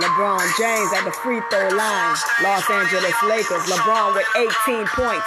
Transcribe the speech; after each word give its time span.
LeBron 0.00 0.40
James 0.56 0.90
at 0.96 1.04
the 1.04 1.12
free 1.20 1.40
throw 1.50 1.68
line. 1.76 2.16
Los 2.42 2.64
Angeles 2.70 3.16
Lakers. 3.26 3.66
LeBron 3.68 4.14
with 4.14 4.26
18 4.66 4.86
points, 4.96 5.26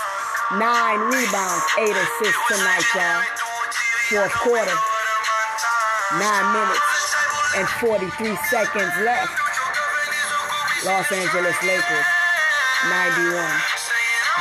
9 0.56 1.00
rebounds, 1.12 1.66
8 1.78 1.90
assists 1.92 2.44
tonight, 2.48 2.86
y'all. 2.96 3.22
Fourth 4.10 4.34
quarter. 4.42 4.78
9 6.18 6.54
minutes 6.54 6.90
and 7.58 7.68
43 7.82 8.38
seconds 8.50 8.94
left. 9.06 9.34
Los 10.86 11.12
Angeles 11.12 11.58
Lakers, 11.64 12.08
91. 12.90 13.46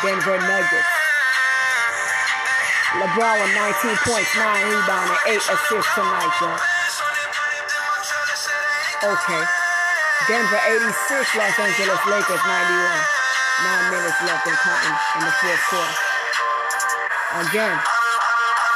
Denver 0.02 0.38
Nuggets. 0.38 0.92
LeBron 2.92 3.40
with 3.40 3.54
19 3.54 3.96
points, 4.04 4.36
9 4.36 4.68
rebounds, 4.68 5.10
and 5.10 5.20
8 5.26 5.36
assists 5.36 5.94
tonight, 5.94 6.32
y'all. 6.40 6.71
Okay. 9.02 9.42
Denver 10.30 10.62
86, 10.62 11.34
Los 11.34 11.58
Angeles 11.58 12.02
Lakers 12.06 12.38
91. 12.38 13.22
Nine 13.66 13.86
minutes 13.90 14.14
left 14.22 14.46
in 14.46 14.54
in 14.54 15.22
the 15.26 15.34
fourth 15.42 15.62
quarter. 15.66 15.96
Again, 17.42 17.76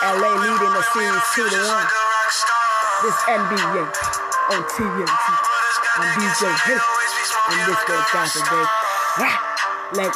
LA 0.02 0.34
leading 0.42 0.74
the 0.74 0.82
series 0.90 1.22
2 1.30 1.46
to 1.46 1.60
1. 1.62 1.86
This 3.06 3.18
NBA 3.30 3.86
on 4.50 4.62
TNT. 4.74 5.14
I'm 5.94 6.10
DJ 6.18 6.42
Hit. 6.66 6.82
And 7.50 7.70
this 7.70 7.78
goes 7.86 8.02
Johnson 8.10 8.42
Day. 8.50 8.66
Ah, 9.22 9.38
like, 9.94 10.14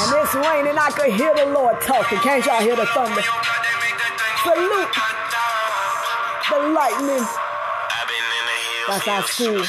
and 0.00 0.24
it's 0.24 0.34
raining. 0.34 0.78
I 0.78 0.90
could 0.90 1.12
hear 1.12 1.34
the 1.36 1.52
Lord 1.52 1.80
talking. 1.82 2.18
Can't 2.18 2.44
y'all 2.46 2.60
hear 2.60 2.76
the 2.76 2.86
thunder? 2.86 3.22
Salute 4.42 4.81
lightning. 6.74 7.24
That's 8.88 9.06
our 9.08 9.22
school 9.22 9.62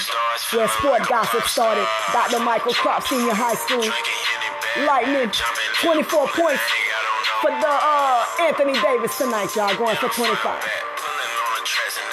where 0.57 0.67
sport 0.67 1.07
gossip 1.07 1.43
started. 1.43 1.85
Dr. 2.11 2.39
Michael 2.39 2.73
Krop 2.73 3.03
Senior 3.03 3.33
High 3.33 3.55
School. 3.55 3.85
Lightning, 4.87 5.29
24 5.81 6.27
points 6.33 6.63
for 7.41 7.51
the 7.51 7.69
uh, 7.69 8.25
Anthony 8.41 8.73
Davis 8.81 9.17
tonight, 9.17 9.55
y'all. 9.55 9.75
Going 9.77 9.95
for 9.97 10.09
25. 10.09 10.33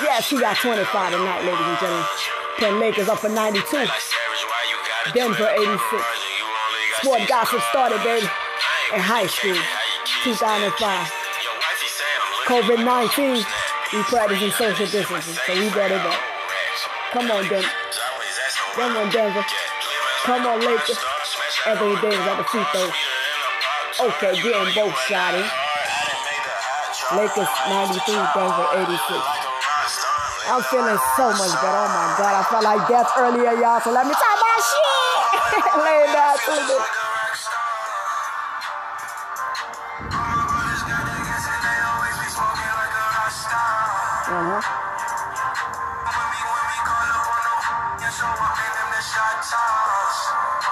Yes, 0.02 0.28
he 0.28 0.38
got 0.40 0.56
25 0.56 1.12
tonight, 1.12 1.44
ladies 1.44 1.60
and 1.60 1.78
gentlemen. 1.78 2.06
Ten 2.58 2.80
Lakers 2.80 3.08
up 3.08 3.18
for 3.18 3.28
92. 3.28 3.86
Denver 5.14 5.48
86. 5.48 6.04
Sport 7.00 7.22
gossip 7.28 7.60
started, 7.70 8.02
baby, 8.04 8.26
in 8.94 9.00
high 9.00 9.26
school, 9.26 9.56
2005. 10.24 11.20
COVID 12.46 12.84
19, 12.84 13.44
we 13.92 14.02
practicing 14.04 14.50
social 14.52 14.86
distancing, 14.86 15.34
so 15.34 15.52
we 15.54 15.68
better 15.70 15.98
go. 15.98 16.14
Come 17.10 17.30
on, 17.30 17.42
Denver. 17.48 17.68
Come 18.74 18.96
on, 18.96 19.10
Denver. 19.10 19.44
Come 20.22 20.46
on, 20.46 20.60
Lakers. 20.60 20.98
Anthony 21.66 21.96
Davis 22.00 22.22
at 22.22 22.36
the 22.38 22.44
free 22.44 22.64
throw. 22.70 22.86
Okay, 24.06 24.32
getting 24.42 24.74
both 24.78 24.94
shot. 25.10 25.34
Lakers 27.18 27.50
93, 27.66 28.14
Denver 28.14 28.66
86. 28.78 29.50
I'm 30.46 30.62
feeling 30.70 30.98
so 31.18 31.26
much 31.34 31.54
better. 31.58 31.82
Oh 31.82 31.90
my 31.90 32.14
God, 32.14 32.34
I 32.38 32.42
felt 32.46 32.62
like 32.62 32.86
death 32.86 33.10
earlier, 33.18 33.58
y'all. 33.58 33.80
So 33.80 33.90
let 33.90 34.06
me 34.06 34.14
talk 34.14 34.38
about 34.38 34.62
shit. 34.70 35.66
Lay 35.82 36.06
down 36.14 36.38
to 36.38 36.99
me. 44.30 44.36
Uh-huh. 44.36 44.76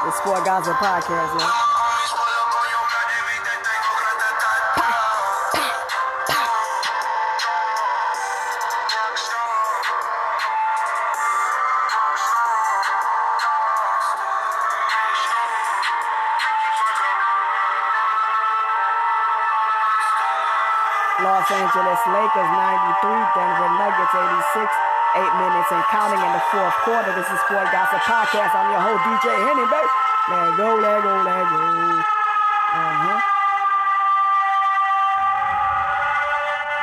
The 0.04 0.12
Sport 0.12 0.44
Gossip 0.44 0.76
Podcast, 0.76 1.40
yeah. 1.40 1.77
Quarter. 26.84 27.12
This 27.14 27.26
is 27.26 27.40
Sport 27.46 27.66
Gossip 27.72 27.98
Podcast. 28.06 28.54
I'm 28.54 28.70
your 28.70 28.82
host, 28.82 29.02
DJ 29.02 29.26
Henny, 29.34 29.66
baby. 29.66 29.90
Let 30.30 30.56
go, 30.56 30.68
let 30.78 31.02
go, 31.02 31.14
let 31.26 31.44
go. 31.48 31.58
Uh-huh. 32.68 33.18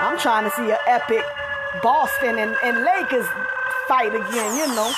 I'm 0.04 0.18
trying 0.20 0.44
to 0.44 0.52
see 0.52 0.68
an 0.72 0.82
epic 0.88 1.24
Boston 1.82 2.40
and, 2.40 2.56
and 2.64 2.84
Lakers 2.84 3.28
fight 3.88 4.12
again, 4.12 4.58
you 4.58 4.68
know. 4.76 4.92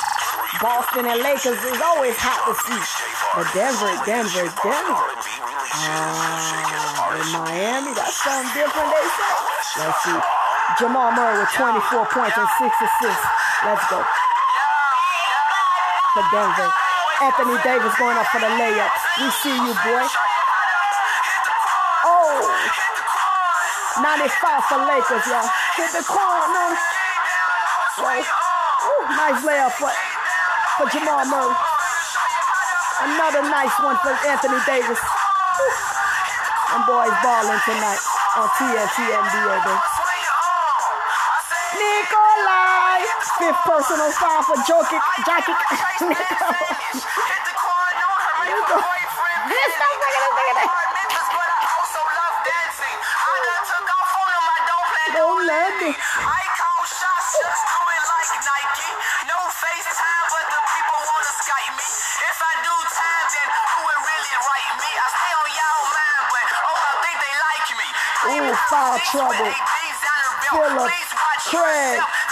Boston 0.62 1.06
and 1.06 1.22
Lakers 1.22 1.60
is 1.62 1.80
always 1.84 2.16
hot 2.18 2.42
to 2.50 2.54
see. 2.66 2.82
But 3.36 3.46
Denver, 3.54 3.94
Denver, 4.08 4.50
Denver. 4.66 5.06
Ah, 5.78 7.22
in 7.22 7.28
Miami, 7.38 7.94
that's 7.94 8.18
something 8.18 8.50
different, 8.56 8.90
they 8.90 9.06
say. 9.14 9.34
Let's 9.84 10.00
see. 10.02 10.20
Jamal 10.80 11.12
Murray 11.14 11.40
with 11.40 11.52
24 11.54 12.06
points 12.10 12.38
and 12.38 12.50
6 12.58 12.76
assists. 12.82 13.26
Let's 13.66 13.86
go. 13.90 14.02
For 16.18 16.26
Denver. 16.34 16.74
Anthony 17.22 17.62
Davis 17.62 17.94
going 18.02 18.18
up 18.18 18.26
for 18.34 18.42
the 18.42 18.50
layup. 18.50 18.90
We 19.22 19.30
see 19.38 19.54
you, 19.54 19.70
boy. 19.86 20.02
Oh. 22.10 22.42
95 24.02 24.26
for 24.66 24.82
Lakers, 24.82 25.22
y'all. 25.30 25.46
Hit 25.78 25.94
the 25.94 26.02
corner. 26.10 26.74
Whoa. 28.02 28.18
Ooh, 28.18 29.06
nice 29.14 29.46
layup 29.46 29.78
for, 29.78 29.94
for 30.82 30.90
Jamal 30.90 31.22
Murray. 31.30 31.54
Another 33.14 33.46
nice 33.54 33.78
one 33.86 34.02
for 34.02 34.18
Anthony 34.26 34.58
Davis. 34.66 34.98
Them 36.74 36.82
boys 36.90 37.14
balling 37.22 37.62
tonight 37.62 38.02
on 38.42 38.50
TNT 38.58 39.06
NBA, 39.06 39.54
baby. 39.62 39.78
Nikolai! 41.78 42.27
Fifth 43.38 43.62
personal 43.70 44.10
foul 44.18 44.42
for 44.42 44.58
Jokic. 44.66 44.98
Jokic. 45.22 45.54
Nico. 48.48 48.80
Yes, 48.82 49.70
stop 49.78 49.94
looking 49.94 50.24
at 50.26 50.34
look 50.34 50.50
at 50.50 50.58
that. 50.58 50.72
Don't 55.14 55.46
let 55.46 55.72
me. 55.78 55.94
I 55.94 56.42
call 56.58 56.82
shots, 56.90 57.38
just 57.38 57.62
do 57.70 57.78
it 57.78 58.04
like 58.10 58.42
Nike. 58.42 58.90
No 59.30 59.38
FaceTime, 59.54 60.26
but 60.34 60.46
the 60.50 60.62
people 60.74 60.98
wanna 60.98 61.34
Skype 61.38 61.78
me. 61.78 61.90
If 62.26 62.38
I 62.42 62.54
do 62.66 62.74
time, 62.90 63.26
then 63.38 63.48
who 63.54 63.64
would 63.86 64.02
really 64.02 64.34
write 64.42 64.74
me? 64.82 64.90
I 64.98 65.08
stay 65.14 65.32
on 65.38 65.46
oh, 65.46 65.58
y'all 65.62 65.86
mind, 65.94 66.26
but 66.34 66.46
oh, 66.58 66.74
I 66.74 66.94
think 67.06 67.18
they 67.22 67.36
like 67.38 67.70
me. 67.78 67.88
Ooh, 68.34 68.58
foul 68.66 68.98
trouble. 69.14 69.54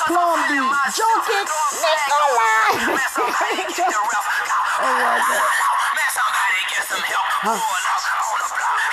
Craig, 0.05 0.17
Plumlee, 0.17 0.69
Jokic, 0.93 1.49
Nikolai. 1.81 2.69
oh 3.17 4.93
my 5.01 5.17
God. 5.17 5.49
Man, 5.97 6.09
somebody 6.13 6.61
get 6.69 6.83
some 6.85 7.01
help. 7.01 7.25
Huh. 7.41 7.57
Pull 7.57 8.37
the 8.37 8.49
block. 8.53 8.85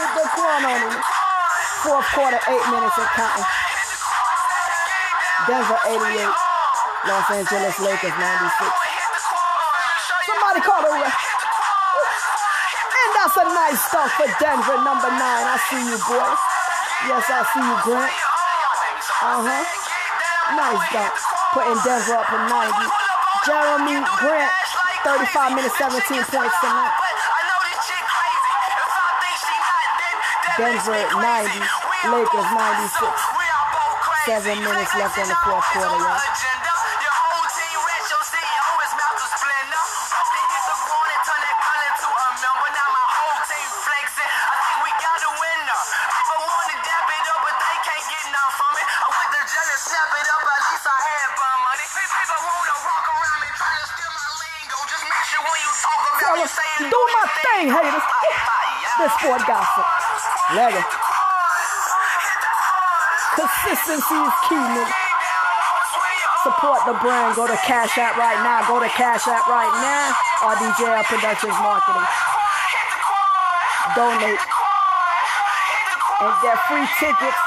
Hit 0.00 0.10
the 0.16 0.24
corner 0.32 0.72
on 0.72 0.80
him. 0.88 1.04
Fourth 1.84 2.08
quarter, 2.16 2.40
eight 2.48 2.64
minutes 2.72 2.96
and 2.96 3.10
counting. 3.12 3.44
Denver 5.50 5.80
88, 5.84 6.32
Los 7.10 7.28
Angeles 7.28 7.76
Lakers 7.82 8.16
96. 8.16 8.72
Somebody 10.32 10.60
call 10.64 10.80
the 10.80 10.92
ref. 10.96 11.12
And 13.02 13.10
that's 13.20 13.36
a 13.36 13.44
nice 13.52 13.80
stuff 13.84 14.10
for 14.16 14.30
Denver, 14.40 14.78
number 14.80 15.10
nine. 15.12 15.44
I 15.44 15.58
see 15.68 15.82
you, 15.82 15.98
boys. 16.08 16.40
Yes, 17.10 17.26
I 17.28 17.42
see 17.52 17.60
you, 17.60 17.76
Grant. 17.82 18.12
Uh-huh. 19.22 19.81
Nice 20.50 20.82
dunk. 20.90 21.14
Putting 21.54 21.78
Denver 21.86 22.18
up 22.18 22.26
for 22.26 22.42
90. 22.50 22.74
Jerami 23.46 24.02
Grant, 24.18 24.52
35 25.06 25.54
minutes, 25.54 25.78
17 25.78 26.02
points 26.30 26.56
tonight. 26.60 26.94
Denver 30.58 31.00
90, 31.16 31.58
Lakers 32.12 32.50
96. 32.54 33.42
Seven 34.26 34.58
minutes 34.62 34.94
left 34.94 35.18
in 35.18 35.28
the 35.28 35.34
fourth 35.42 35.64
quarter, 35.72 35.96
y'all. 35.96 36.41
Sport 59.22 59.46
gossip. 59.46 59.86
Lego. 60.50 60.82
Consistency 63.38 64.18
is 64.18 64.34
key, 64.50 64.58
nigga. 64.58 64.90
Support 66.42 66.82
the 66.90 66.98
brand. 66.98 67.36
Go 67.36 67.46
to 67.46 67.54
Cash 67.62 67.96
App 67.98 68.18
right 68.18 68.42
now. 68.42 68.66
Go 68.66 68.82
to 68.82 68.90
Cash 68.98 69.28
App 69.30 69.46
right 69.46 69.70
now. 69.78 70.10
RDJL 70.42 71.04
Productions 71.06 71.54
Marketing. 71.62 72.02
Donate 73.94 74.42
and 76.22 76.34
get 76.42 76.58
free 76.66 76.86
tickets 76.98 77.38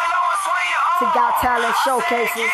to 0.99 1.05
Got 1.11 1.35
Talent 1.43 1.75
showcases 1.83 2.51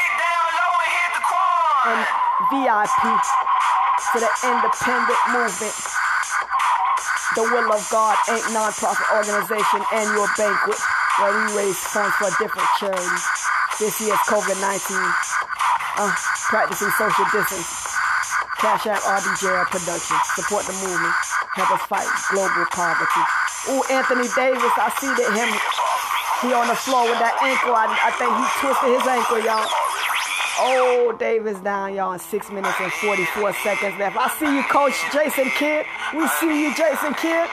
and 1.86 2.06
VIP 2.50 3.22
to 4.14 4.18
the 4.18 4.32
independent 4.50 5.22
movement. 5.30 5.91
The 7.36 7.44
Will 7.44 7.72
of 7.72 7.84
God 7.90 8.18
Inc. 8.28 8.44
nonprofit 8.52 9.08
organization 9.16 9.80
annual 9.94 10.28
banquet 10.36 10.80
where 11.20 11.32
we 11.32 11.64
raise 11.64 11.80
funds 11.80 12.16
for 12.20 12.28
different 12.40 12.68
charities. 12.80 13.24
This 13.80 14.00
year's 14.02 14.20
COVID-19, 14.28 15.00
uh, 15.98 16.12
practicing 16.52 16.92
social 17.00 17.26
distance. 17.32 17.72
Cash 18.60 18.86
App 18.86 19.02
RDJL 19.02 19.66
Productions. 19.72 20.22
Support 20.36 20.66
the 20.68 20.74
movement. 20.74 21.16
Help 21.56 21.72
us 21.72 21.82
fight 21.88 22.08
global 22.30 22.66
poverty. 22.70 23.24
Ooh, 23.72 23.84
Anthony 23.90 24.28
Davis, 24.36 24.74
I 24.76 24.92
see 25.00 25.10
that 25.10 25.32
him 25.34 25.50
he 26.42 26.54
on 26.54 26.68
the 26.68 26.76
floor 26.76 27.06
with 27.06 27.20
that 27.22 27.38
ankle. 27.42 27.74
I, 27.74 27.86
I 27.86 28.12
think 28.18 28.34
he 28.34 28.46
twisted 28.60 28.92
his 28.98 29.06
ankle, 29.06 29.40
y'all. 29.46 29.70
Oh, 30.58 31.16
Davis 31.18 31.60
down, 31.62 31.94
y'all, 31.94 32.14
in 32.14 32.20
6 32.20 32.52
minutes 32.52 32.76
and 32.82 32.92
44 32.94 33.54
seconds 33.62 33.98
left. 33.98 34.18
I 34.18 34.30
see 34.38 34.50
you, 34.50 34.64
Coach 34.64 34.98
Jason 35.14 35.50
Kidd. 35.58 35.86
We 36.12 36.28
see 36.28 36.68
you, 36.68 36.76
Jason 36.76 37.14
Kidd. 37.16 37.48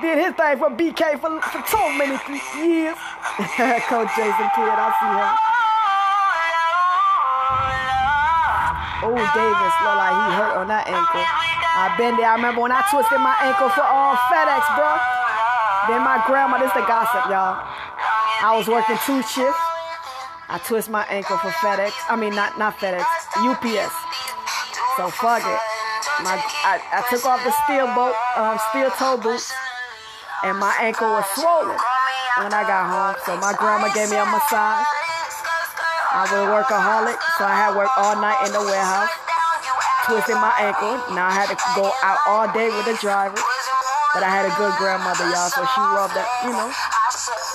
Did 0.00 0.18
his 0.18 0.34
thing 0.38 0.58
for 0.58 0.70
BK 0.70 1.18
for, 1.18 1.42
for 1.42 1.62
so 1.66 1.82
many 1.98 2.14
years. 2.62 2.94
Coach 3.90 4.10
Jason 4.14 4.48
Kidd, 4.54 4.78
I 4.78 4.88
see 4.94 5.10
him. 5.10 5.54
Oh, 9.02 9.18
Davis 9.34 9.74
look 9.82 9.96
like 9.98 10.14
he 10.14 10.26
hurt 10.38 10.54
on 10.54 10.68
that 10.70 10.86
ankle. 10.86 11.26
I 11.26 11.90
been 11.98 12.14
there. 12.16 12.30
I 12.30 12.38
remember 12.38 12.62
when 12.62 12.70
I 12.70 12.86
twisted 12.94 13.18
my 13.18 13.34
ankle 13.42 13.66
for 13.74 13.82
uh, 13.82 14.14
FedEx, 14.30 14.62
bro. 14.78 14.94
Then 15.90 16.06
my 16.06 16.22
grandma, 16.30 16.62
this 16.62 16.70
the 16.78 16.86
gossip, 16.86 17.26
y'all. 17.26 17.58
I 18.38 18.54
was 18.54 18.68
working 18.70 18.96
two 19.02 19.18
shifts. 19.26 19.58
I 20.46 20.62
twist 20.62 20.88
my 20.88 21.02
ankle 21.10 21.38
for 21.38 21.50
FedEx. 21.58 21.90
I 22.08 22.14
mean, 22.14 22.34
not 22.38 22.56
not 22.56 22.78
FedEx, 22.78 23.02
UPS. 23.34 23.94
So 24.96 25.10
fuck 25.10 25.42
it. 25.42 25.73
My 26.22 26.38
I, 26.38 26.78
I 26.94 27.00
took 27.10 27.26
off 27.26 27.42
the 27.42 27.50
steel 27.66 27.90
boat, 27.90 28.14
um, 28.38 28.54
steel 28.70 28.86
toe 28.94 29.18
boots, 29.18 29.50
and 30.46 30.54
my 30.62 30.70
ankle 30.78 31.10
was 31.10 31.26
swollen 31.34 31.74
when 32.38 32.54
I 32.54 32.62
got 32.62 32.86
home. 32.86 33.18
So 33.26 33.34
my 33.42 33.50
grandma 33.58 33.90
gave 33.90 34.14
me 34.14 34.18
a 34.20 34.26
massage. 34.28 34.86
I 36.14 36.22
was 36.22 36.30
a 36.30 36.46
workaholic, 36.46 37.18
so 37.34 37.42
I 37.42 37.58
had 37.58 37.74
work 37.74 37.90
all 37.98 38.14
night 38.22 38.38
in 38.46 38.54
the 38.54 38.62
warehouse, 38.62 39.10
twisting 40.06 40.38
my 40.38 40.54
ankle. 40.62 41.02
Now 41.18 41.26
I 41.26 41.34
had 41.34 41.50
to 41.50 41.58
go 41.74 41.90
out 42.06 42.22
all 42.30 42.46
day 42.54 42.70
with 42.70 42.86
the 42.86 42.94
driver. 43.02 43.34
But 44.14 44.22
I 44.22 44.30
had 44.30 44.46
a 44.46 44.54
good 44.54 44.70
grandmother, 44.78 45.26
y'all, 45.34 45.50
so 45.50 45.66
she 45.66 45.82
rubbed 45.90 46.14
you 46.46 46.54
know, 46.54 46.70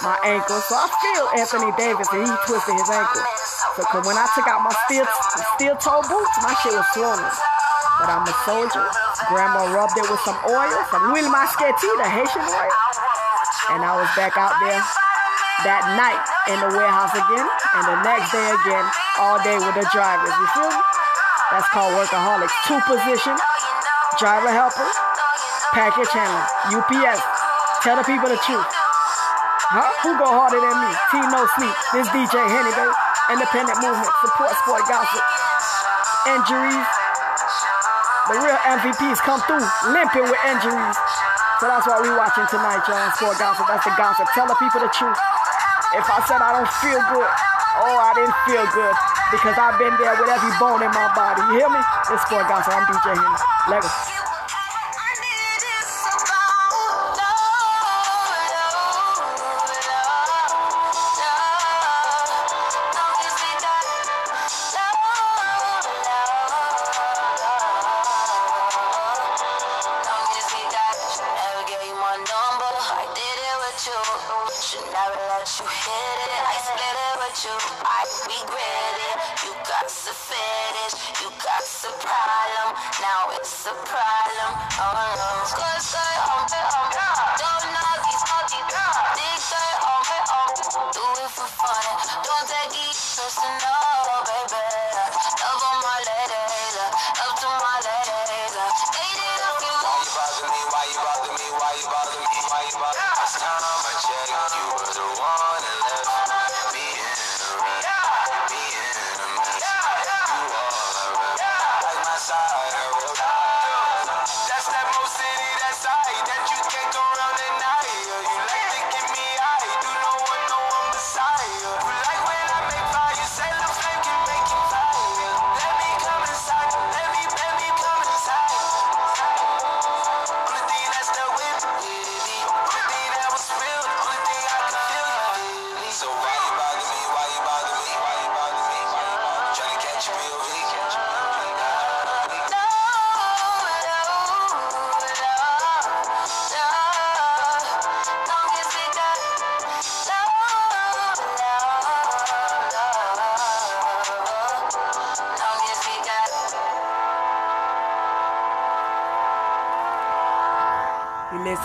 my 0.03 0.19
ankle. 0.27 0.59
So 0.67 0.75
I 0.75 0.91
feel 0.99 1.23
Anthony 1.39 1.71
Davis 1.79 2.11
and 2.11 2.27
he 2.27 2.35
twisted 2.43 2.75
his 2.75 2.91
ankle. 2.91 3.23
So 3.79 3.87
cause 3.87 4.03
when 4.03 4.19
I 4.19 4.27
took 4.35 4.43
out 4.51 4.67
my 4.67 4.75
steel 4.83 5.07
steel 5.55 5.79
toe 5.79 6.03
boots, 6.03 6.35
my 6.43 6.51
shit 6.59 6.75
was 6.75 6.83
swollen. 6.91 7.31
But 7.99 8.07
I'm 8.07 8.23
a 8.23 8.35
soldier. 8.47 8.87
Grandma 9.27 9.75
rubbed 9.75 9.99
it 9.99 10.07
with 10.07 10.23
some 10.23 10.39
oil, 10.47 10.71
some 10.87 11.11
huile 11.11 11.27
masqueti, 11.27 11.89
the 11.99 12.07
Haitian 12.07 12.47
oil. 12.47 12.73
And 13.75 13.83
I 13.83 13.93
was 13.99 14.07
back 14.15 14.39
out 14.39 14.55
there 14.63 14.79
that 15.67 15.83
night 15.99 16.23
in 16.47 16.57
the 16.63 16.71
warehouse 16.71 17.11
again. 17.11 17.43
And 17.75 17.83
the 17.91 17.99
next 18.07 18.31
day 18.31 18.47
again, 18.63 18.85
all 19.19 19.37
day 19.43 19.59
with 19.59 19.75
the 19.75 19.85
drivers. 19.91 20.31
You 20.31 20.47
feel 20.55 20.71
me? 20.71 20.81
That's 21.51 21.67
called 21.75 21.91
workaholics. 21.97 22.53
Two 22.69 22.79
position, 22.87 23.35
driver 24.21 24.53
helper, 24.53 24.85
package 25.75 26.09
handler, 26.13 26.45
UPS. 26.77 27.19
Tell 27.83 27.97
the 27.97 28.05
people 28.07 28.29
the 28.29 28.39
truth. 28.47 28.69
Huh? 29.69 29.85
Who 30.01 30.17
go 30.17 30.25
harder 30.25 30.57
than 30.57 30.77
me? 30.81 30.91
Team 31.13 31.29
No 31.29 31.45
Sleep. 31.57 31.75
This 31.93 32.09
DJ 32.09 32.41
Henny, 32.41 32.73
baby. 32.73 32.95
Independent 33.37 33.77
movement. 33.85 34.09
Support 34.25 34.53
sport 34.65 34.83
gossip. 34.89 35.25
Injuries. 36.25 36.98
The 38.29 38.37
real 38.37 38.61
MVPs 38.77 39.17
come 39.25 39.41
through 39.49 39.65
limping 39.89 40.21
with 40.21 40.37
injuries. 40.45 40.97
So 41.57 41.65
that's 41.65 41.89
why 41.89 41.97
we 41.97 42.13
watching 42.13 42.45
tonight, 42.45 42.85
y'all. 42.85 43.09
Sport 43.17 43.41
gossip. 43.41 43.65
That's 43.65 43.81
the 43.81 43.93
gossip. 43.97 44.29
Tell 44.37 44.45
the 44.45 44.53
people 44.61 44.85
the 44.85 44.91
truth. 44.93 45.17
If 45.97 46.05
I 46.05 46.21
said 46.29 46.37
I 46.37 46.53
don't 46.53 46.69
feel 46.77 47.01
good, 47.09 47.25
oh, 47.81 47.97
I 47.97 48.13
didn't 48.13 48.37
feel 48.45 48.69
good 48.69 48.93
because 49.33 49.57
I've 49.57 49.81
been 49.81 49.97
there 49.97 50.13
with 50.13 50.29
every 50.29 50.53
bone 50.61 50.85
in 50.85 50.93
my 50.93 51.09
body. 51.17 51.41
You 51.49 51.65
hear 51.65 51.69
me? 51.73 51.81
It's 52.13 52.21
sport 52.21 52.45
gossip. 52.45 52.69
I'm 52.69 52.85
DJ 52.85 53.17
Henny. 53.17 53.37
Legacy. 53.65 54.08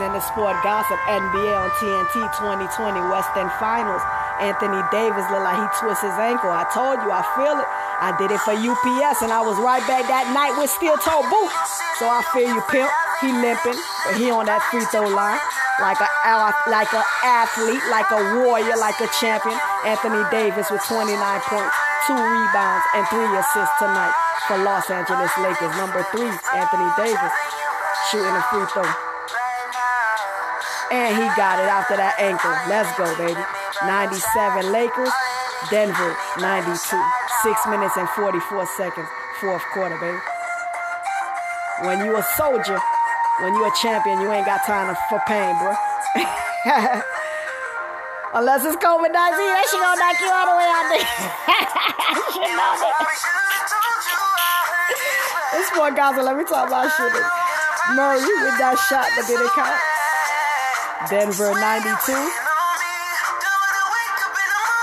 In 0.00 0.10
the 0.10 0.20
sport 0.20 0.56
gossip 0.66 0.98
NBA 1.06 1.54
on 1.54 1.70
TNT 1.78 2.14
2020 2.34 2.98
Western 3.14 3.46
Finals. 3.62 4.02
Anthony 4.42 4.82
Davis 4.90 5.22
looked 5.30 5.46
like 5.46 5.54
he 5.54 5.68
twisted 5.78 6.10
his 6.10 6.18
ankle. 6.18 6.50
I 6.50 6.66
told 6.74 6.98
you, 7.06 7.14
I 7.14 7.22
feel 7.38 7.54
it. 7.54 7.68
I 8.02 8.10
did 8.18 8.34
it 8.34 8.42
for 8.42 8.50
UPS 8.56 9.22
and 9.22 9.30
I 9.30 9.38
was 9.38 9.54
right 9.62 9.84
back 9.86 10.10
that 10.10 10.34
night 10.34 10.58
with 10.58 10.66
steel 10.74 10.98
toe 10.98 11.22
boots. 11.30 11.54
So 12.02 12.10
I 12.10 12.26
feel 12.34 12.50
you, 12.50 12.62
pimp. 12.66 12.90
He 13.22 13.30
limping, 13.30 13.78
but 13.78 14.18
he 14.18 14.34
on 14.34 14.50
that 14.50 14.58
free 14.74 14.82
throw 14.90 15.06
line. 15.06 15.38
like 15.78 16.02
a 16.02 16.08
like 16.66 16.90
a 16.90 17.02
athlete, 17.22 17.82
like 17.86 18.10
a 18.10 18.42
warrior, 18.42 18.74
like 18.74 18.98
a 18.98 19.08
champion. 19.22 19.54
Anthony 19.86 20.26
Davis 20.34 20.66
with 20.74 20.82
29 20.90 21.14
points, 21.46 21.74
two 22.10 22.18
rebounds, 22.18 22.84
and 22.98 23.06
three 23.14 23.30
assists 23.38 23.78
tonight 23.78 24.14
for 24.50 24.58
Los 24.58 24.90
Angeles 24.90 25.30
Lakers. 25.38 25.70
Number 25.78 26.02
three, 26.10 26.30
Anthony 26.58 26.90
Davis 26.98 27.34
shooting 28.10 28.34
a 28.34 28.42
free 28.50 28.66
throw. 28.74 29.13
And 30.94 31.18
he 31.18 31.26
got 31.34 31.58
it 31.58 31.66
after 31.66 31.98
that 31.98 32.14
ankle. 32.22 32.54
Let's 32.70 32.86
go, 32.94 33.10
baby. 33.18 33.42
97 33.82 34.70
Lakers, 34.70 35.10
Denver 35.66 36.14
92. 36.38 36.70
Six 37.42 37.58
minutes 37.66 37.98
and 37.98 38.06
44 38.14 38.62
seconds, 38.78 39.10
fourth 39.42 39.66
quarter, 39.74 39.98
baby. 39.98 40.22
When 41.82 41.98
you 42.06 42.14
a 42.14 42.22
soldier, 42.38 42.78
when 43.42 43.58
you 43.58 43.66
a 43.66 43.74
champion, 43.82 44.22
you 44.22 44.30
ain't 44.30 44.46
got 44.46 44.62
time 44.62 44.86
for 45.10 45.18
pain, 45.26 45.58
bro. 45.58 45.74
Unless 48.38 48.62
it's 48.62 48.78
COVID 48.78 49.10
19, 49.10 49.10
that 49.10 49.66
shit 49.66 49.82
gonna 49.82 49.98
knock 49.98 50.14
you 50.22 50.30
all 50.30 50.46
the 50.46 50.54
way 50.62 50.70
out 50.70 50.86
there. 50.94 51.02
shit 52.38 52.54
know 52.54 52.70
that. 52.78 52.94
This 55.58 55.70
poor 55.70 55.90
guys, 55.90 56.16
let 56.22 56.36
me 56.38 56.44
talk 56.46 56.66
about 56.66 56.90
shit. 56.94 57.12
Murray 57.98 58.22
with 58.22 58.58
that 58.62 58.78
shot 58.86 59.10
that 59.18 59.26
didn't 59.26 59.50
count. 59.58 59.74
Denver 61.10 61.52
92. 61.52 62.12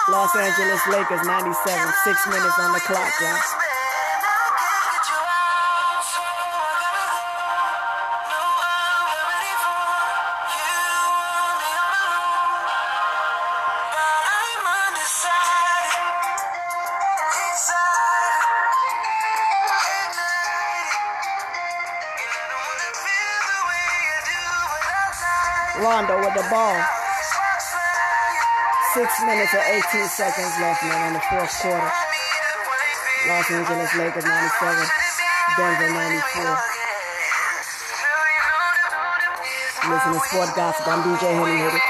Los 0.09 0.35
Angeles 0.35 0.81
Lakers 0.87 1.25
97. 1.25 1.93
Six 2.03 2.27
minutes 2.27 2.59
on 2.59 2.73
the 2.73 2.79
clock, 2.81 3.11
y'all. 3.21 3.60
Minutes 29.25 29.53
and 29.53 29.61
18 29.61 30.07
seconds 30.09 30.53
left, 30.61 30.81
man, 30.83 31.07
in 31.09 31.13
the 31.13 31.23
fourth 31.29 31.53
quarter. 31.61 31.91
Los 33.27 33.51
Angeles 33.51 33.93
Lakers 33.95 34.25
97, 34.25 34.87
Denver 35.57 35.89
94. 35.93 36.57
Listen 39.93 40.13
to 40.13 40.19
Sport 40.25 40.49
Gossip. 40.55 40.87
I'm 40.87 41.01
DJ 41.05 41.29
Henny 41.29 41.63
with. 41.63 41.81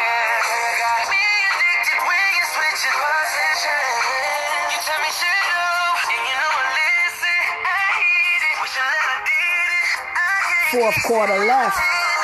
Fourth 10.72 10.96
quarter 11.06 11.38
left 11.46 11.78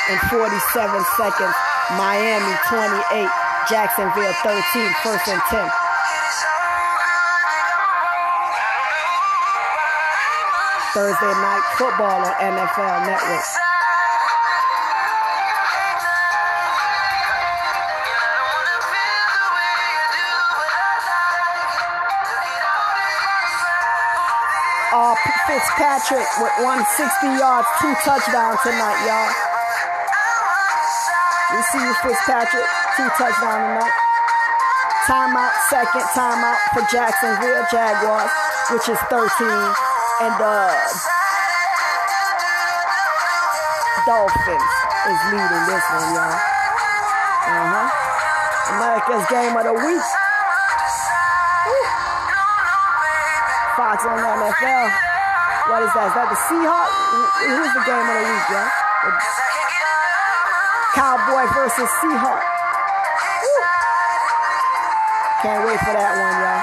and 0.08 0.20
47 0.30 1.04
seconds. 1.16 1.54
Miami 1.96 2.56
28, 2.68 3.47
Jacksonville 3.68 4.32
13, 4.42 4.62
first 5.02 5.28
and 5.28 5.42
10. 5.50 5.70
Thursday 10.94 11.26
night 11.26 11.62
football 11.76 12.24
on 12.24 12.32
NFL 12.40 13.06
Network. 13.06 13.44
Uh, 24.94 25.14
Fitzpatrick 25.46 26.26
with 26.40 26.52
160 26.64 27.26
yards, 27.36 27.68
two 27.82 27.92
touchdowns 28.02 28.60
tonight, 28.62 29.04
y'all. 29.04 29.57
We 31.48 31.62
see 31.72 31.80
you, 31.80 31.94
Fitzpatrick. 32.04 32.68
Two 32.96 33.08
touchdowns 33.16 33.40
tonight. 33.40 33.94
Timeout, 35.08 35.52
second 35.72 36.04
timeout 36.12 36.60
for 36.76 36.84
Jacksonville 36.92 37.64
Jaguars, 37.72 38.28
which 38.68 38.84
is 38.92 39.00
13. 39.08 39.24
And 40.20 40.34
the 40.36 40.68
Dolphins 44.04 44.72
is 45.08 45.20
leading 45.32 45.64
this 45.72 45.84
one, 45.88 46.08
y'all. 46.12 46.36
Uh-huh. 47.48 47.88
America's 48.76 49.24
game 49.32 49.56
of 49.56 49.64
the 49.64 49.72
week. 49.72 50.06
Fox 53.72 54.04
on 54.04 54.20
NFL. 54.20 54.84
What 55.72 55.80
is 55.80 55.92
that? 55.96 56.12
Is 56.12 56.14
that 56.14 56.28
the 56.28 56.40
Seahawks? 56.44 56.92
Who's 57.40 57.72
the 57.72 57.84
game 57.88 58.04
of 58.04 58.14
the 58.20 58.24
week, 58.28 58.46
y'all? 58.52 59.47
Cowboy 60.98 61.46
versus 61.54 61.86
Seahawks. 62.02 62.42
Can't 65.46 65.62
wait 65.62 65.78
for 65.78 65.94
that 65.94 66.10
one, 66.18 66.34
y'all. 66.42 66.58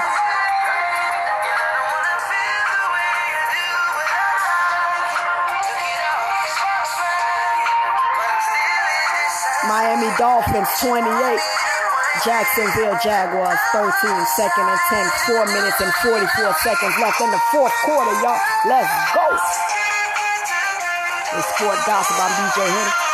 Miami 9.72 10.12
Dolphins 10.20 10.68
28. 10.84 11.40
Jacksonville 12.20 13.00
Jaguars 13.00 13.56
13, 13.72 13.88
second 14.36 14.68
and 14.68 14.80
10, 14.92 15.08
4 15.32 15.46
minutes 15.46 15.80
and 15.80 15.92
44 16.04 16.52
seconds 16.60 16.92
left 17.00 17.22
in 17.22 17.30
the 17.30 17.40
fourth 17.48 17.72
quarter, 17.88 18.12
y'all. 18.20 18.36
Let's 18.68 18.92
go. 19.16 19.32
It's 21.40 21.48
Sport 21.56 21.80
Gossip. 21.88 22.20
I'm 22.20 22.52
DJ 22.52 22.68
Henny 22.68 23.05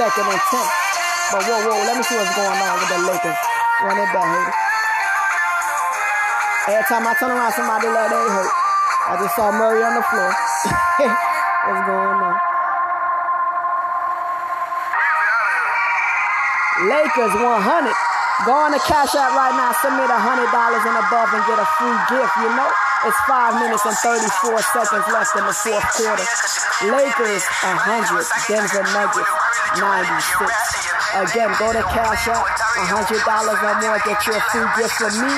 second 0.00 0.32
and 0.32 0.44
ten. 0.48 0.68
But 1.28 1.44
whoa, 1.44 1.60
whoa, 1.60 1.76
let 1.84 1.92
me 1.92 2.02
see 2.08 2.16
what's 2.16 2.32
going 2.32 2.56
on 2.56 2.74
with 2.80 2.88
the 2.88 3.00
Lakers. 3.04 3.36
Run 3.84 4.00
it 4.00 4.08
back, 4.16 4.28
hater. 4.32 4.56
Every 6.72 6.86
time 6.88 7.04
I 7.04 7.12
turn 7.20 7.36
around, 7.36 7.52
somebody 7.52 7.84
like 7.92 8.08
they 8.08 8.24
hurt. 8.32 8.48
I 8.48 9.20
just 9.20 9.36
saw 9.36 9.52
Murray 9.52 9.84
on 9.84 10.00
the 10.00 10.04
floor. 10.08 10.32
what's 11.68 11.84
going 11.84 12.16
on? 12.16 12.36
Lakers 16.88 17.34
100. 17.36 17.92
Go 18.48 18.56
on 18.56 18.72
the 18.72 18.80
cash 18.88 19.12
app 19.20 19.36
right 19.36 19.52
now. 19.52 19.76
Submit 19.84 20.08
$100 20.08 20.16
and 20.16 20.96
above 20.96 21.28
and 21.28 21.44
get 21.44 21.60
a 21.60 21.68
free 21.76 21.98
gift, 22.08 22.32
you 22.40 22.48
know? 22.56 22.72
It's 23.04 23.20
5 23.28 23.60
minutes 23.60 23.84
and 23.84 23.96
34 24.00 24.64
seconds 24.64 25.04
left 25.12 25.36
in 25.36 25.44
the 25.44 25.52
fourth 25.52 25.88
quarter. 25.92 26.24
Lakers 26.88 27.44
100. 27.44 28.24
Denver 28.48 28.84
Nuggets 28.96 29.49
96. 29.78 30.90
Again, 31.14 31.50
go 31.58 31.70
to 31.70 31.82
Cash 31.94 32.26
App, 32.26 32.46
$100 32.90 33.06
or 33.06 33.74
more, 33.82 33.98
get 34.02 34.18
you 34.26 34.34
a 34.34 34.42
free 34.50 34.66
gift 34.78 34.94
from 34.98 35.14
me. 35.22 35.34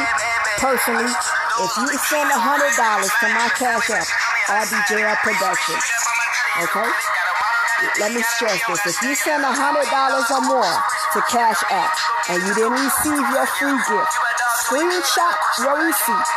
Personally, 0.56 1.08
if 1.08 1.72
you 1.76 1.88
send 2.08 2.28
$100 2.32 2.32
to 2.32 3.26
my 3.36 3.48
Cash 3.56 3.90
App, 3.90 4.08
RBJR 4.48 5.16
Productions, 5.20 5.84
okay? 6.64 6.90
Let 8.00 8.12
me 8.14 8.22
stress 8.22 8.60
this. 8.68 8.86
If 8.86 9.02
you 9.02 9.14
send 9.14 9.42
$100 9.44 9.52
or 9.52 10.42
more 10.46 10.74
to 11.12 11.20
Cash 11.28 11.60
App 11.70 11.92
and 12.30 12.40
you 12.46 12.54
didn't 12.54 12.78
receive 12.78 13.24
your 13.32 13.46
free 13.58 13.74
gift, 13.90 14.12
screenshot 14.64 15.36
your 15.60 15.86
receipt 15.86 16.28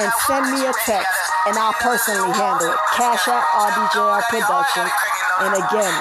and 0.00 0.10
send 0.26 0.50
me 0.50 0.66
a 0.66 0.72
text 0.86 1.18
and 1.46 1.58
I'll 1.58 1.76
personally 1.78 2.32
handle 2.32 2.70
it. 2.72 2.78
Cash 2.96 3.28
App, 3.28 3.44
RBJR 3.44 4.22
Productions. 4.30 4.90
And 5.38 5.52
again, 5.52 5.94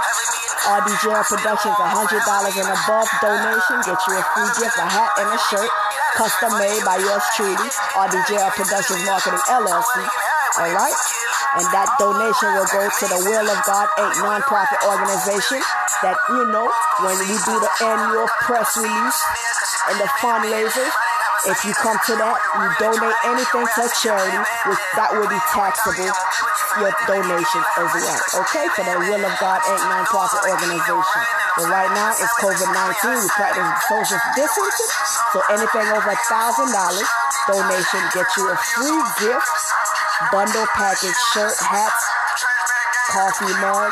RDJL 0.65 1.22
Productions, 1.29 1.77
$100 1.77 2.57
and 2.57 2.69
above 2.74 3.10
donation. 3.22 3.77
Get 3.86 4.01
you 4.10 4.17
a 4.17 4.24
free 4.34 4.50
gift, 4.57 4.77
a 4.81 4.86
hat 4.89 5.13
and 5.22 5.29
a 5.29 5.39
shirt. 5.53 5.69
Custom 6.17 6.57
made 6.57 6.81
by 6.81 6.98
yours 6.98 7.22
truly. 7.38 7.69
RDJ 7.93 8.34
Productions 8.57 9.05
Marketing 9.05 9.41
LLC. 9.45 9.93
All 10.57 10.74
right? 10.74 10.98
And 11.62 11.67
that 11.69 11.88
donation 12.01 12.50
will 12.57 12.67
go 12.74 12.81
to 12.81 13.05
the 13.05 13.19
Will 13.29 13.45
of 13.45 13.60
God 13.69 13.88
8 13.95 14.25
nonprofit 14.25 14.81
organization 14.89 15.62
that, 16.01 16.17
you 16.34 16.50
know, 16.50 16.67
when 17.05 17.15
we 17.29 17.38
do 17.45 17.55
the 17.62 17.72
annual 17.86 18.27
press 18.41 18.75
release 18.75 19.19
and 19.93 20.01
the 20.01 20.10
fundraiser, 20.17 20.89
if 21.45 21.62
you 21.62 21.77
come 21.77 21.95
to 22.10 22.13
that, 22.17 22.41
you 22.57 22.65
donate 22.81 23.19
anything 23.29 23.69
to 23.69 23.84
charity, 24.01 24.41
that 24.98 25.13
will 25.13 25.29
be 25.29 25.38
taxable 25.53 26.10
your 26.79 26.91
donations 27.08 27.67
as 27.79 27.89
well. 27.96 28.22
Okay, 28.44 28.65
for 28.75 28.84
the 28.84 28.96
Will 29.08 29.24
of 29.24 29.36
God 29.39 29.60
Inc. 29.63 29.82
nonprofit 29.88 30.44
organization. 30.44 31.24
But 31.55 31.72
right 31.72 31.91
now 31.96 32.12
it's 32.12 32.34
COVID-19. 32.44 33.24
We 33.24 33.29
practice 33.36 33.67
social 33.88 34.20
distancing. 34.36 34.91
So 35.32 35.38
anything 35.55 35.88
over 35.96 36.12
a 36.12 36.20
thousand 36.27 36.72
dollars 36.75 37.10
donation 37.48 38.01
gets 38.12 38.32
you 38.36 38.46
a 38.50 38.58
free 38.75 39.01
gift, 39.24 39.50
bundle 40.32 40.67
package, 40.75 41.15
shirt, 41.32 41.55
hats, 41.63 42.03
coffee 43.12 43.55
mug, 43.62 43.91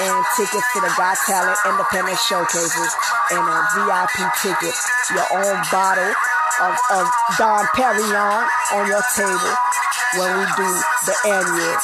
and 0.00 0.24
tickets 0.34 0.66
to 0.72 0.80
the 0.80 0.92
Got 0.96 1.16
Talent 1.28 1.58
Independent 1.68 2.18
Showcases 2.18 2.90
and 3.30 3.44
a 3.44 3.58
VIP 3.76 4.18
ticket, 4.40 4.74
your 5.14 5.26
own 5.36 5.56
bottle 5.70 6.12
of, 6.60 6.74
of 6.96 7.04
Dom 7.38 7.66
Perignon 7.76 8.44
on 8.72 8.86
your 8.88 9.02
table 9.14 9.54
when 10.16 10.30
we 10.38 10.44
do 10.56 10.68
the 11.08 11.16
annual 11.28 11.76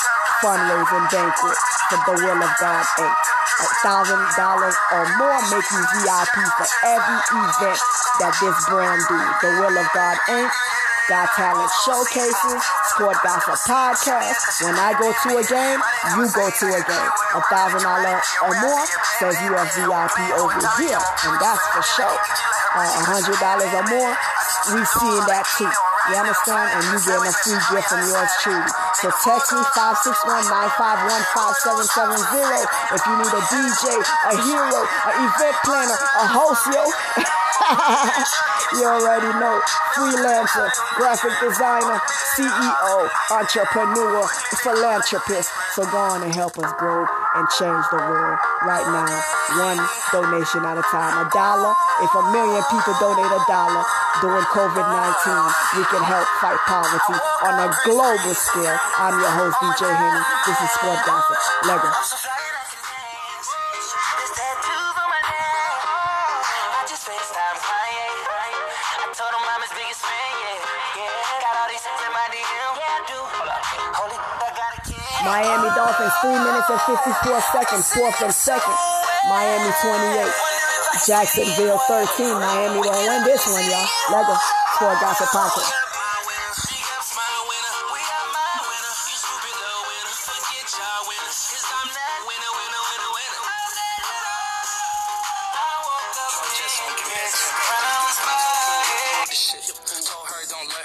fundraising 0.43 1.07
banquet 1.11 1.59
for 1.91 1.99
the 2.07 2.15
Will 2.23 2.41
of 2.43 2.53
God 2.61 2.85
Inc. 2.99 3.19
A 3.59 3.69
thousand 3.83 4.23
dollars 4.39 4.77
or 4.95 5.03
more 5.19 5.41
make 5.51 5.67
you 5.67 5.83
VIP 5.99 6.37
for 6.55 6.69
every 6.87 7.21
event 7.43 7.81
that 8.23 8.35
this 8.39 8.59
brand 8.71 9.03
do. 9.11 9.19
The 9.43 9.51
Will 9.59 9.75
of 9.75 9.89
God 9.95 10.17
Inc. 10.31 10.51
Got 11.09 11.33
Talent 11.41 11.73
Showcases, 11.89 12.61
Sport 12.93 13.17
Gossip 13.25 13.57
Podcast. 13.65 14.61
When 14.61 14.77
I 14.77 14.93
go 14.93 15.09
to 15.09 15.41
a 15.41 15.45
game, 15.49 15.81
you 16.13 16.29
go 16.37 16.45
to 16.53 16.67
a 16.69 16.83
game. 16.85 17.13
A 17.33 17.41
thousand 17.49 17.81
dollars 17.81 18.21
or 18.45 18.53
more 18.61 18.85
says 19.17 19.33
you 19.41 19.57
are 19.57 19.65
VIP 19.73 20.19
over 20.37 20.61
here, 20.77 21.01
and 21.01 21.35
that's 21.41 21.65
for 21.73 21.83
sure. 21.97 22.19
Uh, 22.77 22.85
a 22.85 23.03
hundred 23.09 23.41
dollars 23.41 23.73
or 23.73 23.85
more, 23.89 24.13
we 24.77 24.85
seeing 24.85 25.25
that 25.33 25.49
too. 25.57 25.73
You 26.13 26.17
understand? 26.21 26.77
And 26.77 26.85
you 26.93 27.01
getting 27.01 27.25
a 27.25 27.33
free 27.33 27.57
gift 27.73 27.89
from 27.89 28.05
yours 28.05 28.33
truly. 28.45 28.88
So 28.99 29.07
text 29.23 29.55
me 29.55 29.63
561-951-5770 29.79 32.67
if 32.91 32.99
you 33.07 33.15
need 33.15 33.31
a 33.31 33.43
DJ, 33.47 33.95
a 33.95 34.35
hero, 34.43 34.83
an 35.07 35.15
event 35.23 35.55
planner, 35.63 35.95
a 35.95 36.27
host, 36.27 36.67
yo. 36.67 36.83
you 38.75 38.91
already 38.91 39.31
know. 39.39 39.55
Freelancer, 39.95 40.67
graphic 40.97 41.31
designer, 41.39 42.01
CEO, 42.39 43.11
entrepreneur, 43.35 44.23
philanthropist. 44.63 45.51
So 45.75 45.83
go 45.91 45.99
on 45.99 46.23
and 46.23 46.31
help 46.31 46.55
us 46.59 46.71
grow 46.79 47.03
and 47.35 47.45
change 47.59 47.83
the 47.91 47.99
world 47.99 48.39
right 48.63 48.87
now. 48.87 49.11
One 49.59 49.81
donation 50.15 50.63
at 50.63 50.79
a 50.79 50.87
time. 50.87 51.27
A 51.27 51.31
dollar. 51.35 51.75
If 51.99 52.15
a 52.15 52.23
million 52.31 52.63
people 52.71 52.95
donate 53.03 53.27
a 53.27 53.43
dollar 53.51 53.83
during 54.23 54.47
COVID-19, 54.55 55.27
we 55.75 55.85
can 55.91 56.03
help 56.07 56.31
fight 56.39 56.63
poverty 56.71 57.19
on 57.43 57.59
a 57.59 57.75
global 57.83 58.35
scale. 58.39 58.79
I'm 59.03 59.19
your 59.19 59.35
host, 59.35 59.59
DJ 59.59 59.91
Henny. 59.91 60.23
This 60.47 60.63
is 60.63 60.71
Sport 60.79 61.03
Gossip. 61.07 61.39
Lego. 61.67 62.38
Miami 75.29 75.69
Dolphins, 75.77 76.13
3 76.25 76.31
minutes 76.41 76.71
and 76.71 76.81
54 76.81 77.41
seconds, 77.53 77.93
fourth 77.93 78.23
and 78.23 78.33
second. 78.33 78.73
Miami 79.29 79.71
28. 79.85 80.33
Jacksonville 81.05 81.77
13. 81.85 82.33
Miami 82.33 82.81
don't 82.81 82.97
win 82.97 83.25
this 83.25 83.45
one, 83.45 83.61
y'all. 83.69 83.85
Lego, 84.11 84.33
Sport 84.73 84.97
Gossip. 85.03 85.29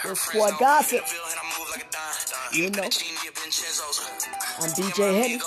It's 0.05 0.21
Sport 0.21 0.59
Gossip. 0.59 1.05
You 2.51 2.69
know. 2.71 2.89
I'm 4.59 4.69
DJ 4.69 5.13
Henny. 5.19 5.39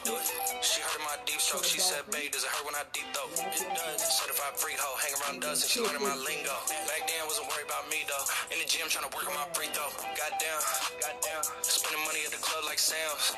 She 0.62 0.80
heard 0.82 1.02
my 1.04 1.16
deep 1.24 1.40
stroke, 1.40 1.64
she 1.64 1.80
said, 1.80 2.04
babe, 2.12 2.32
does 2.32 2.44
it 2.44 2.50
hurt 2.50 2.66
when 2.66 2.74
I 2.74 2.84
deep 2.92 3.08
though? 3.14 3.28
It 3.32 3.70
does. 3.74 4.00
Certified 4.02 4.56
freak 4.56 4.78
hoe, 4.78 4.96
hang 5.00 5.14
around 5.16 5.44
and 5.44 5.56
she 5.58 5.80
learning 5.80 6.02
my 6.02 6.16
lingo. 6.16 6.56
Back 6.88 7.08
then, 7.08 7.20
wasn't 7.26 7.48
worried 7.48 7.66
about 7.66 7.88
me 7.90 8.04
though. 8.08 8.26
In 8.52 8.58
the 8.60 8.68
gym, 8.68 8.88
trying 8.88 9.08
to 9.08 9.12
work 9.16 9.26
on 9.28 9.34
my 9.34 9.46
free 9.56 9.70
throw. 9.72 9.88
Goddamn, 10.16 10.60
goddamn. 11.00 11.42
Spending 11.62 12.04
money 12.04 12.20
at 12.26 12.32
the 12.32 12.40
club 12.40 12.64
like 12.66 12.78
Sam's. 12.78 13.36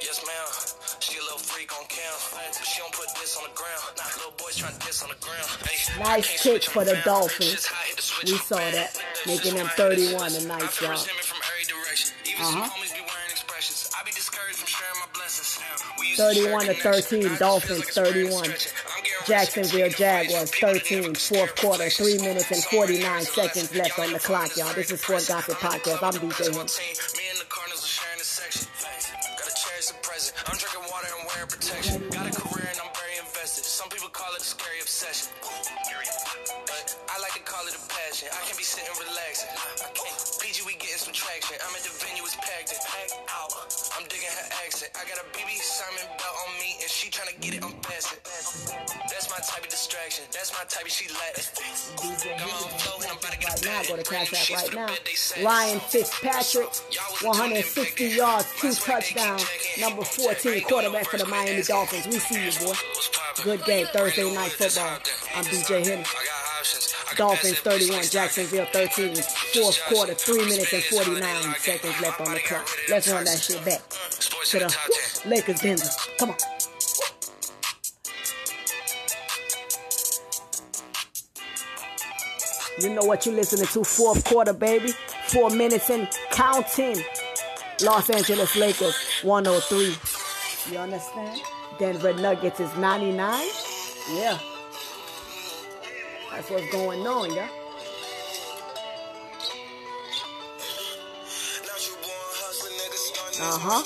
Yes, 0.00 0.20
ma'am. 0.24 0.48
She 1.00 1.18
a 1.18 1.22
little 1.22 1.38
freak 1.38 1.72
on 1.72 1.84
cam, 1.88 2.14
but 2.32 2.64
she 2.64 2.80
don't 2.80 2.92
put 2.92 3.08
this 3.20 3.36
on 3.36 3.44
the 3.44 3.54
ground. 3.56 3.84
Little 4.18 4.34
boys 4.36 4.56
trying 4.56 4.74
to 4.76 4.82
diss 4.86 5.02
on 5.02 5.10
the 5.10 5.20
ground. 5.20 5.48
Hey, 5.64 5.78
Nice 6.00 6.42
kick 6.42 6.64
for 6.64 6.84
the 6.84 7.00
Dolphins. 7.04 7.68
We 8.24 8.36
saw 8.38 8.58
that. 8.58 8.96
Making 9.26 9.54
them 9.56 9.68
31 9.76 10.30
tonight, 10.32 10.70
y'all. 10.80 10.96
Uh-huh. 12.40 12.68
31 16.16 16.66
to 16.66 16.74
13, 16.74 17.36
Dolphins 17.36 17.84
31. 17.90 18.50
Jacksonville 19.26 19.90
Jaguars 19.90 20.50
13, 20.54 21.14
fourth 21.14 21.56
quarter, 21.56 21.90
3 21.90 22.18
minutes 22.18 22.50
and 22.50 22.62
49 22.64 23.22
seconds 23.22 23.74
left 23.74 23.98
on 23.98 24.12
the 24.12 24.18
clock, 24.20 24.56
y'all. 24.56 24.72
This 24.74 24.90
is 24.92 25.00
Sport 25.00 25.26
Gossip 25.26 25.58
Podcast. 25.58 26.02
I'm 26.02 26.14
DJ 26.14 26.46
Henny. 26.46 26.58
Me 26.58 27.26
the 27.38 27.46
Cardinals 27.50 27.86
sharing 27.86 28.18
the 28.18 28.24
section. 28.24 28.68
Gotta 29.34 29.54
cherish 29.58 29.86
the 29.90 29.98
present. 30.02 30.38
I'm 30.46 30.56
drinking 30.56 30.86
water 30.90 31.08
and 31.18 31.26
wearing 31.26 31.48
protection. 31.50 32.08
Got 32.10 32.30
a 32.30 32.34
career 32.38 32.70
and 32.70 32.78
I'm 32.78 32.92
very 32.94 33.18
invested. 33.18 33.64
Some 33.66 33.88
people 33.90 34.08
call 34.08 34.32
it 34.34 34.42
a 34.42 34.44
scary 34.44 34.78
obsession. 34.80 35.34
But 35.42 36.86
I 37.10 37.18
like 37.20 37.34
to 37.34 37.42
call 37.42 37.66
it 37.66 37.74
a 37.74 37.82
passion. 37.90 38.28
I 38.30 38.46
can 38.46 38.56
be 38.56 38.62
sitting 38.62 38.94
relaxing. 38.94 39.50
Traction. 41.48 41.66
I'm 41.68 41.76
at 41.76 41.82
the 41.82 41.92
venue, 42.04 42.22
it's 42.24 42.36
packed 42.36 42.72
in. 42.72 42.78
Packed 42.84 43.16
out. 43.32 43.52
I'm 43.96 44.04
digging 44.08 44.28
her 44.28 44.48
accent. 44.64 44.92
I 44.94 45.08
got 45.08 45.16
a 45.16 45.26
BB 45.32 45.56
Simon 45.60 46.04
belt 46.20 46.36
on 46.44 46.52
me 46.60 46.76
and 46.80 46.90
she 46.90 47.08
tryna 47.10 47.40
get 47.40 47.54
it, 47.54 47.64
I'm 47.64 47.72
passing. 47.80 48.18
That's 49.08 49.30
my 49.30 49.40
type 49.40 49.64
of 49.64 49.70
distraction. 49.70 50.24
That's 50.32 50.52
my 50.52 50.64
type 50.68 50.84
of 50.84 50.92
she 50.92 51.08
Latin. 51.08 51.44
Got 52.28 52.48
my 52.48 52.52
own 52.52 52.68
flow 52.76 53.00
and 53.00 53.10
I'm 53.10 53.18
about 53.18 53.32
to 53.32 53.38
get 53.38 53.48
right 53.48 53.64
now. 53.64 53.82
Go 53.88 53.96
to 53.96 54.04
Cash 54.04 54.52
App 54.52 54.60
right 54.60 54.74
now. 54.74 54.86
bed, 54.88 55.00
they 55.04 55.16
said. 55.16 55.44
Ryan 55.44 55.80
Fitzpatrick, 55.80 56.68
160 57.22 58.04
yards, 58.04 58.46
two 58.60 58.72
touchdowns. 58.72 59.46
Number 59.80 60.04
14, 60.04 60.62
quarterback 60.64 61.06
for 61.08 61.16
the 61.16 61.26
Miami 61.26 61.62
Dolphins. 61.62 62.06
We 62.06 62.18
see 62.18 62.44
you, 62.44 62.52
boy. 62.60 62.76
Good 63.42 63.64
game, 63.64 63.86
Thursday 63.92 64.28
night 64.34 64.52
football. 64.52 64.98
I'm 65.34 65.44
DJ 65.44 65.86
Henny. 65.86 66.04
I 66.58 66.60
got 66.60 66.60
options. 66.60 66.94
I 67.04 67.14
can 67.14 67.16
Dolphins 67.16 67.54
pass 67.54 67.62
that 67.62 67.80
bitch 67.80 67.88
31, 67.88 68.02
Jacksonville 68.10 68.66
13. 68.66 69.14
Fourth 69.14 69.80
quarter, 69.86 70.14
3 70.14 70.38
minutes 70.48 70.72
and 70.72 70.82
49 70.82 71.54
seconds 71.58 72.00
left 72.00 72.20
on 72.20 72.34
the 72.34 72.40
clock. 72.40 72.68
Let's 72.88 73.08
run 73.08 73.24
that 73.24 73.38
shit 73.38 73.64
back 73.64 73.80
Sports 74.10 74.50
to 74.50 74.58
the 74.58 74.76
10. 75.22 75.30
Lakers 75.30 75.60
Denver. 75.60 75.88
Come 76.18 76.30
on. 76.30 76.36
You 82.80 82.94
know 82.94 83.04
what 83.04 83.26
you're 83.26 83.34
listening 83.34 83.66
to, 83.66 83.84
fourth 83.84 84.24
quarter, 84.24 84.52
baby. 84.52 84.92
Four 85.28 85.50
minutes 85.50 85.90
and 85.90 86.08
counting. 86.30 86.96
Los 87.82 88.10
Angeles 88.10 88.56
Lakers, 88.56 88.96
103. 89.22 90.72
You 90.72 90.78
understand? 90.78 91.40
Denver 91.78 92.14
Nuggets 92.14 92.60
is 92.60 92.74
99. 92.76 93.48
Yeah. 94.14 94.38
That's 96.38 96.50
what's 96.50 96.70
going 96.70 97.04
on, 97.04 97.34
yeah. 97.34 97.48
Uh-huh. 103.42 103.82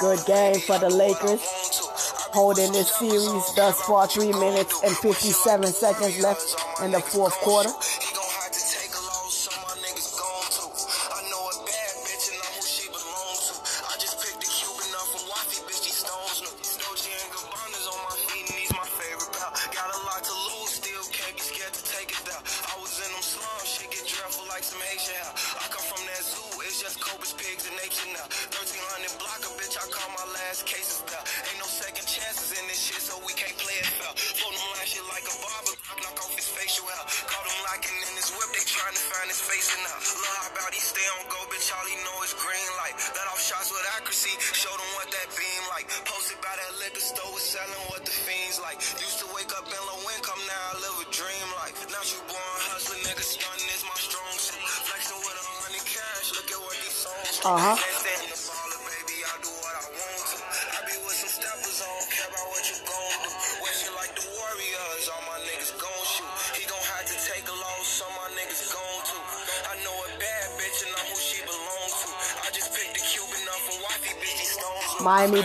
Good 0.00 0.26
game 0.26 0.58
for 0.58 0.80
the 0.80 0.90
Lakers. 0.90 1.40
Holding 2.32 2.72
this 2.72 2.90
series 2.96 3.54
thus 3.54 3.80
far, 3.82 4.08
3 4.08 4.32
minutes 4.32 4.82
and 4.82 4.96
57 4.96 5.66
seconds 5.68 6.20
left 6.20 6.56
in 6.82 6.90
the 6.90 6.98
fourth 6.98 7.34
quarter. 7.34 7.70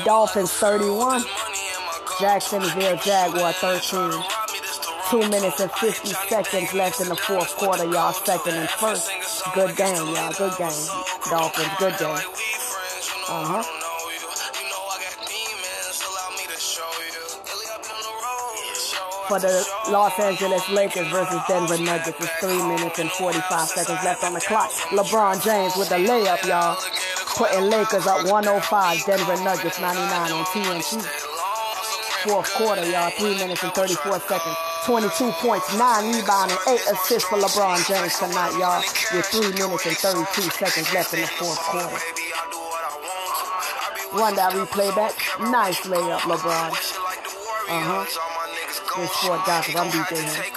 Dolphins 0.05 0.51
31. 0.51 1.23
Jacksonville 2.19 2.95
Jaguar 2.97 3.53
13. 3.53 4.11
Two 5.09 5.19
minutes 5.29 5.59
and 5.59 5.71
50 5.71 6.09
seconds 6.29 6.73
left 6.75 7.01
in 7.01 7.09
the 7.09 7.15
fourth 7.15 7.55
quarter. 7.57 7.85
Y'all 7.85 8.13
second 8.13 8.53
and 8.53 8.69
first. 8.69 9.09
Good 9.55 9.75
game, 9.75 9.95
y'all. 9.95 10.31
Good 10.33 10.55
game. 10.59 10.87
Dolphins, 11.29 11.69
good 11.79 11.97
game. 11.97 12.21
Uh 13.27 13.45
huh. 13.45 13.63
For 19.27 19.39
the 19.39 19.67
Los 19.89 20.19
Angeles 20.19 20.69
Lakers 20.69 21.07
versus 21.07 21.41
Denver 21.47 21.79
Nuggets, 21.79 22.15
it's 22.19 22.29
three 22.39 22.61
minutes 22.61 22.99
and 22.99 23.09
45 23.09 23.67
seconds 23.67 24.03
left 24.03 24.23
on 24.23 24.33
the 24.33 24.41
clock. 24.41 24.69
LeBron 24.91 25.43
James 25.43 25.75
with 25.75 25.91
a 25.91 25.95
layup, 25.95 26.45
y'all. 26.47 26.77
Putting 27.35 27.69
Lakers 27.69 28.07
up 28.07 28.25
105, 28.31 29.05
Denver 29.05 29.43
Nuggets 29.43 29.81
99 29.81 30.31
on 30.31 30.45
TNT. 30.45 31.01
Fourth 32.23 32.53
quarter, 32.53 32.89
y'all. 32.89 33.09
Three 33.11 33.35
minutes 33.35 33.61
and 33.61 33.73
34 33.73 34.19
seconds. 34.21 34.55
22 34.85 35.31
points, 35.43 35.77
9 35.77 36.15
rebounds, 36.15 36.53
and 36.53 36.79
8 36.79 36.81
assists 36.91 37.27
for 37.27 37.37
LeBron 37.37 37.85
James 37.87 38.17
tonight, 38.17 38.55
y'all, 38.57 38.81
with 39.13 39.25
3 39.25 39.51
minutes 39.59 39.85
and 39.85 39.97
32 39.97 40.41
seconds 40.51 40.93
left 40.93 41.13
in 41.13 41.21
the 41.21 41.27
fourth 41.27 41.59
quarter. 41.59 41.99
Run 44.13 44.35
that 44.35 44.53
replay 44.53 44.95
back. 44.95 45.13
Nice 45.51 45.81
layup, 45.81 46.19
LeBron. 46.19 46.71
Uh-huh. 47.67 48.05
This 48.97 49.11
sport 49.11 49.45
gossip, 49.45 49.75
I'm 49.75 49.89
DJ. 49.91 50.55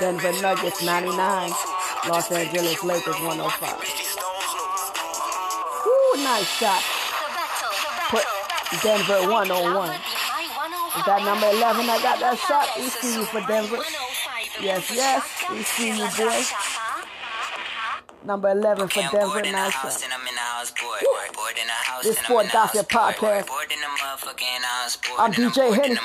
Denver 0.00 0.32
Nuggets 0.42 0.82
99. 0.82 1.52
Los 2.08 2.30
Angeles 2.30 2.84
Lakers 2.84 3.20
105. 3.20 3.72
Ooh, 5.86 6.22
nice 6.22 6.46
shot. 6.46 6.82
Put 8.10 8.24
Denver 8.82 9.28
101. 9.28 9.90
Is 9.90 11.04
that 11.04 11.24
number 11.24 11.46
11 11.48 11.90
I 11.90 12.00
got 12.02 12.20
that 12.20 12.38
shot? 12.38 12.68
We 12.78 12.88
see 12.88 13.14
you 13.14 13.24
for 13.24 13.40
Denver. 13.46 13.82
Yes, 14.62 14.90
yes. 14.94 15.44
We 15.50 15.62
see 15.62 15.88
you, 15.88 16.08
boy. 16.16 16.42
Number 18.24 18.50
11 18.50 18.88
for 18.88 19.02
Denver. 19.10 19.42
Nice 19.42 19.72
shot. 19.72 20.02
This 22.02 22.18
Sport 22.18 22.46
Gossip 22.52 22.88
Podcast. 22.88 23.48
I'm 25.18 25.32
DJ 25.32 25.74
Henny. 25.74 25.98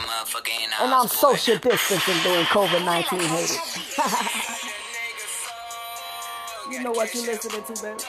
And 0.81 0.93
I'm 0.93 1.07
social 1.07 1.57
distancing 1.57 2.23
during 2.23 2.45
COVID-19 2.45 3.21
haters. 3.21 4.37
you 6.81 6.85
know 6.85 6.93
what 6.93 7.13
you 7.13 7.21
listening 7.21 7.61
to, 7.61 7.83
baby. 7.83 8.03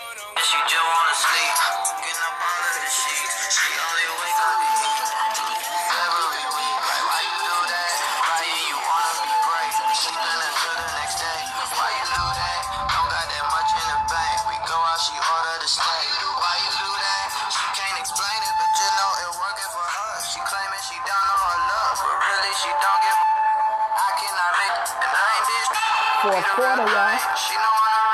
Fourth 26.23 26.47
quarter, 26.55 26.87
y'all. 26.87 27.32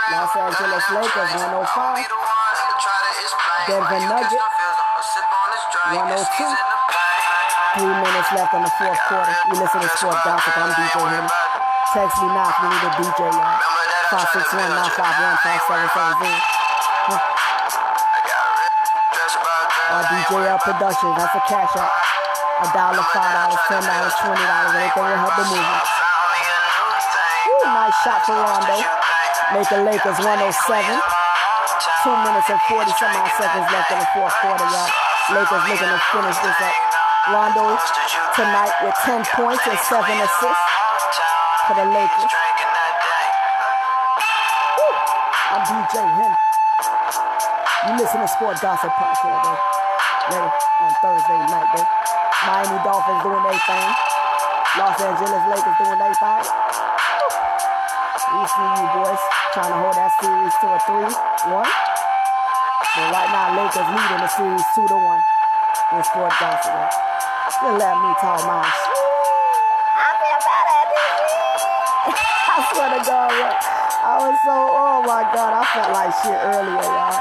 Los 0.09 0.33
Angeles 0.37 0.85
Lakers 0.88 1.31
105. 1.37 2.09
Denver 3.68 4.01
Nuggets 4.09 4.40
102. 5.92 6.25
Three 7.77 7.92
minutes 7.92 8.33
left 8.33 8.57
on 8.57 8.64
the 8.64 8.73
fourth 8.81 8.97
quarter. 9.05 9.37
You 9.53 9.61
listen 9.61 9.85
to 9.85 9.88
Sport 10.01 10.16
Gossip. 10.25 10.57
I'm 10.57 10.73
DJ 10.73 10.97
Henny. 10.97 11.29
Text 11.92 12.16
me 12.25 12.29
now 12.33 12.49
if 12.49 12.57
you 12.57 12.68
need 12.73 12.88
a 12.88 12.92
DJ, 12.97 13.21
y'all. 13.37 13.61
561 14.09 14.64
951 14.64 16.40
Or 19.92 20.05
DJL 20.09 20.57
Productions. 20.64 21.14
That's 21.21 21.37
a 21.37 21.42
cash 21.44 21.77
out. 21.77 21.92
A 22.64 22.66
dollar, 22.73 23.05
five 23.12 23.33
dollars, 23.37 23.61
ten 23.68 23.85
dollars, 23.85 24.16
twenty 24.25 24.40
dollars. 24.40 24.73
Anything 24.73 25.05
will 25.05 25.21
help 25.21 25.37
the 25.37 25.44
movement. 25.53 25.85
Ooh, 27.44 27.77
nice 27.77 27.92
shot 28.03 28.25
for 28.25 28.33
Rondo. 28.33 28.98
The 29.49 29.81
Lakers 29.81 30.21
107. 30.21 30.45
Two 32.05 32.13
minutes 32.21 32.53
and 32.53 32.61
40 32.69 32.85
some 33.01 33.17
odd 33.17 33.33
seconds 33.33 33.65
left 33.73 33.89
in 33.89 33.97
the 33.97 34.09
fourth 34.13 34.37
quarter, 34.45 34.69
y'all. 34.69 34.93
Lakers 35.33 35.65
looking 35.65 35.89
to 35.89 36.01
finish 36.13 36.37
this 36.45 36.59
up. 36.61 36.77
Rondo 37.33 37.81
tonight 38.37 38.77
with 38.85 38.93
10 39.09 39.25
points 39.41 39.65
and 39.65 39.81
7 39.89 40.05
assists 40.05 40.69
for 41.65 41.81
the 41.81 41.89
Lakers. 41.89 42.33
Woo. 44.77 44.93
I'm 45.57 45.65
DJ 45.65 45.97
Henny. 45.97 46.39
You 47.89 47.93
listen 48.05 48.21
to 48.21 48.29
Sport 48.29 48.61
Gossip 48.61 48.93
Podcast. 49.01 49.59
Later 50.29 50.53
on 50.85 50.93
Thursday 51.01 51.41
night, 51.49 51.69
bro. 51.73 51.89
Miami 52.53 52.79
Dolphins 52.85 53.23
doing 53.25 53.43
their 53.49 53.61
thing. 53.65 53.89
Los 54.77 55.01
Angeles 55.01 55.45
Lakers 55.49 55.77
doing 55.81 55.99
their 55.99 56.15
thing. 56.21 56.45
We 58.29 58.45
see 58.45 58.69
you 58.77 58.87
boys 58.93 59.38
trying 59.55 59.73
to 59.73 59.81
hold 59.81 59.97
that 59.97 60.13
series 60.21 60.53
to 60.61 60.67
a 60.69 60.79
3-1. 60.85 61.65
But 61.65 63.07
right 63.15 63.31
now, 63.33 63.57
Lakers 63.57 63.89
leading 63.89 64.21
the 64.21 64.31
series 64.37 64.67
2 64.77 64.89
to 64.93 64.99
1 65.01 65.23
in 65.97 66.03
Sport 66.05 66.33
Gossip. 66.37 66.85
Just 67.49 67.81
let 67.81 67.97
me 67.97 68.11
talk 68.21 68.45
my 68.45 68.61
shit. 68.61 68.99
I 69.97 70.11
feel 70.21 70.41
better 70.45 70.81
I 72.53 72.57
swear 72.75 72.89
to 72.93 73.01
God. 73.09 73.33
I 74.05 74.15
was 74.21 74.37
so, 74.45 74.53
oh 74.53 75.01
my 75.09 75.25
God, 75.33 75.53
I 75.57 75.65
felt 75.73 75.91
like 75.97 76.13
shit 76.21 76.39
earlier, 76.39 76.85
y'all. 76.85 77.17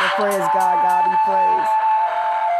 But 0.00 0.10
praise 0.16 0.46
God, 0.56 0.74
God 0.80 1.02
be 1.04 1.16
praised. 1.28 1.72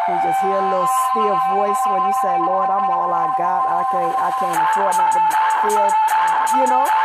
You 0.09 0.15
just 0.21 0.41
hear 0.45 0.59
a 0.59 0.67
little 0.69 0.91
still 1.09 1.39
voice 1.57 1.81
when 1.89 2.03
you 2.05 2.15
say, 2.21 2.37
Lord, 2.45 2.69
I'm 2.69 2.91
all 2.91 3.09
I 3.09 3.33
got. 3.41 3.65
I 3.65 3.87
can't, 3.89 4.15
I 4.21 4.31
can't 4.37 4.59
afford 4.59 4.95
not 5.01 5.11
to 5.17 5.21
feel, 5.65 5.89
you 6.61 6.67
know. 6.69 7.02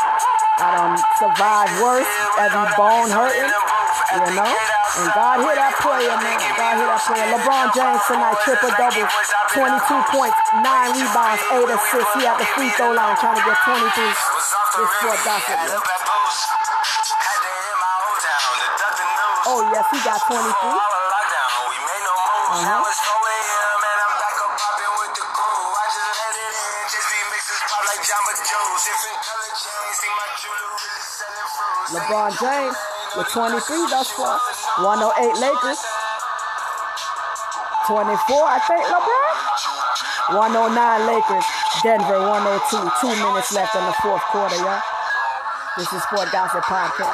I 0.58 0.74
don't 0.74 0.98
survive 1.22 1.70
worse, 1.86 2.10
every 2.42 2.66
bone 2.74 3.14
hurting, 3.14 3.46
you 3.46 4.34
know. 4.34 4.50
And 4.98 5.14
God 5.14 5.46
hear 5.46 5.54
that 5.54 5.78
prayer, 5.78 6.10
man. 6.18 6.42
God 6.58 6.74
hear 6.82 6.90
that 6.90 7.02
prayer. 7.06 7.30
LeBron 7.30 7.70
James 7.78 8.02
tonight, 8.10 8.34
triple 8.42 8.74
double, 8.74 9.06
22 9.54 10.18
points, 10.18 10.34
9 10.58 10.66
rebounds, 10.98 11.42
8 11.54 11.62
assists. 11.70 12.10
He 12.18 12.26
at 12.26 12.42
the 12.42 12.48
free 12.58 12.74
throw 12.74 12.90
line 12.90 13.14
trying 13.22 13.38
to 13.38 13.46
get 13.46 13.54
23. 13.70 13.86
This 13.86 15.22
gossip, 15.22 15.62
man. 15.62 15.78
Oh, 19.46 19.62
yes, 19.70 19.86
he 19.94 20.02
got 20.02 20.18
23. 20.26 20.42
Uh-huh. 22.50 23.07
LeBron 32.08 32.32
James 32.40 32.78
with 33.18 33.28
23 33.36 33.60
thus 33.92 34.08
far. 34.16 34.40
108 34.80 35.44
Lakers. 35.44 35.84
24, 37.84 38.08
I 38.48 38.60
think, 38.64 38.80
LeBron. 38.88 40.40
109 40.40 41.04
Lakers. 41.04 41.44
Denver 41.84 42.24
102. 42.32 42.80
Two 43.04 43.12
minutes 43.28 43.52
left 43.52 43.76
in 43.76 43.84
the 43.84 43.92
fourth 44.00 44.24
quarter, 44.32 44.56
y'all. 44.56 44.80
This 45.76 45.92
is 45.92 46.02
Sport 46.04 46.32
Gossip 46.32 46.64
Podcast. 46.64 47.12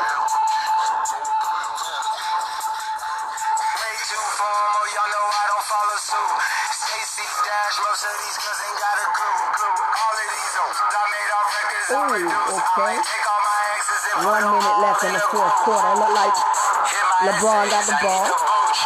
Ooh, 11.94 12.30
okay. 12.78 13.23
One 14.24 14.40
minute 14.40 14.78
left 14.80 15.04
in 15.04 15.12
the 15.12 15.20
fourth 15.36 15.52
quarter. 15.68 16.00
Look 16.00 16.16
like 16.16 16.32
LeBron 17.28 17.68
got 17.68 17.84
the 17.84 17.98
ball. 18.00 18.24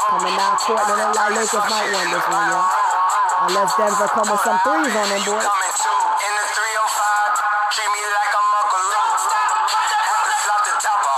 Coming 0.09 0.33
down 0.33 0.57
court. 0.57 0.81
It 0.81 0.97
look 0.97 1.13
like 1.13 1.29
Lakers 1.37 1.65
might 1.69 1.87
win 1.93 2.09
this 2.09 2.25
one, 2.25 2.49
y'all. 2.49 2.65
Unless 3.45 3.77
Denver 3.77 4.09
come 4.17 4.25
with 4.33 4.41
some 4.41 4.57
threes 4.65 4.89
on 4.97 5.07
them, 5.13 5.21
boy. 5.29 5.37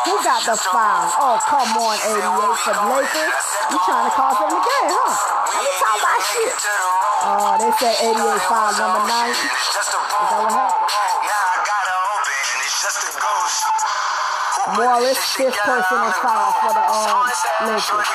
Who 0.03 0.15
got 0.19 0.43
the 0.43 0.60
foul. 0.67 1.15
Oh, 1.15 1.39
come 1.47 1.79
on, 1.79 1.95
88 2.03 2.19
for 2.60 2.75
Lakers. 2.91 3.39
You 3.71 3.79
trying 3.88 4.03
to 4.03 4.13
cost 4.19 4.36
them 4.36 4.51
the 4.51 4.60
game, 4.60 4.91
huh? 4.99 5.15
Let 5.47 5.63
me 5.63 5.71
talk 5.79 5.95
about 5.95 6.19
shit. 6.27 6.60
Oh, 7.23 7.55
they 7.55 7.71
say 7.79 7.95
88 8.03 8.19
foul 8.51 8.67
number 8.84 8.99
9. 9.08 9.32
Is 9.32 9.47
that 9.79 10.43
what 10.43 10.51
happened? 10.51 10.78
Morris, 14.75 15.17
fifth 15.36 15.58
person 15.58 15.97
on 15.97 16.13
foul 16.13 16.51
for 16.62 16.73
the 16.73 16.79
um, 16.79 17.25
Lakers. 17.69 18.10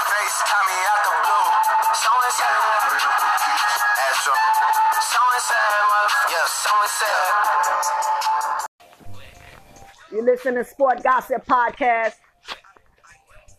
You 10.13 10.23
listen 10.23 10.55
to 10.55 10.65
Sport 10.65 11.03
Gossip 11.03 11.45
Podcast. 11.45 12.15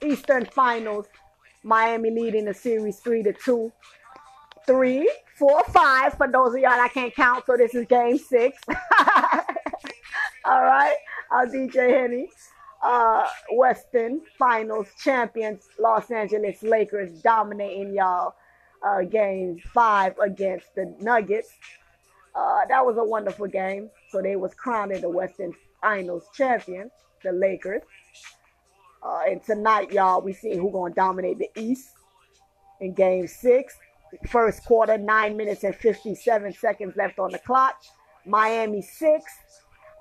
Eastern 0.02 0.46
Finals. 0.46 1.08
Miami 1.64 2.12
leading 2.12 2.46
the 2.46 2.54
series 2.54 3.00
three 3.00 3.24
to 3.24 3.34
two. 3.34 3.74
Three, 4.66 5.12
four, 5.38 5.64
five 5.66 6.14
for 6.14 6.32
those 6.32 6.56
of 6.56 6.62
y'all 6.62 6.72
that 6.72 6.92
can't 6.94 7.14
count. 7.14 7.46
So 7.46 7.58
this 7.58 7.76
is 7.76 7.86
game 7.88 8.18
six. 8.18 8.58
All 10.46 10.64
right. 10.64 10.96
I'm 11.32 11.52
DJ 11.52 11.90
Henny. 11.90 12.30
Uh, 12.86 13.26
Western 13.54 14.22
Finals 14.38 14.88
champions, 15.04 15.68
Los 15.80 16.12
Angeles 16.12 16.62
Lakers 16.62 17.20
dominating 17.24 17.96
y'all 17.96 18.36
uh, 18.86 19.02
game 19.02 19.60
five 19.74 20.14
against 20.20 20.68
the 20.76 20.96
Nuggets. 21.02 21.50
Uh, 22.36 22.60
that 22.70 22.86
was 22.86 22.98
a 22.98 23.04
wonderful 23.04 23.48
game. 23.48 23.90
So 24.10 24.22
they 24.22 24.36
was 24.36 24.54
crowning 24.54 25.02
the 25.02 25.10
Western 25.10 25.52
Finals 25.82 26.26
champions, 26.36 26.92
the 27.24 27.32
Lakers. 27.32 27.82
Uh, 29.02 29.22
and 29.30 29.44
tonight, 29.44 29.92
y'all, 29.92 30.22
we 30.22 30.34
see 30.34 30.56
who 30.56 30.70
gonna 30.72 30.94
dominate 30.94 31.40
the 31.40 31.50
East 31.60 31.90
in 32.82 32.94
Game 32.94 33.26
Six. 33.28 33.76
First 34.30 34.64
quarter, 34.64 35.00
nine 35.00 35.36
minutes 35.36 35.64
and 35.64 35.76
57 35.76 36.54
seconds 36.54 36.96
left 36.96 37.18
on 37.18 37.32
the 37.32 37.40
clock. 37.40 37.82
Miami 38.28 38.84
six, 38.84 39.26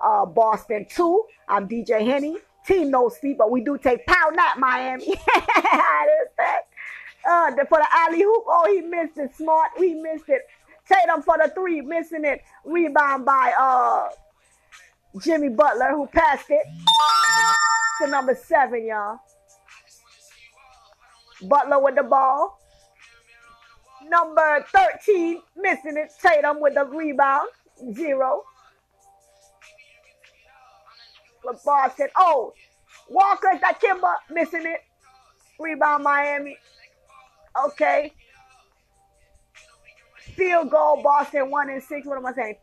uh, 0.03 0.25
Boston 0.25 0.85
two. 0.87 1.23
I'm 1.49 1.67
DJ 1.67 2.05
Henny. 2.05 2.37
Team 2.67 2.91
no 2.91 3.09
sleep, 3.09 3.37
but 3.37 3.51
we 3.51 3.61
do 3.61 3.77
take 3.77 4.05
power 4.05 4.31
not 4.31 4.59
Miami. 4.59 5.05
that. 5.35 6.61
Uh, 7.27 7.51
for 7.65 7.79
the 7.79 7.87
alley 7.91 8.21
hoop, 8.21 8.43
oh, 8.47 8.65
he 8.71 8.81
missed 8.81 9.17
it. 9.17 9.35
Smart, 9.35 9.71
he 9.77 9.93
missed 9.95 10.29
it. 10.29 10.41
Tatum 10.87 11.21
for 11.23 11.37
the 11.41 11.51
three, 11.53 11.81
missing 11.81 12.25
it. 12.25 12.41
Rebound 12.63 13.25
by 13.25 13.53
uh 13.59 14.09
Jimmy 15.19 15.49
Butler, 15.49 15.91
who 15.91 16.07
passed 16.07 16.45
it 16.49 16.63
to 18.01 18.07
number 18.07 18.35
seven, 18.35 18.85
y'all. 18.85 19.19
Butler 21.41 21.79
with 21.79 21.95
the 21.95 22.03
ball. 22.03 22.59
Number 24.07 24.65
13, 24.71 25.41
missing 25.55 25.97
it. 25.97 26.11
Tatum 26.21 26.59
with 26.59 26.75
the 26.75 26.85
rebound. 26.85 27.49
Zero. 27.93 28.43
LeBron 31.45 31.95
said, 31.95 32.09
oh, 32.17 32.53
Walker, 33.09 33.51
that 33.61 33.81
Kimba, 33.81 34.15
missing 34.29 34.65
it. 34.65 34.81
Rebound 35.59 36.03
Miami. 36.03 36.57
Okay. 37.65 38.11
Field 40.35 40.69
goal, 40.69 41.01
Boston 41.01 41.49
one 41.49 41.69
and 41.69 41.81
six. 41.81 42.05
What 42.05 42.17
am 42.17 42.25
I 42.25 42.33
saying? 42.33 42.55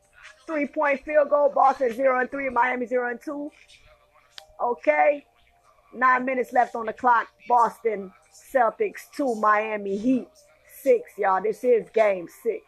Three 0.47 0.67
point 0.67 1.03
field 1.05 1.31
goal, 1.31 1.51
Boston 1.55 1.93
zero 1.93 2.21
and 2.21 2.31
three, 2.31 2.51
Miami 2.51 2.87
zero 2.87 3.11
and 3.11 3.21
two. 3.21 3.51
Okay. 4.63 5.25
Nine 5.95 6.25
minutes 6.25 6.53
left 6.53 6.75
on 6.75 6.87
the 6.87 6.93
clock. 6.93 7.29
Boston 7.49 8.13
Celtics 8.53 9.11
two, 9.15 9.35
Miami 9.37 9.97
Heat 9.97 10.29
six, 10.83 11.13
y'all. 11.17 11.43
This 11.43 11.65
is 11.65 11.89
game 11.91 12.29
six. 12.43 12.65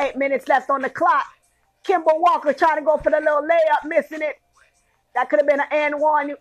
Eight 0.00 0.16
minutes 0.16 0.48
left 0.48 0.70
on 0.70 0.82
the 0.82 0.90
clock. 0.90 1.26
Kemba 1.86 2.18
Walker 2.18 2.52
trying 2.52 2.78
to 2.78 2.84
go 2.84 2.96
for 2.98 3.10
the 3.10 3.18
little 3.18 3.42
layup, 3.42 3.88
missing 3.88 4.22
it. 4.22 4.36
That 5.14 5.28
could 5.30 5.40
have 5.40 5.48
been 5.48 5.60
an 5.60 5.66
and 5.70 6.00
one. 6.00 6.34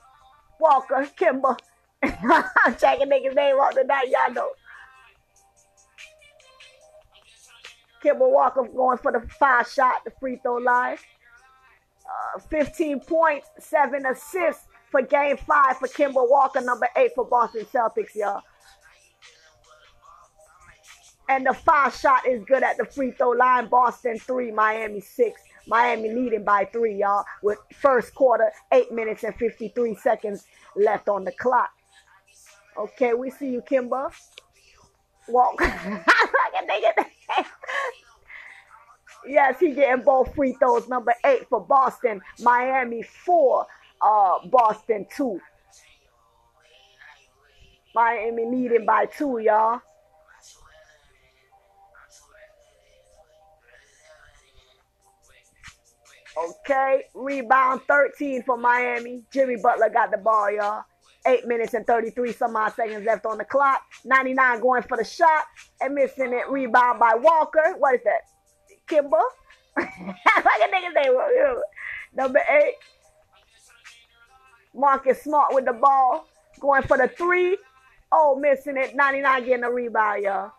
Walker, 0.59 1.07
Kimba. 1.19 1.57
I'm 2.03 2.75
checking 2.79 3.09
niggas' 3.09 3.35
name 3.35 3.55
off 3.55 3.73
tonight, 3.73 4.09
y'all 4.09 4.33
know. 4.33 4.49
Kimba 8.03 8.29
Walker 8.29 8.63
going 8.63 8.97
for 8.97 9.11
the 9.11 9.27
five 9.39 9.67
shot, 9.67 10.03
the 10.05 10.11
free 10.19 10.39
throw 10.41 10.57
line. 10.57 10.97
Uh, 12.35 12.39
15 12.39 13.01
points, 13.01 13.49
seven 13.59 14.05
assists 14.05 14.65
for 14.91 15.01
game 15.01 15.37
five 15.37 15.77
for 15.77 15.87
Kimba 15.87 16.29
Walker, 16.29 16.61
number 16.61 16.87
eight 16.95 17.11
for 17.15 17.25
Boston 17.25 17.65
Celtics, 17.65 18.15
y'all. 18.15 18.41
And 21.29 21.45
the 21.45 21.53
five 21.53 21.93
shot 21.93 22.25
is 22.25 22.43
good 22.45 22.63
at 22.63 22.77
the 22.77 22.85
free 22.85 23.11
throw 23.11 23.31
line. 23.31 23.67
Boston 23.67 24.17
three, 24.17 24.51
Miami 24.51 25.01
six. 25.01 25.41
Miami 25.67 26.13
leading 26.13 26.43
by 26.45 26.65
three, 26.71 26.95
y'all, 26.95 27.25
with 27.43 27.57
first 27.73 28.15
quarter, 28.15 28.49
eight 28.71 28.91
minutes 28.91 29.23
and 29.23 29.35
53 29.35 29.95
seconds 29.95 30.45
left 30.77 31.09
on 31.09 31.25
the 31.25 31.31
clock. 31.33 31.69
Okay, 32.77 33.13
we 33.13 33.29
see 33.29 33.49
you, 33.49 33.61
Kimba. 33.61 34.09
Walk. 35.27 35.59
yes, 39.27 39.59
he 39.59 39.71
getting 39.73 40.05
both 40.05 40.33
free 40.35 40.53
throws. 40.53 40.87
Number 40.87 41.13
eight 41.25 41.49
for 41.49 41.59
Boston. 41.59 42.21
Miami 42.39 43.03
four. 43.03 43.65
Uh, 44.01 44.39
Boston 44.45 45.05
two. 45.13 45.41
Miami 47.93 48.45
leading 48.45 48.85
by 48.85 49.07
two, 49.07 49.39
y'all. 49.39 49.81
Okay, 56.37 57.03
rebound 57.15 57.81
13 57.87 58.43
for 58.43 58.57
Miami. 58.57 59.23
Jimmy 59.31 59.55
Butler 59.55 59.89
got 59.89 60.11
the 60.11 60.17
ball, 60.17 60.51
y'all. 60.51 60.83
Eight 61.25 61.47
minutes 61.47 61.73
and 61.73 61.85
33 61.87 62.31
some 62.31 62.55
odd 62.55 62.73
seconds 62.73 63.05
left 63.05 63.25
on 63.25 63.39
the 63.39 63.45
clock. 63.45 63.81
99 64.05 64.59
going 64.61 64.83
for 64.83 64.97
the 64.97 65.03
shot 65.03 65.45
and 65.81 65.95
missing 65.95 66.33
it. 66.33 66.47
Rebound 66.49 66.99
by 66.99 67.15
Walker. 67.15 67.75
What 67.79 67.95
is 67.95 68.01
that? 68.03 68.21
Kimba? 68.87 69.19
like 69.77 69.87
a 69.87 70.67
nigga 70.73 70.93
name. 70.93 71.61
Number 72.13 72.39
eight. 72.49 72.75
Marcus 74.75 75.23
Smart 75.23 75.55
with 75.55 75.65
the 75.65 75.73
ball. 75.73 76.27
Going 76.59 76.83
for 76.83 76.97
the 76.97 77.07
three. 77.07 77.57
Oh, 78.11 78.37
missing 78.39 78.77
it. 78.77 78.95
99 78.95 79.45
getting 79.45 79.63
a 79.63 79.71
rebound, 79.71 80.23
y'all. 80.23 80.51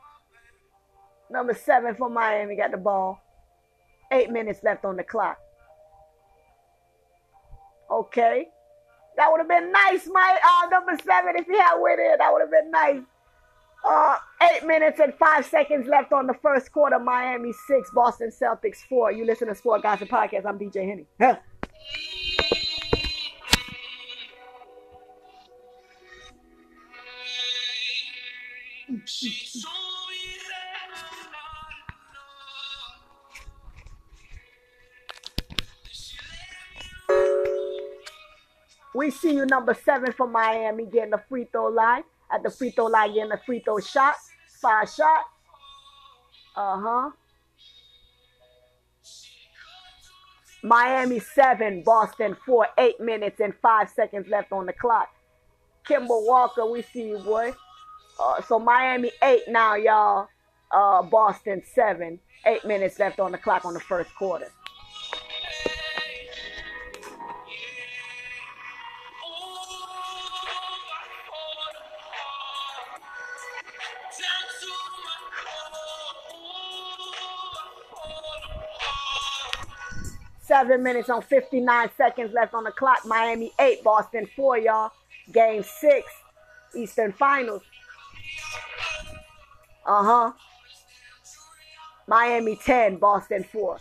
Number 1.30 1.54
seven 1.54 1.94
for 1.94 2.10
Miami 2.10 2.56
got 2.56 2.72
the 2.72 2.78
ball. 2.78 3.20
Eight 4.10 4.30
minutes 4.30 4.60
left 4.64 4.84
on 4.84 4.96
the 4.96 5.04
clock. 5.04 5.38
Okay. 7.90 8.48
That 9.16 9.30
would 9.32 9.38
have 9.38 9.48
been 9.48 9.72
nice, 9.72 10.08
my 10.12 10.38
uh, 10.44 10.68
number 10.68 10.96
seven, 11.04 11.34
if 11.36 11.46
you 11.48 11.58
had 11.58 11.76
with 11.78 11.98
it. 11.98 12.18
That 12.18 12.32
would 12.32 12.40
have 12.40 12.50
been 12.50 12.70
nice. 12.70 13.00
Uh, 13.84 14.16
eight 14.42 14.66
minutes 14.66 15.00
and 15.00 15.14
five 15.14 15.44
seconds 15.46 15.88
left 15.88 16.12
on 16.12 16.26
the 16.26 16.34
first 16.42 16.70
quarter. 16.72 16.98
Miami 16.98 17.52
six, 17.66 17.90
Boston 17.92 18.30
Celtics 18.30 18.78
four. 18.88 19.10
You 19.10 19.24
listen 19.24 19.48
to 19.48 19.54
Sport 19.54 19.82
Gossip 19.82 20.08
Podcast. 20.08 20.46
I'm 20.46 20.58
DJ 20.58 20.86
Henny. 20.86 21.06
Huh. 21.20 21.36
We 38.98 39.12
see 39.12 39.32
you 39.32 39.46
number 39.46 39.74
seven 39.84 40.12
for 40.12 40.26
Miami 40.26 40.84
getting 40.84 41.10
the 41.10 41.22
free 41.28 41.46
throw 41.52 41.68
line. 41.68 42.02
At 42.32 42.42
the 42.42 42.50
free 42.50 42.70
throw 42.70 42.86
line, 42.86 43.14
getting 43.14 43.28
the 43.28 43.40
free 43.46 43.60
throw 43.60 43.78
shot. 43.78 44.16
Five 44.60 44.90
shot. 44.90 45.22
Uh-huh. 46.56 47.10
Miami 50.64 51.20
seven, 51.20 51.84
Boston 51.84 52.36
four, 52.44 52.66
eight 52.76 52.98
minutes 52.98 53.38
and 53.38 53.54
five 53.62 53.88
seconds 53.88 54.26
left 54.28 54.50
on 54.50 54.66
the 54.66 54.72
clock. 54.72 55.08
Kimber 55.86 56.08
Walker, 56.08 56.66
we 56.68 56.82
see 56.82 57.10
you, 57.10 57.18
boy. 57.18 57.54
Uh, 58.18 58.42
so 58.42 58.58
Miami 58.58 59.12
eight 59.22 59.42
now, 59.46 59.76
y'all. 59.76 60.26
Uh, 60.72 61.02
Boston 61.02 61.62
seven, 61.72 62.18
eight 62.46 62.64
minutes 62.64 62.98
left 62.98 63.20
on 63.20 63.30
the 63.30 63.38
clock 63.38 63.64
on 63.64 63.74
the 63.74 63.80
first 63.80 64.12
quarter. 64.16 64.48
Seven 80.58 80.82
minutes 80.82 81.08
on 81.08 81.22
59 81.22 81.88
seconds 81.96 82.32
left 82.34 82.52
on 82.52 82.64
the 82.64 82.72
clock. 82.72 83.06
Miami 83.06 83.52
8, 83.60 83.84
Boston 83.84 84.26
4, 84.34 84.58
y'all. 84.58 84.90
Game 85.32 85.62
6, 85.62 86.10
Eastern 86.74 87.12
Finals. 87.12 87.62
Uh 89.86 90.02
huh. 90.02 90.32
Miami 92.08 92.56
10, 92.56 92.96
Boston 92.96 93.44
4. 93.44 93.78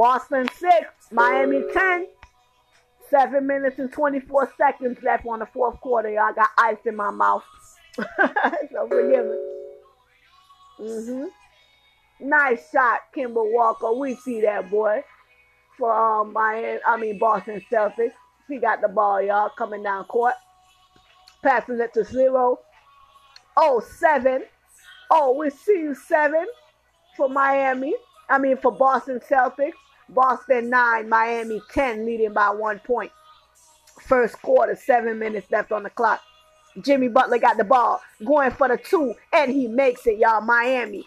Boston 0.00 0.48
6, 0.58 0.72
Miami 1.12 1.62
10. 1.74 2.06
7 3.10 3.46
minutes 3.46 3.78
and 3.78 3.92
24 3.92 4.50
seconds 4.56 4.96
left 5.02 5.26
on 5.26 5.40
the 5.40 5.46
fourth 5.52 5.78
quarter. 5.82 6.08
Y'all 6.08 6.32
got 6.32 6.48
ice 6.56 6.78
in 6.86 6.96
my 6.96 7.10
mouth. 7.10 7.44
so 7.96 8.88
forgive 8.88 9.26
me. 9.26 9.36
Mm-hmm. 10.80 11.24
Nice 12.20 12.70
shot, 12.70 13.00
Kemba 13.14 13.44
Walker. 13.52 13.92
We 13.92 14.14
see 14.14 14.40
that 14.40 14.70
boy. 14.70 15.04
For 15.76 15.92
um, 15.92 16.32
Miami, 16.32 16.78
I 16.86 16.96
mean 16.96 17.18
Boston 17.18 17.62
Celtics. 17.70 18.14
He 18.48 18.56
got 18.56 18.80
the 18.80 18.88
ball, 18.88 19.20
y'all, 19.20 19.50
coming 19.50 19.82
down 19.82 20.04
court. 20.04 20.34
Passing 21.42 21.78
it 21.78 21.92
to 21.92 22.04
zero. 22.04 22.58
Oh, 23.54 23.80
seven. 23.98 24.44
Oh, 25.10 25.36
we 25.38 25.50
see 25.50 25.78
you 25.78 25.94
seven 25.94 26.46
for 27.18 27.28
Miami. 27.28 27.94
I 28.30 28.38
mean 28.38 28.56
for 28.56 28.72
Boston 28.72 29.20
Celtics. 29.28 29.72
Boston 30.14 30.70
9, 30.70 31.08
Miami 31.08 31.60
10, 31.72 32.04
leading 32.06 32.32
by 32.32 32.50
one 32.50 32.78
point. 32.80 33.12
First 34.02 34.40
quarter, 34.42 34.76
seven 34.76 35.18
minutes 35.18 35.50
left 35.50 35.72
on 35.72 35.82
the 35.82 35.90
clock. 35.90 36.20
Jimmy 36.82 37.08
Butler 37.08 37.38
got 37.38 37.56
the 37.56 37.64
ball, 37.64 38.00
going 38.24 38.50
for 38.52 38.68
the 38.68 38.76
two, 38.76 39.14
and 39.32 39.50
he 39.50 39.66
makes 39.66 40.06
it, 40.06 40.18
y'all. 40.18 40.40
Miami. 40.40 41.04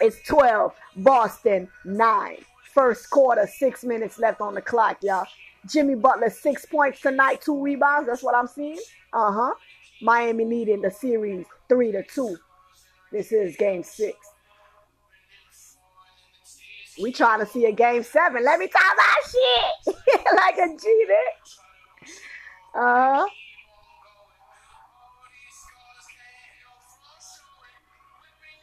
It's 0.00 0.22
12, 0.26 0.72
Boston 0.96 1.68
9. 1.84 2.36
First 2.72 3.10
quarter, 3.10 3.46
six 3.46 3.82
minutes 3.82 4.18
left 4.18 4.40
on 4.40 4.54
the 4.54 4.62
clock, 4.62 4.98
y'all. 5.02 5.26
Jimmy 5.68 5.94
Butler, 5.96 6.30
six 6.30 6.64
points 6.64 7.00
tonight, 7.00 7.42
two 7.42 7.60
rebounds. 7.60 8.08
That's 8.08 8.22
what 8.22 8.34
I'm 8.34 8.46
seeing. 8.46 8.78
Uh 9.12 9.32
huh. 9.32 9.54
Miami 10.00 10.44
leading 10.44 10.82
the 10.82 10.90
series 10.90 11.44
three 11.68 11.90
to 11.92 12.02
two. 12.04 12.36
This 13.10 13.32
is 13.32 13.56
game 13.56 13.82
six. 13.82 14.16
We 17.00 17.12
trying 17.12 17.40
to 17.40 17.46
see 17.46 17.64
a 17.66 17.72
game 17.72 18.02
seven. 18.02 18.44
Let 18.44 18.58
me 18.58 18.66
talk 18.68 18.82
my 18.96 19.14
shit 19.86 19.96
like 20.36 20.56
a 20.58 20.76
G 20.76 21.04
there. 21.08 22.82
Uh 22.82 23.26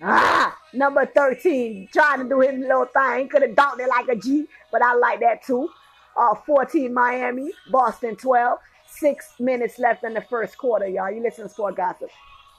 Ah, 0.02 0.56
number 0.74 1.06
13, 1.06 1.88
trying 1.92 2.20
to 2.22 2.30
do 2.30 2.42
his 2.42 2.60
little 2.60 2.86
thing. 2.86 3.30
Could 3.30 3.42
have 3.44 3.52
dunked 3.52 3.80
it 3.80 3.88
like 3.88 4.08
a 4.10 4.16
G, 4.16 4.46
but 4.72 4.84
I 4.84 4.94
like 4.94 5.22
that 5.22 5.42
too. 5.44 5.70
Uh, 6.18 6.36
14 6.46 6.94
Miami, 6.94 7.52
Boston 7.72 8.16
12. 8.16 8.60
Six 8.88 9.34
minutes 9.40 9.80
left 9.80 10.04
in 10.04 10.14
the 10.14 10.22
first 10.22 10.58
quarter, 10.58 10.88
y'all. 10.88 11.12
You 11.12 11.22
listen 11.22 11.46
to 11.46 11.50
Sport 11.50 11.76
Gossip. 11.76 12.10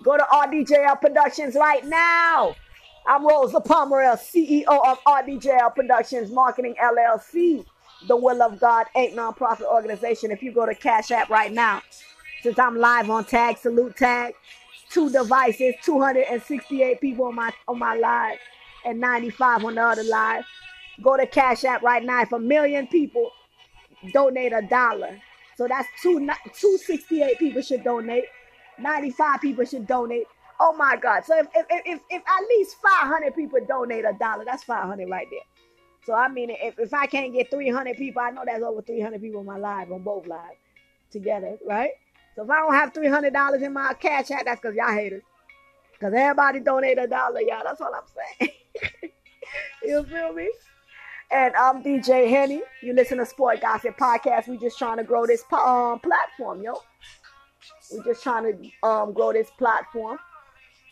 Go 0.03 0.17
to 0.17 0.25
RDJL 0.25 1.01
Productions 1.01 1.55
right 1.55 1.85
now. 1.85 2.55
I'm 3.09 3.25
Rosa 3.25 3.61
Pomerel, 3.61 4.16
CEO 4.16 4.64
of 4.66 4.99
RDJL 5.05 5.77
Productions 5.77 6.33
Marketing 6.33 6.75
LLC. 6.83 7.64
The 8.09 8.16
Will 8.16 8.42
of 8.42 8.59
God 8.59 8.87
Inc. 8.97 9.14
nonprofit 9.14 9.62
organization. 9.62 10.33
If 10.33 10.42
you 10.42 10.51
go 10.53 10.66
to 10.66 10.75
Cash 10.75 11.12
App 11.12 11.31
right 11.31 11.53
now, 11.53 11.83
since 12.42 12.59
I'm 12.59 12.77
live 12.77 13.09
on 13.09 13.25
Tag 13.25 13.59
Salute 13.59 13.97
Tag, 13.97 14.35
two 14.90 15.09
devices, 15.09 15.77
268 15.85 17.01
people 17.01 17.27
on 17.27 17.37
my 17.37 17.53
on 17.69 17.79
my 17.79 17.97
live, 17.97 18.38
and 18.85 19.01
95 19.01 19.64
on 19.64 19.77
the 19.77 19.83
other 19.83 20.03
live. 20.03 20.45
Go 21.01 21.16
to 21.16 21.29
Cash 21.29 21.62
App 21.62 21.83
right 21.83 22.03
now. 22.05 22.23
If 22.23 22.33
a 22.33 22.40
million 22.40 22.88
people 22.88 23.31
donate 24.12 24.53
a 24.53 24.62
dollar, 24.62 25.16
so 25.57 25.69
that's 25.69 25.87
two 26.03 26.19
268 26.19 27.38
people 27.38 27.62
should 27.62 27.85
donate. 27.85 28.25
95 28.81 29.40
people 29.40 29.64
should 29.64 29.87
donate. 29.87 30.27
Oh 30.61 30.75
my 30.77 30.97
God. 30.97 31.25
So 31.25 31.38
if, 31.38 31.47
if, 31.55 31.66
if, 31.71 32.01
if 32.11 32.23
at 32.23 32.49
least 32.49 32.77
500 32.83 33.35
people 33.35 33.59
donate 33.66 34.05
a 34.05 34.14
dollar, 34.19 34.45
that's 34.45 34.64
500 34.64 35.09
right 35.09 35.27
there. 35.31 35.40
So 36.05 36.14
I 36.14 36.29
mean, 36.29 36.51
if, 36.51 36.79
if 36.79 36.95
I 36.95 37.07
can't 37.07 37.33
get 37.33 37.51
300 37.51 37.97
people, 37.97 38.23
I 38.23 38.31
know 38.31 38.42
that's 38.47 38.62
over 38.62 38.81
300 38.81 39.21
people 39.21 39.40
on 39.40 39.47
my 39.47 39.59
live, 39.59 39.90
on 39.90 40.03
both 40.03 40.27
lives 40.27 40.59
together, 41.11 41.57
right? 41.66 41.90
So 42.37 42.45
if 42.45 42.51
I 42.51 42.57
don't 42.57 42.75
have 42.75 42.92
$300 42.92 43.62
in 43.62 43.73
my 43.73 43.95
cash 43.95 44.31
app, 44.31 44.45
that's 44.45 44.61
because 44.61 44.77
y'all 44.77 44.92
haters. 44.92 45.23
Because 45.92 46.12
everybody 46.14 46.61
donate 46.61 46.99
a 46.99 47.07
dollar, 47.07 47.40
y'all. 47.40 47.62
That's 47.64 47.81
what 47.81 47.92
I'm 47.95 48.03
saying. 48.38 48.53
you 49.85 50.05
feel 50.05 50.33
me? 50.35 50.51
And 51.31 51.55
I'm 51.57 51.83
DJ 51.83 52.29
Henny. 52.29 52.62
You 52.83 52.92
listen 52.92 53.19
to 53.19 53.27
Sport 53.27 53.61
Gossip 53.62 53.97
Podcast. 53.99 54.47
We 54.47 54.59
just 54.59 54.79
trying 54.79 54.99
to 54.99 55.05
grow 55.05 55.27
this 55.27 55.42
um, 55.53 55.99
platform, 56.01 56.62
yo. 56.62 56.81
We 57.90 58.03
just 58.05 58.23
trying 58.23 58.45
to 58.45 58.87
um, 58.87 59.12
grow 59.12 59.33
this 59.33 59.51
platform. 59.59 60.19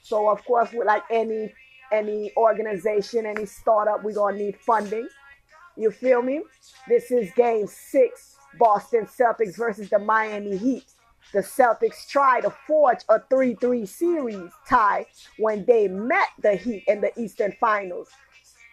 So 0.05 0.29
of 0.29 0.45
course, 0.45 0.71
with 0.73 0.87
like 0.87 1.03
any 1.11 1.53
any 1.91 2.31
organization, 2.37 3.25
any 3.25 3.47
startup, 3.47 4.05
we're 4.05 4.15
gonna 4.15 4.37
need 4.37 4.57
funding. 4.61 5.09
You 5.77 5.91
feel 5.91 6.21
me? 6.21 6.43
This 6.87 7.11
is 7.11 7.31
game 7.35 7.67
six, 7.67 8.37
Boston 8.59 9.07
Celtics 9.07 9.57
versus 9.57 9.89
the 9.89 9.99
Miami 9.99 10.59
Heat. 10.59 10.85
The 11.33 11.41
Celtics 11.41 12.07
tried 12.07 12.43
to 12.43 12.51
forge 12.67 12.99
a 13.09 13.19
3-3 13.19 13.89
series 13.89 14.53
tie 14.69 15.07
when 15.39 15.65
they 15.65 15.89
met 15.89 16.29
the 16.39 16.55
Heat 16.55 16.85
in 16.87 17.01
the 17.01 17.19
Eastern 17.19 17.53
Finals, 17.59 18.11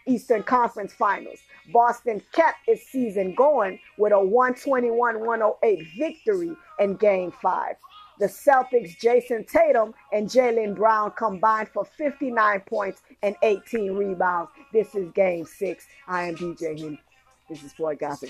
Eastern 0.06 0.44
Conference 0.44 0.94
Finals. 0.94 1.40
Boston 1.72 2.22
kept 2.34 2.58
its 2.68 2.88
season 2.88 3.34
going 3.36 3.80
with 3.98 4.12
a 4.12 4.16
121-108 4.16 5.98
victory 5.98 6.52
in 6.78 6.96
game 6.96 7.32
5. 7.42 7.76
The 8.22 8.28
Celtics, 8.28 9.00
Jayson 9.00 9.48
Tatum 9.48 9.96
and 10.14 10.28
Jaylen 10.28 10.76
Brown 10.76 11.10
combined 11.18 11.70
for 11.70 11.84
59 11.84 12.60
points 12.68 13.02
and 13.24 13.36
18 13.42 13.94
rebounds. 13.94 14.52
This 14.72 14.94
is 14.94 15.12
game 15.14 15.44
six. 15.44 15.88
I 16.08 16.26
am 16.26 16.36
DJ 16.36 16.80
Henny. 16.80 17.02
This 17.50 17.64
is 17.64 17.72
Sport 17.72 18.00
Gossip, 18.00 18.30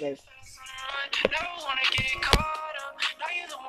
guys. 3.31 3.61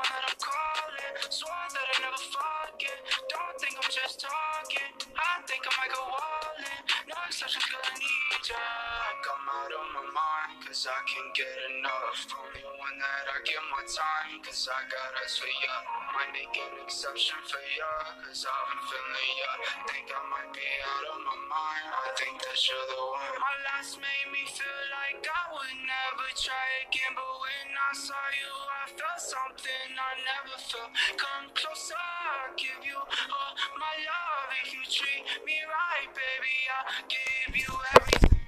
cause 10.73 10.89
I 10.89 11.05
can't 11.05 11.33
get 11.37 11.53
enough. 11.69 12.17
Only 12.33 12.65
one 12.65 12.97
that 12.97 13.25
I 13.29 13.45
give 13.45 13.61
my 13.69 13.85
time, 13.85 14.41
cause 14.41 14.65
I 14.73 14.81
got 14.89 15.21
eyes 15.21 15.37
for 15.37 15.53
ya. 15.53 15.75
Might 16.17 16.33
make 16.33 16.57
an 16.57 16.81
exception 16.81 17.37
for 17.45 17.61
ya, 17.61 17.93
cause 18.25 18.49
I've 18.49 18.67
been 18.73 18.83
feeling 18.89 19.33
ya. 19.37 19.53
Think 19.93 20.09
I 20.09 20.23
might 20.33 20.49
be 20.57 20.65
out 20.65 21.05
of 21.13 21.19
my 21.29 21.39
mind, 21.53 21.87
I 21.93 22.09
think 22.17 22.41
that 22.41 22.57
you're 22.57 22.89
the 22.89 23.05
one. 23.05 23.37
My 23.37 23.57
last 23.69 24.01
made 24.01 24.29
me 24.33 24.49
feel 24.49 24.83
like 24.97 25.21
I 25.21 25.45
would 25.53 25.77
never 25.85 26.27
try 26.41 26.89
again, 26.89 27.13
but 27.21 27.33
when 27.37 27.69
I 27.77 27.93
saw 27.93 28.25
you, 28.33 28.53
I 28.57 28.83
felt 28.97 29.21
something 29.21 29.52
I 29.53 30.15
never 30.25 30.57
felt. 30.59 30.91
Come 31.17 31.51
closer, 31.55 31.95
I'll 31.95 32.55
give 32.57 32.85
you 32.85 32.97
all 32.97 33.53
my 33.79 33.95
love. 34.09 34.49
If 34.65 34.73
you 34.73 34.81
treat 34.89 35.25
me 35.45 35.55
right, 35.69 36.09
baby, 36.15 36.57
I'll 36.73 37.05
give 37.09 37.57
you 37.57 37.73
everything. 37.97 38.41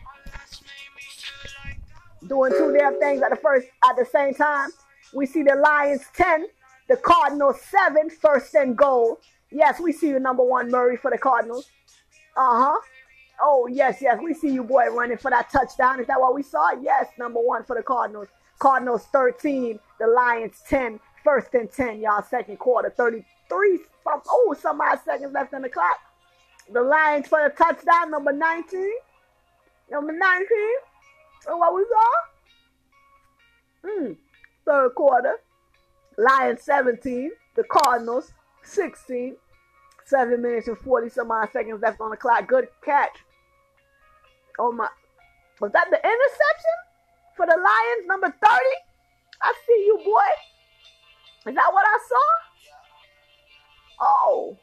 Like 1.64 2.28
doing 2.28 2.52
two 2.52 2.72
damn 2.76 2.98
things 2.98 3.22
at 3.22 3.30
the 3.30 3.36
first 3.36 3.68
at 3.88 3.96
the 3.96 4.04
same 4.04 4.34
time. 4.34 4.70
We 5.12 5.26
see 5.26 5.42
the 5.42 5.54
Lions 5.54 6.02
10, 6.16 6.46
the 6.88 6.96
Cardinals 6.96 7.60
7, 7.60 8.10
first 8.10 8.54
and 8.54 8.76
goal. 8.76 9.20
Yes, 9.52 9.78
we 9.78 9.92
see 9.92 10.08
you 10.08 10.18
number 10.18 10.42
one, 10.42 10.70
Murray, 10.70 10.96
for 10.96 11.10
the 11.10 11.18
Cardinals. 11.18 11.70
Uh-huh. 12.36 12.76
Oh, 13.40 13.68
yes, 13.68 13.98
yes. 14.00 14.18
We 14.22 14.34
see 14.34 14.48
you, 14.48 14.64
boy, 14.64 14.86
running 14.86 15.18
for 15.18 15.30
that 15.30 15.50
touchdown. 15.50 16.00
Is 16.00 16.06
that 16.06 16.20
what 16.20 16.34
we 16.34 16.42
saw? 16.42 16.72
Yes, 16.80 17.06
number 17.18 17.40
one 17.40 17.62
for 17.64 17.76
the 17.76 17.82
Cardinals. 17.82 18.28
Cardinals 18.58 19.04
13, 19.12 19.78
the 20.04 20.12
Lions 20.12 20.62
10, 20.68 21.00
first 21.22 21.54
and 21.54 21.70
10, 21.70 22.00
y'all, 22.00 22.22
second 22.22 22.58
quarter, 22.58 22.90
33, 22.90 23.80
oh, 24.06 24.56
some 24.58 24.80
odd 24.80 25.00
seconds 25.04 25.32
left 25.32 25.52
in 25.54 25.62
the 25.62 25.68
clock. 25.68 25.98
The 26.72 26.80
Lions 26.80 27.26
for 27.26 27.42
the 27.42 27.54
touchdown, 27.54 28.10
number 28.10 28.32
19. 28.32 28.90
Number 29.90 30.12
19. 30.12 30.46
And 31.46 31.58
what 31.58 31.74
we 31.74 31.84
saw? 31.90 32.10
Hmm. 33.86 34.12
Third 34.64 34.94
quarter. 34.94 35.36
Lions 36.16 36.62
17. 36.62 37.30
The 37.54 37.64
Cardinals 37.64 38.32
16. 38.62 39.36
Seven 40.06 40.42
minutes 40.42 40.68
and 40.68 40.78
40 40.78 41.08
some 41.10 41.30
odd 41.30 41.50
seconds 41.52 41.82
left 41.82 42.00
on 42.00 42.10
the 42.10 42.16
clock. 42.16 42.46
Good 42.46 42.68
catch. 42.82 43.16
Oh 44.58 44.72
my. 44.72 44.88
Was 45.60 45.72
that 45.72 45.86
the 45.90 45.96
interception 45.96 46.76
for 47.36 47.46
the 47.46 47.56
Lions, 47.56 48.06
number 48.06 48.34
30? 48.42 48.83
I 49.44 49.52
see 49.66 49.84
you, 49.86 49.98
boy. 50.02 51.50
Is 51.50 51.54
that 51.54 51.70
what 51.70 51.84
I 51.86 51.98
saw? 52.08 52.30
Oh. 54.00 54.56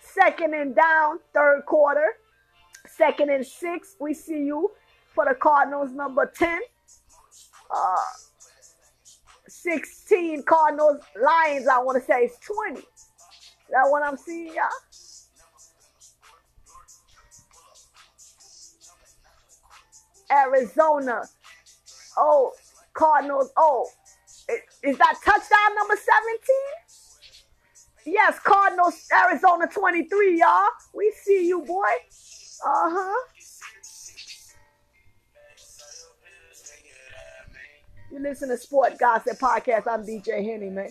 Second 0.00 0.54
and 0.54 0.74
down, 0.74 1.18
third 1.34 1.64
quarter. 1.66 2.06
Second 2.86 3.28
and 3.28 3.46
six, 3.46 3.96
we 4.00 4.14
see 4.14 4.44
you 4.44 4.70
for 5.14 5.26
the 5.26 5.34
Cardinals, 5.34 5.90
number 5.92 6.32
10. 6.34 6.60
Uh, 7.70 7.96
16 9.46 10.42
Cardinals, 10.44 11.00
Lions, 11.22 11.68
I 11.68 11.78
want 11.78 12.00
to 12.00 12.04
say 12.04 12.22
it's 12.24 12.38
20. 12.38 12.80
Is 12.80 12.86
that 13.70 13.84
what 13.88 14.02
I'm 14.02 14.16
seeing, 14.16 14.54
y'all? 14.54 14.68
Arizona. 20.30 21.22
Oh, 22.16 22.52
Cardinals. 22.92 23.50
Oh, 23.56 23.88
is 24.82 24.98
that 24.98 25.14
touchdown 25.24 25.74
number 25.76 25.96
17? 25.96 26.38
Yes, 28.06 28.38
Cardinals, 28.40 29.06
Arizona 29.12 29.66
23, 29.66 30.38
y'all. 30.40 30.68
We 30.92 31.12
see 31.22 31.48
you, 31.48 31.62
boy. 31.62 31.82
Uh 32.64 32.90
huh. 32.90 33.20
You 38.12 38.20
listen 38.20 38.48
to 38.50 38.56
Sport 38.56 38.98
Gossip 38.98 39.38
Podcast. 39.38 39.84
I'm 39.90 40.06
DJ 40.06 40.44
Henny, 40.44 40.70
man. 40.70 40.90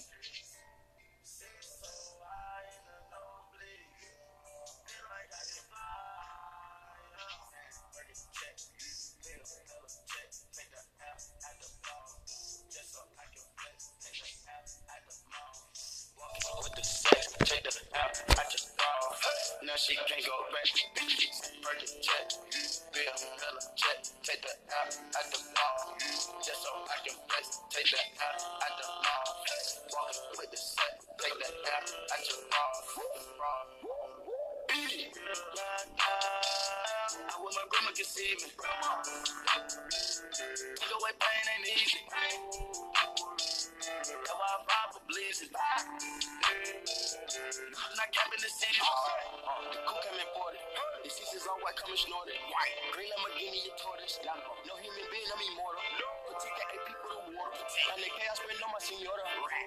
Green 53.54 53.70
Lamborghini, 53.70 53.70
a 53.70 53.78
tortoise. 53.78 54.18
No 54.66 54.74
human 54.82 55.06
being, 55.14 55.30
I'm 55.30 55.41
immortal. 55.54 55.82
Protect 56.26 56.58
the 56.58 56.66
eight 56.74 56.86
people 56.89 57.10
to 57.14 57.38
water. 57.38 57.62
And 57.93 58.01
the 58.01 58.10
chaos 58.10 58.41
spend 58.41 58.58
on 58.66 58.72
my 58.74 58.82
senora. 58.82 59.22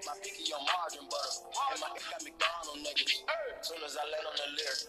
My 0.07 0.15
pinky 0.23 0.55
on 0.55 0.63
margarine 0.63 1.11
butter. 1.11 1.51
And 1.51 1.81
my 1.83 1.91
got 1.91 2.23
McDonald 2.23 2.79
nuggets. 2.79 3.27
Soon 3.67 3.83
as 3.83 3.99
I 3.99 4.07
land 4.07 4.27
on 4.31 4.37
the 4.39 4.49
lyric, 4.55 4.81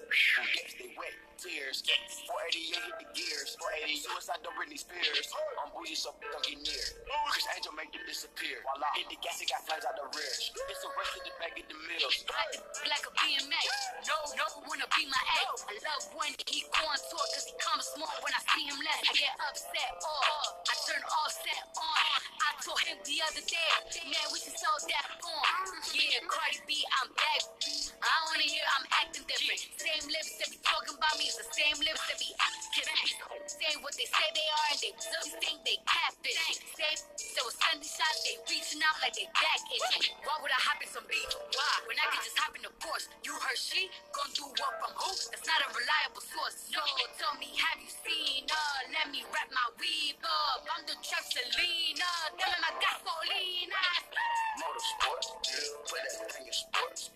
gets 0.53 0.73
they 0.77 0.93
wet. 0.93 1.15
Tears. 1.37 1.85
488 1.85 2.81
hit 2.81 2.97
the 2.97 3.09
gears. 3.13 3.53
480 3.61 4.09
suicide, 4.09 4.41
don't 4.41 4.57
Britney 4.57 4.77
Spears. 4.77 5.29
I'm 5.61 5.69
bougie, 5.69 5.93
so 5.93 6.09
don't 6.17 6.41
get 6.41 6.57
near. 6.57 6.85
Criss 7.29 7.45
Angel 7.53 7.73
make 7.77 7.93
it 7.93 8.01
disappear. 8.09 8.57
Hit 8.97 9.05
the 9.09 9.17
gas, 9.21 9.37
it 9.37 9.49
got 9.49 9.61
flames 9.69 9.85
out 9.85 9.93
the 9.97 10.05
rear. 10.17 10.33
It's 10.33 10.81
a 10.81 10.89
rush 10.97 11.13
to 11.13 11.19
the 11.25 11.33
back 11.37 11.53
of 11.53 11.65
the 11.69 11.77
middle. 11.77 12.09
Like 12.89 13.05
a 13.05 13.11
BMX. 13.21 13.69
No, 14.09 14.17
no, 14.33 14.45
wanna 14.65 14.89
be 14.97 15.05
my 15.09 15.23
ex. 15.45 15.61
I 15.69 15.77
love 15.85 16.05
when 16.17 16.33
he 16.49 16.65
going 16.73 16.97
to 16.97 17.17
cause 17.17 17.45
he 17.45 17.53
comes 17.61 17.85
small 17.93 18.13
when 18.25 18.33
I 18.33 18.41
see 18.53 18.65
him 18.65 18.81
less. 18.81 19.01
I 19.05 19.13
get 19.13 19.33
upset, 19.37 19.91
oh, 20.01 20.57
I 20.69 20.73
turn 20.89 21.01
all 21.05 21.29
set 21.29 21.61
on. 21.77 22.17
I 22.45 22.49
told 22.65 22.81
him 22.81 22.97
the 23.05 23.17
other 23.29 23.43
day, 23.45 23.69
man, 24.09 24.25
we 24.33 24.41
should 24.41 24.57
sell 24.57 24.77
that. 24.89 25.06
Yeah, 25.07 26.21
Cardi 26.27 26.59
B, 26.67 26.83
I'm 27.01 27.09
back. 27.15 27.41
I 28.03 28.15
wanna 28.29 28.43
hear 28.43 28.63
I'm 28.77 28.85
acting 29.01 29.25
different. 29.25 29.59
Same 29.79 30.05
lips 30.11 30.35
that 30.37 30.49
be 30.51 30.59
talking 30.61 30.93
about 30.93 31.15
me 31.17 31.25
is 31.31 31.39
the 31.39 31.47
same 31.49 31.79
lips 31.81 32.03
that 32.11 32.19
be 32.19 32.29
kissing. 32.75 33.17
Saying 33.47 33.79
what 33.81 33.95
they 33.95 34.05
say 34.05 34.27
they 34.35 34.47
are 34.51 34.67
and 34.75 34.79
they 34.83 34.93
really 34.93 35.33
think 35.41 35.57
they 35.63 35.77
catfish. 35.87 36.59
Same, 36.75 36.99
so 37.15 37.41
was 37.47 37.55
sending 37.57 37.87
shots, 37.87 38.19
they 38.27 38.35
reaching 38.51 38.83
out 38.83 38.99
like 38.99 39.15
they 39.15 39.25
back 39.31 39.61
itching. 39.71 40.11
Why 40.27 40.35
would 40.43 40.53
I 40.53 40.59
hop 40.61 40.83
in 40.83 40.89
some 40.91 41.07
beef? 41.07 41.31
Why? 41.55 41.73
When 41.87 41.97
I 41.97 42.05
could 42.11 42.23
just 42.27 42.37
hop 42.37 42.53
in 42.53 42.61
the 42.67 42.73
Porsche. 42.83 43.07
You 43.23 43.33
heard 43.39 43.57
she 43.57 43.89
gon' 44.11 44.29
do 44.35 44.45
what 44.47 44.73
from 44.83 44.93
who? 44.97 45.11
That's 45.31 45.47
not 45.47 45.59
a 45.65 45.69
reliable 45.71 46.23
source. 46.23 46.67
No, 46.69 46.83
tell 47.17 47.33
me, 47.39 47.49
have 47.57 47.79
you 47.79 47.89
seen 47.89 48.45
her? 48.45 48.71
Let 48.91 49.09
me 49.09 49.23
wrap 49.31 49.49
my 49.49 49.67
weave 49.79 50.19
up. 50.21 50.67
I'm 50.67 50.83
the 50.85 50.99
trap 50.99 51.23
Selena. 51.25 52.05
Uh, 52.05 52.35
tell 52.37 52.51
him. 52.53 52.57
Motorsport, 54.97 55.45
put 55.87 55.99
that 56.01 56.31
thing 56.31 56.47
in 56.47 56.53
sports. 56.53 57.11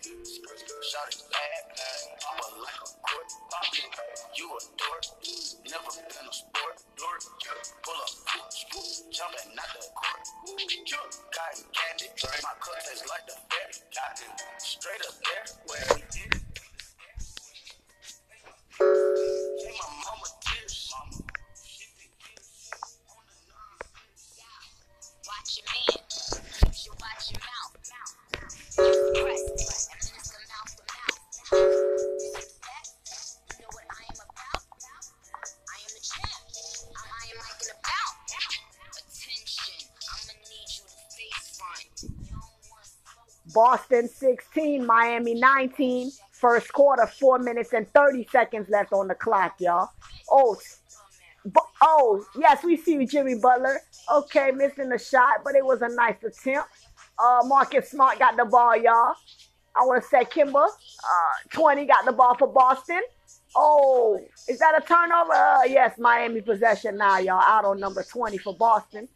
Shot 0.82 1.08
it 1.08 1.22
bad, 1.30 1.62
but 2.38 2.52
like 2.62 2.78
a 2.78 2.88
court. 3.02 3.28
You 4.36 4.46
a 4.48 4.60
dork, 4.76 5.04
never 5.70 5.90
been 5.90 6.26
a 6.28 6.32
sport. 6.32 6.76
Dork, 6.96 7.22
pull 7.82 7.98
up, 8.02 8.12
jumping 9.10 9.58
out 9.58 9.72
the 9.74 9.86
court. 9.94 10.24
Cotton 11.32 11.64
candy, 11.72 12.08
my 12.42 12.54
cup 12.60 12.76
tastes 12.84 13.08
like 13.08 13.26
the 13.26 13.36
fair. 13.50 13.70
Straight 14.58 15.02
up 15.06 15.14
there, 15.24 15.46
where 15.66 16.41
Boston 43.54 44.08
16, 44.08 44.84
Miami 44.84 45.34
19. 45.34 46.10
First 46.32 46.72
quarter, 46.72 47.06
four 47.06 47.38
minutes 47.38 47.72
and 47.72 47.90
30 47.92 48.26
seconds 48.30 48.68
left 48.68 48.92
on 48.92 49.08
the 49.08 49.14
clock, 49.14 49.54
y'all. 49.60 49.90
Oh, 50.30 50.56
oh, 51.82 52.24
yes, 52.36 52.64
we 52.64 52.76
see 52.76 52.94
you, 52.94 53.06
Jimmy 53.06 53.36
Butler. 53.36 53.80
Okay, 54.12 54.50
missing 54.50 54.88
the 54.88 54.98
shot, 54.98 55.44
but 55.44 55.54
it 55.54 55.64
was 55.64 55.82
a 55.82 55.88
nice 55.88 56.22
attempt. 56.24 56.68
Uh, 57.18 57.42
Marcus 57.44 57.90
Smart 57.90 58.18
got 58.18 58.36
the 58.36 58.44
ball, 58.44 58.76
y'all. 58.76 59.14
I 59.74 59.84
want 59.84 60.02
to 60.02 60.08
say 60.08 60.24
Kemba, 60.24 60.66
uh, 60.66 61.48
20 61.50 61.86
got 61.86 62.04
the 62.04 62.12
ball 62.12 62.36
for 62.36 62.48
Boston. 62.48 63.00
Oh, 63.54 64.18
is 64.48 64.58
that 64.58 64.76
a 64.76 64.86
turnover? 64.86 65.32
Uh, 65.32 65.64
yes, 65.64 65.98
Miami 65.98 66.40
possession 66.40 66.96
now, 66.96 67.18
y'all. 67.18 67.42
Out 67.42 67.64
on 67.64 67.80
number 67.80 68.02
20 68.02 68.38
for 68.38 68.56
Boston. 68.56 69.08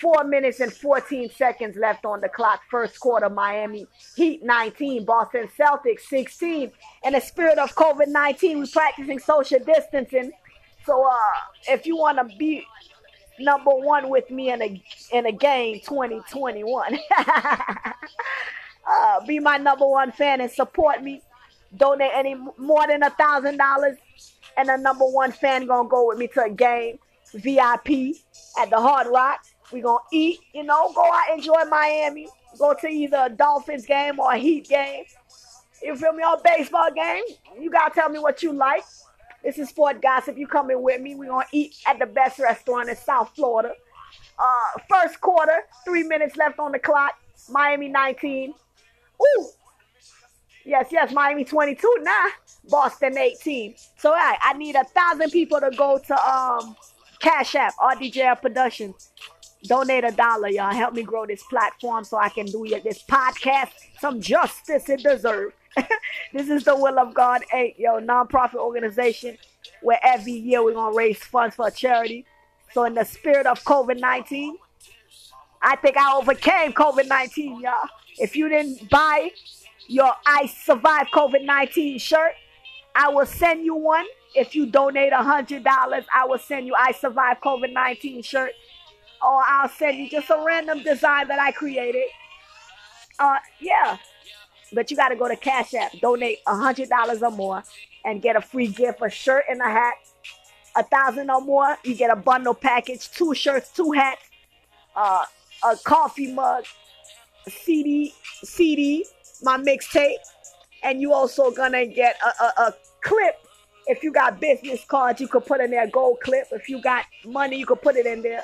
Four 0.00 0.24
minutes 0.24 0.60
and 0.60 0.72
14 0.72 1.30
seconds 1.30 1.76
left 1.76 2.06
on 2.06 2.22
the 2.22 2.28
clock. 2.28 2.62
First 2.70 2.98
quarter, 3.00 3.28
Miami 3.28 3.86
Heat 4.16 4.42
19, 4.42 5.04
Boston 5.04 5.48
Celtics 5.58 6.00
16. 6.08 6.72
In 7.04 7.12
the 7.12 7.20
spirit 7.20 7.58
of 7.58 7.74
COVID 7.74 8.08
19, 8.08 8.60
we're 8.60 8.66
practicing 8.66 9.18
social 9.18 9.58
distancing. 9.58 10.32
So 10.86 11.06
uh, 11.06 11.18
if 11.68 11.84
you 11.86 11.96
want 11.96 12.16
to 12.16 12.36
be 12.36 12.64
number 13.38 13.72
one 13.72 14.08
with 14.08 14.30
me 14.30 14.50
in 14.50 14.62
a 14.62 14.82
in 15.12 15.26
a 15.26 15.32
game 15.32 15.80
2021, 15.80 16.98
uh, 18.88 19.26
be 19.26 19.38
my 19.38 19.58
number 19.58 19.86
one 19.86 20.12
fan 20.12 20.40
and 20.40 20.50
support 20.50 21.02
me. 21.02 21.20
Donate 21.76 22.10
any 22.14 22.36
more 22.56 22.86
than 22.86 23.02
a 23.02 23.10
thousand 23.10 23.58
dollars, 23.58 23.98
and 24.56 24.70
a 24.70 24.78
number 24.78 25.04
one 25.04 25.30
fan 25.30 25.66
gonna 25.66 25.88
go 25.88 26.08
with 26.08 26.18
me 26.18 26.26
to 26.28 26.44
a 26.44 26.50
game 26.50 26.98
VIP 27.34 28.16
at 28.58 28.70
the 28.70 28.80
Hard 28.80 29.06
Rock. 29.08 29.40
We 29.72 29.80
gonna 29.80 29.98
eat, 30.12 30.40
you 30.52 30.64
know, 30.64 30.92
go 30.92 31.02
out 31.02 31.30
and 31.30 31.38
enjoy 31.38 31.64
Miami. 31.68 32.28
Go 32.58 32.74
to 32.74 32.88
either 32.88 33.24
a 33.26 33.30
Dolphins 33.30 33.86
game 33.86 34.18
or 34.18 34.32
a 34.32 34.36
Heat 34.38 34.68
game. 34.68 35.04
You 35.82 35.96
feel 35.96 36.12
me? 36.12 36.24
Or 36.24 36.38
baseball 36.44 36.90
game. 36.90 37.22
You 37.58 37.70
gotta 37.70 37.94
tell 37.94 38.08
me 38.08 38.18
what 38.18 38.42
you 38.42 38.52
like. 38.52 38.84
This 39.42 39.58
is 39.58 39.70
Sport 39.70 40.02
Gossip. 40.02 40.36
You 40.36 40.46
coming 40.46 40.82
with 40.82 41.00
me? 41.00 41.14
We're 41.14 41.28
gonna 41.30 41.46
eat 41.52 41.76
at 41.86 41.98
the 41.98 42.06
best 42.06 42.38
restaurant 42.38 42.88
in 42.88 42.96
South 42.96 43.30
Florida. 43.34 43.72
Uh, 44.38 44.80
first 44.88 45.20
quarter, 45.20 45.64
three 45.84 46.02
minutes 46.02 46.36
left 46.36 46.58
on 46.58 46.72
the 46.72 46.78
clock. 46.78 47.12
Miami 47.48 47.88
19. 47.88 48.52
Ooh, 49.22 49.48
Yes, 50.64 50.88
yes, 50.90 51.12
Miami 51.12 51.44
22 51.44 51.96
now. 52.02 52.26
Boston 52.68 53.16
18. 53.16 53.74
So 53.96 54.12
I 54.12 54.36
I 54.42 54.52
need 54.54 54.76
a 54.76 54.84
thousand 54.84 55.30
people 55.30 55.60
to 55.60 55.70
go 55.76 55.98
to 55.98 56.30
um 56.30 56.76
Cash 57.18 57.54
App, 57.54 57.74
RDJL 57.76 58.40
Productions. 58.40 59.10
Donate 59.64 60.04
a 60.04 60.12
dollar, 60.12 60.48
y'all. 60.48 60.72
Help 60.72 60.94
me 60.94 61.02
grow 61.02 61.26
this 61.26 61.42
platform 61.42 62.04
so 62.04 62.16
I 62.16 62.30
can 62.30 62.46
do 62.46 62.66
this 62.82 63.02
podcast 63.02 63.70
some 64.00 64.20
justice 64.20 64.88
it 64.88 65.02
deserves. 65.02 65.54
this 66.32 66.48
is 66.48 66.64
the 66.64 66.74
Will 66.74 66.98
of 66.98 67.14
God 67.14 67.42
8, 67.52 67.78
yo, 67.78 68.00
nonprofit 68.00 68.54
organization 68.54 69.36
where 69.82 70.00
every 70.02 70.32
year 70.32 70.64
we're 70.64 70.72
going 70.72 70.92
to 70.92 70.96
raise 70.96 71.18
funds 71.18 71.56
for 71.56 71.68
a 71.68 71.70
charity. 71.70 72.24
So, 72.72 72.84
in 72.84 72.94
the 72.94 73.04
spirit 73.04 73.46
of 73.46 73.62
COVID 73.64 74.00
19, 74.00 74.56
I 75.62 75.76
think 75.76 75.96
I 75.96 76.16
overcame 76.16 76.72
COVID 76.72 77.08
19, 77.08 77.60
y'all. 77.60 77.88
If 78.18 78.36
you 78.36 78.48
didn't 78.48 78.88
buy 78.90 79.30
your 79.86 80.12
I 80.26 80.46
Survived 80.46 81.10
COVID 81.12 81.44
19 81.44 81.98
shirt, 81.98 82.32
I 82.94 83.08
will 83.08 83.26
send 83.26 83.64
you 83.64 83.74
one. 83.74 84.06
If 84.34 84.54
you 84.54 84.66
donate 84.66 85.12
a 85.12 85.16
$100, 85.16 85.64
I 86.14 86.24
will 86.26 86.38
send 86.38 86.66
you 86.66 86.74
I 86.78 86.92
Survived 86.92 87.40
COVID 87.42 87.72
19 87.72 88.22
shirt. 88.22 88.52
Or 89.22 89.42
I'll 89.46 89.68
send 89.68 89.98
you 89.98 90.08
just 90.08 90.30
a 90.30 90.42
random 90.44 90.82
design 90.82 91.28
that 91.28 91.38
I 91.38 91.52
created. 91.52 92.06
Uh, 93.18 93.36
yeah. 93.60 93.98
But 94.72 94.90
you 94.90 94.96
got 94.96 95.08
to 95.08 95.16
go 95.16 95.28
to 95.28 95.36
Cash 95.36 95.74
App, 95.74 95.92
donate 96.00 96.38
a 96.46 96.52
$100 96.52 97.22
or 97.22 97.30
more, 97.30 97.62
and 98.04 98.22
get 98.22 98.36
a 98.36 98.40
free 98.40 98.68
gift 98.68 99.00
a 99.02 99.10
shirt 99.10 99.44
and 99.48 99.60
a 99.60 99.68
hat. 99.68 99.94
A 100.76 100.84
thousand 100.84 101.30
or 101.30 101.40
more, 101.40 101.76
you 101.82 101.96
get 101.96 102.10
a 102.10 102.16
bundle 102.16 102.54
package, 102.54 103.10
two 103.10 103.34
shirts, 103.34 103.70
two 103.70 103.90
hats, 103.90 104.22
uh, 104.94 105.24
a 105.68 105.76
coffee 105.84 106.32
mug, 106.32 106.64
CD, 107.48 108.14
CD, 108.44 109.04
my 109.42 109.58
mixtape, 109.58 110.14
and 110.84 111.00
you 111.00 111.12
also 111.12 111.50
gonna 111.50 111.86
get 111.86 112.16
a, 112.24 112.44
a, 112.44 112.52
a 112.68 112.74
clip. 113.02 113.34
If 113.86 114.04
you 114.04 114.12
got 114.12 114.40
business 114.40 114.84
cards, 114.84 115.20
you 115.20 115.26
could 115.26 115.44
put 115.44 115.60
in 115.60 115.72
there 115.72 115.88
gold 115.88 116.18
clip. 116.22 116.46
If 116.52 116.68
you 116.68 116.80
got 116.80 117.04
money, 117.24 117.56
you 117.58 117.66
could 117.66 117.82
put 117.82 117.96
it 117.96 118.06
in 118.06 118.22
there. 118.22 118.42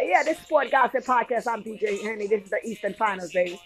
Yeah, 0.00 0.22
this 0.22 0.38
Sport 0.38 0.70
Gossip 0.70 1.04
Podcast. 1.04 1.46
I'm 1.46 1.62
DJ 1.62 2.00
Henny. 2.02 2.26
This 2.26 2.44
is 2.44 2.50
the 2.50 2.60
Eastern 2.64 2.94
Finals, 2.94 3.32
baby. 3.32 3.60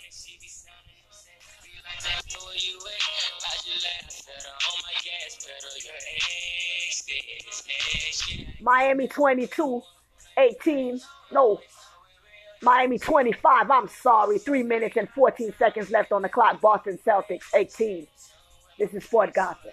Miami 8.60 9.06
22, 9.06 9.82
18, 10.38 11.00
no, 11.30 11.60
Miami 12.62 12.98
25, 12.98 13.70
I'm 13.70 13.88
sorry, 13.88 14.38
3 14.38 14.64
minutes 14.64 14.96
and 14.96 15.08
14 15.10 15.54
seconds 15.56 15.90
left 15.90 16.10
on 16.10 16.22
the 16.22 16.28
clock. 16.28 16.60
Boston 16.60 16.98
Celtics 17.06 17.44
18. 17.54 18.08
This 18.78 18.92
is 18.92 19.04
Sport 19.04 19.34
Gossip. 19.34 19.72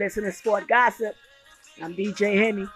Listening 0.00 0.30
to 0.30 0.32
Sport 0.32 0.66
Gossip. 0.66 1.14
I'm 1.82 1.92
DJ 1.94 2.34
Henny. 2.34 2.66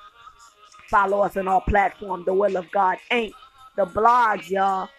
Follow 0.90 1.22
us 1.22 1.38
on 1.38 1.48
all 1.48 1.62
platforms. 1.62 2.26
The 2.26 2.34
Will 2.34 2.54
of 2.58 2.70
God 2.70 2.98
Inc. 3.10 3.32
the 3.76 3.86
blogs, 3.86 4.50
y'all. 4.50 4.90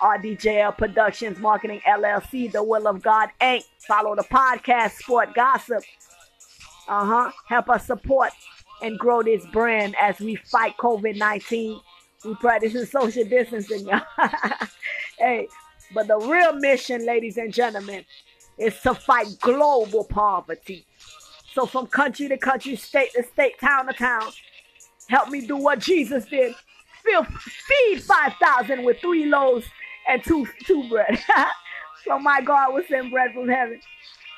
RDJL 0.00 0.78
Productions 0.78 1.38
Marketing 1.38 1.82
LLC. 1.86 2.50
The 2.50 2.62
Will 2.62 2.88
of 2.88 3.02
God 3.02 3.28
ain't. 3.42 3.66
Follow 3.86 4.16
the 4.16 4.22
podcast 4.22 4.92
Sport 4.92 5.34
Gossip. 5.34 5.82
Uh 6.88 7.04
huh. 7.04 7.32
Help 7.46 7.68
us 7.68 7.86
support 7.86 8.30
and 8.80 8.98
grow 8.98 9.22
this 9.22 9.44
brand 9.44 9.94
as 10.00 10.18
we 10.18 10.36
fight 10.36 10.78
COVID 10.78 11.18
19. 11.18 11.78
We 12.24 12.34
practice 12.36 12.90
social 12.90 13.24
distancing, 13.24 13.86
y'all. 13.86 14.00
hey, 15.18 15.46
but 15.92 16.06
the 16.08 16.16
real 16.20 16.54
mission, 16.54 17.04
ladies 17.04 17.36
and 17.36 17.52
gentlemen, 17.52 18.02
is 18.56 18.80
to 18.80 18.94
fight 18.94 19.26
global 19.42 20.04
poverty. 20.04 20.85
So 21.56 21.64
from 21.64 21.86
country 21.86 22.28
to 22.28 22.36
country, 22.36 22.76
state 22.76 23.14
to 23.14 23.22
state, 23.22 23.58
town 23.58 23.86
to 23.86 23.94
town, 23.94 24.30
help 25.08 25.30
me 25.30 25.46
do 25.46 25.56
what 25.56 25.78
Jesus 25.78 26.26
did. 26.26 26.54
Fill, 27.02 27.24
feed 27.24 28.02
5,000 28.02 28.84
with 28.84 29.00
three 29.00 29.24
loaves 29.24 29.64
and 30.06 30.22
two, 30.22 30.46
two 30.66 30.86
bread. 30.90 31.18
so 32.06 32.18
my 32.18 32.42
God 32.42 32.74
will 32.74 32.82
send 32.86 33.10
bread 33.10 33.32
from 33.32 33.48
heaven. 33.48 33.80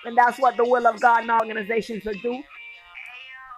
And 0.04 0.16
that's 0.16 0.38
what 0.38 0.56
the 0.56 0.64
will 0.64 0.86
of 0.86 1.00
God 1.00 1.22
and 1.22 1.30
organizations 1.32 2.04
will 2.04 2.14
do. 2.22 2.40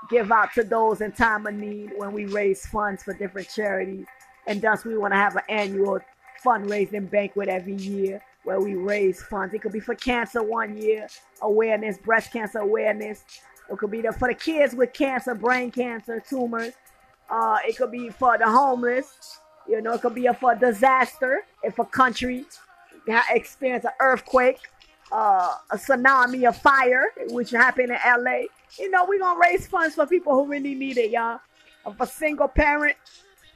Give 0.08 0.32
out 0.32 0.54
to 0.54 0.64
those 0.64 1.02
in 1.02 1.12
time 1.12 1.46
of 1.46 1.52
need 1.52 1.90
when 1.98 2.12
we 2.12 2.24
raise 2.24 2.64
funds 2.64 3.02
for 3.02 3.12
different 3.12 3.50
charities. 3.50 4.06
And 4.46 4.62
thus 4.62 4.86
we 4.86 4.96
want 4.96 5.12
to 5.12 5.18
have 5.18 5.36
an 5.36 5.42
annual 5.50 6.00
fundraising 6.42 7.10
banquet 7.10 7.50
every 7.50 7.74
year 7.74 8.22
where 8.44 8.60
we 8.60 8.74
raise 8.74 9.22
funds. 9.22 9.52
It 9.52 9.60
could 9.60 9.72
be 9.72 9.80
for 9.80 9.94
cancer 9.94 10.42
one 10.42 10.78
year, 10.78 11.08
awareness, 11.42 11.98
breast 11.98 12.32
cancer 12.32 12.60
awareness, 12.60 13.24
it 13.70 13.78
could 13.78 13.90
be 13.90 14.02
the, 14.02 14.12
for 14.12 14.28
the 14.28 14.34
kids 14.34 14.74
with 14.74 14.92
cancer, 14.92 15.34
brain 15.34 15.70
cancer, 15.70 16.22
tumors. 16.28 16.74
Uh, 17.28 17.58
it 17.66 17.76
could 17.76 17.92
be 17.92 18.10
for 18.10 18.36
the 18.36 18.46
homeless. 18.50 19.38
You 19.68 19.80
know, 19.80 19.92
it 19.94 20.02
could 20.02 20.14
be 20.14 20.26
a, 20.26 20.34
for 20.34 20.54
disaster. 20.54 21.44
If 21.62 21.78
a 21.78 21.84
country 21.84 22.44
experience 23.30 23.84
an 23.84 23.92
earthquake, 24.00 24.58
uh, 25.12 25.54
a 25.70 25.76
tsunami, 25.76 26.48
a 26.48 26.52
fire, 26.52 27.04
which 27.28 27.50
happened 27.50 27.90
in 27.90 27.98
LA. 28.04 28.42
You 28.78 28.90
know, 28.90 29.04
we're 29.06 29.18
to 29.18 29.38
raise 29.40 29.66
funds 29.66 29.94
for 29.94 30.06
people 30.06 30.34
who 30.34 30.50
really 30.50 30.74
need 30.74 30.98
it, 30.98 31.10
y'all. 31.10 31.40
If 31.86 32.00
a 32.00 32.06
single 32.06 32.48
parent 32.48 32.96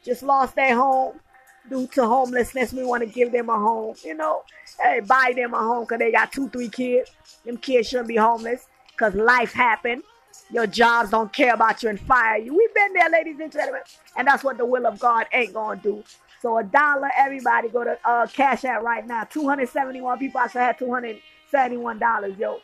just 0.04 0.22
lost 0.22 0.54
their 0.56 0.74
home 0.74 1.20
due 1.68 1.86
to 1.88 2.06
homelessness, 2.06 2.72
we 2.72 2.84
want 2.84 3.02
to 3.02 3.08
give 3.08 3.32
them 3.32 3.48
a 3.48 3.58
home. 3.58 3.94
You 4.04 4.14
know, 4.14 4.42
hey, 4.80 5.00
buy 5.00 5.32
them 5.34 5.54
a 5.54 5.58
home 5.58 5.84
because 5.84 5.98
they 5.98 6.12
got 6.12 6.32
two, 6.32 6.48
three 6.48 6.68
kids. 6.68 7.10
Them 7.44 7.56
kids 7.56 7.88
shouldn't 7.88 8.08
be 8.08 8.16
homeless 8.16 8.66
because 8.96 9.14
life 9.14 9.52
happened. 9.52 10.02
Your 10.50 10.66
jobs 10.66 11.10
don't 11.10 11.32
care 11.32 11.54
about 11.54 11.82
you 11.82 11.88
and 11.88 12.00
fire 12.00 12.38
you. 12.38 12.56
We've 12.56 12.74
been 12.74 12.92
there, 12.92 13.10
ladies 13.10 13.40
and 13.40 13.50
gentlemen. 13.50 13.82
And 14.16 14.28
that's 14.28 14.44
what 14.44 14.58
the 14.58 14.64
will 14.64 14.86
of 14.86 14.98
God 14.98 15.26
ain't 15.32 15.52
going 15.52 15.80
to 15.80 15.82
do. 15.82 16.04
So 16.42 16.58
a 16.58 16.64
dollar, 16.64 17.10
everybody 17.16 17.68
go 17.68 17.84
to 17.84 17.98
uh, 18.04 18.26
Cash 18.26 18.64
App 18.64 18.82
right 18.82 19.06
now. 19.06 19.24
271 19.24 20.18
people. 20.18 20.40
I 20.40 20.46
should 20.48 20.60
have 20.60 20.76
$271, 20.76 22.38
yo. 22.38 22.60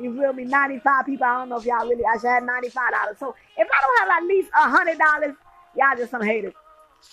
You 0.00 0.20
feel 0.20 0.32
me? 0.32 0.44
95 0.44 1.06
people. 1.06 1.24
I 1.24 1.38
don't 1.38 1.48
know 1.50 1.58
if 1.58 1.64
y'all 1.64 1.88
really, 1.88 2.04
I 2.04 2.16
should 2.16 2.28
have 2.28 2.42
$95. 2.42 3.18
So 3.18 3.34
if 3.56 3.68
I 3.70 3.80
don't 3.80 3.98
have 4.00 4.22
at 4.22 4.26
least 4.26 4.50
$100, 4.52 5.36
y'all 5.76 5.96
just 5.96 6.10
some 6.10 6.22
haters. 6.22 6.54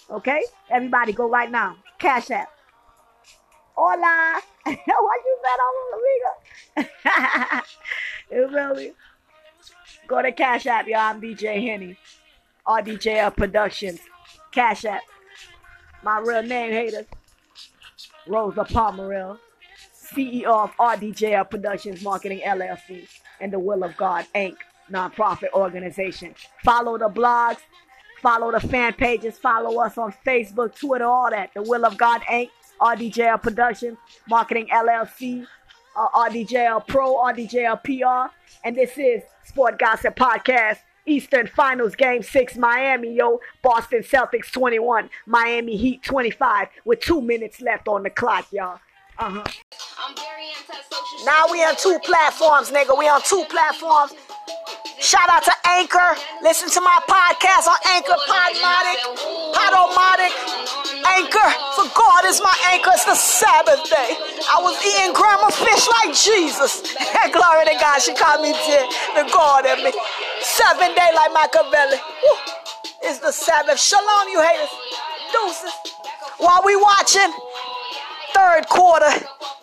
Okay? 0.09 0.41
Everybody 0.69 1.13
go 1.13 1.29
right 1.29 1.51
now. 1.51 1.77
Cash 1.99 2.31
App. 2.31 2.49
Hola. 3.75 4.41
what 4.63 4.75
you 4.75 5.37
said, 5.43 6.85
amiga? 6.87 7.63
feel 8.31 8.75
me? 8.75 8.93
Go 10.07 10.21
to 10.21 10.31
Cash 10.31 10.65
App, 10.65 10.87
y'all. 10.87 10.99
I'm 10.99 11.21
DJ 11.21 11.61
Henny. 11.61 11.97
RDJL 12.67 13.35
Productions. 13.35 13.99
Cash 14.51 14.85
App. 14.85 15.01
My 16.03 16.19
real 16.19 16.43
name, 16.43 16.71
haters. 16.71 17.05
Rosa 18.27 18.63
Pomerel. 18.63 19.37
CEO 19.93 20.45
of 20.45 20.71
RDJL 20.77 21.49
Productions 21.49 22.03
Marketing 22.03 22.41
LLC 22.45 23.07
and 23.39 23.51
the 23.53 23.59
Will 23.59 23.83
of 23.83 23.95
God 23.95 24.25
Inc. 24.35 24.55
nonprofit 24.91 25.51
organization. 25.53 26.35
Follow 26.63 26.97
the 26.97 27.07
blogs, 27.07 27.59
follow 28.21 28.51
the 28.51 28.59
fan 28.59 28.93
pages, 28.93 29.37
follow 29.37 29.79
us 29.81 29.97
on 29.97 30.13
Facebook, 30.25 30.75
Twitter, 30.75 31.05
all 31.05 31.29
that. 31.29 31.51
The 31.53 31.61
Will 31.61 31.85
of 31.85 31.97
God 31.97 32.21
Inc. 32.21 32.49
RDJL 32.81 33.41
Productions 33.41 33.97
Marketing 34.27 34.67
LLC, 34.73 35.45
uh, 35.95 36.07
RDJL 36.09 36.87
Pro, 36.87 37.15
RDJL 37.15 37.83
PR, 37.83 38.33
and 38.63 38.75
this 38.75 38.97
is 38.97 39.21
Sport 39.45 39.79
Gossip 39.79 40.15
Podcast. 40.15 40.77
Eastern 41.07 41.47
Finals 41.47 41.95
Game 41.95 42.21
6, 42.21 42.57
Miami, 42.57 43.15
yo. 43.15 43.39
Boston 43.63 44.01
Celtics 44.01 44.51
21, 44.51 45.09
Miami 45.25 45.75
Heat 45.75 46.03
25, 46.03 46.67
with 46.85 46.99
two 46.99 47.21
minutes 47.21 47.59
left 47.59 47.87
on 47.87 48.03
the 48.03 48.09
clock, 48.11 48.45
y'all. 48.51 48.79
Uh-huh. 49.17 49.43
Now 51.25 51.45
we 51.51 51.63
on 51.63 51.75
two 51.75 51.99
platforms, 52.03 52.71
nigga. 52.71 52.97
We 52.97 53.07
on 53.07 53.21
two 53.23 53.45
platforms. 53.49 54.13
Shout 54.99 55.27
out 55.29 55.43
to 55.43 55.53
Anchor. 55.67 56.15
Listen 56.43 56.69
to 56.69 56.81
my 56.81 56.97
podcast 57.09 57.65
on 57.67 57.77
Anchor, 57.89 58.15
Podmatic, 58.29 58.97
Podomatic, 59.51 60.33
Anchor. 61.17 61.49
For 61.75 61.89
God 61.97 62.25
is 62.29 62.39
my 62.41 62.55
anchor. 62.69 62.91
It's 62.93 63.05
the 63.05 63.15
Sabbath 63.15 63.81
day. 63.89 64.13
I 64.45 64.61
was 64.61 64.77
eating 64.85 65.13
grandma 65.13 65.49
fish 65.49 65.83
like 65.99 66.13
Jesus. 66.13 66.95
Glory 67.33 67.65
to 67.65 67.75
God. 67.81 67.99
She 68.01 68.13
called 68.13 68.41
me 68.41 68.53
dead. 68.53 68.87
The 69.17 69.25
God 69.33 69.65
in 69.65 69.83
me. 69.83 69.91
Seven 70.41 70.93
day 70.93 71.09
like 71.15 71.33
Machiavelli. 71.33 71.97
Woo. 71.97 72.37
It's 73.03 73.19
the 73.19 73.31
Sabbath. 73.31 73.79
Shalom, 73.79 74.29
you 74.29 74.39
haters. 74.41 74.69
Deuces. 75.33 75.73
While 76.37 76.61
we 76.65 76.75
watching, 76.75 77.33
third 78.33 78.69
quarter, 78.69 79.11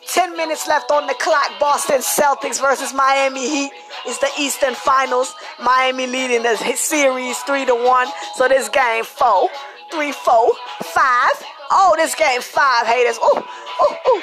10 0.09 0.37
minutes 0.37 0.67
left 0.67 0.91
on 0.91 1.07
the 1.07 1.15
clock. 1.15 1.51
Boston 1.61 1.99
Celtics 1.99 2.61
versus 2.61 2.95
Miami 2.95 3.49
Heat. 3.49 3.73
It's 4.07 4.19
the 4.19 4.31
Eastern 4.41 4.75
Finals. 4.75 5.35
Miami 5.63 6.07
leading 6.07 6.43
the 6.43 6.57
series 6.57 7.39
3 7.41 7.67
to 7.67 7.75
1. 7.75 8.09
So 8.35 8.49
this 8.49 8.69
game 8.71 9.05
4, 9.05 9.49
3 9.93 10.13
4, 10.13 10.53
5. 10.83 11.31
Oh, 11.71 11.95
this 11.97 12.15
game 12.15 12.41
5 12.41 12.87
haters. 12.87 13.19
Ooh, 13.19 13.37
ooh, 13.37 13.97
ooh. 14.09 14.23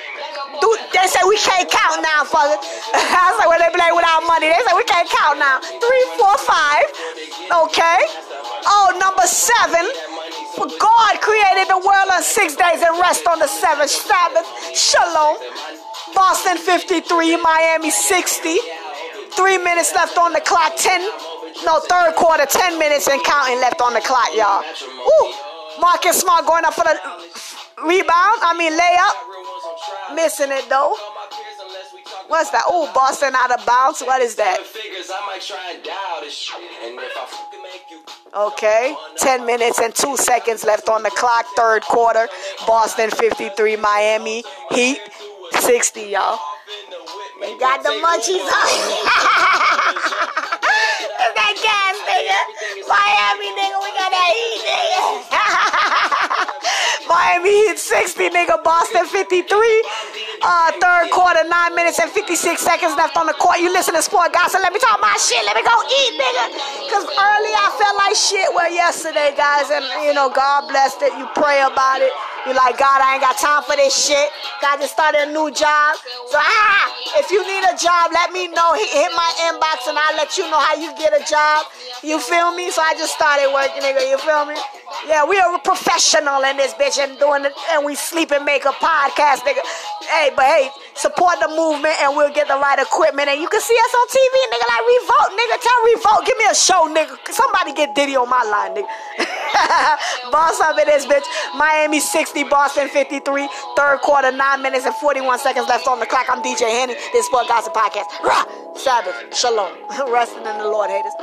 Dude, 0.60 0.80
they 0.90 1.06
say 1.06 1.20
we 1.28 1.38
can't 1.38 1.70
count 1.70 2.02
now, 2.02 2.24
fucker. 2.26 2.58
I 2.96 3.30
was 3.30 3.38
like, 3.38 3.50
where 3.50 3.60
well, 3.60 3.70
they 3.70 3.78
play 3.78 3.92
without 3.94 4.26
money, 4.26 4.50
they 4.50 4.62
say 4.66 4.74
we 4.74 4.86
can't 4.90 5.10
count 5.10 5.38
now. 5.38 5.62
3 5.62 5.78
4 6.18 6.38
5. 6.50 7.70
Okay. 7.70 8.00
Oh, 8.66 8.98
number 8.98 9.28
7. 9.28 9.86
God 10.58 11.14
created 11.22 11.68
the 11.68 11.78
world 11.78 12.10
on 12.12 12.24
six 12.24 12.56
days 12.56 12.82
and 12.82 13.00
rest 13.00 13.28
on 13.28 13.40
the 13.40 13.48
seventh 13.48 13.90
Sabbath. 13.90 14.48
Shalom. 14.76 15.38
Boston 16.14 16.58
53, 16.58 17.38
Miami 17.38 17.92
60. 17.92 18.58
Three 19.36 19.58
minutes 19.58 19.94
left 19.94 20.18
on 20.18 20.32
the 20.32 20.40
clock. 20.40 20.74
Ten, 20.78 21.02
no, 21.66 21.80
third 21.82 22.16
quarter, 22.16 22.46
10 22.46 22.80
minutes 22.80 23.08
and 23.10 23.22
counting 23.24 23.60
left 23.60 23.82
on 23.82 23.94
the 23.94 24.02
clock, 24.02 24.30
y'all. 24.34 24.64
Ooh, 24.64 25.34
Marcus 25.82 26.22
Smart 26.22 26.46
going 26.46 26.64
up 26.64 26.74
for 26.74 26.86
the 26.86 26.96
rebound. 27.84 28.40
I 28.42 28.56
mean, 28.58 28.72
layup. 28.72 30.16
Missing 30.16 30.52
it 30.52 30.70
though. 30.70 30.96
What's 32.28 32.50
that? 32.52 32.64
Oh, 32.68 32.92
Boston 32.94 33.36
out 33.36 33.52
of 33.52 33.66
bounds. 33.66 34.02
What 34.02 34.22
is 34.22 34.36
that? 34.36 34.60
Okay, 38.34 38.96
10 39.18 39.46
minutes 39.46 39.80
and 39.80 39.94
2 39.94 40.18
seconds 40.18 40.64
left 40.64 40.90
on 40.90 41.04
the 41.04 41.12
clock. 41.12 41.46
Third 41.56 41.84
quarter. 41.84 42.28
Boston 42.66 43.12
53, 43.12 43.76
Miami 43.78 44.44
Heat 44.72 45.00
60, 45.52 46.02
y'all. 46.02 46.40
They 47.40 47.58
got 47.60 47.84
the 47.84 47.90
munchies 47.90 48.42
on. 48.42 48.70
it's 51.14 51.36
that 51.36 51.54
gas, 51.62 51.96
nigga. 52.10 52.40
Miami, 52.90 53.50
nigga, 53.54 53.78
we 53.84 53.92
got 53.94 54.10
that 54.10 54.32
heat, 54.34 54.66
nigga. 54.66 55.00
Miami 57.10 57.52
Heat 57.68 57.78
60, 57.78 58.30
nigga. 58.30 58.64
Boston 58.64 59.06
53. 59.06 59.84
Uh, 60.42 60.72
third 60.80 61.12
quarter, 61.12 61.44
9 61.48 61.76
minutes 61.76 62.00
and 62.00 62.12
56 62.12 62.60
seconds 62.60 62.96
left 62.96 63.16
on 63.18 63.28
the 63.28 63.34
court. 63.34 63.60
You 63.60 63.72
listen 63.72 63.94
to 63.96 64.02
Sport 64.02 64.34
Gossip. 64.34 64.62
Let 64.62 64.74
me 64.74 64.80
talk 64.80 65.00
my 65.02 65.16
shit. 65.20 65.44
Let 65.46 65.56
me 65.56 65.64
go 65.64 65.76
eat, 65.86 66.12
nigga. 66.20 66.46
Because 66.86 67.06
early 67.08 67.54
I 67.56 67.68
felt 67.78 67.96
like 67.98 68.16
shit. 68.16 68.48
Well, 68.54 68.72
yesterday, 68.72 69.34
guys, 69.38 69.72
and, 69.72 69.86
you 70.06 70.14
know, 70.14 70.30
God 70.30 70.68
blessed 70.70 71.02
it. 71.02 71.14
You 71.18 71.28
pray 71.36 71.62
about 71.62 72.02
it. 72.02 72.12
You 72.46 72.54
like, 72.54 72.78
God, 72.78 73.02
I 73.02 73.18
ain't 73.18 73.26
got 73.26 73.42
time 73.42 73.64
for 73.66 73.76
this 73.76 73.90
shit. 73.90 74.30
God 74.62 74.78
just 74.78 74.94
started 74.94 75.26
a 75.26 75.30
new 75.34 75.50
job. 75.50 75.98
So, 76.30 76.38
ah, 76.38 76.94
if 77.18 77.32
you 77.34 77.42
need 77.42 77.66
a 77.66 77.74
job, 77.74 78.14
let 78.14 78.30
me 78.32 78.48
know. 78.54 78.78
Hit 78.78 79.10
my 79.18 79.32
inbox 79.50 79.90
and 79.90 79.98
I'll 79.98 80.16
let 80.16 80.38
you 80.38 80.46
know 80.54 80.62
how 80.62 80.78
you 80.78 80.94
get 80.94 81.10
a 81.10 81.26
job. 81.26 81.66
You 82.06 82.22
feel 82.22 82.54
me? 82.54 82.70
So 82.70 82.86
I 82.86 82.94
just 82.94 83.18
started 83.18 83.50
working, 83.50 83.82
nigga. 83.82 84.06
You 84.06 84.22
feel 84.22 84.46
me? 84.46 84.54
Yeah, 85.10 85.26
we 85.26 85.40
are 85.40 85.58
professional 85.60 86.44
in 86.46 86.58
this 86.58 86.74
bitch 86.76 87.02
and 87.02 87.18
doing 87.18 87.46
it, 87.46 87.54
and 87.74 87.84
we 87.84 87.96
sleep 87.96 88.32
and 88.32 88.46
make 88.46 88.66
a 88.66 88.74
podcast, 88.78 89.42
nigga. 89.42 89.66
Hey, 90.06 90.32
but 90.36 90.46
hey, 90.46 90.70
support 90.96 91.40
the 91.40 91.50
movement 91.50 91.96
and 92.02 92.16
we'll 92.16 92.34
get 92.34 92.48
the 92.48 92.58
right 92.58 92.78
equipment. 92.80 93.30
And 93.30 93.42
you 93.42 93.50
can 93.50 93.62
see 93.62 93.76
us 93.76 93.94
on 93.94 94.06
TV, 94.08 94.36
nigga, 94.54 94.68
like 94.70 94.84
Revolt, 94.86 95.32
nigga. 95.34 95.56
Tell 95.62 95.80
Revolt, 95.86 96.26
give 96.26 96.38
me 96.38 96.46
a 96.50 96.56
show, 96.56 96.82
nigga. 96.88 97.14
Somebody 97.34 97.74
get 97.74 97.96
Diddy 97.96 98.16
on 98.16 98.30
my 98.30 98.44
line, 98.44 98.78
nigga. 98.78 98.90
Boss 100.32 100.60
up 100.62 100.78
in 100.78 100.86
this 100.86 101.06
bitch. 101.06 101.26
Miami 101.56 102.00
60, 102.00 102.44
Boston 102.46 102.90
53. 102.90 103.50
Third 103.76 104.00
quarter, 104.02 104.32
9 104.32 104.62
minutes 104.62 104.86
and 104.86 104.96
41 104.96 105.40
seconds 105.40 105.68
left 105.68 105.88
on 105.88 106.00
the 106.00 106.06
clock. 106.06 106.28
I'm 106.30 106.42
DJ 106.42 106.70
Henny. 106.70 106.96
This 107.14 107.26
Sport 107.26 107.48
Gossip 107.48 107.74
Podcast. 107.74 108.06
Rah! 108.24 108.46
Sabbath. 108.76 109.36
Shalom. 109.36 109.72
Resting 110.12 110.46
in 110.46 110.58
the 110.58 110.66
Lord, 110.66 110.90
haters. 110.90 111.14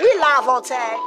We 0.00 0.12
live 0.18 0.48
on 0.48 0.62
tag. 0.64 0.98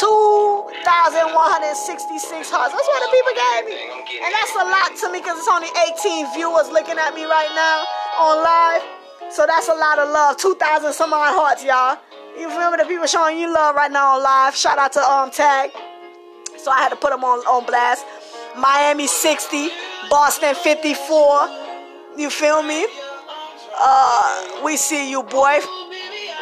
2,166 0.00 2.48
hearts. 2.48 2.72
That's 2.72 2.88
what 2.88 3.00
the 3.04 3.12
people 3.12 3.36
gave 3.36 3.68
me. 3.68 3.76
And 4.24 4.32
that's 4.32 4.56
a 4.56 4.64
lot 4.64 4.96
to 5.04 5.12
me 5.12 5.20
because 5.20 5.36
it's 5.36 5.52
only 5.52 5.68
18 5.92 6.32
viewers 6.32 6.72
looking 6.72 6.96
at 6.96 7.12
me 7.14 7.24
right 7.24 7.52
now 7.52 7.84
on 8.20 8.42
live. 8.42 8.82
So 9.32 9.44
that's 9.46 9.68
a 9.68 9.74
lot 9.74 9.98
of 9.98 10.08
love. 10.08 10.36
2,000 10.38 10.92
some 10.92 11.12
odd 11.12 11.34
hearts, 11.36 11.62
y'all. 11.64 11.98
You 12.38 12.48
feel 12.48 12.70
me? 12.70 12.78
The 12.78 12.84
people 12.84 13.06
showing 13.06 13.38
you 13.38 13.52
love 13.52 13.74
right 13.76 13.92
now 13.92 14.16
on 14.16 14.22
live. 14.22 14.56
Shout 14.56 14.78
out 14.78 14.92
to 14.94 15.00
um 15.00 15.30
Tag. 15.30 15.70
So 16.56 16.70
I 16.70 16.78
had 16.78 16.88
to 16.90 16.96
put 16.96 17.10
them 17.10 17.24
on, 17.24 17.40
on 17.46 17.66
blast. 17.66 18.06
Miami 18.56 19.06
60, 19.06 19.68
Boston 20.08 20.54
54. 20.54 21.48
You 22.16 22.30
feel 22.30 22.62
me? 22.62 22.86
Uh, 23.76 24.62
we 24.64 24.76
see 24.76 25.10
you, 25.10 25.22
boy. 25.22 25.58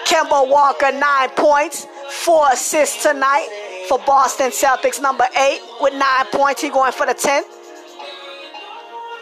Kemba 0.07 0.49
Walker, 0.49 0.91
nine 0.91 1.31
points, 1.31 1.87
four 2.11 2.49
assists 2.53 3.03
tonight 3.03 3.49
for 3.89 3.99
Boston 4.07 4.51
Celtics, 4.51 5.01
number 5.01 5.27
eight, 5.37 5.61
with 5.81 5.95
nine 5.95 6.27
points. 6.33 6.61
He 6.63 6.69
going 6.69 6.93
for 6.93 7.07
the 7.07 7.15
10th. 7.15 7.45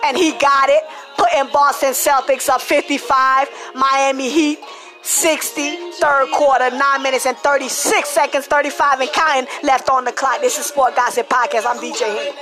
And 0.04 0.16
he 0.16 0.32
got 0.32 0.68
it, 0.68 0.82
putting 1.16 1.52
Boston 1.52 1.90
Celtics 1.90 2.48
up 2.48 2.60
55, 2.60 3.48
Miami 3.74 4.30
Heat 4.30 4.58
60, 5.02 5.92
third 5.92 6.28
quarter, 6.32 6.70
9 6.70 7.02
minutes 7.02 7.26
and 7.26 7.36
36 7.38 8.08
seconds, 8.08 8.46
35 8.46 9.00
and 9.00 9.10
counting 9.12 9.48
left 9.62 9.88
on 9.88 10.04
the 10.04 10.12
clock. 10.12 10.40
This 10.40 10.58
is 10.58 10.66
Sport 10.66 10.94
Gossip 10.96 11.28
Podcast. 11.28 11.64
I'm 11.66 11.78
DJ 11.78 12.34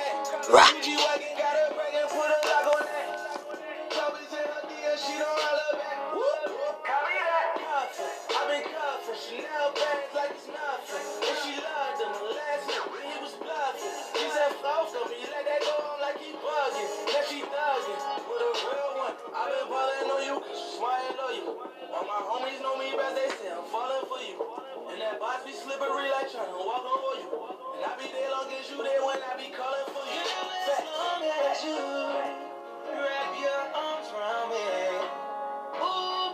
Henny. 19.36 19.70
Rah. 19.70 20.96
All 21.96 22.04
my 22.04 22.20
homies 22.28 22.60
know 22.62 22.76
me 22.78 22.92
best, 22.96 23.16
they 23.16 23.28
say 23.36 23.52
I'm 23.52 23.64
falling 23.68 24.04
for 24.08 24.20
you. 24.20 24.36
And 24.90 25.00
that 25.00 25.20
box 25.20 25.44
be 25.44 25.52
slippery 25.52 26.08
like 26.10 26.30
trying 26.32 26.48
to 26.48 26.60
walk 26.60 26.84
over 26.84 27.20
you. 27.20 27.28
And 27.76 27.84
I 27.84 27.96
be 27.96 28.08
there 28.12 28.30
long 28.32 28.48
as 28.52 28.68
you 28.70 28.76
there 28.80 29.02
when 29.04 29.20
I 29.20 29.36
be 29.36 29.48
calling 29.52 29.88
for 29.92 30.04
you. 30.08 30.24
Fat. 30.68 30.84
Long 30.88 31.22
as 31.24 31.64
you 31.64 31.76
wrap 32.96 33.32
your 33.36 33.60
arms 33.76 34.08
around 34.12 34.48
me. 34.52 34.64
Ooh, 35.80 36.25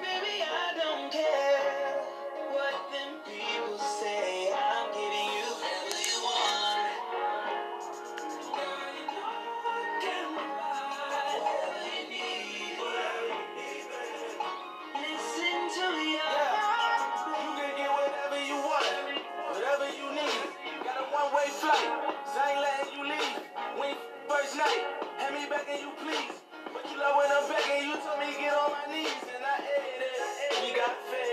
night. 21.89 22.15
ain't 22.51 22.61
letting 22.61 22.93
you 22.95 23.03
leave. 23.05 23.39
When 23.79 23.95
first 24.29 24.57
night, 24.57 24.83
hand 25.19 25.35
me 25.35 25.49
back 25.49 25.67
and 25.71 25.81
you 25.81 25.91
please. 26.03 26.37
But 26.73 26.85
you 26.91 26.99
love 26.99 27.17
when 27.17 27.31
I'm 27.31 27.49
back 27.49 27.67
and 27.71 27.87
you 27.87 27.95
told 28.05 28.19
me 28.21 28.33
get 28.39 28.55
on 28.55 28.71
my 28.73 28.85
knees 28.93 29.23
and 29.35 29.45
I 29.45 29.57
ate 29.61 30.03
it. 30.03 30.63
We 30.63 30.77
got 30.77 30.97
fed. 31.11 31.32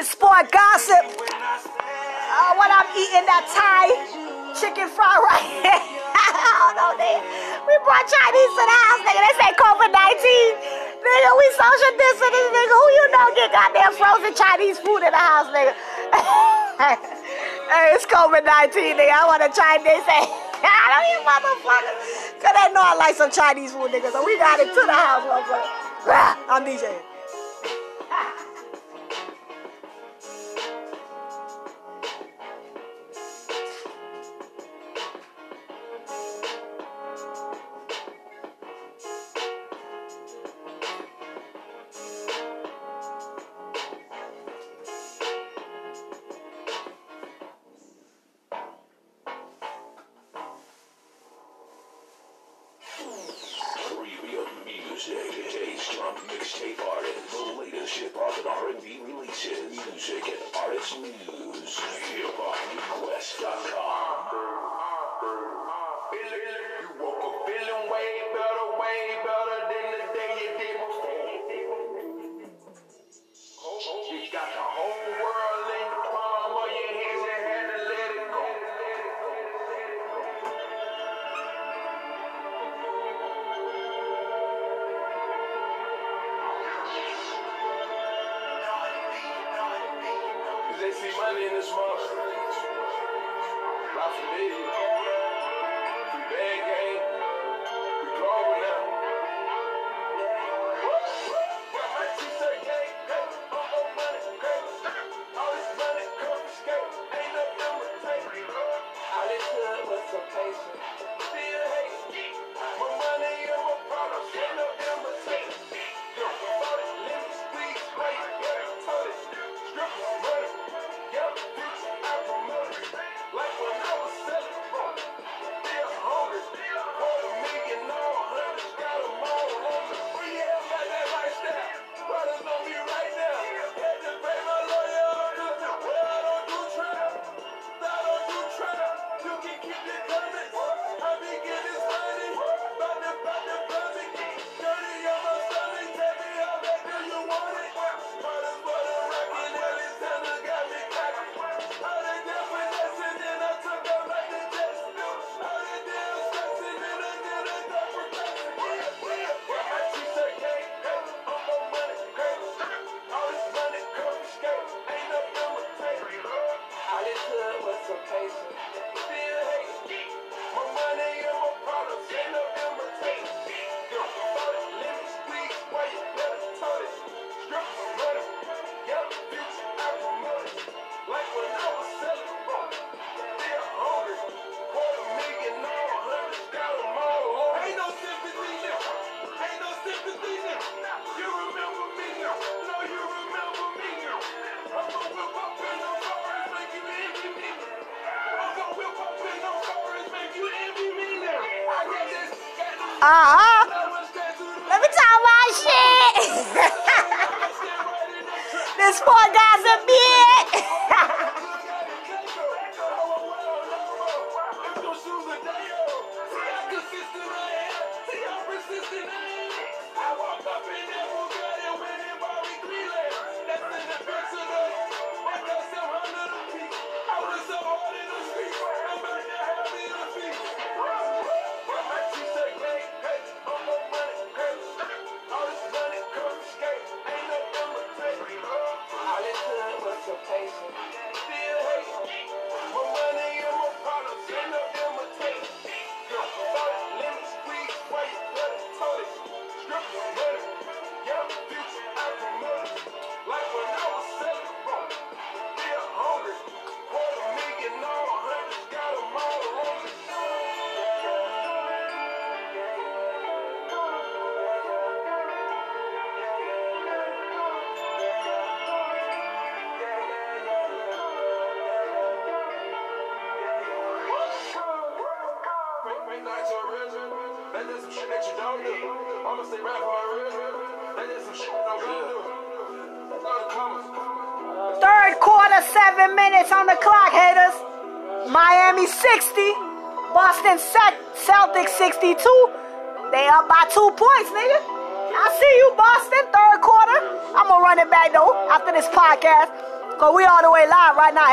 and 0.00 0.08
sport 0.08 0.48
gossip. 0.48 1.04
Uh, 1.12 2.56
when 2.56 2.72
I'm 2.72 2.88
eating 2.96 3.28
that 3.28 3.44
Thai 3.52 3.84
chicken 4.56 4.88
fried 4.88 5.20
rice. 5.28 5.44
I 6.16 6.72
don't 6.72 6.96
know. 6.96 7.20
We 7.68 7.74
brought 7.84 8.08
Chinese 8.08 8.52
to 8.56 8.64
the 8.64 8.78
house, 8.80 9.00
nigga. 9.04 9.20
They 9.20 9.34
say 9.44 9.50
COVID 9.60 9.92
19. 9.92 11.04
Nigga, 11.04 11.30
we 11.36 11.46
social 11.52 11.92
distancing, 12.00 12.48
nigga. 12.48 12.74
Who 12.80 12.86
you 12.96 13.06
know 13.12 13.26
get 13.36 13.48
goddamn 13.52 13.92
frozen 13.92 14.32
Chinese 14.32 14.80
food 14.80 15.04
in 15.04 15.12
the 15.12 15.20
house, 15.20 15.52
nigga? 15.52 15.76
hey, 16.80 17.92
it's 17.92 18.08
COVID 18.08 18.40
19, 18.40 18.96
nigga. 18.96 19.12
I 19.12 19.28
want 19.28 19.44
a 19.44 19.52
Chinese. 19.52 20.06
Hey, 20.08 20.24
I 20.64 20.96
don't 20.96 21.08
even 21.12 21.28
motherfucker. 21.28 21.92
Cause 22.40 22.54
they 22.56 22.72
know 22.72 22.80
I 22.80 22.96
like 22.96 23.20
some 23.20 23.28
Chinese 23.28 23.76
food, 23.76 23.92
nigga. 23.92 24.08
So 24.08 24.24
we 24.24 24.40
got 24.40 24.64
it 24.64 24.72
to 24.72 24.80
the 24.80 24.96
house, 24.96 25.28
motherfucker. 25.28 26.40
I'm 26.48 26.64
DJing. 26.64 27.09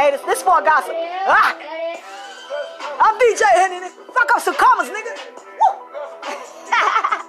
Haters. 0.08 0.24
This 0.24 0.42
for 0.42 0.64
gossip. 0.64 0.96
Ah! 1.28 1.52
I'm 3.04 3.16
DJ 3.20 3.44
Henny. 3.60 3.92
Fuck 4.16 4.32
up 4.32 4.42
some 4.42 4.56
commas, 4.56 4.88
nigga. 4.88 5.12
Woo! 5.36 5.72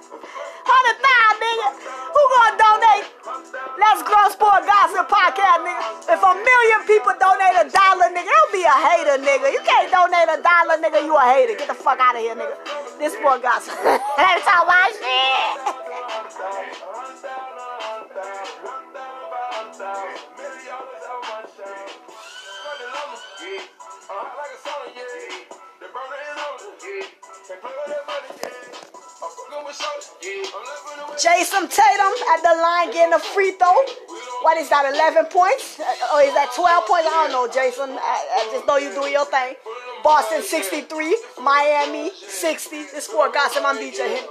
Hundred 0.63 0.97
thousand, 1.03 1.37
nigga. 1.43 1.67
Who 2.15 2.21
gonna 2.31 2.55
donate? 2.55 3.05
Let's 3.75 4.01
grow 4.07 4.23
sport 4.31 4.63
gossip 4.63 5.11
podcast, 5.11 5.59
nigga. 5.67 5.83
If 6.07 6.23
a 6.23 6.31
million 6.31 6.79
people 6.87 7.11
donate 7.19 7.57
a 7.59 7.67
dollar, 7.67 8.07
nigga, 8.15 8.31
don't 8.31 8.51
be 8.55 8.63
a 8.63 8.71
hater, 8.71 9.19
nigga. 9.19 9.51
You 9.51 9.61
can't 9.67 9.91
donate 9.91 10.31
a 10.31 10.39
dollar, 10.39 10.79
nigga. 10.79 11.03
You 11.03 11.19
a 11.19 11.25
hater. 11.27 11.59
Get 11.59 11.67
the 11.67 11.75
fuck 11.75 11.99
out 11.99 12.15
of 12.15 12.21
here, 12.23 12.35
nigga. 12.35 12.55
This 12.97 13.13
sport 13.13 13.43
gossip. 13.43 13.75
Jayson 31.19 31.67
Tatum 31.67 32.13
at 32.33 32.39
the 32.41 32.55
line 32.61 32.91
getting 32.93 33.13
a 33.13 33.19
free 33.19 33.51
throw. 33.51 33.75
What 34.41 34.57
is 34.57 34.69
that, 34.69 34.87
11 34.87 35.25
points? 35.31 35.79
Uh, 35.79 36.15
Or 36.15 36.21
is 36.23 36.33
that 36.33 36.51
12 36.55 36.87
points? 36.87 37.07
I 37.11 37.27
don't 37.27 37.31
know, 37.35 37.47
Jayson. 37.51 37.91
I, 37.91 38.15
I 38.39 38.49
just 38.53 38.65
know 38.65 38.77
you 38.77 38.93
doing 38.93 39.11
your 39.11 39.25
thing. 39.25 39.55
Boston 40.03 40.41
63, 40.41 40.87
Miami 41.43 42.11
60. 42.15 42.83
This 42.95 43.05
sport 43.05 43.33
gossip. 43.33 43.63
I'm 43.65 43.75
DJ 43.77 43.99
Henny. 44.07 44.27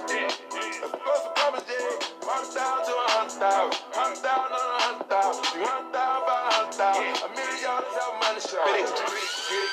That's 1.05 1.27
coming, 1.39 1.63
yeah. 1.69 1.99
Hundred 2.27 2.51
thousand 2.51 2.85
to 2.87 2.93
a 2.99 3.07
hundred 3.15 3.39
thousand. 3.39 3.79
Hundred 3.95 4.19
thousand 4.19 4.53
on 4.59 4.67
a 4.67 4.79
hundred 4.83 5.07
thousand. 5.07 5.43
Two 5.55 5.63
hundred 5.63 5.93
thousand 5.95 6.27
by 6.27 6.35
a 6.35 6.51
hundred 6.51 6.75
thousand. 6.75 7.15
A 7.23 7.29
million 7.35 7.63
dollars 7.63 7.95
have 7.95 8.15
money 8.19 8.41
shot. 8.43 9.66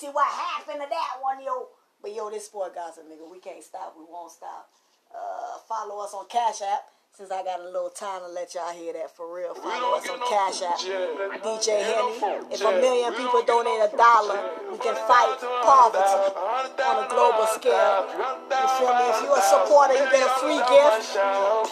See 0.00 0.08
what 0.08 0.26
happened 0.26 0.80
to 0.80 0.88
that 0.88 1.12
one, 1.20 1.44
yo. 1.44 1.68
But 2.00 2.16
yo, 2.16 2.30
this 2.30 2.46
sport 2.46 2.74
gossip, 2.74 3.04
nigga, 3.04 3.28
we 3.30 3.38
can't 3.38 3.62
stop. 3.62 3.92
We 3.98 4.04
won't 4.08 4.32
stop. 4.32 4.70
Uh, 5.12 5.60
follow 5.68 6.02
us 6.02 6.14
on 6.14 6.24
Cash 6.28 6.62
App. 6.62 6.88
Since 7.10 7.34
I 7.34 7.42
got 7.42 7.58
a 7.58 7.66
little 7.66 7.90
time 7.90 8.22
to 8.22 8.30
let 8.30 8.54
y'all 8.54 8.70
hear 8.70 8.94
that 8.94 9.10
for 9.10 9.26
real. 9.34 9.52
Follow 9.52 9.98
us 9.98 10.08
on 10.08 10.22
no 10.22 10.30
Cash 10.30 10.62
App. 10.62 10.78
yeah. 10.86 11.42
DJ 11.42 11.82
no 11.82 12.14
Henny. 12.22 12.54
If 12.54 12.62
a 12.62 12.70
million 12.78 13.12
people 13.18 13.42
donate 13.42 13.82
a 13.82 13.90
dollar, 13.92 14.38
we 14.70 14.78
can 14.78 14.94
fight 15.10 15.34
poverty 15.42 16.30
on 16.30 16.96
a 17.02 17.06
global 17.10 17.50
scale. 17.50 18.06
You 18.14 18.66
feel 18.78 18.94
me? 18.94 19.04
If 19.10 19.18
you're 19.26 19.36
a 19.36 19.42
supporter, 19.42 19.98
you 19.98 20.06
get 20.06 20.22
a 20.22 20.32
free 20.38 20.62
gift. 20.70 21.18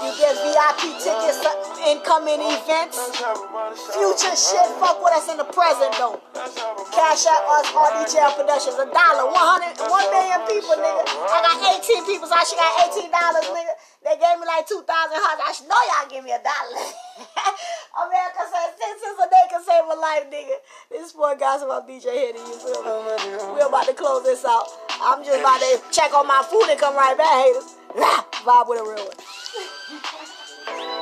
You 0.02 0.10
get 0.18 0.34
VIP 0.42 0.98
tickets 1.06 1.38
incoming 1.86 2.42
events. 2.42 2.98
Future 3.94 4.36
shit, 4.36 4.68
fuck 4.82 4.98
with 5.02 5.14
us 5.14 5.28
in 5.30 5.36
the 5.38 5.48
present 5.48 5.92
though. 5.98 6.18
Cash 6.90 7.26
out 7.30 7.44
us, 7.58 7.66
RDJL 7.70 8.34
Productions, 8.34 8.78
a 8.78 8.86
dollar, 8.90 9.30
100, 9.30 9.78
1 9.78 10.14
million 10.14 10.40
people, 10.50 10.74
nigga. 10.78 11.04
I 11.06 11.38
got 11.44 11.58
18 11.78 12.06
people, 12.06 12.26
so 12.26 12.34
I 12.34 12.42
should 12.42 12.58
got 12.58 12.90
18 12.90 13.10
dollars, 13.10 13.46
nigga. 13.50 13.74
They 14.02 14.14
gave 14.18 14.38
me 14.38 14.46
like 14.46 14.66
2,000 14.66 14.82
hearts. 14.86 15.42
I 15.42 15.50
should 15.52 15.68
know 15.68 15.78
y'all 15.78 16.08
give 16.10 16.22
me 16.22 16.30
a 16.30 16.40
dollar. 16.42 16.78
America 18.06 18.42
says, 18.46 18.78
since 18.78 19.18
a 19.18 19.26
day 19.26 19.44
can 19.50 19.62
save 19.62 19.84
a 19.84 19.96
life, 19.98 20.30
nigga. 20.30 20.56
This 20.90 21.12
boy 21.12 21.34
got 21.38 21.60
some 21.60 21.70
DJ 21.86 22.30
Henny, 22.30 22.38
you 22.38 22.56
feel 22.62 22.82
me? 22.82 22.88
We're 23.54 23.66
about 23.66 23.86
to 23.86 23.94
close 23.94 24.22
this 24.22 24.44
out. 24.44 24.70
I'm 25.02 25.24
just 25.24 25.40
about 25.40 25.60
to 25.60 25.82
check 25.90 26.14
on 26.14 26.26
my 26.26 26.42
food 26.46 26.70
and 26.70 26.78
come 26.78 26.94
right 26.94 27.16
back, 27.18 27.44
haters. 27.44 27.74
Vibe 28.46 28.68
with 28.68 28.80
a 28.80 28.84
real 28.84 29.04
one. 29.04 30.94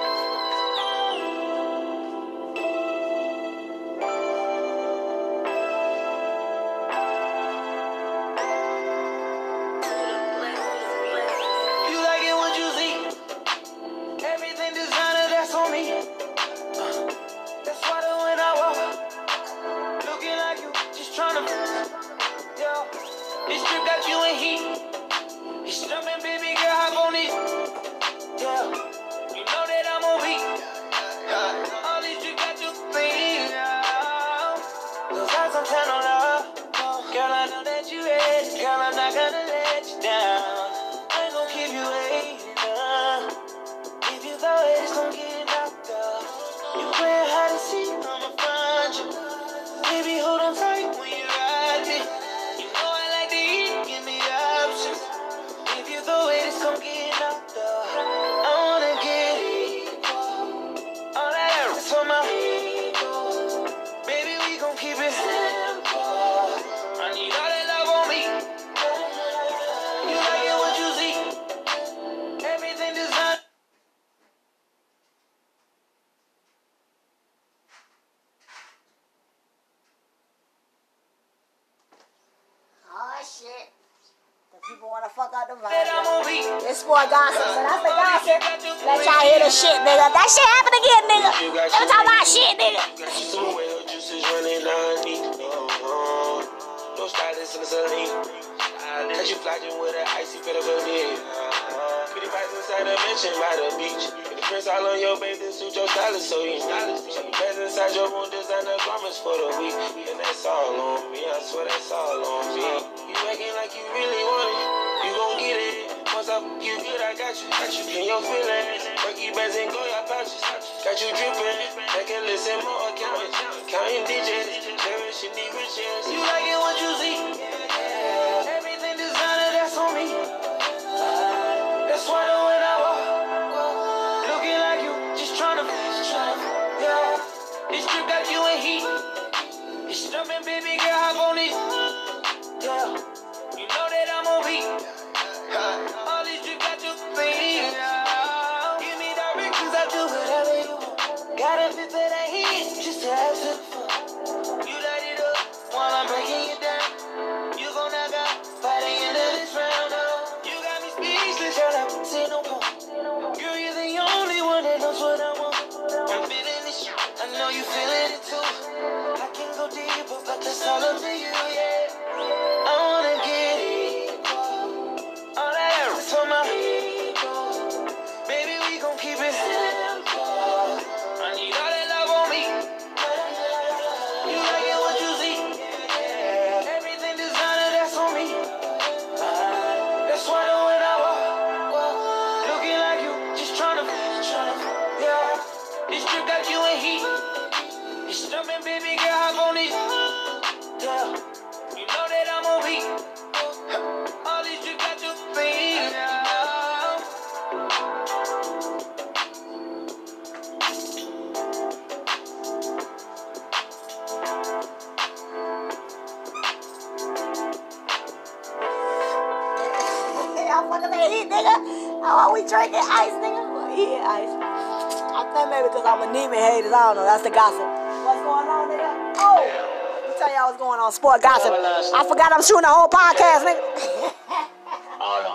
nigga. 221.36 221.56
How 222.00 222.28
are 222.28 222.32
we 222.32 222.40
drinking 222.48 222.80
ice, 222.80 223.12
nigga? 223.20 223.44
Well, 223.52 223.68
he 223.68 224.00
ice. 224.00 224.32
I 224.32 225.22
think 225.36 225.52
maybe 225.52 225.68
because 225.68 225.84
I'm 225.84 226.00
anemic 226.08 226.40
haters. 226.40 226.72
I 226.72 226.80
don't 226.88 226.96
know. 226.96 227.04
That's 227.04 227.24
the 227.24 227.32
gossip. 227.32 227.60
What's 228.08 228.24
going 228.24 228.48
on, 228.48 228.64
nigga? 228.72 229.20
Oh, 229.20 229.44
let 229.44 230.08
me 230.08 230.16
tell 230.16 230.32
y'all 230.32 230.48
what's 230.48 230.60
going 230.60 230.80
on. 230.80 230.88
Sport 230.92 231.20
gossip. 231.20 231.52
I 231.52 232.00
forgot 232.08 232.32
I'm 232.32 232.40
shooting 232.40 232.64
a 232.64 232.72
whole 232.72 232.88
podcast, 232.88 233.44
nigga. 233.44 233.60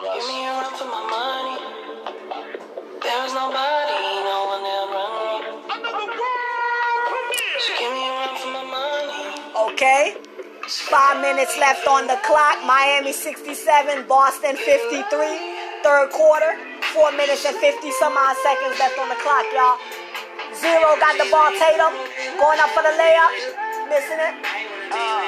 Give 0.02 0.26
me 0.26 0.50
a 0.50 0.58
run 0.58 0.74
for 0.74 0.90
my 0.90 1.06
money. 1.06 1.58
There's 3.02 3.34
nobody, 3.34 3.98
no 4.26 4.38
one 4.50 4.62
that 4.66 4.86
run 4.94 5.10
me. 5.10 5.62
So 7.62 7.72
give 7.78 7.94
me 7.94 8.10
a 8.10 8.14
run 8.18 8.34
for 8.42 8.50
my 8.50 8.66
money. 8.66 9.74
Okay. 9.74 10.18
Five 10.68 11.22
minutes 11.22 11.58
left 11.58 11.88
on 11.88 12.08
the 12.08 12.18
clock. 12.24 12.64
Miami 12.66 13.12
67, 13.12 14.08
Boston 14.08 14.56
53. 14.56 15.51
Third 15.84 16.10
quarter. 16.12 16.56
Four 16.94 17.12
minutes 17.14 17.46
and 17.46 17.56
50 17.56 17.90
some 17.98 18.14
odd 18.14 18.36
seconds 18.44 18.78
left 18.78 19.00
on 19.00 19.10
the 19.10 19.16
clock, 19.24 19.46
y'all. 19.56 19.80
Zero 20.54 20.94
got 21.00 21.18
the 21.18 21.26
ball. 21.32 21.50
Tatum 21.56 21.94
going 22.38 22.60
up 22.60 22.70
for 22.76 22.84
the 22.84 22.92
layup. 22.94 23.32
Missing 23.90 24.20
it. 24.22 24.36
Uh, 24.92 25.24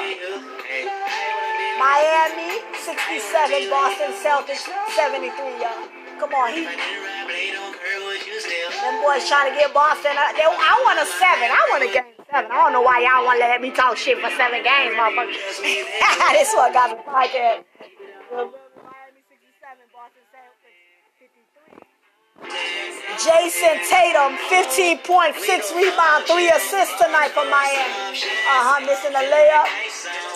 Miami 1.80 2.60
67, 2.78 3.70
Boston 3.70 4.12
Celtics 4.22 4.68
73, 4.94 5.58
y'all. 5.58 5.88
Come 6.20 6.30
on, 6.34 6.52
Heat. 6.52 6.68
Them 6.68 6.76
boys 9.02 9.26
trying 9.26 9.50
to 9.50 9.56
get 9.58 9.74
Boston. 9.74 10.12
Uh, 10.14 10.30
they, 10.38 10.46
I 10.46 10.74
want 10.86 11.00
a 11.02 11.06
seven. 11.18 11.50
I 11.50 11.58
want 11.70 11.82
a 11.82 11.90
game 11.90 12.04
seven. 12.30 12.52
I 12.52 12.62
don't 12.62 12.72
know 12.72 12.82
why 12.82 13.00
y'all 13.02 13.24
want 13.26 13.40
to 13.40 13.46
let 13.50 13.60
me 13.60 13.70
talk 13.70 13.96
shit 13.96 14.18
for 14.22 14.30
seven 14.38 14.62
games, 14.62 14.94
motherfucker. 14.94 15.34
this 16.38 16.54
one 16.54 16.72
got 16.72 16.90
me 16.94 17.02
podcast. 17.02 17.64
Miami 17.64 17.73
Jayson 23.18 23.78
Tatum, 23.88 24.34
15.6 24.50 25.74
rebound, 25.76 26.26
3 26.26 26.50
assists 26.50 26.98
tonight 26.98 27.30
for 27.30 27.44
Miami. 27.46 28.18
Uh-huh, 28.18 28.80
missing 28.82 29.12
the 29.14 29.22
layup. 29.22 29.68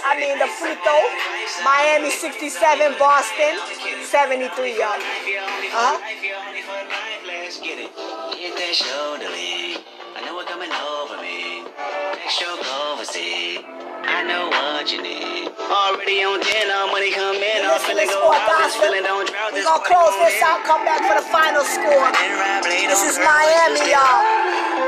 I 0.06 0.14
mean 0.18 0.38
the 0.38 0.46
free 0.46 0.78
throw. 0.86 1.02
Miami 1.64 2.10
67, 2.10 2.94
Boston 2.98 3.58
73, 4.04 4.78
y'all. 4.78 4.94
Uh-huh. 4.94 5.98
That 8.58 8.74
shoulder 8.74 9.28
lean. 9.30 9.78
I 10.16 10.24
know 10.26 10.38
it 10.40 10.46
coming 10.46 10.70
over 10.70 11.16
me. 11.22 11.64
Next 12.14 12.34
stroke 12.34 12.62
overseas. 12.90 13.60
I 14.08 14.24
know 14.24 14.48
what 14.48 14.88
you 14.88 15.04
need. 15.04 15.52
Already 15.60 16.24
on 16.24 16.40
10, 16.40 16.72
all 16.72 16.88
money 16.88 17.12
come 17.12 17.36
in. 17.36 17.60
I'm 17.60 17.76
feeling 17.84 18.08
go 18.08 18.32
out. 18.32 18.48
This 18.64 18.72
feeling 18.80 19.04
don't 19.04 19.28
drought. 19.28 19.52
We're 19.52 19.68
gonna 19.68 19.84
close 19.84 20.16
this 20.24 20.40
out, 20.40 20.64
come 20.64 20.80
back 20.88 21.04
for 21.04 21.12
the 21.20 21.26
final 21.28 21.60
score. 21.60 22.08
This 22.64 23.04
is 23.04 23.20
Miami, 23.20 23.92
y'all. 23.92 24.24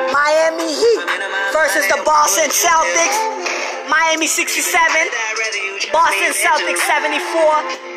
Miami 0.09 0.73
Heat 0.73 1.05
versus 1.53 1.85
the 1.93 2.01
Boston 2.09 2.49
Celtics. 2.49 3.17
Miami 3.93 4.27
67, 4.27 4.65
Boston 5.93 6.33
Celtics 6.33 6.81
74. 6.89 7.21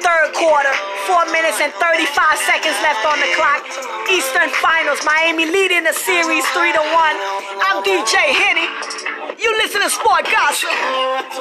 Third 0.03 0.29
quarter, 0.35 0.73
4 1.07 1.31
minutes 1.31 1.61
and 1.63 1.71
35 1.79 2.35
seconds 2.43 2.75
left 2.83 3.05
on 3.07 3.15
the 3.23 3.29
clock. 3.37 3.63
Eastern 4.11 4.49
Finals, 4.59 4.99
Miami 5.05 5.47
leading 5.47 5.87
the 5.87 5.93
series 5.93 6.43
3 6.51 6.73
to 6.73 6.83
1. 6.83 7.15
I'm 7.63 7.79
DJ 7.85 8.17
Henny. 8.35 9.12
You 9.43 9.51
listen 9.59 9.83
to 9.83 9.91
Sport 9.91 10.23
Gossip. 10.31 10.71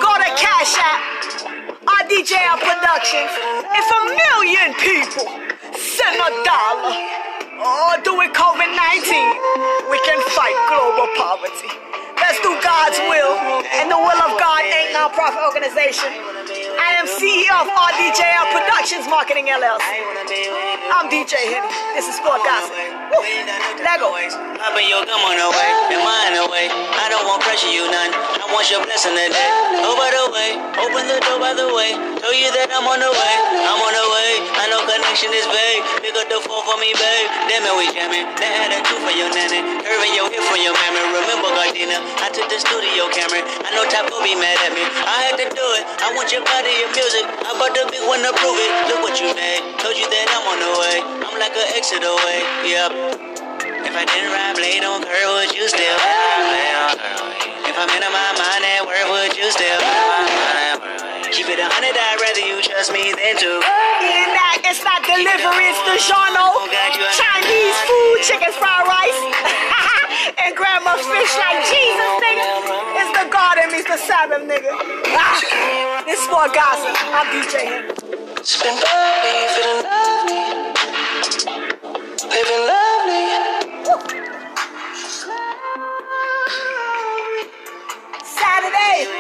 Go 0.03 0.11
to 0.19 0.29
Cash 0.35 0.75
App. 0.75 0.99
Our 1.87 2.03
Productions. 2.03 3.31
If 3.79 3.87
a 3.95 4.03
million 4.11 4.75
people 4.83 5.31
send 5.71 6.19
a 6.19 6.31
dollar 6.43 6.99
or 7.63 8.03
do 8.03 8.19
it 8.27 8.35
COVID 8.35 8.75
19, 8.75 9.87
we 9.87 10.03
can 10.03 10.19
fight 10.35 10.59
global 10.67 11.15
poverty. 11.15 11.71
Let's 12.19 12.43
do 12.43 12.51
God's 12.59 12.99
will, 13.07 13.39
and 13.71 13.87
the 13.87 13.99
will 13.99 14.21
of 14.27 14.35
God 14.35 14.63
ain't 14.67 14.99
nonprofit 14.99 15.39
organization. 15.47 16.11
I 16.83 16.99
am 16.99 17.07
CEO 17.07 17.55
of 17.55 17.71
RDJL 17.71 18.47
Productions 18.51 19.07
Marketing 19.07 19.47
LLC. 19.47 19.87
I'm 20.91 21.07
DJ 21.07 21.39
Henny. 21.39 21.71
This 21.95 22.09
is 22.09 22.17
Sport 22.17 22.43
Gossip. 22.43 23.02
Woo. 23.13 23.33
Lego. 23.83 24.15
Popping 24.15 24.89
your 24.89 25.03
gum 25.05 25.21
on 25.27 25.37
the 25.37 25.49
way, 25.53 25.71
and 25.91 26.01
mine 26.07 26.39
away. 26.39 26.71
I 26.71 27.11
don't 27.11 27.27
want 27.27 27.43
pressure, 27.43 27.69
you 27.69 27.85
none. 27.91 28.15
I 28.15 28.47
want 28.55 28.71
your 28.71 28.79
blessing 28.87 29.13
today. 29.13 29.51
Oh, 29.83 29.99
by 29.99 30.09
the 30.15 30.25
way, 30.31 30.55
open 30.81 31.05
the 31.11 31.19
door 31.27 31.43
by 31.43 31.53
the 31.53 31.67
way. 31.67 31.93
Told 32.23 32.33
you 32.39 32.49
that 32.55 32.71
I'm 32.71 32.87
on 32.87 33.03
the 33.03 33.11
way. 33.11 33.35
I'm 33.59 33.81
on 33.83 33.93
the 33.93 34.07
way. 34.07 34.31
I 34.55 34.65
know 34.71 34.87
connection 34.87 35.35
is 35.35 35.45
vague. 35.51 35.83
Pick 35.99 36.15
up 36.15 36.31
the 36.31 36.39
phone 36.47 36.63
for 36.63 36.79
me, 36.79 36.95
babe. 36.95 37.27
Damn 37.51 37.67
it, 37.67 37.75
we 37.75 37.91
jamming. 37.91 38.25
That 38.39 38.53
had 38.55 38.71
a 38.71 38.79
two 38.87 38.97
for 39.03 39.13
your 39.13 39.29
nanny. 39.35 39.61
Curving 39.61 40.15
your 40.15 40.31
hip 40.31 40.47
from 40.47 40.63
your 40.63 40.73
mammy. 40.79 41.03
Remember, 41.13 41.51
Gardena, 41.53 41.99
I 42.23 42.31
took 42.31 42.47
the 42.49 42.63
studio 42.63 43.11
camera. 43.11 43.43
I 43.45 43.75
know 43.75 43.85
will 44.09 44.25
be 44.25 44.39
mad 44.39 44.57
at 44.63 44.73
me. 44.73 44.87
I 44.87 45.27
had 45.27 45.37
to 45.43 45.47
do 45.51 45.67
it. 45.77 45.85
I 46.01 46.15
want 46.15 46.31
your 46.31 46.47
body, 46.47 46.71
your 46.81 46.93
music. 46.95 47.27
I 47.29 47.51
bought 47.59 47.75
the 47.75 47.83
big 47.91 48.07
one 48.07 48.23
to 48.23 48.31
prove 48.31 48.57
it. 48.63 48.71
Look 48.89 49.11
what 49.11 49.19
you 49.19 49.35
made. 49.35 49.75
Told 49.83 49.99
you 49.99 50.07
that 50.07 50.27
I'm 50.31 50.45
on 50.49 50.59
the 50.63 50.73
way. 50.81 50.97
I'm 51.29 51.33
to 51.83 51.99
the 51.99 52.15
way. 52.25 52.39
Yep. 52.71 53.02
If 53.03 53.95
I 53.99 54.07
didn't 54.07 54.31
ride 54.31 54.55
blade 54.55 54.87
on 54.87 55.03
curve, 55.03 55.31
would 55.35 55.51
you 55.51 55.67
still? 55.67 55.99
If 57.67 57.75
I'm 57.75 57.91
in 57.91 58.05
my 58.07 58.31
mind 58.39 58.63
at 58.63 58.87
work, 58.87 59.07
would 59.11 59.35
you 59.35 59.51
still? 59.51 59.83
be 59.83 61.35
Keep 61.35 61.51
it 61.51 61.59
a 61.59 61.67
hundred, 61.67 61.99
I'd 61.99 62.23
rather 62.23 62.47
you 62.47 62.63
trust 62.63 62.95
me 62.95 63.11
than 63.11 63.35
to. 63.43 63.59
That, 63.59 64.63
it's 64.63 64.87
not 64.87 65.03
delivery, 65.03 65.67
it's 65.67 65.83
the 65.83 65.99
DiGiorno. 65.99 66.63
Chinese 67.19 67.79
food, 67.91 68.23
chicken 68.23 68.55
fried 68.55 68.87
rice. 68.87 69.19
and 70.47 70.55
grandma 70.55 70.95
fish 70.95 71.35
like 71.43 71.59
Jesus, 71.67 72.13
nigga. 72.23 72.47
It's 73.03 73.11
the 73.19 73.27
God 73.35 73.59
in 73.67 73.75
me's 73.75 73.83
the 73.83 73.99
Sabbath, 73.99 74.47
nigga. 74.47 74.79
Ah, 75.19 76.07
this 76.07 76.23
for 76.31 76.47
gossip. 76.55 76.95
I'm 77.11 77.27
DJ 77.35 77.67
Henny. 77.67 77.99
It's 78.39 78.63
been 78.63 78.79
lovely, 78.79 79.43
feeling 79.59 79.83
lovely. 79.91 80.63
Living 82.23 82.63
lovely. 82.71 83.27
Saturday. 88.23 89.11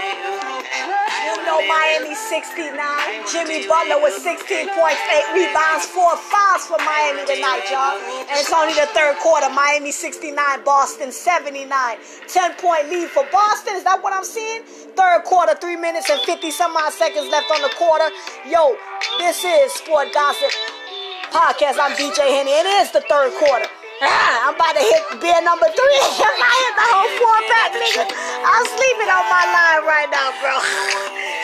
You 1.26 1.34
know 1.42 1.58
Miami 1.66 2.14
69. 2.14 2.78
Jimmy 3.26 3.66
Butler 3.66 3.98
with 4.02 4.14
16 4.22 4.68
points, 4.78 5.00
8 5.34 5.34
rebounds, 5.34 5.86
4 5.86 6.16
fouls 6.16 6.66
for 6.70 6.78
Miami 6.78 7.26
tonight, 7.26 7.66
y'all. 7.74 7.98
And 7.98 8.38
it's 8.38 8.52
only 8.52 8.74
the 8.74 8.86
third 8.94 9.16
quarter. 9.18 9.50
Miami 9.50 9.90
69, 9.90 10.62
Boston 10.64 11.10
79. 11.10 11.98
10 12.28 12.54
point 12.54 12.88
lead 12.88 13.08
for 13.08 13.26
Boston. 13.32 13.74
Is 13.74 13.82
that 13.82 14.00
what 14.00 14.12
I'm 14.12 14.24
seeing? 14.24 14.62
Third 14.62 15.24
quarter, 15.24 15.56
3 15.56 15.74
minutes 15.74 16.08
and 16.08 16.20
50 16.20 16.52
some 16.52 16.76
odd 16.76 16.92
seconds 16.92 17.28
left 17.30 17.50
on 17.50 17.62
the 17.62 17.74
quarter. 17.74 18.06
Yo, 18.46 18.76
this 19.18 19.42
is 19.42 19.72
Sport 19.72 20.14
Gossip 20.14 20.52
Podcast. 21.32 21.80
I'm 21.80 21.96
DJ 21.96 22.20
Henny. 22.28 22.52
and 22.52 22.68
It 22.68 22.84
is 22.84 22.92
the 22.92 23.00
third 23.08 23.32
quarter. 23.40 23.64
Ah, 24.04 24.52
I'm 24.52 24.54
about 24.54 24.76
to 24.76 24.84
hit 24.84 25.00
beer 25.16 25.40
number 25.40 25.64
three. 25.64 26.00
I 26.20 26.52
hit 26.60 26.74
the 26.76 26.86
whole 26.92 27.12
four 27.16 27.38
pack, 27.48 27.70
nigga. 27.72 28.04
I'm 28.44 28.64
sleeping 28.68 29.08
on 29.08 29.24
my 29.32 29.44
line 29.48 29.82
right 29.88 30.10
now, 30.12 30.28
bro. 30.44 30.54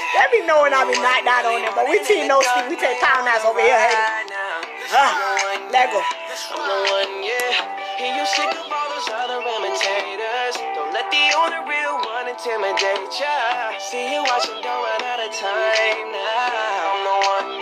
They 0.09 0.41
be 0.41 0.47
knowing 0.49 0.73
I 0.75 0.83
be 0.89 0.97
knocked 0.99 1.29
out 1.29 1.45
on 1.47 1.63
them, 1.63 1.73
but 1.77 1.87
we 1.87 2.01
team 2.03 2.27
no 2.27 2.41
sleep. 2.41 2.67
We 2.73 2.77
take 2.81 2.99
pound 2.99 3.29
ass 3.29 3.45
over 3.45 3.61
here, 3.61 3.77
hey. 3.77 3.95
Ah, 4.91 5.69
let 5.71 5.93
go. 5.93 6.01
Intimidate 12.39 13.11
ya. 13.19 13.73
See 13.79 14.15
you 14.15 14.23
watching, 14.23 14.63
don't 14.63 15.03
out 15.03 15.19
of 15.19 15.33
time 15.35 16.13
now. 16.13 16.87
I'm 16.87 17.01
the 17.03 17.17
one, 17.27 17.58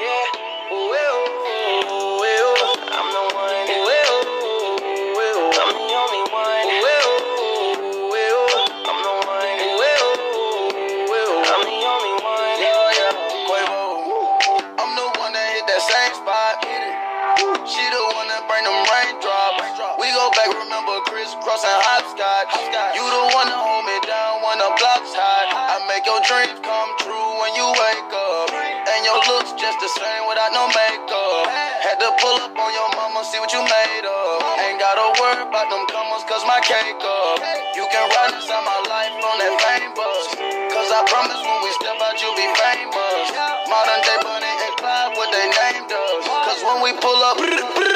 crossing 21.42 21.74
hopscotch. 21.82 22.54
You 22.94 23.02
the 23.02 23.24
one 23.34 23.48
to 23.50 23.58
hold 23.58 23.82
me 23.82 23.98
down 24.06 24.44
when 24.46 24.62
the 24.62 24.70
block's 24.78 25.10
hot. 25.10 25.50
I 25.50 25.82
make 25.90 26.06
your 26.06 26.22
dreams 26.22 26.62
come 26.62 26.90
true 27.02 27.30
when 27.42 27.50
you 27.58 27.66
wake 27.66 28.12
up. 28.14 28.54
And 28.54 29.00
your 29.02 29.18
looks 29.26 29.50
just 29.58 29.82
the 29.82 29.90
same 29.90 30.22
without 30.30 30.54
no 30.54 30.70
makeup. 30.70 31.50
Had 31.82 31.98
to 31.98 32.10
pull 32.22 32.38
up 32.46 32.54
on 32.54 32.70
your 32.70 32.90
mama, 32.94 33.26
see 33.26 33.42
what 33.42 33.50
you 33.50 33.62
made 33.64 34.06
of. 34.06 34.38
Ain't 34.70 34.78
gotta 34.78 35.06
worry 35.18 35.42
about 35.42 35.66
them 35.72 35.82
comers, 35.90 36.22
cause 36.30 36.44
my 36.46 36.62
cake 36.62 37.02
up. 37.02 37.42
You 37.74 37.82
can 37.90 38.04
ride 38.06 38.38
inside 38.38 38.62
my 38.62 38.80
life 38.86 39.14
on 39.18 39.36
that 39.42 39.54
fame 39.66 39.90
bus. 39.98 40.26
Cause 40.70 40.88
I 40.92 41.00
promise 41.10 41.40
when 41.42 41.58
we 41.66 41.70
step 41.82 41.98
out, 41.98 42.14
you'll 42.22 42.38
be 42.38 42.46
famous. 42.54 43.26
Modern 43.66 44.00
day 44.06 44.18
Bunny 44.22 44.52
and 44.52 44.74
Clyde, 44.78 45.10
what 45.18 45.28
they 45.34 45.46
named 45.50 45.90
us. 45.90 46.22
Cause 46.28 46.60
when 46.62 46.78
we 46.86 46.90
pull 47.02 47.20
up, 47.26 47.38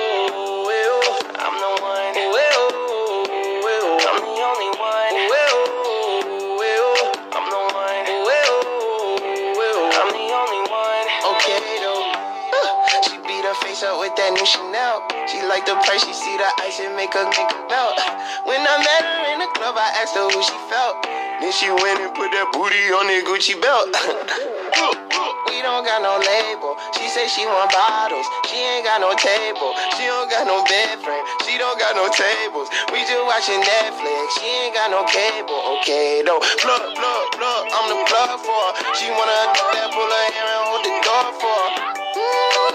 She 15.27 15.39
like 15.47 15.65
the 15.65 15.75
price, 15.85 16.03
she 16.03 16.13
see 16.13 16.35
the 16.37 16.49
ice 16.59 16.79
and 16.81 16.95
make 16.95 17.13
her 17.13 17.25
make 17.25 17.51
her 17.51 17.63
melt. 17.69 17.95
When 18.43 18.59
I 18.59 18.75
met 18.81 19.03
her 19.05 19.21
in 19.33 19.39
the 19.39 19.49
club, 19.55 19.77
I 19.77 19.87
asked 20.01 20.15
her 20.17 20.27
who 20.27 20.41
she 20.43 20.57
felt. 20.67 20.97
Then 21.41 21.49
she 21.53 21.69
went 21.71 21.97
and 22.01 22.11
put 22.13 22.29
that 22.35 22.47
booty 22.53 22.93
on 22.93 23.09
that 23.09 23.25
Gucci 23.25 23.57
belt. 23.57 23.89
we 25.49 25.57
don't 25.65 25.81
got 25.81 26.05
no 26.05 26.21
label. 26.21 26.77
She 26.93 27.09
say 27.09 27.25
she 27.25 27.45
want 27.49 27.73
bottles. 27.73 28.27
She 28.45 28.57
ain't 28.61 28.85
got 28.85 29.01
no 29.01 29.13
table. 29.17 29.73
She 29.97 30.05
don't 30.05 30.29
got 30.29 30.45
no 30.45 30.61
bed 30.69 31.01
frame. 31.01 31.25
She 31.45 31.57
don't 31.57 31.77
got 31.81 31.97
no 31.97 32.09
tables. 32.13 32.69
We 32.93 33.01
just 33.09 33.25
watching 33.25 33.57
Netflix. 33.57 34.37
She 34.37 34.45
ain't 34.45 34.77
got 34.77 34.93
no 34.93 35.01
cable. 35.09 35.81
Okay 35.81 36.21
though. 36.21 36.41
Plug, 36.61 36.85
plug, 36.93 37.23
plug. 37.33 37.61
I'm 37.73 37.85
the 37.89 37.99
plug 38.05 38.37
for 38.41 38.61
her. 38.69 38.73
She 38.97 39.09
wanna 39.09 39.39
that 39.73 39.89
pull 39.93 40.05
her 40.05 40.25
hair 40.33 40.45
and 40.45 40.63
hold 40.69 40.83
the 40.85 40.93
door 41.01 41.27
for 41.41 41.57
her. 41.57 41.71
Mm, 42.19 42.73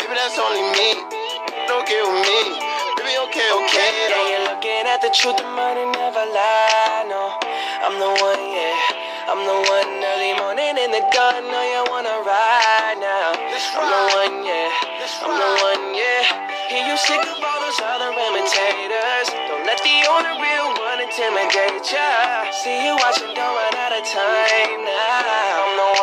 Baby, 0.00 0.14
that's 0.16 0.38
only 0.40 0.64
me. 0.72 1.25
Okay 1.86 2.02
with 2.02 2.18
me. 2.18 2.58
Baby, 2.98 3.14
okay, 3.30 3.46
okay. 3.62 4.10
Yeah, 4.10 4.26
you're 4.26 4.46
looking 4.50 4.90
at 4.90 4.98
the 4.98 5.10
truth, 5.14 5.38
the 5.38 5.46
money 5.54 5.86
never 5.94 6.26
lie. 6.34 7.06
No, 7.06 7.30
I'm 7.86 7.94
the 8.02 8.10
one, 8.10 8.42
yeah. 8.50 9.30
I'm 9.30 9.38
the 9.46 9.54
one 9.54 9.94
early 10.02 10.34
morning 10.34 10.82
in 10.82 10.90
the 10.90 11.06
garden. 11.14 11.46
Know 11.46 11.62
you 11.62 11.86
wanna 11.86 12.26
ride 12.26 12.98
now. 12.98 13.38
I'm 13.38 13.86
the 13.86 14.02
one, 14.18 14.42
yeah. 14.42 14.66
I'm 15.22 15.30
the 15.30 15.50
one, 15.62 15.94
yeah. 15.94 16.26
Hear 16.66 16.90
you 16.90 16.98
sick 16.98 17.22
of 17.22 17.38
all 17.38 17.60
those 17.62 17.78
other 17.78 18.10
imitators. 18.10 19.30
Don't 19.46 19.62
let 19.62 19.78
the 19.78 19.96
only 20.10 20.42
real 20.42 20.66
one 20.82 20.98
intimidate 21.06 21.86
ya. 21.86 22.50
See 22.50 22.82
you 22.82 22.98
watching, 22.98 23.30
don't 23.30 23.54
run 23.54 23.74
out 23.78 23.94
of 23.94 24.02
time 24.10 24.82
now. 24.82 25.95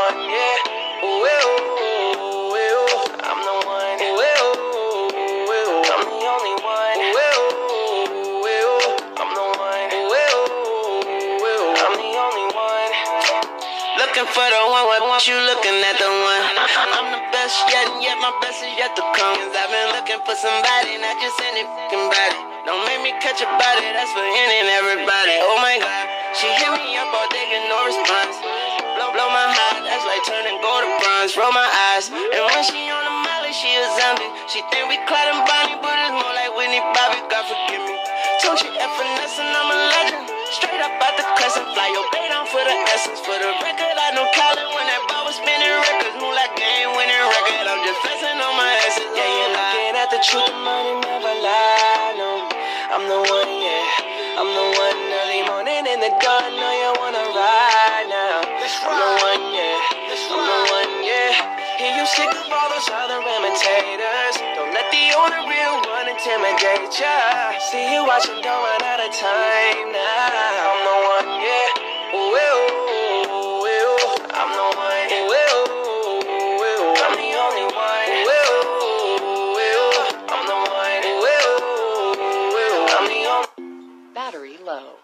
For 14.33 14.49
the 14.49 14.61
one, 14.65 14.85
what 14.89 15.05
want 15.05 15.21
you 15.29 15.37
looking 15.45 15.77
at 15.85 15.97
the 16.01 16.09
one? 16.09 16.43
I'm 16.97 17.07
the 17.13 17.21
best 17.29 17.53
yet, 17.69 17.85
and 17.85 18.01
yet 18.01 18.17
my 18.17 18.33
best 18.41 18.65
is 18.65 18.73
yet 18.73 18.97
to 18.97 19.05
come. 19.13 19.37
Cause 19.37 19.53
I've 19.53 19.69
been 19.69 19.89
looking 19.93 20.21
for 20.25 20.33
somebody, 20.33 20.97
not 20.97 21.21
just 21.21 21.37
any 21.37 21.61
fucking 21.61 22.05
body. 22.09 22.39
Don't 22.65 22.81
make 22.89 23.05
me 23.05 23.13
catch 23.21 23.45
a 23.45 23.49
body, 23.61 23.85
that's 23.93 24.09
for 24.09 24.25
any 24.25 24.57
and 24.65 24.71
everybody. 24.73 25.37
Oh 25.37 25.61
my 25.61 25.77
god, 25.77 26.05
she 26.33 26.49
hit 26.49 26.71
me 26.73 26.97
up 26.97 27.13
all 27.13 27.29
day, 27.29 27.45
get 27.45 27.61
no 27.69 27.77
response. 27.85 28.41
Blow, 28.97 29.13
blow 29.13 29.29
my 29.29 29.53
heart, 29.53 29.85
that's 29.85 30.05
like 30.09 30.25
turning 30.25 30.57
gold 30.65 30.81
to 30.81 30.89
bronze. 30.97 31.37
Roll 31.37 31.53
my 31.53 31.69
eyes, 31.93 32.09
and 32.09 32.41
when 32.41 32.61
she 32.65 32.89
on 32.89 33.05
the 33.05 33.15
molly, 33.21 33.53
she 33.53 33.69
a 33.69 33.85
zombie. 34.01 34.29
She 34.49 34.65
think 34.73 34.89
we 34.89 34.97
Clyde 35.05 35.29
and 35.29 35.45
Bonnie, 35.45 35.77
but 35.77 35.93
it's 35.93 36.15
more 36.17 36.33
like 36.33 36.49
Whitney 36.57 36.81
Bobby, 36.97 37.21
God 37.29 37.45
forgive 37.45 37.85
me. 37.85 37.95
Told 38.41 38.57
you 38.65 38.73
F 38.81 38.91
finesse 38.97 39.37
I'm 39.37 39.69
a 39.69 39.77
legend. 39.93 40.32
Straight 40.53 40.85
up 40.85 40.93
out 41.01 41.17
the 41.17 41.25
crescent, 41.33 41.65
fly 41.73 41.89
your 41.89 42.05
bait 42.13 42.29
on 42.29 42.45
for 42.45 42.61
the 42.61 42.77
essence. 42.93 43.17
For 43.25 43.33
the 43.33 43.49
record, 43.65 43.97
I 43.97 44.13
know 44.13 44.29
Colin 44.37 44.69
when 44.77 44.85
that 44.85 45.01
ball 45.09 45.25
was 45.25 45.33
spinning 45.33 45.65
records. 45.81 46.13
Move 46.21 46.37
like 46.37 46.53
game 46.53 46.93
winning 46.93 47.25
record. 47.25 47.65
I'm 47.65 47.81
just 47.81 47.97
flexing 48.05 48.37
on 48.37 48.53
my 48.53 48.69
essence. 48.85 49.17
Yeah, 49.17 49.33
you're 49.33 49.49
looking 49.49 49.97
at 49.97 50.13
the 50.13 50.21
truth, 50.21 50.45
the 50.45 50.53
money 50.61 50.93
never 51.09 51.33
lie. 51.41 52.13
No, 52.21 52.45
I'm 52.93 53.09
the 53.09 53.17
one, 53.33 53.49
yeah. 53.65 54.37
I'm 54.37 54.49
the 54.53 54.67
one 54.77 54.99
early 55.25 55.41
morning 55.49 55.89
in 55.89 55.97
the 56.05 56.13
garden. 56.21 56.53
Know 56.53 56.73
you 56.85 57.01
wanna 57.01 57.25
ride 57.33 58.05
now. 58.13 58.45
I'm 58.45 58.93
the 58.93 59.11
one, 59.25 59.43
yeah. 59.57 60.05
I'm 60.05 60.37
the 60.37 60.59
one, 60.69 60.93
yeah. 61.01 61.33
Hear 61.81 61.97
you 61.97 62.05
sick 62.05 62.29
of 62.29 62.45
all 62.53 62.69
those 62.69 62.89
other 62.93 63.25
imitators. 63.25 64.37
The 64.91 65.05
only 65.15 65.41
real 65.47 65.75
one 65.87 66.07
intimidate 66.09 66.91
ya. 66.99 67.53
See 67.71 67.93
you 67.93 68.01
going 68.03 68.81
out 68.83 68.99
of 68.99 69.11
time 69.13 69.91
now. 69.93 70.67
I'm 70.67 70.79
the 70.83 70.95
one, 71.13 71.29
yeah. 71.39 72.17
Ooh, 72.17 72.35
ooh, 72.35 73.29
ooh, 73.29 73.63
ooh. 73.63 74.27
I'm 74.33 74.49
the 74.51 74.67
one. 74.75 75.07
Ooh, 75.13 75.31
ooh, 75.31 75.69
ooh, 76.27 76.65
ooh. 76.65 76.97
I'm 76.99 77.15
the 77.15 77.31
only 77.37 77.67
one. 77.71 78.09
Ooh, 78.11 78.49
ooh, 79.13 79.61
ooh. 79.61 79.93
Ooh, 83.23 84.13
Battery 84.13 84.57
low. 84.65 84.99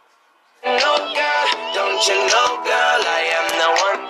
No 0.65 0.93
girl, 1.15 1.47
don't 1.73 2.01
you 2.07 2.17
know, 2.27 2.47
girl, 2.67 3.01
I 3.07 3.21
am 3.37 3.47
the 3.61 3.69
one. 3.87 4.01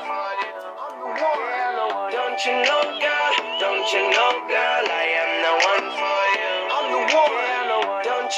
Don't 2.11 2.39
you 2.45 2.55
know, 2.63 2.81
girl? 2.99 3.33
Don't 3.59 3.87
you 3.93 4.01
know, 4.11 4.31
girl? 4.47 4.78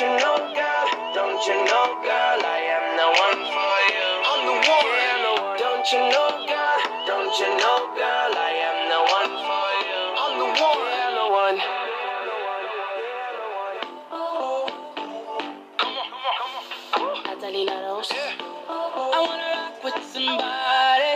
You 0.02 0.08
know, 0.18 0.34
girl, 0.58 0.88
don't 1.14 1.46
you 1.46 1.54
know, 1.62 2.02
girl, 2.02 2.42
I 2.42 2.58
am 2.74 2.98
the 2.98 3.06
one 3.22 3.38
for 3.54 3.78
you. 3.94 4.10
I'm 4.34 4.50
the 4.50 4.58
one. 4.66 5.62
Don't 5.62 5.86
you 5.94 6.02
know, 6.10 6.42
girl, 6.50 6.82
don't 7.06 7.30
you 7.38 7.46
know, 7.62 7.86
girl, 7.94 8.34
I 8.34 8.50
am 8.66 8.90
the 8.90 8.98
one 8.98 9.30
for 9.46 9.70
you. 9.86 10.02
I'm 10.18 10.42
the 10.42 10.50
one. 11.30 11.58
Natalie 17.26 17.66
La 17.66 17.78
Rose. 17.86 18.10
I 18.10 19.22
wanna 19.22 19.50
rock 19.54 19.84
with 19.84 20.02
somebody. 20.12 21.14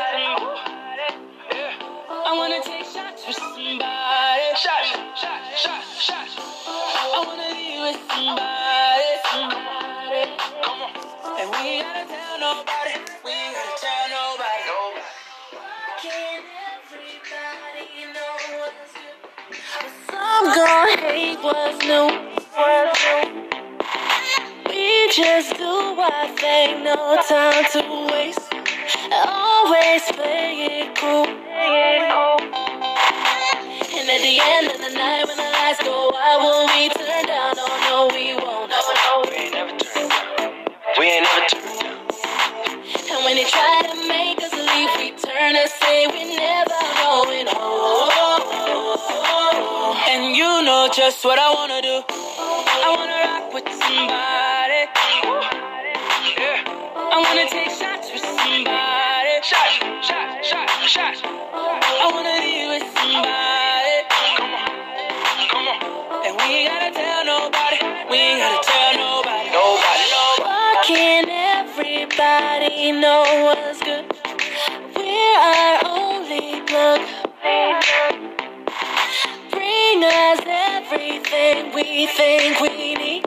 I 2.08 2.32
wanna 2.38 2.62
take 2.62 2.86
shots 2.86 3.26
with 3.26 3.36
somebody. 3.36 4.46
Shots, 4.62 4.94
shots, 5.18 5.58
shots, 5.60 5.90
shots. 6.00 6.34
I 6.38 7.24
wanna 7.26 7.50
be 7.56 7.82
with 7.82 8.00
somebody. 8.12 8.65
Gotta 11.86 12.08
tell 12.08 12.40
nobody. 12.40 12.96
We 13.24 13.32
ain't 13.32 13.56
gotta 13.56 13.76
tell 13.82 14.06
nobody. 14.10 14.62
Can 16.02 16.44
everybody 16.74 18.14
know 18.14 18.36
what's 18.60 18.94
good? 18.94 19.18
Some 20.10 20.46
gon' 20.56 20.98
hate 21.00 21.40
what's 21.44 21.80
new. 21.86 22.08
What's 22.56 23.06
new. 23.06 23.50
We 24.70 25.12
just 25.14 25.58
do 25.58 25.74
our 26.00 26.28
thing, 26.38 26.84
no 26.84 27.22
time 27.30 27.66
to 27.74 27.82
waste. 28.12 28.54
Always 29.14 30.04
play 30.18 30.82
it 30.82 30.96
cool. 30.98 31.28
And 33.98 34.10
at 34.10 34.22
the 34.22 34.40
end 34.42 34.68
of 34.72 34.78
the 34.78 34.92
night, 34.98 35.26
when 35.28 35.38
the 35.38 35.44
lights 35.44 35.82
go 35.84 36.12
out, 36.16 36.40
will 36.42 36.68
we 36.68 36.90
turn 36.90 37.26
down? 37.26 37.56
Oh 37.58 37.78
no, 37.88 38.16
we 38.16 38.36
won't. 38.36 38.70
No, 38.70 38.82
no, 38.94 39.32
We 39.32 39.55
We 41.00 41.06
ain't 41.08 41.24
never 41.26 41.48
turned 41.50 41.80
down. 41.82 42.00
And 43.12 43.26
when 43.26 43.36
they 43.38 43.46
try 43.46 43.82
to 43.90 43.96
make 44.08 44.40
us 44.44 44.54
leave, 44.54 44.92
we 44.98 45.12
turn 45.18 45.56
and 45.56 45.70
say 45.82 46.08
we're 46.08 46.38
never 46.38 46.82
going 47.02 47.48
home. 47.48 49.00
And 50.10 50.36
you 50.36 50.46
know 50.64 50.90
just 50.94 51.26
what 51.26 51.40
I 51.40 51.54
wanna 51.54 51.82
do. 51.82 52.04
I 52.10 52.90
wanna 52.96 53.20
rock 53.28 53.54
with 53.54 53.68
somebody. 53.74 54.82
Yeah. 56.38 56.64
I 57.14 57.18
wanna 57.24 57.50
take 57.50 57.72
shots 57.72 58.12
with 58.14 58.22
somebody. 58.24 59.34
Shots, 59.44 59.76
shots, 60.08 60.48
shots, 60.48 60.88
shots. 60.88 61.22
I 61.26 62.06
wanna 62.14 62.40
be 62.42 62.68
with 62.72 62.88
somebody. 63.00 63.98
Come 64.12 64.54
on, 64.56 65.50
come 65.50 65.68
on. 65.70 66.26
And 66.28 66.36
we 66.38 66.44
ain't 66.44 66.70
gotta 66.70 66.92
tell 66.94 67.26
nobody. 67.26 67.78
We 68.12 68.18
ain't 68.18 68.40
gotta 68.42 68.62
tell 68.68 68.75
everybody 72.86 73.02
know 73.02 73.46
what's 73.46 73.82
good? 73.82 74.06
We're 74.96 75.40
our 75.40 75.80
only 75.86 76.62
plug. 76.62 77.02
Bring 79.50 80.04
us 80.04 80.40
everything 80.46 81.74
we 81.74 82.08
think 82.08 82.60
we 82.62 82.96
need. 82.96 83.26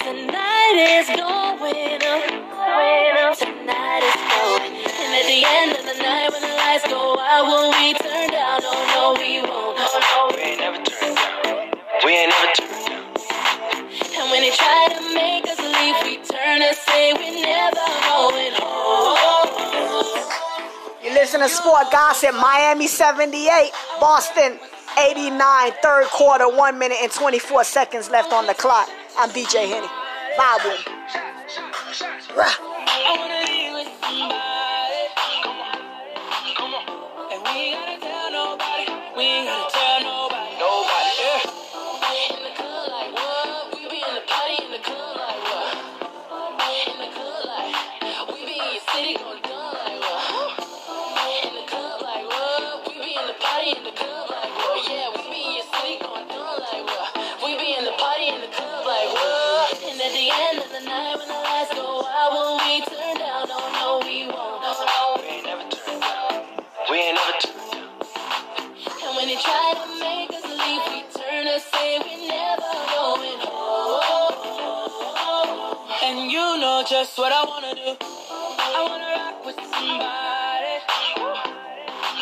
Tonight 0.00 0.76
is 0.76 1.08
going 1.08 2.00
up. 2.02 3.38
Tonight 3.38 4.02
is 4.04 4.20
going. 4.32 4.72
And 4.72 5.12
at 5.14 5.26
the 5.26 5.42
end 5.46 5.72
of 5.72 5.84
the 5.84 6.02
night, 6.02 6.30
when 6.32 6.42
the 6.42 6.54
lights 6.56 6.86
go 6.88 7.18
out, 7.18 7.46
will 7.46 7.70
we 7.72 7.94
turn 7.94 8.30
down? 8.30 8.60
Oh 8.62 8.84
no, 8.94 9.20
we 9.20 9.40
won't. 9.40 9.78
No, 9.78 9.88
no. 10.00 10.36
We 10.36 10.42
ain't 10.42 10.60
never 10.60 10.82
turned 10.82 11.16
down. 11.16 11.72
We 12.04 12.12
ain't 12.12 12.30
never 12.30 12.52
turned 12.54 12.86
down. 12.86 13.04
And 14.16 14.30
when 14.30 14.40
they 14.42 14.50
try 14.50 14.88
to 14.96 15.14
make 15.14 15.44
us 15.44 15.58
leave, 15.58 15.96
we 16.04 16.16
turn 16.24 16.62
and 16.62 16.76
say 16.76 17.12
we're 17.14 17.42
never 17.42 17.86
going 18.08 18.52
home. 18.54 18.63
Listen 21.14 21.40
to 21.40 21.48
Sport 21.48 21.90
Gossip, 21.92 22.34
Miami 22.34 22.88
78, 22.88 23.70
Boston 24.00 24.58
89, 24.98 25.72
third 25.80 26.06
quarter, 26.06 26.48
1 26.48 26.78
minute 26.78 26.98
and 27.00 27.12
24 27.12 27.62
seconds 27.62 28.10
left 28.10 28.32
on 28.32 28.48
the 28.48 28.54
clock. 28.54 28.88
I'm 29.16 29.30
DJ 29.30 29.68
Henny. 29.68 29.86
Vibe 30.36 30.64
with 30.64 30.84
know 77.04 77.10
just 77.10 77.18
what 77.18 77.32
I 77.32 77.44
wanna 77.44 77.74
do. 77.74 77.96
I 78.00 78.84
wanna 78.88 79.12
rock 79.16 79.44
with 79.44 79.56
somebody. 79.56 80.80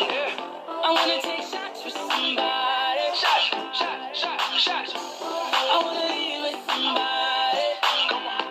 Yeah. 0.01 0.35
I 0.67 0.91
wanna 0.91 1.21
take 1.21 1.45
shots 1.47 1.85
with 1.85 1.93
somebody. 1.93 3.05
Shots, 3.15 3.47
shots, 3.79 4.19
shots, 4.19 4.59
shots. 4.59 4.91
I 4.95 5.79
wanna 5.83 6.07
be 6.11 6.35
with 6.43 6.59
somebody. 6.67 7.67
Come 8.11 8.27
on, 8.27 8.43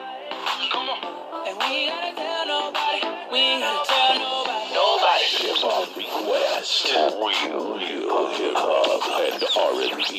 come 0.72 0.88
on. 0.88 1.00
And 1.48 1.54
we 1.58 1.64
ain't 1.64 1.92
gotta 1.92 2.12
tell 2.16 2.46
nobody. 2.46 3.00
We 3.30 3.38
ain't 3.38 3.60
gotta 3.60 3.84
tell 3.92 4.14
nobody. 4.16 4.72
Nobody. 4.72 5.24
Hip 5.36 5.60
Hop 5.60 5.96
Request. 5.96 6.88
Real, 6.88 7.76
real 7.76 8.32
hip 8.32 8.56
hop 8.56 9.04
and 9.20 9.42
R&B. 9.52 10.10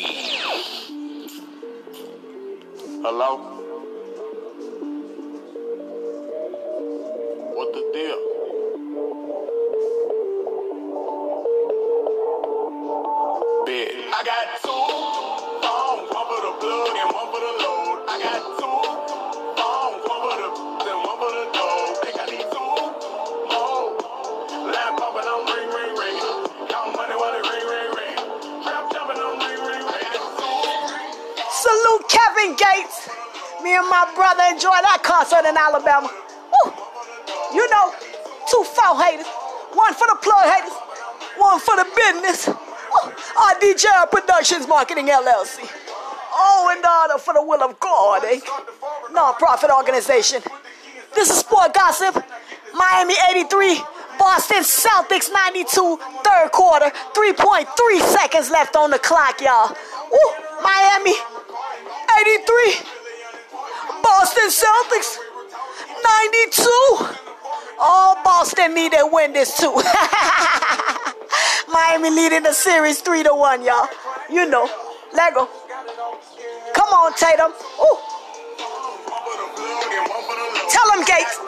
Hello? 3.01 3.52
My 33.93 34.09
brother 34.17 34.41
enjoyed 34.49 34.81
that 34.81 35.05
concert 35.05 35.45
in 35.45 35.53
Alabama. 35.53 36.09
Woo. 36.09 36.73
You 37.53 37.69
know, 37.69 37.93
two 38.49 38.65
foul 38.73 38.97
haters. 38.97 39.29
One 39.77 39.93
for 39.93 40.09
the 40.09 40.17
plug 40.17 40.49
haters, 40.49 40.73
one 41.37 41.61
for 41.61 41.77
the 41.77 41.85
business. 41.93 42.49
Woo. 42.49 43.13
RDJ 43.53 44.09
Productions 44.09 44.67
Marketing 44.67 45.13
LLC. 45.13 45.69
Oh, 46.33 46.73
and 46.73 46.83
the 46.83 46.89
other 46.89 47.19
for 47.21 47.35
the 47.35 47.43
will 47.45 47.61
of 47.61 47.79
God, 47.79 48.25
eh? 48.25 48.41
Non-profit 49.11 49.69
organization. 49.69 50.41
This 51.13 51.29
is 51.29 51.37
Sport 51.45 51.75
Gossip. 51.75 52.17
Miami 52.73 53.13
83, 53.29 53.77
Boston 54.17 54.63
Celtics 54.65 55.31
92, 55.31 55.99
third 56.25 56.49
quarter. 56.51 56.89
3.3 57.13 58.01
seconds 58.01 58.49
left 58.49 58.75
on 58.75 58.89
the 58.89 58.97
clock, 58.97 59.39
y'all. 59.39 59.77
Miami 60.63 61.13
83, 62.17 62.92
Boston 64.33 64.49
Celtics 64.49 65.17
92. 66.03 66.65
Oh, 67.79 68.19
Boston 68.23 68.73
need 68.73 68.91
to 68.93 69.07
win 69.11 69.33
this 69.33 69.55
too. 69.57 69.71
Miami 71.71 72.09
leading 72.09 72.41
the 72.41 72.53
series 72.53 72.99
3 73.01 73.21
to 73.23 73.35
1, 73.35 73.63
y'all. 73.63 73.87
You 74.31 74.49
know. 74.49 74.67
Lego. 75.13 75.47
Come 76.73 76.89
on, 76.89 77.13
Tatum. 77.13 77.51
Ooh. 77.51 77.97
Tell 80.69 80.91
him, 80.93 81.05
Gates. 81.05 81.39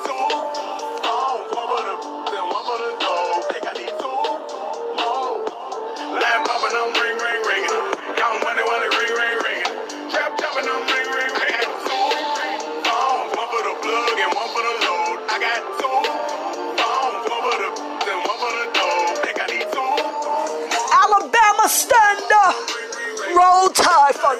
Roll 23.35 23.69
Tide. 23.69 24.15
Fuck. 24.15 24.39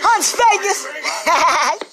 Hunts 0.00 0.32
Vegas. 0.32 1.84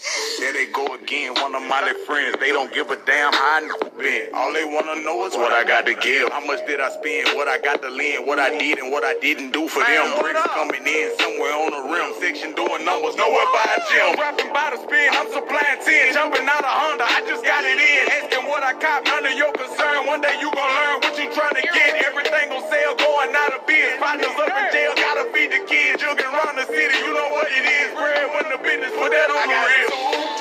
There 0.45 0.53
they 0.53 0.69
go 0.69 0.85
again, 0.93 1.33
one 1.41 1.57
of 1.57 1.65
my 1.65 1.81
little 1.81 2.05
friends. 2.05 2.37
They 2.37 2.53
don't 2.53 2.69
give 2.69 2.93
a 2.93 3.01
damn 3.09 3.33
how 3.33 3.57
I 3.57 3.89
been. 3.97 4.29
All 4.29 4.53
they 4.53 4.61
wanna 4.61 5.01
know 5.01 5.25
is 5.25 5.33
what 5.33 5.49
I 5.49 5.65
got 5.65 5.89
to 5.89 5.97
give. 5.97 6.29
How 6.29 6.45
much 6.45 6.61
did 6.69 6.77
I 6.77 6.93
spend? 6.93 7.33
What 7.33 7.49
I 7.49 7.57
got 7.57 7.81
to 7.81 7.89
lend? 7.89 8.29
What 8.29 8.37
I 8.37 8.53
did 8.53 8.77
and 8.77 8.93
what 8.93 9.01
I 9.01 9.17
didn't 9.17 9.57
do 9.57 9.65
for 9.65 9.81
them. 9.81 10.05
Bricks 10.21 10.45
coming 10.53 10.85
in 10.85 11.17
somewhere 11.17 11.49
on 11.49 11.73
the 11.73 11.81
rim. 11.89 12.13
Section 12.21 12.53
doing 12.53 12.85
numbers, 12.85 13.17
nowhere 13.17 13.49
by 13.57 13.65
a 13.73 13.79
gym. 13.89 14.21
Rapping 14.21 14.53
by 14.53 14.69
the 14.69 14.85
spin, 14.85 15.09
I'm 15.17 15.33
supplying 15.33 15.81
10. 15.81 16.13
Jumping 16.13 16.45
out 16.45 16.61
of 16.61 16.75
Honda, 16.77 17.09
I 17.09 17.25
just 17.25 17.41
got 17.41 17.65
it 17.65 17.81
in. 17.81 18.01
Asking 18.13 18.45
what 18.45 18.61
I 18.61 18.77
cop, 18.77 19.01
none 19.09 19.25
of 19.25 19.33
your 19.33 19.49
concern. 19.49 20.05
One 20.05 20.21
day 20.21 20.37
you 20.37 20.53
gon' 20.53 20.61
learn 20.61 21.09
what 21.09 21.17
you 21.17 21.25
trying 21.33 21.57
to 21.57 21.65
get. 21.73 22.05
Everything 22.05 22.53
gon' 22.53 22.61
sell, 22.69 22.93
going 22.93 23.33
out 23.33 23.49
of 23.49 23.65
biz. 23.65 23.97
Partners 23.97 24.29
up 24.29 24.53
in 24.53 24.65
jail, 24.69 24.93
gotta 24.93 25.25
feed 25.33 25.49
the 25.49 25.65
kids. 25.65 26.05
Jugging 26.05 26.29
around 26.29 26.61
the 26.61 26.69
city, 26.69 27.01
you 27.01 27.17
know 27.17 27.33
what 27.33 27.49
it 27.49 27.65
is. 27.65 27.97
Bread 27.97 28.29
when 28.29 28.45
the 28.53 28.61
business, 28.61 28.93
put 28.93 29.09
that 29.09 29.33
on 29.33 29.45
the 29.49 29.57
real. 29.57 30.34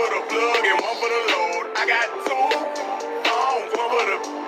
For 0.00 0.08
the 0.08 0.22
plug 0.32 0.64
and 0.64 0.80
one 0.80 0.96
for 0.96 1.10
the 1.12 1.20
load. 1.28 1.76
I 1.76 1.84
got 1.86 2.08
two 2.24 2.56
phones, 3.28 3.72
one 3.76 3.90
for 3.92 4.04
the 4.08 4.39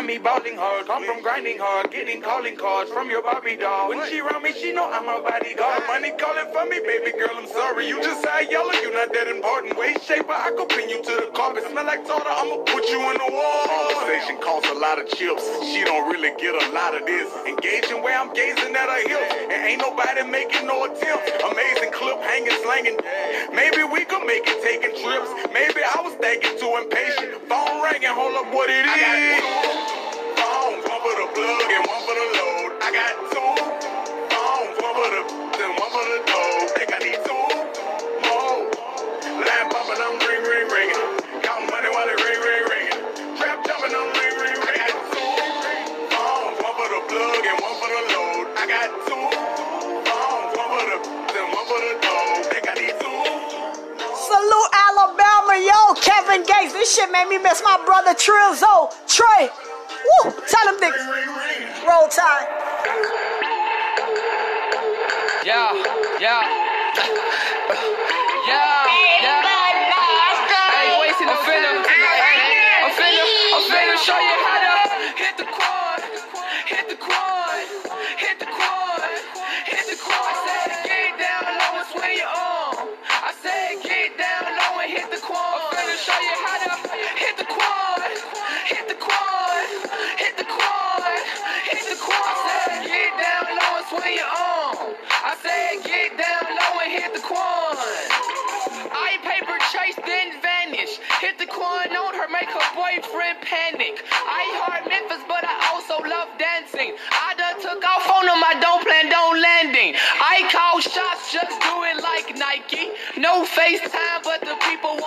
Find 0.00 0.08
me 0.08 0.16
balling 0.16 0.56
hard, 0.56 0.86
come 0.86 1.04
from 1.04 1.20
grinding 1.20 1.58
hard, 1.60 1.92
getting 1.92 2.22
calling 2.22 2.56
cards 2.56 2.88
from 2.88 3.10
your 3.10 3.20
Barbie 3.20 3.60
doll. 3.60 3.90
When 3.90 4.00
she 4.08 4.24
around 4.24 4.42
me, 4.42 4.56
she 4.56 4.72
know 4.72 4.88
I'm 4.88 5.04
a 5.04 5.20
bodyguard. 5.20 5.84
Money 5.92 6.16
calling 6.16 6.48
for 6.56 6.64
me, 6.72 6.80
baby 6.80 7.12
girl, 7.12 7.36
I'm 7.36 7.44
sorry. 7.44 7.84
You 7.84 8.00
just 8.00 8.24
say 8.24 8.48
yellow, 8.48 8.72
you 8.80 8.96
not 8.96 9.12
that 9.12 9.28
important. 9.28 9.76
Waist 9.76 10.08
shaper, 10.08 10.32
I 10.32 10.56
could 10.56 10.70
pin 10.72 10.88
you 10.88 11.04
to 11.04 11.14
the 11.20 11.28
carpet. 11.36 11.68
Smell 11.68 11.84
like 11.84 12.08
tartar, 12.08 12.32
I'ma 12.32 12.64
put 12.64 12.88
you 12.88 12.96
in 13.12 13.16
the 13.20 13.28
wall. 13.28 13.68
Conversation 13.68 14.40
costs 14.40 14.72
a 14.72 14.78
lot 14.80 14.96
of 14.96 15.04
chips. 15.12 15.44
She 15.68 15.84
don't 15.84 16.08
really 16.08 16.32
get 16.40 16.56
a 16.56 16.64
lot 16.72 16.96
of 16.96 17.04
this. 17.04 17.28
Engaging 17.44 18.00
where 18.00 18.16
I'm 18.16 18.32
gazing 18.32 18.72
at 18.72 18.88
her 18.88 19.04
hips. 19.04 19.52
And 19.52 19.60
ain't 19.68 19.84
nobody 19.84 20.24
making 20.24 20.64
no 20.64 20.88
attempt. 20.88 21.28
Amazing 21.44 21.92
clip, 21.92 22.16
hanging, 22.24 22.56
slanging. 22.64 22.96
Maybe 23.52 23.84
we 23.84 24.08
could 24.08 24.24
make 24.24 24.48
it 24.48 24.64
taking 24.64 24.96
trips. 24.96 25.28
Maybe 25.52 25.84
I 25.84 26.00
was 26.00 26.16
thinking 26.16 26.56
too 26.56 26.72
impatient. 26.80 27.36
Phone 27.52 27.84
ringing, 27.84 28.16
hold 28.16 28.32
up 28.40 28.48
what 28.48 28.72
it 28.72 28.88
is. 28.88 29.89
One 31.00 31.16
for 31.16 31.16
the 31.16 31.32
plug 31.32 31.64
and 31.64 31.86
one 31.88 32.02
for 32.04 32.12
the 32.12 32.26
load. 32.36 32.76
I 32.84 32.92
got 32.92 33.16
two 33.32 33.40
phones, 34.28 34.76
one 34.84 34.94
for 35.00 35.08
the 35.08 35.22
then 35.56 35.72
one 35.80 35.88
for 35.96 36.04
the 36.04 36.20
dough. 36.28 36.76
Think 36.76 36.92
I 36.92 37.00
need 37.00 37.16
two 37.24 37.40
more. 38.28 38.68
Line 39.40 39.68
popping, 39.72 39.96
I'm 39.96 40.20
ring, 40.20 40.44
ring, 40.44 40.68
ringing. 40.68 41.40
Count 41.40 41.72
money 41.72 41.88
while 41.88 42.04
it 42.04 42.20
ring, 42.20 42.40
ring, 42.44 42.64
ringing. 42.68 43.00
Trap 43.32 43.64
jumping, 43.64 43.96
I'm 43.96 44.12
ring, 44.12 44.34
ring, 44.44 44.60
ringing. 44.60 44.76
I 44.76 44.92
got 44.92 45.00
two 45.08 45.24
phones, 46.12 46.56
one 46.68 46.74
for 46.76 46.88
the 46.92 47.00
plug 47.08 47.44
and 47.48 47.58
one 47.64 47.76
for 47.80 47.88
the 47.88 48.02
load. 48.12 48.44
I 48.60 48.64
got 48.68 48.92
two 49.08 49.24
phones, 50.04 50.52
one 50.52 50.68
for 50.68 50.84
the 50.84 50.98
then 51.32 51.46
one 51.48 51.64
for 51.64 51.80
the 51.80 51.96
dough. 51.96 52.44
Think 52.52 52.64
I 52.68 52.76
need 52.76 52.96
two. 53.00 53.16
Salute 54.20 54.70
Alabama, 54.84 55.56
yo, 55.64 55.96
Kevin 55.96 56.44
Gates. 56.44 56.76
This 56.76 56.92
shit 56.92 57.08
made 57.08 57.32
me 57.32 57.40
miss 57.40 57.64
my 57.64 57.80
brother 57.88 58.12
Trilzo. 58.12 58.92
Trey. 59.08 59.48
Woo! 60.10 60.32
Tell 60.48 60.66
them 60.66 60.76
niggas. 60.80 61.86
Roll 61.88 62.08
tide. 62.08 62.48
Yeah, 65.44 65.72
yeah. 66.20 66.42
Yeah, 67.70 68.19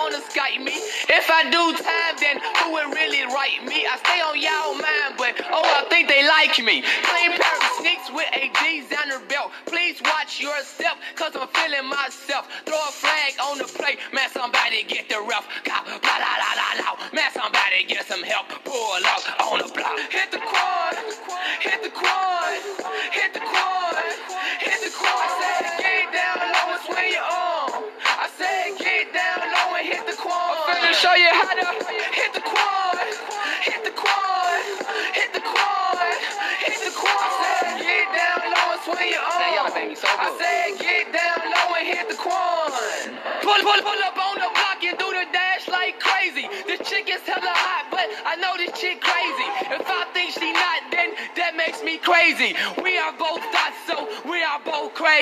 wanna 0.04 0.20
Skype 0.28 0.60
me. 0.60 0.76
If 1.08 1.32
I 1.32 1.48
do 1.48 1.62
time, 1.80 2.14
then 2.20 2.36
who 2.60 2.76
would 2.76 2.92
really 2.92 3.24
write 3.32 3.64
me? 3.64 3.88
I 3.88 3.96
stay 4.04 4.20
on 4.20 4.36
y'all 4.36 4.76
mind, 4.76 5.16
but 5.16 5.32
oh, 5.48 5.64
I 5.64 5.88
think 5.88 6.12
they 6.12 6.20
like 6.28 6.60
me. 6.60 6.84
Clean 7.08 7.32
pair 7.32 7.56
of 7.56 7.72
sneaks 7.80 8.12
with 8.12 8.28
a 8.36 8.52
designer 8.52 9.24
belt. 9.32 9.48
Please 9.64 9.96
watch 10.04 10.40
yourself, 10.44 11.00
cause 11.16 11.32
I'm 11.32 11.48
feeling 11.56 11.88
myself. 11.88 12.52
Throw 12.68 12.76
a 12.76 12.92
flag 12.92 13.32
on 13.48 13.56
the 13.56 13.64
plate, 13.64 13.96
man, 14.12 14.28
somebody 14.28 14.84
get 14.84 15.08
the 15.08 15.24
ref. 15.24 15.48
Cop, 15.64 15.88
blah, 15.88 16.18
la, 16.20 16.32
la, 16.36 16.50
la, 16.52 16.68
la. 16.84 16.90
Man, 17.16 17.32
somebody 17.32 17.88
get 17.88 18.04
some 18.04 18.22
help. 18.22 18.52
Pull 18.68 19.00
up 19.08 19.24
on 19.40 19.64
the 19.64 19.72
block. 19.72 19.96
Hit 20.12 20.28
the 20.36 20.40
quad, 20.44 20.83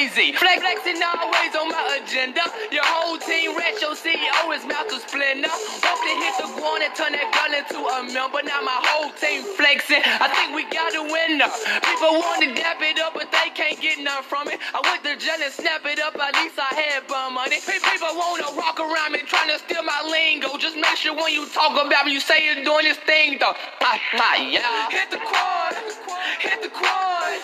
crazy. 0.08 0.32
Flex, 0.32 0.58
flexing 0.58 1.02
always 1.02 1.54
on 1.54 1.68
my 1.70 2.00
agenda. 2.02 2.42
Your 2.70 2.84
whole 2.84 3.18
team 3.18 3.54
rich, 3.54 3.78
your 3.80 3.94
CEO 3.94 4.50
is 4.50 4.66
Master 4.66 4.98
Splendor. 4.98 5.50
Hope 5.50 6.02
to 6.02 6.14
hit 6.18 6.34
the 6.42 6.48
ground 6.58 6.82
and 6.82 6.94
turn 6.94 7.12
that 7.14 7.30
gun 7.30 7.54
into 7.54 7.78
a 7.78 8.02
member. 8.10 8.42
Now 8.42 8.62
my 8.66 8.78
whole 8.82 9.14
team 9.14 9.46
flexing. 9.54 10.02
I 10.02 10.26
think 10.26 10.54
we 10.58 10.66
got 10.74 10.94
a 10.98 11.02
winner. 11.06 11.46
People 11.86 12.18
want 12.18 12.42
to 12.42 12.50
dap 12.54 12.82
it 12.82 12.98
up, 12.98 13.14
but 13.14 13.30
they 13.30 13.54
can't 13.54 13.78
get 13.78 14.02
none 14.02 14.22
from 14.26 14.48
it. 14.50 14.58
I 14.74 14.82
went 14.82 15.06
to 15.06 15.14
jail 15.14 15.38
and 15.38 15.52
snap 15.52 15.86
it 15.86 16.02
up, 16.02 16.18
at 16.18 16.34
least 16.34 16.58
I 16.58 16.72
had 16.74 17.06
bum 17.06 17.38
money. 17.38 17.62
People 17.62 18.14
wanna 18.18 18.50
walk 18.58 18.82
around 18.82 19.12
me 19.14 19.22
trying 19.22 19.54
to 19.54 19.58
steal 19.62 19.82
my 19.86 20.02
lingo. 20.02 20.58
Just 20.58 20.74
make 20.74 20.98
sure 20.98 21.14
when 21.14 21.30
you 21.30 21.46
talk 21.54 21.78
about 21.78 22.06
me, 22.06 22.12
you 22.12 22.20
say 22.20 22.42
you're 22.42 22.64
doing 22.64 22.90
this 22.90 22.98
thing 23.06 23.38
though. 23.38 23.54
Ah, 23.80 24.00
ah, 24.18 24.36
yeah. 24.42 24.90
Hit 24.90 25.10
the 25.14 25.20
quad, 25.22 25.74
hit 25.78 25.86
the 25.94 25.98
quad, 26.02 26.42
hit 26.42 26.58
the 26.62 26.70
quad, 26.74 27.38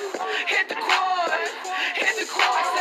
hit 0.51 0.68
the 0.68 0.74
quad. 0.74 1.18
I 2.31 2.75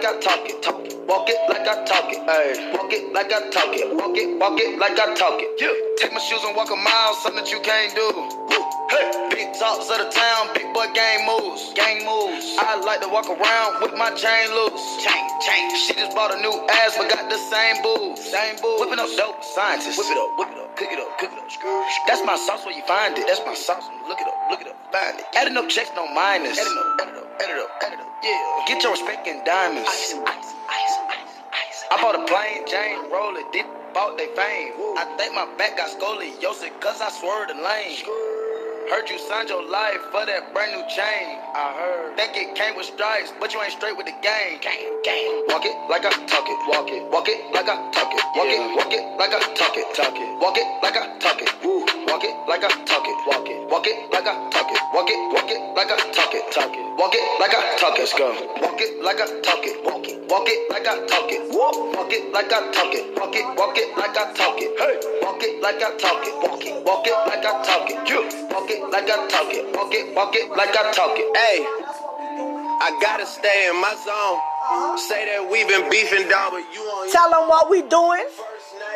like 0.00 0.16
I 0.16 0.20
talk 0.20 0.48
it, 0.48 0.62
talk 0.62 0.80
it, 0.80 0.96
walk 1.04 1.28
it 1.28 1.36
like 1.44 1.68
I 1.68 1.84
talk 1.84 2.08
it, 2.08 2.24
hey, 2.24 2.72
walk 2.72 2.88
it 2.88 3.12
like 3.12 3.28
I 3.28 3.52
talk 3.52 3.68
it, 3.76 3.84
walk 3.92 4.16
it, 4.16 4.32
walk 4.40 4.56
it 4.56 4.80
like 4.80 4.96
I 4.96 5.12
talk 5.12 5.36
it, 5.36 5.52
yeah. 5.60 5.76
Take 6.00 6.16
my 6.16 6.20
shoes 6.24 6.40
and 6.40 6.56
walk 6.56 6.72
a 6.72 6.76
mile, 6.80 7.12
something 7.20 7.44
that 7.44 7.52
you 7.52 7.60
can't 7.60 7.92
do. 7.92 8.08
Woo. 8.08 8.60
Hey, 8.88 9.12
big 9.28 9.52
talks 9.60 9.92
of 9.92 10.00
the 10.00 10.08
town, 10.08 10.56
big 10.56 10.72
boy 10.72 10.88
gang 10.96 11.28
moves, 11.28 11.76
gang 11.76 12.00
moves. 12.08 12.48
I 12.64 12.80
like 12.80 13.04
to 13.04 13.12
walk 13.12 13.28
around 13.28 13.84
with 13.84 13.92
my 14.00 14.08
chain 14.16 14.48
loose, 14.56 14.80
chain, 15.04 15.20
chain. 15.44 15.68
She 15.84 15.92
just 16.00 16.16
bought 16.16 16.32
a 16.32 16.40
new 16.40 16.56
ass, 16.80 16.96
but 16.96 17.12
got 17.12 17.28
the 17.28 17.36
same 17.52 17.84
boobs, 17.84 18.24
same 18.24 18.56
boobs. 18.64 18.80
Whipping 18.80 19.04
up 19.04 19.12
dope, 19.20 19.44
scientists. 19.44 20.00
Whip 20.00 20.08
it 20.08 20.16
up, 20.16 20.32
whip 20.40 20.48
it 20.48 20.58
up, 20.64 20.72
cook 20.80 20.88
it 20.88 20.96
up, 20.96 21.12
cook 21.20 21.28
it 21.28 21.44
up. 21.44 21.48
That's 22.08 22.24
my 22.24 22.40
sauce 22.40 22.64
where 22.64 22.72
you 22.72 22.84
find 22.88 23.20
it. 23.20 23.28
That's 23.28 23.44
my 23.44 23.52
sauce. 23.52 23.84
Look 24.08 24.16
it 24.16 24.26
up, 24.26 24.38
look 24.48 24.64
it 24.64 24.68
up, 24.72 24.80
find 24.96 25.20
it. 25.20 25.28
Adding 25.36 25.60
up 25.60 25.68
checks, 25.68 25.92
no 25.92 26.08
minus. 26.16 26.56
Add 26.56 26.64
it 26.64 26.72
up, 26.72 26.88
add 27.04 27.08
it 27.12 27.20
up, 27.20 27.29
up. 27.48 27.70
Yeah, 28.22 28.64
get 28.68 28.82
your 28.82 28.92
respect 28.92 29.26
in 29.26 29.44
diamonds. 29.44 29.88
Ice, 29.88 30.14
ice, 30.14 30.54
ice, 30.68 30.96
ice, 31.08 31.36
ice. 31.52 31.84
I 31.90 32.02
bought 32.02 32.16
a 32.16 32.24
plain 32.28 32.66
Jane 32.68 33.10
roller, 33.10 33.42
did 33.52 33.66
bought 33.94 34.18
they 34.18 34.28
fame. 34.36 34.72
I 34.98 35.04
think 35.18 35.34
my 35.34 35.46
back 35.56 35.76
got 35.76 35.90
scoliosis 35.90 36.80
cause 36.80 37.00
I 37.00 37.10
swerved 37.10 37.50
the 37.50 37.62
lane. 37.62 37.96
Heard 38.88 39.10
you 39.10 39.18
signed 39.18 39.48
your 39.48 39.60
life 39.68 40.00
for 40.10 40.24
that 40.24 40.54
brand 40.54 40.72
new 40.72 40.84
chain. 40.88 41.36
I 41.52 41.74
heard. 41.76 42.16
Think 42.16 42.32
it 42.36 42.54
came 42.56 42.76
with 42.76 42.86
stripes, 42.86 43.32
but 43.38 43.52
you 43.52 43.60
ain't 43.60 43.72
straight 43.76 43.96
with 43.96 44.06
the 44.06 44.16
game. 44.24 44.56
Game, 44.64 44.88
game. 45.04 45.44
Walk 45.52 45.66
it 45.66 45.76
like 45.90 46.06
I 46.06 46.10
talk 46.24 46.46
it. 46.48 46.58
Walk 46.70 46.88
it. 46.88 47.02
Walk 47.12 47.28
it 47.28 47.38
like 47.52 47.68
I 47.68 47.76
talk 47.92 48.08
it. 48.08 48.24
Walk 48.32 48.48
it. 48.48 48.62
Walk 48.78 48.92
it 48.94 49.04
like 49.18 49.34
I 49.34 49.40
talk 49.52 49.76
it. 49.76 49.86
Talk 49.92 50.16
it. 50.16 50.28
Walk 50.40 50.56
it 50.56 50.66
like 50.80 50.96
I 50.96 51.18
talk 51.18 51.42
it. 51.42 51.50
Woo. 51.60 51.84
Walk 52.08 52.24
it 52.24 52.34
like 52.48 52.64
I 52.64 52.70
talk 52.88 53.04
it. 53.04 53.18
Walk 53.28 53.46
it. 53.50 53.58
Walk 53.68 53.86
it 53.86 53.96
like 54.12 54.26
I 54.26 54.34
talk 54.48 54.70
it. 54.70 54.80
Walk 54.94 55.10
it. 55.10 55.20
Walk 55.34 55.50
it 55.50 55.60
like 55.76 55.90
I 55.90 55.96
talk 56.16 56.32
it. 56.34 56.44
Talk 56.50 56.72
it. 56.72 56.86
Walk 56.96 57.14
it 57.14 57.24
like 57.38 57.54
I 57.54 57.60
talk 57.76 57.94
it. 57.94 58.00
Let's 58.00 58.14
go. 58.14 58.32
Walk 58.64 58.80
it 58.80 59.02
like 59.02 59.20
I 59.20 59.26
talk 59.42 59.62
it. 59.66 59.76
Walk 59.84 60.06
it. 60.08 60.16
Walk 60.30 60.48
it 60.48 60.60
like 60.70 60.86
I 60.86 60.94
talk 61.06 61.28
it. 61.30 61.42
Walk. 61.52 61.76
Walk 61.92 62.12
it 62.12 62.32
like 62.32 62.48
I 62.52 62.70
talk 62.72 62.94
it. 62.94 63.04
Walk 63.18 63.34
it. 63.36 63.46
Walk 63.58 63.76
it 63.76 63.88
like 63.98 64.16
I 64.16 64.32
talk 64.32 64.56
it. 64.58 64.72
Hey. 64.78 64.96
Walk 65.22 65.42
it 65.42 65.62
like 65.62 65.82
I 65.82 65.90
talk 65.98 66.22
it. 66.24 66.34
Walk 66.42 66.64
it. 66.64 66.74
Walk 66.86 67.06
it 67.06 67.18
like 67.28 67.44
I 67.44 67.52
talk 67.62 67.86
it. 67.90 67.98
You. 68.08 68.20
Walk 68.50 68.69
it 68.70 68.80
like 68.90 69.04
I 69.10 69.26
talk 69.28 69.50
it. 69.50 69.74
Walk 69.74 69.92
it. 69.92 70.14
Walk 70.14 70.34
it 70.34 70.50
like 70.50 70.70
I 70.70 70.92
talk 70.92 71.12
it. 71.14 71.28
Hey, 71.36 71.66
I 72.80 72.98
gotta 73.02 73.26
stay 73.26 73.68
in 73.68 73.76
my 73.80 73.94
zone. 73.98 74.38
Say 74.98 75.26
that 75.26 75.42
we 75.50 75.64
been 75.64 75.90
beefing 75.90 76.28
down, 76.28 76.52
but 76.52 76.64
you 76.72 76.80
on 76.80 77.10
Tell 77.10 77.30
them 77.30 77.48
what 77.48 77.68
we 77.70 77.82
doing. 77.82 78.24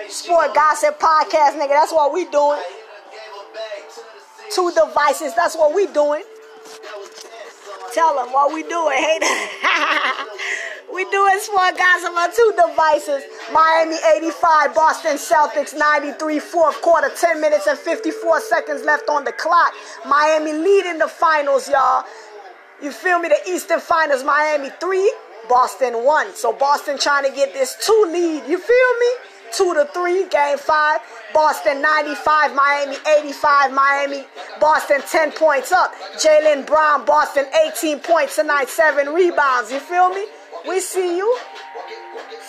Sport 0.09 0.55
Gossip 0.55 0.99
Podcast, 1.01 1.59
nigga. 1.59 1.75
That's 1.75 1.93
what 1.93 2.13
we 2.13 2.25
doing. 2.27 2.61
Two 4.55 4.71
devices. 4.73 5.35
That's 5.35 5.57
what 5.57 5.75
we 5.75 5.87
doing. 5.89 6.23
Tell 7.93 8.15
them 8.17 8.33
what 8.33 8.53
we 8.55 8.63
doing. 8.63 8.99
Hey, 8.99 9.19
we 10.95 11.05
doing 11.11 11.39
Sport 11.41 11.77
guys, 11.77 12.05
on 12.05 12.15
my 12.15 12.29
two 12.35 12.53
devices. 12.57 13.25
Miami 13.53 13.97
85, 14.17 14.75
Boston 14.75 15.17
Celtics 15.17 15.77
93, 15.77 16.39
fourth 16.39 16.81
quarter, 16.83 17.11
10 17.11 17.41
minutes 17.41 17.67
and 17.67 17.79
54 17.79 18.41
seconds 18.41 18.85
left 18.85 19.09
on 19.09 19.25
the 19.25 19.33
clock. 19.33 19.73
Miami 20.07 20.53
leading 20.53 20.99
the 20.99 21.09
finals, 21.09 21.69
y'all. 21.69 22.05
You 22.81 22.93
feel 22.93 23.19
me? 23.19 23.29
The 23.29 23.51
Eastern 23.51 23.81
Finals, 23.81 24.23
Miami 24.25 24.71
3, 24.81 25.15
Boston 25.49 26.05
1. 26.05 26.35
So 26.35 26.53
Boston 26.53 26.99
trying 26.99 27.25
to 27.25 27.35
get 27.35 27.53
this 27.53 27.77
2 27.85 28.11
lead. 28.13 28.49
You 28.49 28.59
feel 28.59 28.95
me? 29.01 29.11
2 29.53 29.75
to 29.75 29.89
3, 29.93 30.29
game 30.29 30.59
5. 30.59 31.01
Boston 31.33 31.83
95, 31.83 32.55
Miami 32.55 32.97
85, 33.19 33.73
Miami, 33.73 34.25
Boston 34.61 35.01
10 35.09 35.33
points 35.33 35.73
up. 35.73 35.93
Jaylen 36.17 36.65
Brown, 36.67 37.05
Boston 37.05 37.47
18 37.67 37.99
points 38.01 38.37
tonight, 38.37 38.69
7 38.69 39.13
rebounds. 39.13 39.73
You 39.73 39.81
feel 39.81 40.11
me? 40.11 40.25
We 40.67 40.81
see 40.81 41.17
you. 41.17 41.39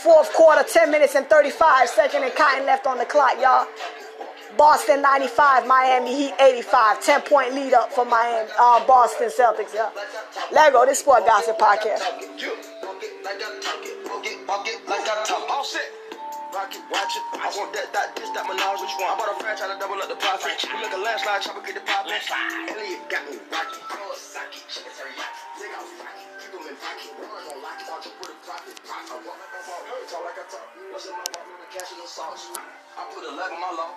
Fourth 0.04 0.32
quarter, 0.34 0.64
10 0.64 0.92
minutes 0.92 1.16
and 1.16 1.28
35 1.28 1.90
seconds 1.90 2.24
and 2.24 2.36
cotton 2.36 2.66
left 2.66 2.88
on 2.88 2.98
the 2.98 3.06
clock, 3.06 3.36
y'all. 3.42 3.68
Boston 4.58 5.02
95, 5.02 5.68
Miami 5.68 6.16
Heat 6.16 6.34
85. 6.40 7.04
10 7.04 7.22
point 7.22 7.54
lead 7.54 7.74
up 7.74 7.92
for 7.92 8.06
Miami, 8.06 8.50
uh, 8.58 8.86
Boston 8.88 9.30
Celtics. 9.30 9.74
Yeah. 9.74 9.90
Let 10.52 10.72
go. 10.72 10.86
This 10.86 11.00
Sport 11.00 11.26
Gossip 11.26 11.58
Podcast. 11.60 12.00
Rock 16.56 16.72
it, 16.72 16.80
watch 16.90 17.12
it. 17.18 17.24
I 17.36 17.52
want 17.58 17.74
that, 17.76 17.92
that, 17.92 18.16
this, 18.16 18.30
that, 18.32 18.48
menage. 18.48 18.80
Which 18.80 18.96
one? 18.96 19.12
I 19.12 19.20
bought 19.20 19.28
a 19.28 19.44
franchise 19.44 19.68
to 19.68 19.76
double 19.76 20.00
up 20.00 20.08
the 20.08 20.16
profit. 20.16 20.56
You 20.64 20.72
make 20.80 20.94
a 20.94 21.04
landslide, 21.04 21.42
chopper 21.42 21.60
get 21.68 21.76
the 21.76 21.82
poppin'. 21.84 22.16
Elliot 22.16 23.10
got 23.12 23.28
me 23.28 23.36
rocky. 23.52 23.84
Kawasaki, 23.92 24.64
chicken 24.72 24.92
teriyaki. 24.96 25.60
Take 25.60 25.76
out 25.76 25.84
rocky. 26.00 26.25
Keep 26.76 26.84
'em 26.84 26.92
in 26.92 27.08
pocket. 27.08 27.32
Run 27.32 27.56
on 27.56 27.62
lock 27.64 27.80
it, 27.80 27.88
watch 27.88 28.06
a 28.06 28.12
profit. 28.20 28.76
I 28.84 29.16
walk 29.24 29.40
like 29.40 29.56
I 29.56 29.62
walk, 29.64 29.84
talk 30.12 30.24
like 30.28 30.40
I 30.40 30.46
talk. 30.52 30.68
What's 30.92 31.06
in 31.08 31.14
my 31.16 31.24
walk, 31.24 31.46
no 31.48 31.66
cash 31.72 31.92
and 31.92 32.00
no 32.00 32.06
sauce. 32.06 32.52
I 32.52 33.04
put 33.16 33.24
a 33.24 33.32
leg 33.32 33.52
on 33.52 33.62
my 33.64 33.72
law. 33.80 33.92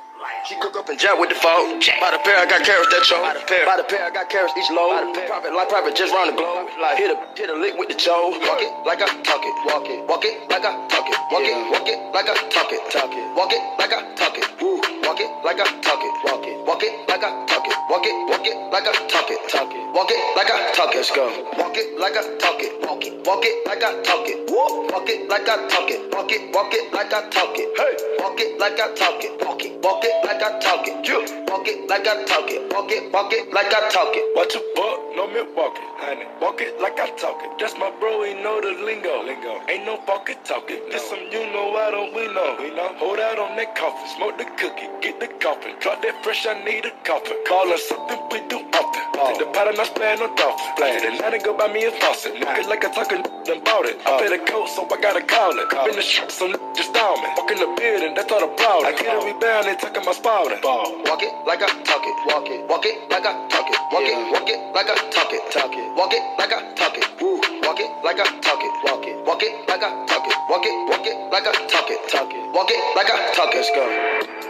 She 0.46 0.54
cook 0.62 0.76
up 0.78 0.88
and 0.88 0.98
jab 0.98 1.18
with 1.18 1.30
the 1.30 1.34
phone. 1.42 1.82
By 1.98 2.10
the 2.14 2.22
pair, 2.22 2.38
I 2.38 2.46
got 2.46 2.62
carrots 2.62 2.90
that 2.94 3.02
choke. 3.02 3.22
By 3.22 3.34
the 3.34 3.46
pair, 3.46 3.66
by 3.66 3.76
the 3.78 3.84
pair, 3.84 4.04
I 4.06 4.10
got 4.10 4.30
carrots 4.30 4.54
each 4.58 4.70
load. 4.70 5.14
Profit 5.26 5.52
like 5.54 5.68
profit 5.68 5.96
just 5.96 6.14
round 6.14 6.30
the 6.30 6.36
globe. 6.38 6.70
Like 6.80 6.98
hit 6.98 7.10
a 7.10 7.18
hit 7.34 7.50
a 7.50 7.54
lick 7.58 7.74
with 7.78 7.88
the 7.90 7.98
chose. 7.98 8.38
Walk 8.46 8.62
it 8.62 8.70
like 8.86 9.02
I 9.02 9.10
talk 9.26 9.42
it. 9.42 9.54
Walk 9.66 9.86
it. 9.90 9.98
Walk 10.06 10.24
it 10.24 10.34
like 10.50 10.62
I 10.62 10.72
talk 10.86 11.06
it. 11.10 11.18
Walk 11.34 11.42
it. 11.42 11.58
Walk 11.74 11.88
it 11.88 11.98
like 12.14 12.28
I 12.30 12.34
talk 12.54 12.70
it. 12.70 12.82
Talk 12.94 13.10
it. 13.10 13.24
Walk 13.34 13.52
it 13.52 13.62
like 13.78 13.92
I 13.92 14.00
talk 14.14 14.38
it. 14.38 14.46
Woo. 14.62 14.97
Walk 15.08 15.20
it 15.20 15.32
like 15.42 15.56
I 15.56 15.64
talk 15.80 16.04
it. 16.04 16.12
Walk 16.28 16.44
it. 16.44 16.66
Walk 16.68 16.82
it 16.84 17.08
like 17.08 17.24
I 17.24 17.32
talk 17.48 17.64
it. 17.64 17.72
Walk 17.88 18.04
it. 18.04 18.12
Walk 18.28 18.44
it 18.44 18.56
like 18.68 18.84
I 18.84 18.92
talk 19.08 19.30
it. 19.30 19.40
Talk 19.48 19.72
it. 19.72 19.80
Walk 19.96 20.10
it 20.12 20.36
like 20.36 20.50
I 20.52 20.70
talk 20.76 20.92
it. 20.92 20.96
Let's 21.00 21.10
go. 21.16 21.24
Walk 21.56 21.76
it 21.80 21.98
like 21.98 22.12
I 22.12 22.36
talk 22.36 22.60
it. 22.60 22.76
Walk 22.84 23.00
it. 23.06 23.24
Walk 23.24 23.40
it 23.40 23.64
like 23.64 23.82
I 23.82 24.02
talk 24.04 24.28
it. 24.28 24.52
Walk 24.52 25.08
it 25.08 25.24
like 25.30 25.48
I 25.48 25.66
talk 25.72 25.88
it. 25.88 26.12
Walk 26.12 26.30
it. 26.30 26.52
Walk 26.52 26.74
it 26.74 26.92
like 26.92 27.14
I 27.14 27.24
talk 27.30 27.56
it. 27.56 27.72
Hey. 27.72 28.20
Walk 28.20 28.36
it 28.36 28.60
like 28.60 28.76
I 28.76 28.92
talk 28.92 29.24
it. 29.24 29.32
Walk 29.40 29.64
it. 29.64 29.80
Walk 29.80 30.04
it 30.04 30.12
like 30.28 30.42
I 30.44 30.60
talk 30.60 30.84
it. 30.86 31.08
You. 31.08 31.24
Walk 31.48 31.66
it 31.66 31.88
like 31.88 32.06
I 32.06 32.24
talk 32.28 32.50
it. 32.52 32.70
Walk 32.70 32.92
it. 32.92 33.10
Walk 33.10 33.32
it 33.32 33.48
like 33.54 33.72
I 33.72 33.88
talk 33.88 34.12
it. 34.12 34.36
What 34.36 34.52
you 34.52 34.60
fuck? 34.76 35.08
No 35.18 35.26
Milwaukee, 35.26 35.82
honey. 35.98 36.26
Walk 36.40 36.60
it 36.60 36.78
like 36.80 37.00
I 37.00 37.10
talk 37.18 37.42
it. 37.42 37.50
That's 37.58 37.74
my 37.74 37.90
bro, 37.98 38.22
he 38.22 38.34
know 38.34 38.60
the 38.60 38.70
lingo. 38.86 39.24
Lingo. 39.26 39.58
Ain't 39.66 39.84
no 39.84 39.96
pocket 40.06 40.38
talking. 40.44 40.78
This 40.94 41.02
some 41.10 41.18
you 41.32 41.42
know, 41.50 41.74
I 41.74 41.90
don't 41.90 42.14
we 42.14 42.30
know. 42.30 42.54
We 42.60 42.70
know. 42.70 42.94
Hold 43.02 43.18
out 43.18 43.38
on 43.38 43.56
that 43.56 43.74
coffin, 43.74 44.06
smoke 44.14 44.38
the 44.38 44.46
cookie, 44.54 44.86
get 45.00 45.20
the 45.20 45.28
coffin. 45.38 45.74
Drop 45.80 46.02
that 46.02 46.22
fresh, 46.24 46.46
I 46.46 46.62
need 46.64 46.84
a 46.84 46.90
coffin. 47.04 47.36
Callin' 47.46 47.78
something 47.78 48.18
we 48.30 48.40
do 48.48 48.58
often. 48.74 49.02
Take 49.14 49.38
the 49.38 49.46
pot 49.54 49.68
and 49.68 49.78
I 49.78 49.86
playing 49.94 50.22
on 50.22 50.34
dolphin. 50.36 50.66
Playing 50.76 51.04
and 51.06 51.18
now 51.20 51.30
they 51.30 51.38
go 51.38 51.56
buy 51.56 51.72
me 51.72 51.84
a 51.84 51.90
faucet. 51.90 52.34
Looking 52.34 52.68
like 52.68 52.84
I 52.84 52.90
talking 52.92 53.22
done 53.22 53.62
bought 53.64 53.86
it. 53.86 53.98
I 54.06 54.18
pay 54.22 54.30
the 54.30 54.42
coat, 54.44 54.68
so 54.68 54.86
I 54.86 54.96
gotta 55.00 55.22
call 55.22 55.58
it. 55.58 55.72
Up 55.72 55.88
in 55.88 55.96
the 55.96 56.02
shop, 56.02 56.30
so 56.30 56.50
just 56.74 56.92
down 56.94 57.18
me. 57.22 57.28
Walk 57.36 57.50
in 57.50 57.58
the 57.58 57.70
building, 57.78 58.14
that's 58.14 58.30
all 58.30 58.42
the 58.42 58.52
problem. 58.58 58.86
I 58.86 58.92
get 58.94 59.10
a 59.10 59.18
rebound, 59.22 59.66
they 59.66 59.76
talking 59.76 60.04
my 60.04 60.12
spouting. 60.12 60.58
Walk 60.62 61.22
it 61.22 61.32
like 61.46 61.62
I 61.62 61.68
talk 61.82 62.04
it. 62.04 62.16
Walk 62.26 62.48
it. 62.50 62.60
Walk 62.68 62.86
it 62.86 62.96
like 63.10 63.26
I 63.26 63.32
talk 63.48 63.68
it. 63.70 63.78
Walk 63.92 64.06
it. 64.06 64.18
Walk 64.32 64.48
it 64.50 64.60
like 64.74 64.88
I 64.90 64.96
talk 65.10 65.32
it. 65.32 65.42
Talk 65.50 65.72
it. 65.74 65.86
Walk 65.94 66.12
it 66.14 66.22
like 66.38 66.52
I 66.52 66.60
talk 66.74 66.96
it. 66.98 67.06
Woo. 67.20 67.40
Walk 67.62 67.80
it 67.80 67.90
like 68.04 68.20
I 68.20 68.26
talk 68.40 68.62
it. 68.62 68.72
Walk 68.84 69.06
it. 69.06 69.16
Walk 69.26 69.42
it 69.42 69.52
like 69.68 69.82
I 69.82 69.90
talk 70.06 70.26
it. 70.26 70.36
Walk 70.48 70.66
it. 70.66 70.74
Walk 70.90 71.06
it 71.06 71.16
like 71.30 71.46
I 71.46 71.52
talk 71.66 71.90
it. 71.90 72.00
Talk 72.08 72.30
it. 72.32 72.42
Walk 72.54 72.70
it 72.70 72.80
like 72.96 73.10
I 73.10 73.32
talk 73.34 73.54
it. 73.54 73.58
Let's 73.58 73.70
go. 73.74 74.47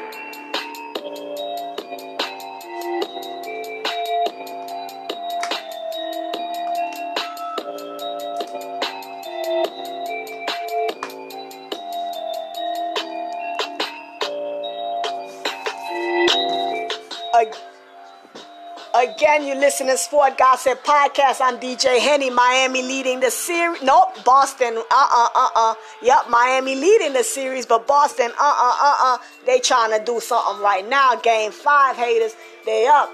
Again, 18.98 19.46
you 19.46 19.54
listen 19.54 19.86
to 19.86 19.96
Sport 19.96 20.36
Gossip 20.36 20.82
Podcast. 20.82 21.38
I'm 21.40 21.60
DJ 21.60 22.00
Henny. 22.00 22.30
Miami 22.30 22.82
leading 22.82 23.20
the 23.20 23.30
series. 23.30 23.80
Nope, 23.80 24.24
Boston. 24.24 24.76
Uh 24.76 24.82
uh 24.90 25.28
uh 25.36 25.48
uh. 25.54 25.74
Yep, 26.02 26.28
Miami 26.28 26.74
leading 26.74 27.12
the 27.12 27.22
series, 27.22 27.64
but 27.64 27.86
Boston. 27.86 28.32
Uh 28.32 28.56
uh 28.58 28.76
uh 28.82 28.96
uh. 28.98 29.18
They 29.46 29.60
trying 29.60 29.96
to 29.96 30.04
do 30.04 30.18
something 30.18 30.60
right 30.60 30.84
now. 30.88 31.14
Game 31.14 31.52
five, 31.52 31.94
haters. 31.96 32.32
They 32.66 32.88
up. 32.88 33.08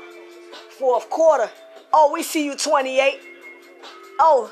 Fourth 0.78 1.10
quarter. 1.10 1.50
Oh, 1.92 2.10
we 2.14 2.22
see 2.22 2.46
you 2.46 2.56
28. 2.56 3.20
Oh, 4.20 4.50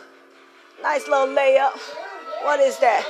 nice 0.83 1.09
little 1.09 1.29
layup. 1.29 1.73
What 2.43 2.61
is 2.61 2.79
that? 2.81 3.07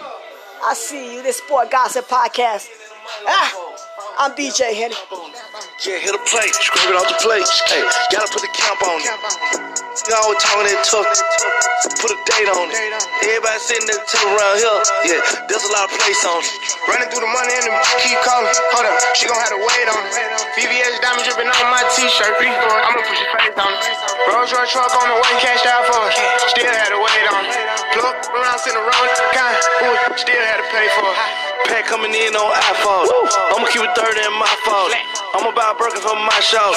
I 0.64 0.74
see 0.74 1.16
you. 1.16 1.24
This 1.24 1.38
Sport 1.38 1.72
Gossip 1.72 2.06
Podcast. 2.06 2.68
Ah, 3.26 3.71
I'm 4.18 4.32
DJ 4.32 4.74
Henny. 4.74 4.94
Yeah, 5.86 5.98
hit 5.98 6.14
a 6.14 6.22
plate, 6.30 6.54
scrub 6.54 6.90
it 6.90 6.96
off 6.96 7.08
the 7.08 7.18
plate. 7.22 7.46
Hey, 7.66 7.82
gotta 8.12 8.30
put 8.32 8.42
the 8.42 8.52
camp 8.54 8.82
on 8.82 9.00
it. 9.00 9.91
I 9.92 10.24
was 10.24 10.40
talking 10.40 10.64
that 10.72 10.80
tough. 10.88 11.04
Put 12.00 12.16
a 12.16 12.18
date 12.24 12.48
on 12.48 12.72
it. 12.72 12.80
Everybody 13.28 13.60
sitting 13.60 13.84
there 13.84 14.00
tell 14.08 14.24
around 14.24 14.56
here. 14.56 14.80
Yeah, 15.04 15.20
there's 15.52 15.68
a 15.68 15.72
lot 15.76 15.84
of 15.84 15.92
place 16.00 16.16
on 16.24 16.40
it. 16.40 16.48
Running 16.88 17.12
through 17.12 17.20
the 17.20 17.28
money 17.28 17.52
and 17.60 17.68
the 17.68 17.76
keep 18.00 18.16
calling. 18.24 18.48
Hold 18.72 18.88
up, 18.88 18.96
she 19.12 19.28
gon' 19.28 19.36
have 19.36 19.52
to 19.52 19.60
wait 19.60 19.86
on 19.92 20.00
it. 20.08 20.16
VVS 20.56 20.96
diamond 21.04 21.28
dripping 21.28 21.52
on 21.52 21.66
my 21.68 21.84
t-shirt. 21.92 22.40
I'ma 22.40 23.04
push 23.04 23.20
your 23.20 23.32
face 23.36 23.52
on 23.60 23.68
it. 23.68 23.84
Rolls 24.32 24.48
Royce 24.56 24.72
truck 24.72 24.96
on 24.96 25.12
the 25.12 25.18
way, 25.20 25.32
cashed 25.44 25.68
out 25.68 25.84
for 25.84 26.00
it. 26.08 26.16
Still 26.56 26.72
had 26.72 26.88
to 26.88 26.96
wait 26.96 27.26
on 27.28 27.44
it. 27.44 27.52
Plug 27.92 28.16
around, 28.32 28.58
sitting 28.64 28.80
around, 28.80 29.08
kind. 29.36 29.60
Ooh, 29.60 30.16
still 30.16 30.40
had 30.40 30.56
to 30.56 30.66
pay 30.72 30.88
for 30.96 31.04
it. 31.04 31.52
Pack 31.68 31.84
coming 31.84 32.16
in 32.16 32.32
on 32.32 32.48
iPhone. 32.72 33.12
I'ma 33.52 33.68
keep 33.68 33.84
it 33.84 33.92
30 33.92 34.24
in 34.24 34.34
my 34.40 34.48
fault. 34.64 34.92
I'ma 35.32 35.48
buy 35.56 35.72
a 35.72 35.74
burger 35.74 35.96
from 36.04 36.20
my 36.28 36.36
shop. 36.44 36.76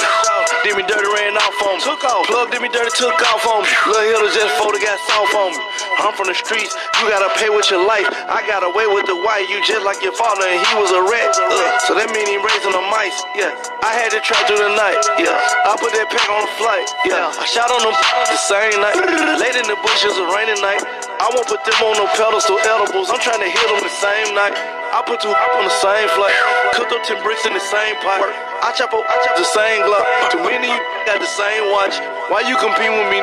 Did 0.64 0.80
me 0.80 0.82
dirty, 0.88 1.04
ran 1.12 1.36
off 1.36 1.60
on 1.68 1.76
me. 1.76 1.84
Took 1.84 2.02
off. 2.08 2.24
Plug 2.24 2.50
did 2.50 2.62
me 2.64 2.72
dirty, 2.72 2.88
took 2.96 3.05
off 3.14 3.46
on 3.46 3.62
me. 3.62 3.70
Lil' 3.86 4.02
Hitter 4.02 4.30
just 4.34 4.52
folded, 4.58 4.82
got 4.82 4.98
soft 5.06 5.34
on 5.34 5.54
me. 5.54 5.62
I'm 6.02 6.12
from 6.18 6.26
the 6.26 6.36
streets, 6.36 6.74
you 6.98 7.08
gotta 7.08 7.30
pay 7.38 7.48
with 7.48 7.70
your 7.70 7.84
life. 7.86 8.06
I 8.26 8.42
got 8.46 8.66
away 8.66 8.86
with 8.90 9.06
the 9.06 9.16
white, 9.16 9.46
you 9.46 9.62
just 9.62 9.86
like 9.86 10.02
your 10.02 10.12
father, 10.12 10.44
and 10.44 10.58
he 10.58 10.72
was 10.76 10.90
a 10.92 11.02
rat. 11.06 11.30
Uh, 11.38 11.78
so 11.86 11.94
that 11.94 12.10
mean 12.12 12.26
he 12.26 12.36
raising 12.36 12.74
the 12.74 12.84
mice. 12.90 13.16
Yeah, 13.38 13.54
I 13.86 13.94
had 13.94 14.10
to 14.12 14.20
try 14.20 14.38
through 14.50 14.60
the 14.60 14.74
night. 14.74 14.98
Yeah, 15.16 15.38
I 15.38 15.78
put 15.78 15.94
that 15.94 16.10
pack 16.10 16.28
on 16.28 16.42
the 16.44 16.52
flight. 16.58 16.86
Yeah, 17.06 17.32
I 17.32 17.44
shot 17.46 17.70
on 17.70 17.80
them 17.80 17.96
the 18.32 18.40
same 18.40 18.76
night. 18.82 18.98
Late 19.40 19.56
in 19.56 19.66
the 19.70 19.78
bushes, 19.80 20.18
a 20.18 20.26
rainy 20.34 20.58
night. 20.60 20.82
I 21.16 21.32
won't 21.32 21.48
put 21.48 21.64
them 21.64 21.78
on 21.80 21.96
no 21.96 22.06
pedestal 22.12 22.60
edibles. 22.60 23.08
I'm 23.08 23.22
trying 23.22 23.40
to 23.40 23.48
hit 23.48 23.66
them 23.70 23.80
the 23.80 23.94
same 23.96 24.34
night. 24.36 24.75
I 24.96 25.04
put 25.04 25.20
two 25.20 25.28
up 25.28 25.52
on 25.60 25.68
the 25.68 25.76
same 25.76 26.08
flight. 26.16 26.32
Cooked 26.72 26.88
up 26.88 27.04
10 27.04 27.22
bricks 27.22 27.44
in 27.44 27.52
the 27.52 27.60
same 27.60 27.96
pot. 28.00 28.16
I 28.64 28.72
chop 28.72 28.96
up 28.96 29.04
I 29.04 29.20
chop 29.28 29.36
the 29.36 29.44
same 29.44 29.84
Glock. 29.84 30.32
Too 30.32 30.40
many 30.40 30.72
you 30.72 30.80
got 31.04 31.20
the 31.20 31.28
same 31.28 31.68
watch. 31.68 32.00
Why 32.32 32.40
you 32.48 32.56
compete 32.56 32.88
with 32.88 33.12
me? 33.12 33.20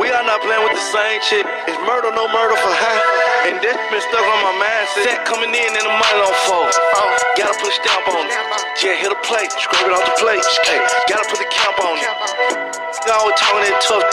We 0.00 0.08
are 0.08 0.24
not 0.24 0.40
playing 0.40 0.64
with 0.64 0.72
the 0.72 0.86
same 0.88 1.20
shit. 1.28 1.44
It's 1.68 1.76
murder, 1.84 2.08
no 2.16 2.24
murder 2.32 2.56
for 2.56 2.72
high. 2.72 3.00
And 3.44 3.60
that's 3.60 3.76
been 3.92 4.00
stuck 4.00 4.24
on 4.24 4.40
my 4.40 4.54
mindset. 4.56 5.04
Set 5.04 5.20
coming 5.28 5.52
in 5.52 5.68
and 5.68 5.84
the 5.84 5.92
money 5.92 6.16
don't 6.16 6.40
fall. 6.48 6.64
Oh, 6.64 7.12
gotta 7.36 7.52
put 7.60 7.68
a 7.68 7.76
stamp 7.76 8.08
on 8.08 8.24
it. 8.24 8.32
Yeah, 8.80 8.96
hit 8.96 9.12
a 9.12 9.20
plate, 9.20 9.52
scrape 9.52 9.84
it 9.84 9.92
off 9.92 10.00
the 10.00 10.16
plate. 10.16 10.40
Hey, 10.64 10.80
gotta 11.12 11.28
put 11.28 11.36
the 11.36 11.50
camp 11.52 11.76
on 11.84 12.00
it. 12.00 12.08
I 12.08 13.20
always 13.20 13.36
talking 13.36 13.68
that 13.68 13.84
tough. 13.84 14.08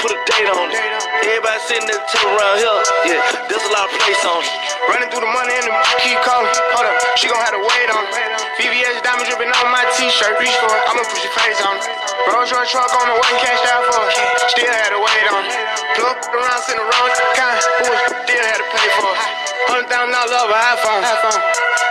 Put 0.00 0.16
a 0.16 0.18
date 0.32 0.48
on 0.48 0.72
it. 0.72 0.80
Everybody 1.28 1.60
sitting 1.68 1.84
there 1.92 2.00
tell 2.08 2.32
around 2.32 2.56
here. 2.56 2.80
Yeah, 3.04 3.20
there's 3.52 3.66
a 3.68 3.72
lot 3.76 3.92
of 3.92 3.92
place 4.00 4.22
on 4.24 4.40
it. 4.40 4.48
Running 4.88 5.12
through 5.12 5.28
the 5.28 5.32
money 5.34 5.52
and 5.60 5.66
the 5.68 5.76
money 5.76 5.92
keep 6.00 6.16
calling. 6.24 6.48
Hold 6.72 6.88
up, 6.88 6.96
she 7.20 7.28
gon' 7.28 7.36
have 7.36 7.52
to 7.52 7.60
wait 7.60 7.88
on 7.92 8.00
it. 8.00 8.16
VVS 8.56 9.04
diamond 9.04 9.28
dripping 9.28 9.52
on 9.52 9.68
my 9.68 9.84
t-shirt. 10.00 10.32
Reach 10.40 10.56
for 10.64 10.72
it, 10.72 10.82
I'ma 10.88 11.04
push 11.04 11.20
your 11.20 11.34
face 11.36 11.60
on 11.60 11.76
it. 11.76 11.84
Rolls 12.32 12.48
Royce 12.48 12.72
truck 12.72 12.88
on 12.88 13.04
the 13.12 13.16
way, 13.20 13.32
cashed 13.44 13.68
out 13.68 13.84
for 13.84 14.00
it. 14.08 14.16
Still 14.48 14.72
had 14.72 14.96
to 14.96 15.00
wait 15.00 15.26
on 15.28 15.44
it. 15.44 15.52
Plug 16.00 16.16
around, 16.32 16.60
send 16.64 16.80
the 16.80 16.86
wrong 16.88 17.10
kind. 17.36 17.60
Ooh, 17.84 17.96
still 18.24 18.44
had 18.48 18.56
to 18.56 18.66
pay 18.72 18.88
for 18.96 19.12
it. 19.12 19.20
Hundred 19.68 19.88
thousand 19.92 20.12
dollars 20.16 20.32
an 20.32 20.60
iPhone. 20.72 21.02
iPhone. 21.04 21.40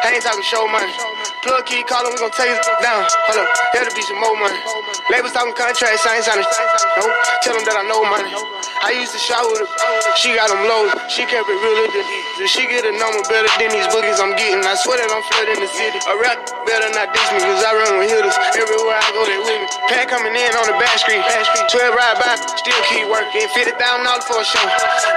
I 0.05 0.17
ain't 0.17 0.23
talking 0.25 0.41
show 0.41 0.65
money. 0.65 1.34
Plug 1.45 1.61
keep 1.69 1.85
calling, 1.85 2.09
we 2.09 2.17
gon' 2.17 2.33
take 2.33 2.49
it 2.49 2.65
down. 2.81 3.05
Hold 3.29 3.37
up, 3.37 3.49
there'll 3.69 3.93
be 3.93 4.01
some 4.01 4.17
more 4.17 4.33
money. 4.33 4.57
Labels 5.13 5.29
talking 5.29 5.53
contracts, 5.53 6.01
I 6.01 6.17
ain't 6.17 6.25
signing. 6.25 6.41
No, 6.41 7.05
tell 7.45 7.53
them 7.53 7.61
that 7.69 7.77
I 7.77 7.85
know 7.85 8.01
money. 8.01 8.33
I 8.81 8.97
used 8.97 9.13
to 9.13 9.21
shop 9.21 9.45
with 9.53 9.61
her, 9.61 9.69
she 10.17 10.33
got 10.33 10.49
them 10.49 10.65
low. 10.65 10.89
She 11.05 11.21
kept 11.29 11.45
it 11.45 11.57
realer 11.61 11.85
than 11.93 12.49
she 12.49 12.65
get 12.65 12.81
a 12.89 12.93
number 12.97 13.21
better 13.29 13.45
than 13.61 13.69
these 13.77 13.85
boogies 13.93 14.17
I'm 14.17 14.33
getting? 14.33 14.65
I 14.65 14.73
swear 14.73 14.97
that 14.97 15.05
I'm 15.05 15.21
flooding 15.29 15.61
the 15.61 15.69
city. 15.69 16.01
A 16.09 16.17
rap 16.17 16.41
better 16.65 16.89
not 16.97 17.13
diss 17.13 17.29
me, 17.37 17.45
cause 17.45 17.61
I 17.61 17.77
run 17.77 18.01
with 18.01 18.09
hitters. 18.09 18.33
Everywhere 18.57 18.97
I 18.97 19.05
go, 19.13 19.21
they 19.29 19.37
with 19.37 19.61
me. 19.61 19.69
Pack 19.85 20.09
coming 20.09 20.33
in 20.33 20.49
on 20.57 20.65
the 20.65 20.77
back 20.81 20.97
street. 20.97 21.21
12 21.21 21.93
ride 21.93 22.17
by, 22.17 22.41
still 22.57 22.81
keep 22.89 23.05
working. 23.05 23.45
$50,000 23.53 23.77
for 24.25 24.41
a 24.41 24.45
show. 24.45 24.65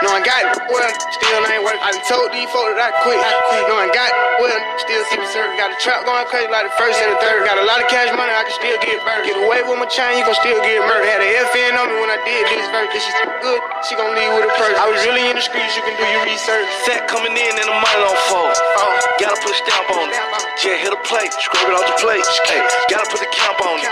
No, 0.04 0.12
I 0.12 0.20
got 0.20 0.44
it, 0.44 0.60
well, 0.68 0.92
still 1.08 1.40
ain't 1.48 1.64
working. 1.64 1.80
I 1.80 1.96
told 2.04 2.28
these 2.36 2.48
folks 2.52 2.76
that 2.76 2.92
I 2.92 3.00
quit. 3.00 3.20
No, 3.68 3.80
I 3.80 3.88
got 3.88 4.12
it, 4.12 4.16
well, 4.44 4.60
still 4.84 5.02
see 5.08 5.20
it 5.24 5.28
certain. 5.32 5.56
Got 5.56 5.72
a 5.72 5.78
trap 5.80 6.04
going 6.04 6.17
crazy 6.26 6.50
like 6.50 6.66
the 6.66 6.74
first 6.74 6.98
and 6.98 7.14
the 7.14 7.18
third. 7.22 7.46
Got 7.46 7.62
a 7.62 7.66
lot 7.68 7.78
of 7.78 7.86
cash 7.86 8.10
money, 8.16 8.34
I 8.34 8.42
can 8.42 8.56
still 8.58 8.78
get 8.82 8.98
burned. 9.06 9.22
Get 9.22 9.38
away 9.38 9.62
with 9.62 9.78
my 9.78 9.86
chain, 9.86 10.18
you 10.18 10.26
gon' 10.26 10.34
still 10.34 10.58
get 10.66 10.82
murdered. 10.82 11.06
Had 11.06 11.22
a 11.22 11.30
FN 11.54 11.78
on 11.78 11.86
me 11.92 11.96
when 12.02 12.10
I 12.10 12.18
did 12.26 12.42
this 12.50 12.66
verse. 12.74 12.90
She's 12.90 13.14
so 13.14 13.30
good, 13.38 13.60
she 13.86 13.94
gon' 13.94 14.16
leave 14.18 14.34
with 14.34 14.50
a 14.50 14.52
purse. 14.58 14.74
I 14.74 14.90
was 14.90 14.98
really 15.06 15.22
in 15.30 15.38
the 15.38 15.44
streets, 15.44 15.78
you 15.78 15.82
can 15.86 15.94
do 15.94 16.06
your 16.10 16.26
research. 16.26 16.66
Set 16.82 17.06
coming 17.06 17.36
in 17.38 17.52
and 17.54 17.68
the 17.68 17.76
money 17.78 18.00
don't 18.02 18.18
fall. 18.26 18.50
Oh, 18.50 18.82
uh. 18.82 19.20
Gotta 19.22 19.38
put 19.38 19.54
a 19.54 19.58
stamp 19.62 19.86
on 19.94 20.10
it. 20.10 20.18
Yeah, 20.64 20.87
plate, 21.08 21.32
scrape 21.32 21.64
it 21.64 21.72
off 21.72 21.88
the 21.88 21.96
plate. 22.04 22.20
Hey, 22.44 22.60
gotta 22.92 23.08
put 23.08 23.24
the 23.24 23.32
camp 23.32 23.56
on 23.64 23.80
it. 23.80 23.88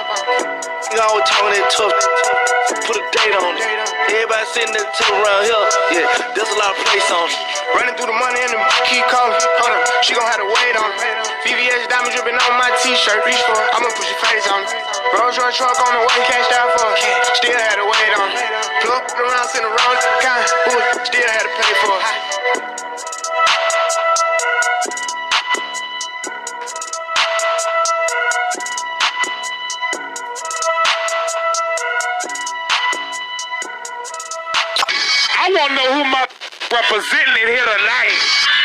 You 0.93 1.01
always 1.01 1.25
talking 1.25 1.57
that 1.57 1.65
tough. 1.73 1.97
Put 2.85 3.01
a 3.01 3.05
date 3.09 3.33
on 3.33 3.57
it. 3.57 3.65
Everybody 4.13 4.45
sitting 4.53 4.77
there 4.77 4.85
tell 4.85 5.17
around 5.17 5.49
here. 5.49 5.65
Yeah, 5.97 6.07
there's 6.37 6.53
a 6.53 6.59
lot 6.61 6.77
of 6.77 6.79
place 6.85 7.09
on 7.09 7.25
it. 7.25 7.37
Running 7.73 7.97
through 7.97 8.13
the 8.13 8.19
money 8.21 8.37
and 8.45 8.53
the 8.53 8.61
keep 8.93 9.01
calling. 9.09 9.33
Hold 9.33 9.73
up, 9.73 9.83
she 10.05 10.13
gon' 10.13 10.29
have 10.29 10.45
to 10.45 10.49
wait 10.49 10.77
on 10.77 10.93
it. 10.93 11.01
VVS 11.49 11.89
diamond 11.89 12.13
dripping 12.13 12.37
on 12.37 12.53
my 12.61 12.69
t-shirt. 12.85 13.25
Reach 13.25 13.41
for 13.49 13.57
it, 13.57 13.69
I'ma 13.73 13.89
push 13.97 14.13
your 14.13 14.21
face 14.21 14.47
on 14.53 14.61
it. 14.61 14.71
Rolls 15.17 15.41
Royce 15.41 15.57
truck 15.57 15.73
on 15.73 15.93
the 15.97 16.05
way, 16.05 16.21
cashed 16.29 16.53
out 16.53 16.69
for 16.77 16.85
it. 16.85 17.01
Still 17.41 17.57
had 17.57 17.81
to 17.81 17.87
wait 17.89 18.13
on 18.13 18.29
it. 18.29 18.45
Plug 18.85 19.05
around, 19.09 19.49
sitting 19.57 19.73
around, 19.73 19.97
kind. 20.21 20.45
Ooh, 20.69 20.85
still 21.01 21.29
had 21.33 21.49
to 21.49 21.53
pay 21.57 21.73
for 21.81 21.97
it. 21.97 23.16
To 35.67 35.75
know 35.75 35.95
who 35.95 36.05
my 36.05 36.25
representing 36.71 37.49
here 37.49 37.65
tonight. 37.65 38.56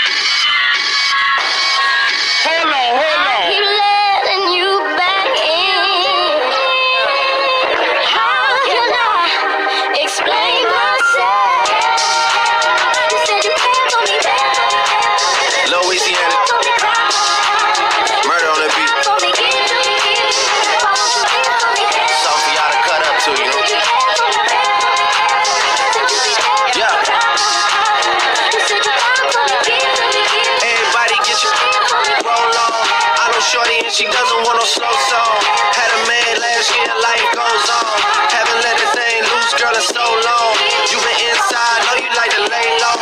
Man 36.69 36.85
last 36.85 37.01
life 37.01 37.29
goes 37.33 37.65
on. 37.73 37.97
Haven't 38.29 38.61
let 38.61 38.77
it 38.77 38.91
thing 38.93 39.17
loose, 39.25 39.53
girl, 39.57 39.73
in 39.73 39.81
so 39.81 40.05
long. 40.05 40.53
You 40.93 40.97
been 41.01 41.19
inside, 41.33 41.79
know 41.89 41.97
you 41.97 42.11
like 42.13 42.33
to 42.37 42.43
lay 42.45 42.67
low. 42.77 42.97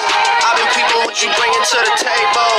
I've 0.48 0.56
been 0.56 0.70
peeping 0.72 1.04
what 1.04 1.20
you 1.20 1.28
bringing 1.36 1.66
to 1.76 1.80
the 1.84 1.94
table. 2.00 2.54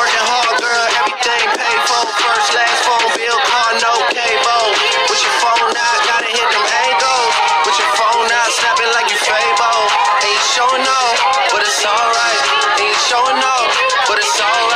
Working 0.00 0.26
hard, 0.32 0.56
girl, 0.56 0.86
everything 0.96 1.44
paid 1.60 1.80
for. 1.84 2.02
First, 2.24 2.48
last 2.56 2.78
phone 2.88 3.08
bill, 3.20 3.38
car, 3.52 3.70
no 3.84 3.92
cable. 4.08 4.66
With 5.12 5.20
your 5.20 5.36
phone 5.44 5.76
out, 5.76 6.00
gotta 6.08 6.30
hit 6.32 6.48
them 6.48 6.66
angles. 6.88 7.32
With 7.68 7.76
your 7.76 7.92
phone 8.00 8.28
out, 8.32 8.48
snapping 8.56 8.92
like 8.96 9.12
you 9.12 9.20
Fable. 9.20 9.80
Ain't 10.24 10.44
showing 10.56 10.86
off, 10.88 11.18
but 11.52 11.60
it's 11.60 11.82
alright. 11.84 12.42
Ain't 12.80 13.00
showing 13.04 13.40
off, 13.44 13.68
but 14.08 14.16
it's 14.16 14.40
alright. 14.40 14.75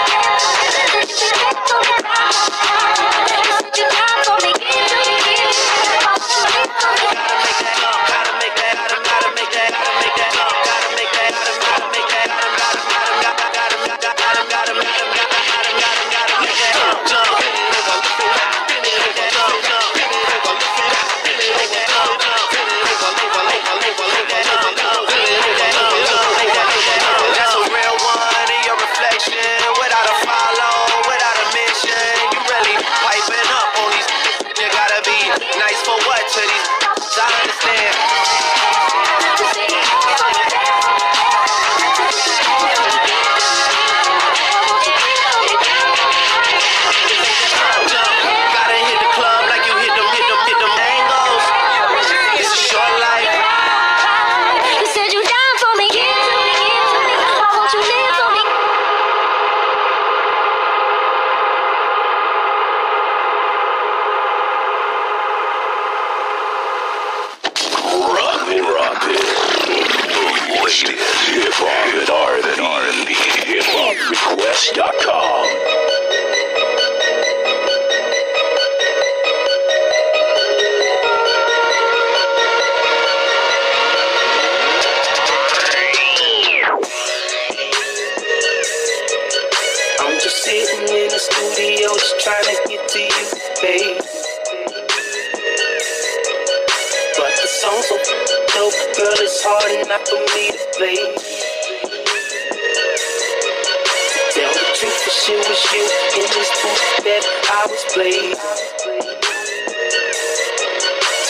I. 108.03 108.09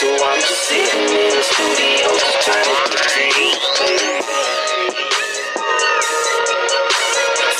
So 0.00 0.08
I'm 0.08 0.40
just 0.40 0.62
sitting 0.72 1.04
in 1.04 1.32
the 1.36 1.44
studio 1.44 2.08
just 2.16 2.40
trying 2.48 2.64
to 2.64 2.72
babe. 3.12 4.24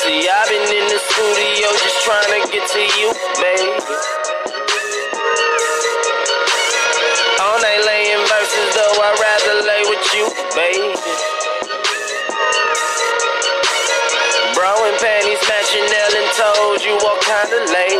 See, 0.01 0.25
I've 0.25 0.49
been 0.49 0.65
in 0.65 0.87
the 0.89 0.97
studio 0.97 1.67
just 1.77 2.01
trying 2.01 2.25
to 2.25 2.39
get 2.49 2.65
to 2.65 2.81
you, 2.97 3.13
baby. 3.37 3.77
All 7.37 7.61
night 7.61 7.85
laying 7.85 8.25
verses, 8.25 8.67
though 8.73 8.97
I'd 8.97 9.13
rather 9.21 9.61
lay 9.61 9.83
with 9.93 10.05
you, 10.17 10.25
baby. 10.57 10.89
Bro 14.57 14.73
and 14.89 14.97
panties 14.97 15.37
matching 15.45 15.85
nail 15.85 16.13
and 16.17 16.29
toes, 16.33 16.81
you 16.81 16.97
all 16.97 17.19
kinda 17.21 17.61
lady. 17.71 17.92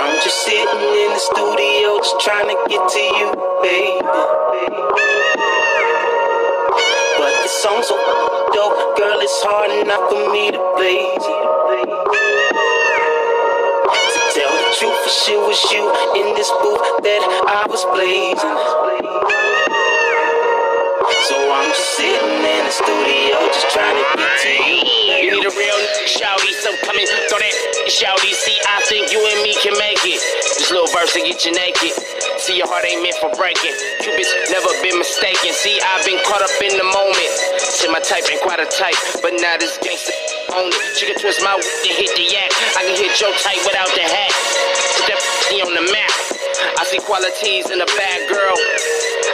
I'm 0.00 0.20
just 0.22 0.44
sitting 0.44 0.80
in 0.80 1.10
the 1.12 1.18
studio, 1.18 1.98
just 1.98 2.20
trying 2.20 2.48
to 2.48 2.56
get 2.68 2.88
to 2.88 3.00
you, 3.00 3.32
baby. 3.62 4.00
But 7.18 7.32
the 7.42 7.48
song's 7.48 7.88
so 7.88 7.96
dope, 8.52 8.96
girl, 8.98 9.18
it's 9.20 9.42
hard 9.42 9.70
enough 9.70 10.10
for 10.10 10.30
me 10.32 10.50
to 10.52 10.58
play. 10.76 11.16
To 14.12 14.20
tell 14.34 14.52
the 14.52 14.68
truth, 14.78 15.00
the 15.04 15.10
shit 15.10 15.40
was 15.40 15.60
you 15.72 15.84
in 16.20 16.34
this 16.34 16.50
booth 16.60 16.82
that 17.02 17.22
I 17.48 17.66
was 17.68 17.84
blazing. 17.94 19.17
So 21.78 21.86
I'm 21.86 21.86
just 21.86 21.94
sitting 21.94 22.42
in 22.42 22.62
the 22.66 22.74
studio, 22.74 23.38
just 23.54 23.70
trying 23.70 23.94
to 23.94 24.02
get 24.18 24.26
to 24.42 24.50
you. 24.66 24.82
You 25.22 25.30
need 25.30 25.46
a 25.46 25.54
real 25.54 25.78
shouty, 26.10 26.50
so 26.58 26.74
come 26.82 26.98
and 26.98 27.06
throw 27.30 27.38
that 27.38 27.54
shouty. 27.86 28.34
See, 28.34 28.58
I 28.66 28.82
think 28.90 29.14
you 29.14 29.22
and 29.22 29.46
me 29.46 29.54
can 29.62 29.78
make 29.78 30.02
it. 30.02 30.18
This 30.58 30.74
little 30.74 30.90
verse 30.90 31.14
to 31.14 31.22
get 31.22 31.46
you 31.46 31.54
naked. 31.54 31.94
See, 32.42 32.58
your 32.58 32.66
heart 32.66 32.82
ain't 32.82 33.06
meant 33.06 33.14
for 33.22 33.30
breaking. 33.38 33.78
Cupid's 34.02 34.26
never 34.50 34.74
been 34.82 34.98
mistaken. 34.98 35.54
See, 35.54 35.78
I've 35.78 36.02
been 36.02 36.18
caught 36.26 36.42
up 36.42 36.50
in 36.58 36.74
the 36.74 36.82
moment. 36.82 37.30
See, 37.62 37.86
my 37.94 38.02
type 38.02 38.26
ain't 38.26 38.42
quite 38.42 38.58
a 38.58 38.66
type, 38.66 38.98
but 39.22 39.38
now 39.38 39.54
this 39.62 39.78
gangsta 39.78 40.10
on 40.58 40.74
it. 40.74 40.98
She 40.98 41.06
can 41.06 41.14
twist 41.14 41.46
my 41.46 41.54
whip 41.54 41.62
and 41.62 41.94
hit 41.94 42.10
the 42.18 42.26
yak. 42.26 42.50
I 42.74 42.90
can 42.90 42.98
hit 42.98 43.14
your 43.22 43.30
type 43.38 43.62
without 43.62 43.90
the 43.94 44.02
hat. 44.02 44.34
Put 44.98 45.14
that 45.14 45.22
on 45.62 45.78
the 45.78 45.86
map. 45.94 46.10
I 46.74 46.82
see 46.90 46.98
qualities 46.98 47.70
in 47.70 47.78
a 47.78 47.86
bad 47.86 48.26
girl. 48.26 48.58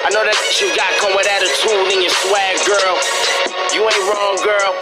I 0.05 0.13
know 0.13 0.21
that 0.21 0.37
you 0.61 0.69
got 0.77 0.93
come 1.01 1.17
with 1.17 1.25
attitude 1.25 1.89
in 1.89 2.05
your 2.05 2.13
swag, 2.13 2.61
girl. 2.69 2.93
You 3.73 3.89
ain't 3.89 4.05
wrong, 4.05 4.37
girl. 4.45 4.77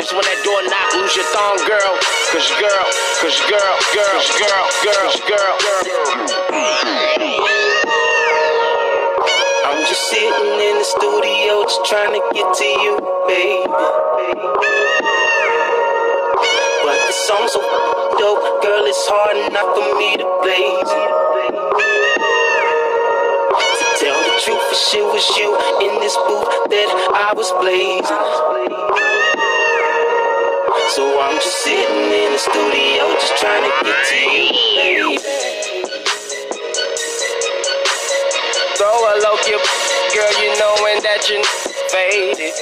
This 0.00 0.08
when 0.16 0.24
that 0.24 0.40
door 0.48 0.64
knock, 0.64 0.96
lose 0.96 1.12
your 1.12 1.28
thong, 1.28 1.60
girl. 1.68 1.92
Cause 2.32 2.48
girl, 2.56 2.88
cause 3.20 3.36
girl, 3.52 3.76
girl, 3.92 4.16
girl, 4.40 4.64
girl, 4.80 5.12
girl, 5.28 5.52
girl. 5.60 5.84
I'm 9.68 9.84
just 9.84 10.08
sitting 10.08 10.56
in 10.56 10.80
the 10.80 10.88
studio, 10.88 11.60
just 11.68 11.84
trying 11.84 12.16
to 12.16 12.22
get 12.32 12.48
to 12.48 12.68
you, 12.80 12.96
baby. 13.28 13.60
But 16.80 16.96
the 16.96 17.12
song's 17.28 17.52
so 17.52 17.60
dope, 17.60 18.64
girl, 18.64 18.88
it's 18.88 19.04
hard 19.04 19.36
enough 19.36 19.68
for 19.76 20.00
me 20.00 20.16
to 20.16 20.24
the 20.24 20.40
truth, 24.44 24.60
the 24.68 24.76
shit 24.76 25.04
was 25.04 25.24
you 25.38 25.48
in 25.80 26.00
this 26.00 26.16
booth 26.28 26.48
that 26.68 26.88
I 27.14 27.32
was 27.32 27.48
blazing. 27.56 28.04
So 30.92 31.02
I'm 31.20 31.36
just 31.40 31.64
sitting 31.64 32.12
in 32.12 32.32
the 32.32 32.38
studio, 32.38 33.16
just 33.16 33.36
trying 33.40 33.64
to 33.64 33.72
get 33.80 33.96
to 33.96 34.16
you, 34.16 34.52
baby. 34.76 35.18
Throw 38.76 38.92
a 38.92 39.14
low 39.24 39.36
kip, 39.40 39.62
girl, 40.12 40.32
you 40.36 40.52
knowing 40.60 41.00
that 41.00 41.24
you 41.32 41.40
faded. 41.88 42.52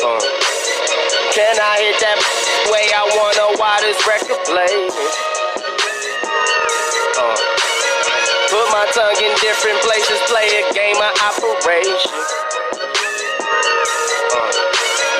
Uh. 0.00 0.20
Can 1.36 1.56
I 1.60 1.76
hit 1.84 2.00
that 2.00 2.18
way 2.72 2.88
I 2.96 3.04
wanna 3.12 3.58
while 3.60 3.80
this 3.82 4.00
record 4.08 4.40
plays? 4.48 4.96
Uh. 7.18 7.55
Put 8.50 8.70
my 8.70 8.86
tongue 8.94 9.18
in 9.18 9.34
different 9.42 9.74
places, 9.82 10.22
play 10.30 10.46
a 10.46 10.72
game 10.72 10.94
of 10.94 11.10
operation. 11.18 12.14
Uh. 14.30 14.52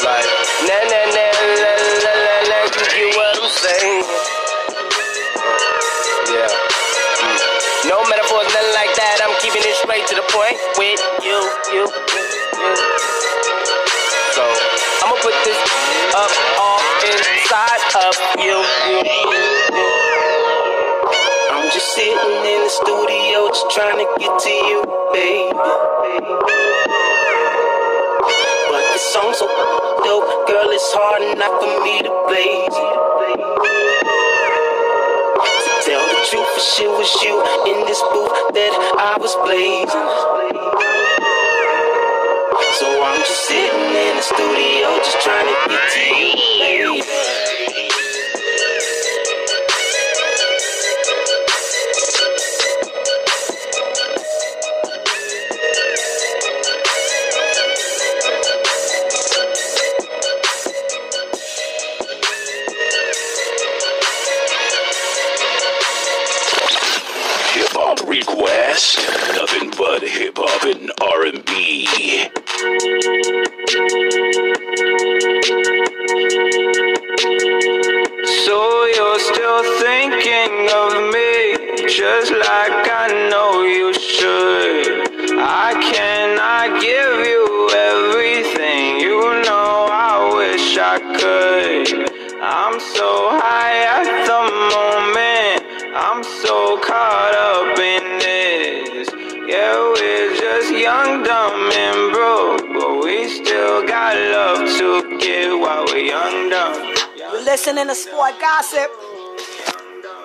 Like, 0.06 0.30
na 0.62 0.78
na 0.86 1.00
na 1.10 1.26
la 1.58 1.72
la 2.06 2.14
la 2.22 2.36
la, 2.46 2.58
you 2.70 2.86
get 2.86 3.16
what 3.18 3.34
I'm 3.42 3.50
saying? 3.50 4.02
Uh. 5.42 5.58
Yeah. 6.30 6.54
Mm. 7.18 7.38
No 7.90 7.98
metaphors, 8.06 8.46
nothing 8.54 8.74
like 8.78 8.94
that. 8.94 9.18
I'm 9.26 9.34
keeping 9.42 9.62
it 9.66 9.74
straight 9.74 10.06
to 10.06 10.14
the 10.14 10.26
point 10.30 10.54
with 10.78 11.02
you, 11.26 11.38
you, 11.74 11.82
you. 11.82 12.74
So 14.38 14.44
I'ma 15.02 15.18
put 15.18 15.34
this 15.42 15.58
up 16.14 16.30
all 16.62 16.78
inside 17.02 17.82
of 18.06 18.14
you, 18.38 18.54
you, 18.86 19.02
you, 19.02 19.42
you. 19.74 19.95
Sitting 21.96 22.12
in 22.12 22.60
the 22.60 22.68
studio, 22.68 23.48
just 23.48 23.70
trying 23.70 23.96
to 23.96 24.04
get 24.20 24.28
to 24.38 24.50
you, 24.50 24.84
baby. 25.16 25.48
But 28.68 28.84
the 28.92 29.00
song's 29.00 29.38
so 29.38 29.48
dope, 30.04 30.28
girl, 30.46 30.68
it's 30.76 30.92
hard 30.92 31.24
enough 31.24 31.56
for 31.56 31.72
me 31.88 32.04
to 32.04 32.12
blaze. 32.28 32.76
So 35.64 35.72
tell 35.88 36.04
the 36.04 36.20
truth, 36.28 36.44
for 36.52 36.60
shit 36.60 36.92
was 36.92 37.08
you 37.24 37.40
in 37.64 37.88
this 37.88 38.04
booth 38.12 38.36
that 38.52 38.76
I 39.00 39.16
was 39.16 39.32
blazing. 39.40 39.88
So 42.76 42.86
I'm 42.92 43.24
just 43.24 43.40
sitting 43.48 43.72
in 43.72 44.20
the 44.20 44.26
studio, 44.36 45.00
just 45.00 45.16
trying 45.24 45.48
to 45.48 45.56
get 45.64 45.80
to 45.96 46.04
you, 46.12 46.36
baby. 46.60 47.45
Listening 107.56 107.86
to 107.86 107.94
Sport 107.94 108.34
Gossip. 108.38 108.90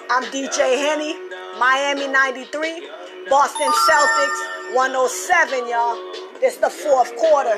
I'm 0.09 0.23
DJ 0.33 0.75
Henny, 0.75 1.15
Miami 1.57 2.09
93, 2.09 2.89
Boston 3.29 3.71
Celtics 3.87 4.75
107, 4.75 5.69
y'all. 5.69 5.95
This 6.41 6.57
the 6.57 6.69
fourth 6.69 7.15
quarter, 7.15 7.55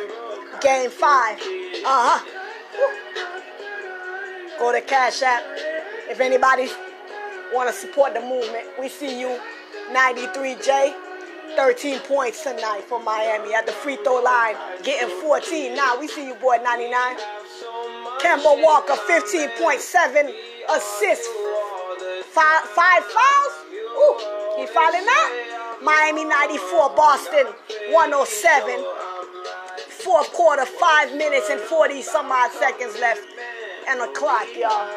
game 0.61 0.91
five. 0.91 1.39
Uh 1.39 2.19
huh. 2.19 2.19
Go 4.59 4.71
to 4.71 4.81
Cash 4.81 5.23
App. 5.23 5.41
If 6.07 6.19
anybody 6.19 6.67
want 7.51 7.67
to 7.67 7.75
support 7.75 8.13
the 8.13 8.21
movement, 8.21 8.67
we 8.79 8.89
see 8.89 9.19
you 9.19 9.39
93J. 9.91 10.93
13 11.55 11.99
points 11.99 12.43
tonight 12.43 12.83
for 12.87 13.01
Miami 13.01 13.53
at 13.53 13.65
the 13.65 13.71
free 13.71 13.97
throw 14.03 14.21
line, 14.21 14.55
getting 14.83 15.09
14. 15.21 15.75
Now 15.75 15.99
we 15.99 16.07
see 16.07 16.25
you, 16.27 16.35
boy, 16.35 16.57
99. 16.63 17.17
Kemba 18.23 18.55
Walker, 18.63 18.93
15.7 18.93 20.33
assists. 20.71 21.27
Five, 22.31 22.61
five 22.71 23.03
fouls? 23.03 23.53
Ooh, 23.75 24.17
he 24.57 24.65
fouling 24.65 25.03
that? 25.03 25.79
Miami 25.83 26.23
94, 26.23 26.95
Boston 26.95 27.47
107. 27.91 28.85
Fourth 30.07 30.31
quarter, 30.31 30.65
five 30.65 31.13
minutes 31.17 31.49
and 31.49 31.59
40 31.59 32.01
some 32.01 32.31
odd 32.31 32.51
seconds 32.53 32.95
left. 33.01 33.21
And 33.89 33.99
a 33.99 34.07
clock, 34.13 34.47
y'all. 34.57 34.87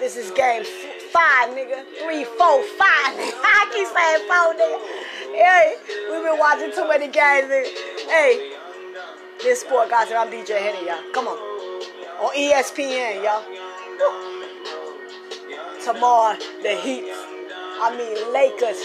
This 0.00 0.16
is 0.16 0.32
game 0.32 0.64
five, 1.12 1.50
nigga. 1.50 1.86
Three, 2.02 2.24
four, 2.24 2.58
five. 2.74 3.14
I 3.46 3.70
keep 3.70 3.86
saying 3.86 4.26
four, 4.26 4.50
nigga. 4.58 4.82
Hey, 5.38 5.76
we've 6.10 6.24
been 6.24 6.38
watching 6.40 6.72
too 6.72 6.88
many 6.88 7.06
games. 7.06 7.46
Hey, 8.10 8.56
this 9.40 9.60
sport, 9.60 9.90
guys. 9.90 10.10
I'm 10.10 10.28
DJ 10.28 10.58
Henny, 10.58 10.88
y'all. 10.88 11.00
Come 11.14 11.28
on 11.28 11.51
on 12.22 12.34
ESPN, 12.36 13.24
y'all. 13.24 13.42
Tomorrow, 15.82 16.38
the 16.62 16.76
Heat, 16.76 17.10
I 17.10 17.90
mean 17.98 18.14
Lakers 18.32 18.78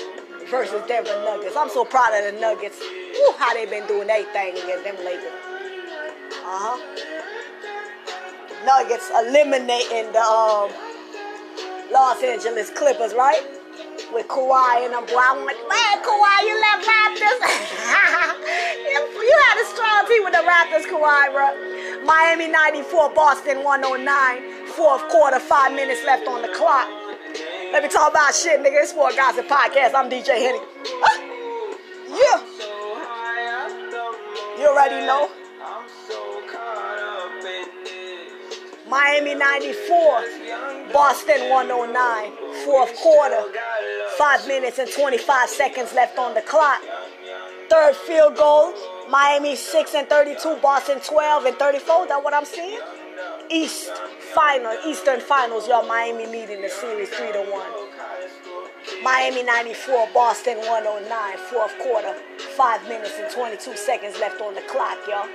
versus 0.50 0.82
Denver 0.88 1.14
Nuggets. 1.24 1.56
I'm 1.56 1.70
so 1.70 1.86
proud 1.86 2.18
of 2.18 2.34
the 2.34 2.42
Nuggets. 2.42 2.82
Woo, 2.82 3.34
how 3.38 3.54
they 3.54 3.68
been 3.68 3.86
doing 3.86 4.08
their 4.08 4.24
thing 4.34 4.58
against 4.58 4.84
them 4.84 4.98
Lakers. 5.06 5.38
Uh 6.42 6.58
huh. 6.66 6.78
Nuggets 8.66 9.12
eliminating 9.22 10.12
the 10.12 10.26
um, 10.26 10.74
Los 11.94 12.24
Angeles 12.24 12.72
Clippers, 12.72 13.14
right? 13.14 13.46
With 14.12 14.28
Kawhi 14.28 14.86
and 14.86 14.94
them. 14.98 15.06
Boy, 15.06 15.22
I'm 15.22 15.46
like, 15.46 15.62
man, 15.70 16.02
Kawhi, 16.02 16.38
you 16.42 16.58
left 16.58 16.90
Raptors. 16.90 17.40
you 18.82 18.98
you 19.30 19.36
had 19.46 19.62
a 19.62 19.66
strong 19.70 20.08
team 20.10 20.24
with 20.26 20.34
the 20.34 20.42
Raptors, 20.42 20.90
Kawhi, 20.90 21.30
bro. 21.32 21.77
Miami 22.08 22.48
94, 22.48 23.10
Boston 23.14 23.66
109. 23.66 24.68
Fourth 24.68 25.10
quarter, 25.10 25.40
five 25.42 25.74
minutes 25.74 26.06
left 26.06 26.26
on 26.26 26.42
the 26.42 26.48
clock. 26.48 26.88
Let 27.74 27.84
me 27.84 27.90
talk 27.90 28.12
about 28.12 28.34
shit, 28.34 28.62
nigga. 28.62 28.82
It's 28.82 28.94
for 28.94 29.10
a 29.10 29.14
Gossip 29.16 29.46
Podcast. 29.50 29.94
I'm 29.94 30.10
DJ 30.10 30.40
Henny. 30.40 30.60
Ah, 31.04 31.20
yeah. 32.08 32.40
You 34.58 34.68
already 34.70 35.06
know. 35.06 35.30
Miami 38.88 39.36
94, 39.36 40.24
Boston 40.94 41.50
109. 41.50 42.32
Fourth 42.64 42.96
quarter, 42.96 43.44
five 44.18 44.48
minutes 44.48 44.80
and 44.80 44.90
25 44.90 45.50
seconds 45.50 45.94
left 45.94 46.18
on 46.18 46.34
the 46.34 46.42
clock. 46.42 46.82
Third 47.70 47.96
field 47.98 48.38
goal, 48.38 48.74
Miami 49.10 49.56
6 49.56 49.96
and 49.96 50.08
32, 50.10 50.58
Boston 50.62 51.00
12 51.00 51.46
and 51.46 51.58
34. 51.58 52.04
Is 52.04 52.10
that 52.10 52.24
what 52.24 52.34
I'm 52.34 52.46
seeing? 52.46 52.80
East 53.50 53.90
final, 54.34 54.76
Eastern 54.86 55.22
Finals, 55.22 55.68
y'all. 55.68 55.88
Miami 55.88 56.26
leading 56.28 56.62
the 56.62 56.70
series 56.70 57.10
3 57.10 57.32
to 57.32 57.42
1. 57.44 59.04
Miami 59.04 59.44
94, 59.44 60.10
Boston 60.14 60.58
109, 60.58 61.38
fourth 61.38 61.78
quarter, 61.80 62.14
5 62.56 62.88
minutes 62.90 63.14
and 63.18 63.32
22 63.32 63.78
seconds 63.78 64.20
left 64.20 64.42
on 64.42 64.56
the 64.56 64.62
clock, 64.62 64.98
y'all. 65.08 65.28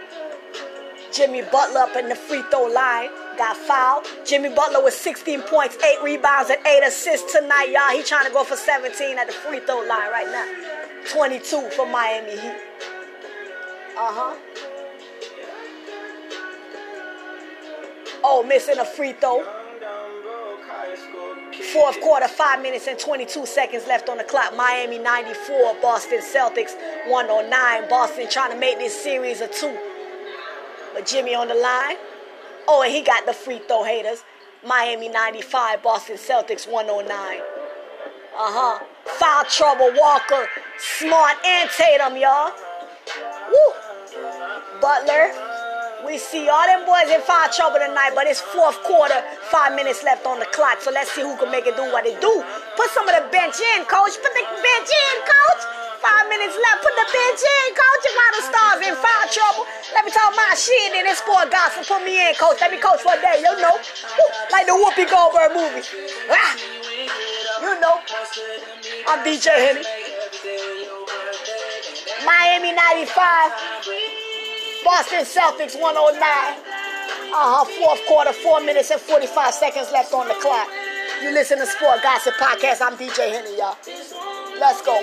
Jimmy 1.12 1.42
Butler 1.42 1.80
up 1.80 1.96
in 1.96 2.08
the 2.08 2.14
free 2.14 2.42
throw 2.50 2.64
line. 2.64 3.10
Got 3.36 3.56
fouled. 3.56 4.06
Jimmy 4.24 4.48
Butler 4.48 4.82
with 4.82 4.94
16 4.94 5.42
points, 5.42 5.76
8 5.82 6.02
rebounds, 6.02 6.50
and 6.50 6.58
8 6.66 6.82
assists 6.86 7.32
tonight, 7.32 7.68
y'all. 7.70 7.96
He 7.96 8.02
trying 8.02 8.26
to 8.26 8.32
go 8.32 8.44
for 8.44 8.56
17 8.56 9.18
at 9.18 9.26
the 9.26 9.32
free 9.32 9.60
throw 9.60 9.80
line 9.80 10.10
right 10.10 10.26
now. 10.26 10.46
22 11.12 11.70
for 11.70 11.86
Miami 11.86 12.32
Heat. 12.32 12.56
Uh-huh. 13.96 14.36
Oh, 18.24 18.42
missing 18.42 18.78
a 18.78 18.84
free 18.84 19.12
throw. 19.12 19.44
Fourth 21.72 22.00
quarter, 22.00 22.28
5 22.28 22.62
minutes 22.62 22.86
and 22.86 22.98
22 22.98 23.46
seconds 23.46 23.86
left 23.86 24.08
on 24.08 24.18
the 24.18 24.24
clock. 24.24 24.54
Miami 24.56 24.98
94, 24.98 25.76
Boston 25.80 26.20
Celtics 26.20 26.72
109. 27.08 27.88
Boston 27.88 28.26
trying 28.30 28.52
to 28.52 28.58
make 28.58 28.78
this 28.78 28.94
series 29.02 29.40
a 29.40 29.48
two. 29.48 29.76
But 30.94 31.06
Jimmy 31.06 31.34
on 31.34 31.48
the 31.48 31.54
line. 31.54 31.96
Oh, 32.68 32.82
and 32.82 32.92
he 32.92 33.02
got 33.02 33.26
the 33.26 33.32
free 33.32 33.58
throw 33.66 33.84
haters. 33.84 34.24
Miami 34.64 35.08
95, 35.08 35.82
Boston 35.82 36.16
Celtics 36.16 36.70
109. 36.70 37.40
Uh-huh. 38.34 38.84
Foul 39.04 39.44
trouble, 39.44 39.92
Walker, 39.98 40.48
Smart, 40.78 41.36
and 41.44 41.68
Tatum, 41.70 42.16
y'all. 42.16 42.52
Woo. 43.50 43.81
Butler. 44.80 45.30
We 46.02 46.18
see 46.18 46.50
all 46.50 46.66
them 46.66 46.82
boys 46.82 47.06
in 47.14 47.22
foul 47.22 47.46
trouble 47.54 47.78
tonight, 47.78 48.10
but 48.18 48.26
it's 48.26 48.42
fourth 48.42 48.74
quarter, 48.82 49.14
five 49.54 49.78
minutes 49.78 50.02
left 50.02 50.26
on 50.26 50.42
the 50.42 50.50
clock. 50.50 50.82
So 50.82 50.90
let's 50.90 51.14
see 51.14 51.22
who 51.22 51.38
can 51.38 51.46
make 51.54 51.70
it 51.70 51.78
do 51.78 51.86
what 51.94 52.02
it 52.02 52.18
do. 52.18 52.42
Put 52.74 52.90
some 52.90 53.06
of 53.06 53.14
the 53.14 53.22
bench 53.30 53.54
in, 53.62 53.86
coach. 53.86 54.18
Put 54.18 54.34
the 54.34 54.42
bench 54.42 54.90
in, 54.90 55.16
coach. 55.22 55.62
Five 56.02 56.26
minutes 56.26 56.58
left. 56.58 56.82
Put 56.82 56.94
the 56.98 57.06
bench 57.06 57.42
in, 57.46 57.66
coach. 57.78 58.02
You 58.02 58.12
got 58.18 58.30
the 58.34 58.42
stars 58.50 58.80
in 58.82 58.94
foul 58.98 59.26
trouble. 59.30 59.64
Let 59.94 60.02
me 60.02 60.10
talk 60.10 60.34
my 60.34 60.50
shit 60.58 60.90
in 60.98 61.06
this 61.06 61.22
sport 61.22 61.54
gossip. 61.54 61.86
Put 61.86 62.02
me 62.02 62.18
in, 62.18 62.34
coach. 62.34 62.58
Let 62.58 62.74
me 62.74 62.82
coach 62.82 62.98
for 62.98 63.14
a 63.14 63.22
day. 63.22 63.38
You 63.38 63.54
know, 63.62 63.78
like 64.50 64.66
the 64.66 64.74
Whoopi 64.74 65.06
Goldberg 65.06 65.54
movie. 65.54 65.86
Ah. 66.34 66.58
You 67.62 67.78
know, 67.78 68.02
I'm 69.06 69.22
DJ 69.22 69.54
Henny. 69.54 69.86
Miami 72.26 72.74
95. 72.74 74.11
Boston 74.84 75.22
Celtics 75.22 75.78
109. 75.78 76.18
Uh-huh, 77.32 77.64
fourth 77.64 78.02
quarter, 78.06 78.32
four 78.32 78.60
minutes 78.60 78.90
and 78.90 79.00
45 79.00 79.54
seconds 79.54 79.88
left 79.92 80.12
on 80.12 80.28
the 80.28 80.34
clock. 80.34 80.68
You 81.22 81.30
listen 81.30 81.58
to 81.58 81.66
Sport 81.66 82.02
Gossip 82.02 82.34
Podcast. 82.34 82.82
I'm 82.82 82.98
DJ 82.98 83.30
Henny, 83.30 83.56
y'all. 83.56 83.78
Let's 84.58 84.82
go. 84.82 84.98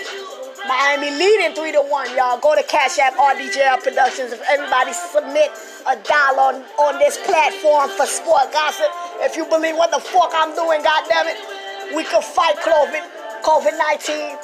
Miami 0.67 1.09
leading 1.15 1.55
3 1.55 1.71
to 1.71 1.81
1, 1.81 2.15
y'all. 2.15 2.37
Go 2.39 2.55
to 2.55 2.63
Cash 2.63 2.99
App 2.99 3.15
RDJL 3.15 3.81
Productions. 3.81 4.31
If 4.35 4.43
everybody 4.51 4.91
submit 4.93 5.49
a 5.87 5.95
dollar 6.03 6.53
on, 6.53 6.55
on 6.77 6.99
this 6.99 7.17
platform 7.23 7.89
for 7.95 8.05
Sport 8.05 8.51
Gossip, 8.51 8.91
if 9.23 9.35
you 9.35 9.45
believe 9.47 9.75
what 9.75 9.91
the 9.91 9.99
fuck 9.99 10.31
I'm 10.35 10.53
doing, 10.55 10.83
goddammit, 10.83 11.39
we 11.95 12.03
can 12.03 12.21
fight 12.21 12.59
COVID. 12.61 13.01
COVID 13.41 13.73
19. 13.79 14.37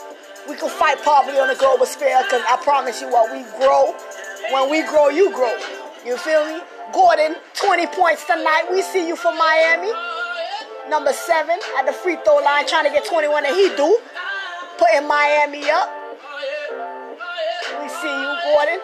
We 0.48 0.56
can 0.56 0.70
fight 0.70 1.02
poverty 1.04 1.38
on 1.38 1.50
a 1.50 1.56
global 1.56 1.86
scale 1.86 2.24
because 2.24 2.42
I 2.48 2.58
promise 2.64 3.02
you 3.02 3.10
what, 3.10 3.32
we 3.34 3.44
grow. 3.60 3.94
When 4.52 4.70
we 4.70 4.84
grow, 4.84 5.10
you 5.10 5.32
grow. 5.34 5.58
You 6.06 6.18
feel 6.18 6.46
me? 6.46 6.62
Gordon, 6.94 7.36
20 7.56 7.88
points 7.88 8.26
tonight. 8.26 8.68
We 8.72 8.82
see 8.82 9.08
you 9.08 9.16
from 9.16 9.38
Miami. 9.38 9.92
Number 10.90 11.14
seven 11.14 11.58
at 11.80 11.86
the 11.88 11.94
free 11.94 12.18
throw 12.24 12.38
line 12.38 12.68
trying 12.68 12.86
to 12.86 12.92
get 12.92 13.06
21 13.06 13.46
and 13.46 13.56
he 13.56 13.70
do. 13.76 14.00
Putting 14.78 15.08
Miami 15.08 15.70
up. 15.72 15.90
We 17.82 17.90
see 17.90 18.08
you, 18.08 18.38
Gordon. 18.54 18.80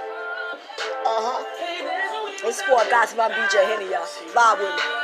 Uh-huh. 1.06 1.46
It's 2.44 2.58
sport 2.58 2.90
gossip. 2.90 3.20
I'm 3.20 3.32
DJ 3.32 3.64
Henny, 3.66 3.92
y'all. 3.92 4.08
Vibe 4.34 4.60
with 4.60 4.76
me. 4.76 5.02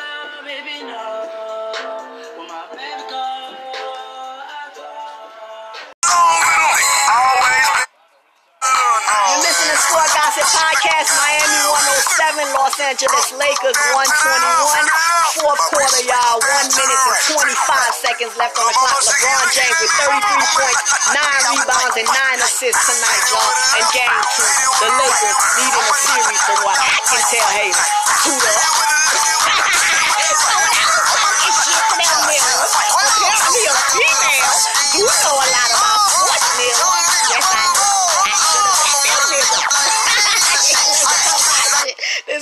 You 9.08 9.40
listen 9.40 9.72
to 9.72 9.80
Sport 9.88 10.10
Gossip 10.12 10.44
Podcast, 10.52 11.08
Miami 11.16 11.60
107, 12.44 12.60
Los 12.60 12.76
Angeles 12.76 13.28
Lakers 13.40 13.80
121. 13.96 14.04
Fourth 15.40 15.64
quarter, 15.72 16.04
y'all. 16.12 16.36
One 16.44 16.68
minute 16.76 17.02
and 17.08 17.16
25 17.40 18.04
seconds 18.04 18.36
left 18.36 18.60
on 18.60 18.68
the 18.68 18.76
clock. 18.76 19.00
LeBron 19.00 19.48
James 19.56 19.80
with 19.80 19.96
33 20.12 20.60
points, 20.60 20.82
9 21.16 21.24
rebounds, 21.56 21.96
and 22.04 22.10
9 22.12 22.48
assists 22.52 22.84
tonight, 22.84 23.24
y'all. 23.32 23.80
In 23.80 23.86
game 23.96 24.12
two, 24.36 24.44
the 24.76 24.90
Lakers 24.92 25.40
leading 25.56 25.88
the 25.88 25.96
series 26.04 26.42
from 26.44 26.60
what 26.68 26.76
I 26.76 27.00
can 27.08 27.24
tell, 27.32 27.48
hey, 27.56 27.72
to 27.72 28.32
the 28.44 28.54
Apparently 33.08 33.64
a 33.68 33.76
female. 33.88 34.56
You 35.00 35.08
know 35.08 35.47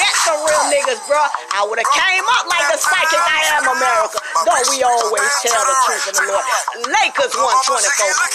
Didn't 0.00 0.20
some 0.24 0.40
real 0.48 0.64
niggas, 0.72 0.96
bro. 1.04 1.20
I 1.52 1.60
would 1.68 1.76
have 1.76 1.92
came 1.92 2.24
up 2.40 2.48
like 2.48 2.64
the 2.72 2.80
psychic 2.80 3.20
I 3.20 3.60
am, 3.60 3.68
America. 3.68 4.16
Though 4.48 4.64
we 4.72 4.80
always 4.80 5.28
tell 5.44 5.60
the 5.60 5.76
truth 5.84 6.08
in 6.08 6.14
the 6.16 6.24
Lord. 6.24 6.44
Lakers 6.88 7.36
124. 7.36 7.44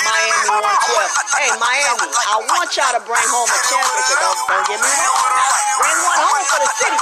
Miami 0.05 0.61
112. 0.61 1.41
Hey, 1.41 1.49
Miami, 1.57 2.05
I 2.05 2.37
want 2.53 2.69
y'all 2.77 2.93
to 2.93 3.01
bring 3.01 3.25
home 3.33 3.49
a 3.49 3.59
championship. 3.65 4.17
Don't, 4.21 4.37
don't 4.45 4.65
get 4.69 4.77
me 4.77 4.91
wrong. 4.93 5.25
Bring 5.81 5.97
one 6.05 6.21
home 6.21 6.45
for 6.53 6.59
the 6.61 6.69
city. 6.77 6.99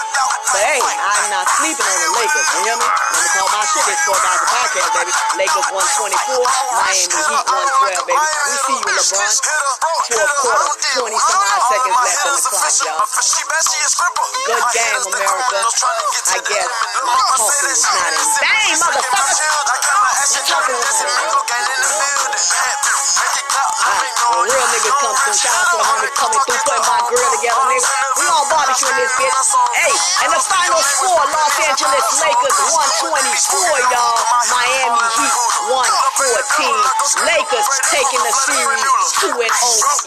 But 0.56 0.64
hey, 0.64 0.80
I'm 0.80 1.26
not 1.34 1.46
sleeping 1.60 1.84
on 1.84 2.00
the 2.00 2.12
Lakers. 2.24 2.48
You 2.56 2.60
hear 2.64 2.78
me? 2.80 2.88
Let 2.88 3.20
me 3.20 3.30
talk 3.36 3.50
my 3.52 3.68
shit. 3.68 3.84
This 3.84 4.00
Sport 4.06 4.22
Gossip 4.24 4.48
Podcast, 4.48 4.90
baby. 4.96 5.12
Lakers 5.44 5.68
124. 5.76 6.40
Miami 6.80 7.04
Heat 7.04 7.28
112, 7.52 8.08
baby. 8.08 8.16
We 8.16 8.56
see 8.64 8.78
you, 8.80 8.92
LeBron. 8.96 9.28
Fourth 10.08 10.36
quarter, 10.40 10.72
20 11.04 11.20
some 11.20 11.42
odd 11.52 11.64
seconds 11.68 12.00
left 12.00 12.24
on 12.24 12.36
the 12.38 12.44
clock, 12.48 12.76
y'all. 12.86 13.04
Good 14.54 14.70
game, 14.70 15.02
America. 15.02 15.66
I 16.30 16.38
guess 16.46 16.70
my 17.02 17.18
talking 17.26 17.74
was 17.74 17.82
not 17.90 18.14
in 18.14 18.22
vain, 18.38 18.78
motherfucker. 18.78 19.38
My 19.98 20.14
talking 20.46 20.78
was 20.78 21.02
not 21.02 21.10
in 21.10 22.14
real 24.44 24.68
niggas 24.76 24.98
come 25.00 25.16
through, 25.24 25.38
shout 25.40 25.56
out 25.56 25.68
to 25.72 25.78
the 25.80 25.86
homies 25.88 26.14
coming 26.20 26.42
through, 26.46 26.62
putting 26.68 26.86
my 26.86 27.00
grill 27.08 27.30
together, 27.40 27.66
nigga. 27.66 27.90
We 28.20 28.26
all 28.30 28.46
barbecue 28.52 28.90
in 28.92 28.98
this 29.00 29.14
bitch. 29.18 29.34
Hey, 29.74 29.94
and 30.28 30.32
the 30.36 30.42
final 30.44 30.82
score, 30.84 31.24
Los 31.34 31.56
Angeles 31.64 32.06
Lakers 32.22 32.58
124, 33.10 33.94
y'all. 33.94 34.20
Miami 34.52 35.06
Heat 35.18 35.36
114. 35.74 37.26
Lakers 37.26 37.68
taking 37.90 38.22
the 38.24 38.34
series 38.46 38.84
2 39.24 39.32
and 39.32 39.56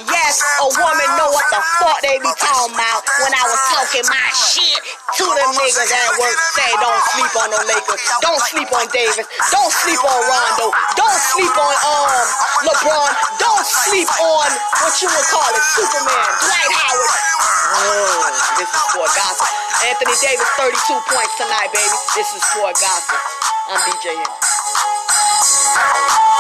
0. 0.05 0.13
Yes, 0.13 0.35
a 0.61 0.69
woman 0.79 1.09
know 1.17 1.31
what 1.33 1.47
the 1.49 1.61
fuck 1.81 1.99
they 2.05 2.21
be 2.21 2.33
talking 2.37 2.77
about 2.77 3.01
when 3.25 3.33
I 3.33 3.45
was 3.49 3.61
talking 3.73 4.05
my 4.11 4.27
shit 4.37 4.77
to 5.17 5.25
the 5.25 5.47
niggas 5.57 5.89
at 5.89 6.13
work. 6.21 6.37
Say 6.53 6.69
don't 6.77 7.01
sleep 7.17 7.33
on 7.41 7.49
the 7.49 7.61
Lakers. 7.73 8.03
Don't 8.21 8.43
sleep 8.53 8.69
on 8.77 8.85
Davis. 8.93 9.25
Don't 9.49 9.73
sleep 9.73 10.01
on 10.05 10.21
Rondo. 10.29 10.69
Don't 11.01 11.21
sleep 11.33 11.57
on 11.57 11.75
um 11.81 12.25
LeBron. 12.69 13.11
Don't 13.41 13.67
sleep 13.89 14.09
on 14.21 14.49
what 14.85 14.93
you 15.01 15.09
would 15.09 15.29
call 15.33 15.49
it, 15.57 15.65
Superman, 15.73 16.29
Dwight 16.45 16.73
Howard. 16.77 17.13
Oh, 17.77 18.29
this 18.61 18.69
is 18.69 18.81
Sport 18.93 19.11
Gossip. 19.17 19.49
Anthony 19.89 20.17
Davis, 20.21 20.49
32 20.61 20.77
points 21.09 21.35
tonight, 21.37 21.73
baby. 21.73 21.97
This 22.15 22.29
is 22.37 22.43
Sport 22.53 22.77
Gossip. 22.77 23.17
I'm 23.69 23.81
DJ 23.89 24.15
here. 24.15 26.36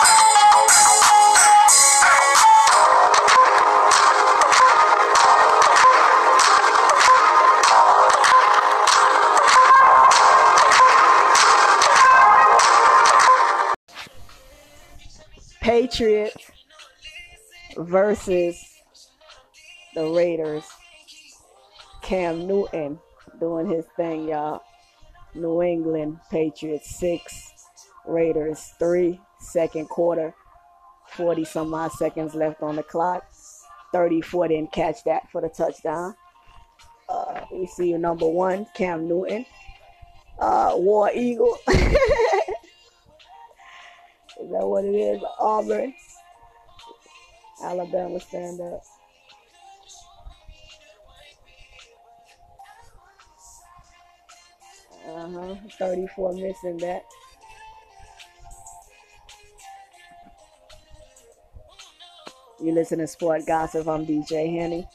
Patriots 15.97 16.51
versus 17.79 18.83
the 19.95 20.07
Raiders. 20.07 20.65
Cam 22.03 22.47
Newton 22.47 22.99
doing 23.41 23.67
his 23.67 23.87
thing, 23.97 24.29
y'all. 24.29 24.61
New 25.35 25.63
England 25.63 26.19
Patriots 26.31 26.97
six, 26.97 27.51
Raiders 28.07 28.75
three. 28.79 29.19
Second 29.41 29.89
quarter, 29.89 30.35
40 31.13 31.47
some 31.47 31.73
odd 31.73 31.93
seconds 31.93 32.35
left 32.35 32.63
on 32.63 32.77
the 32.77 32.83
clock. 32.83 33.25
34 33.95 34.49
didn't 34.49 34.73
catch 34.73 35.03
that 35.05 35.23
for 35.31 35.41
the 35.41 35.49
touchdown. 35.49 36.15
Uh, 37.09 37.41
we 37.51 37.67
see 37.69 37.89
you 37.89 37.97
number 37.97 38.29
one, 38.29 38.67
Cam 38.75 39.09
Newton. 39.09 39.47
Uh, 40.39 40.73
War 40.75 41.11
Eagle. 41.15 41.57
is 44.41 44.51
that 44.51 44.67
what 44.67 44.85
it 44.85 44.95
is? 44.95 45.23
Auburn. 45.39 45.95
Alabama 47.63 48.21
stand 48.21 48.61
up. 48.61 48.83
Uh 55.09 55.29
huh. 55.29 55.55
34 55.79 56.33
missing 56.35 56.77
that. 56.79 57.03
You 62.61 62.73
listen 62.73 62.99
to 62.99 63.07
Sport 63.07 63.47
Gossip. 63.47 63.87
I'm 63.87 64.07
DJ 64.07 64.51
Henny. 64.59 64.87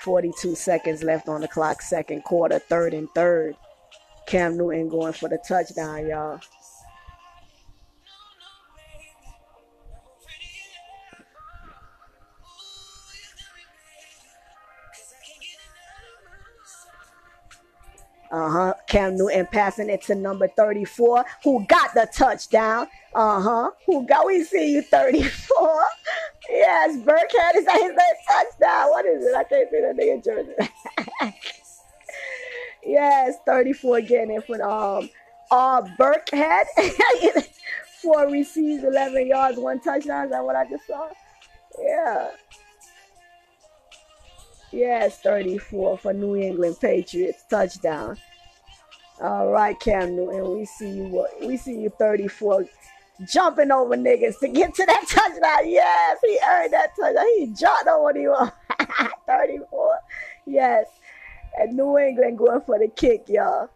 42 0.00 0.54
seconds 0.54 1.02
left 1.02 1.28
on 1.28 1.40
the 1.40 1.48
clock, 1.48 1.82
second 1.82 2.24
quarter, 2.24 2.58
third 2.58 2.94
and 2.94 3.08
third. 3.14 3.56
Cam 4.26 4.56
Newton 4.56 4.88
going 4.88 5.12
for 5.12 5.28
the 5.28 5.38
touchdown, 5.46 6.06
y'all. 6.06 6.40
Uh 18.48 18.50
huh. 18.50 18.74
Cam 18.86 19.14
Newton 19.14 19.46
passing 19.52 19.90
it 19.90 20.00
to 20.02 20.14
number 20.14 20.48
34, 20.48 21.22
who 21.44 21.66
got 21.66 21.92
the 21.92 22.08
touchdown. 22.14 22.86
Uh 23.14 23.42
huh. 23.42 23.70
Who 23.84 24.06
got, 24.06 24.26
we 24.26 24.42
see 24.42 24.72
you 24.72 24.80
34. 24.80 25.82
Yes, 26.48 26.96
Burkhead 26.96 27.56
is 27.56 27.66
that 27.66 27.78
his 27.78 27.92
next 27.94 28.26
touchdown. 28.26 28.88
What 28.88 29.04
is 29.04 29.22
it? 29.22 29.36
I 29.36 29.44
can't 29.44 29.68
see 29.70 29.80
that 29.80 29.96
nigga 29.98 30.24
jersey. 30.24 31.34
yes, 32.86 33.36
34 33.44 34.00
getting 34.00 34.36
it 34.36 34.46
from 34.46 34.62
um, 34.62 35.10
uh, 35.50 35.82
Burkhead. 35.98 36.64
Four 38.02 38.30
receives, 38.30 38.82
11 38.82 39.26
yards, 39.26 39.58
one 39.58 39.78
touchdown. 39.80 40.24
Is 40.24 40.30
that 40.30 40.42
what 40.42 40.56
I 40.56 40.66
just 40.70 40.86
saw? 40.86 41.10
Yeah. 41.78 42.30
Yes, 44.72 45.18
34 45.20 45.98
for 45.98 46.12
New 46.14 46.36
England 46.36 46.76
Patriots 46.80 47.44
touchdown. 47.50 48.16
All 49.20 49.48
right, 49.48 49.78
Cam 49.80 50.14
Newton, 50.14 50.58
we 50.58 50.64
see 50.64 50.90
you. 50.90 51.26
We 51.42 51.56
see 51.56 51.80
you 51.80 51.90
34 51.98 52.66
jumping 53.26 53.72
over 53.72 53.96
niggas 53.96 54.38
to 54.40 54.48
get 54.48 54.74
to 54.74 54.86
that 54.86 55.04
touchdown. 55.08 55.68
Yes, 55.68 56.18
he 56.22 56.38
earned 56.48 56.72
that 56.72 56.94
touchdown. 56.96 57.26
He 57.36 57.46
jumped 57.58 57.88
over 57.88 58.18
you. 58.18 58.36
34. 59.26 59.98
Yes. 60.46 60.86
And 61.58 61.76
New 61.76 61.98
England 61.98 62.38
going 62.38 62.60
for 62.60 62.78
the 62.78 62.88
kick, 62.88 63.24
y'all. 63.28 63.70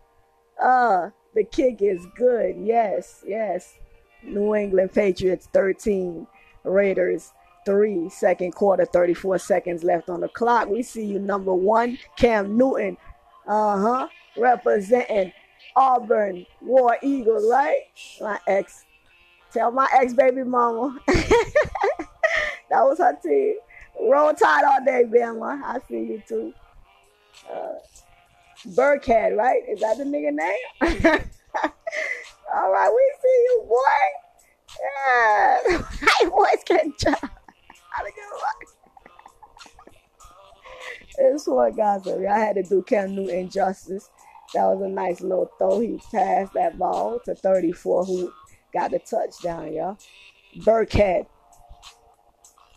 Uh, 0.62 1.10
the 1.34 1.44
kick 1.44 1.82
is 1.82 2.06
good. 2.16 2.56
Yes, 2.58 3.24
yes. 3.26 3.74
New 4.22 4.54
England 4.54 4.92
Patriots 4.92 5.48
13, 5.52 6.26
Raiders 6.62 7.32
3, 7.66 8.08
second 8.08 8.52
quarter, 8.54 8.84
34 8.84 9.38
seconds 9.38 9.82
left 9.82 10.08
on 10.08 10.20
the 10.20 10.28
clock. 10.28 10.68
We 10.68 10.82
see 10.82 11.04
you 11.04 11.18
number 11.18 11.52
one, 11.52 11.98
Cam 12.16 12.56
Newton. 12.56 12.96
Uh 13.46 13.80
huh. 13.80 14.08
Representing 14.36 15.32
Auburn 15.76 16.46
War 16.60 16.96
Eagles, 17.02 17.44
right? 17.50 17.82
My 18.20 18.38
ex. 18.46 18.84
Tell 19.52 19.70
my 19.70 19.88
ex 19.94 20.14
baby 20.14 20.44
mama. 20.44 20.98
that 21.08 22.08
was 22.70 22.98
her 22.98 23.18
team. 23.22 23.56
Roll 24.00 24.32
Tide 24.32 24.64
all 24.64 24.84
day, 24.84 25.04
Bama. 25.04 25.62
I 25.62 25.78
see 25.88 25.98
you 25.98 26.22
too. 26.26 26.54
Uh, 27.52 27.74
Burkhead, 28.68 29.36
right? 29.36 29.62
Is 29.68 29.80
that 29.80 29.98
the 29.98 30.04
nigga 30.04 30.32
name? 30.32 30.56
all 32.54 32.72
right, 32.72 32.90
we 32.90 33.12
see 33.22 33.46
you, 33.48 33.64
boy. 33.68 34.22
Yeah. 34.80 35.82
Hey, 36.20 36.28
boys 36.28 36.62
can 36.64 36.92
jump. 36.98 37.18
How 37.90 38.04
to 38.04 38.10
get 38.10 38.24
It's 41.18 41.46
what 41.46 41.76
gossip. 41.76 42.20
I 42.28 42.38
had 42.38 42.56
to 42.56 42.62
do 42.62 42.82
Cam 42.82 43.14
Newton 43.14 43.50
justice. 43.50 44.08
That 44.54 44.66
was 44.66 44.82
a 44.82 44.88
nice 44.88 45.20
little 45.20 45.50
throw. 45.58 45.80
He 45.80 45.98
passed 46.10 46.52
that 46.54 46.78
ball 46.78 47.20
to 47.24 47.34
34, 47.34 48.04
who 48.04 48.32
got 48.72 48.90
the 48.90 48.98
touchdown, 48.98 49.72
y'all. 49.72 49.98
Burkhead. 50.58 51.26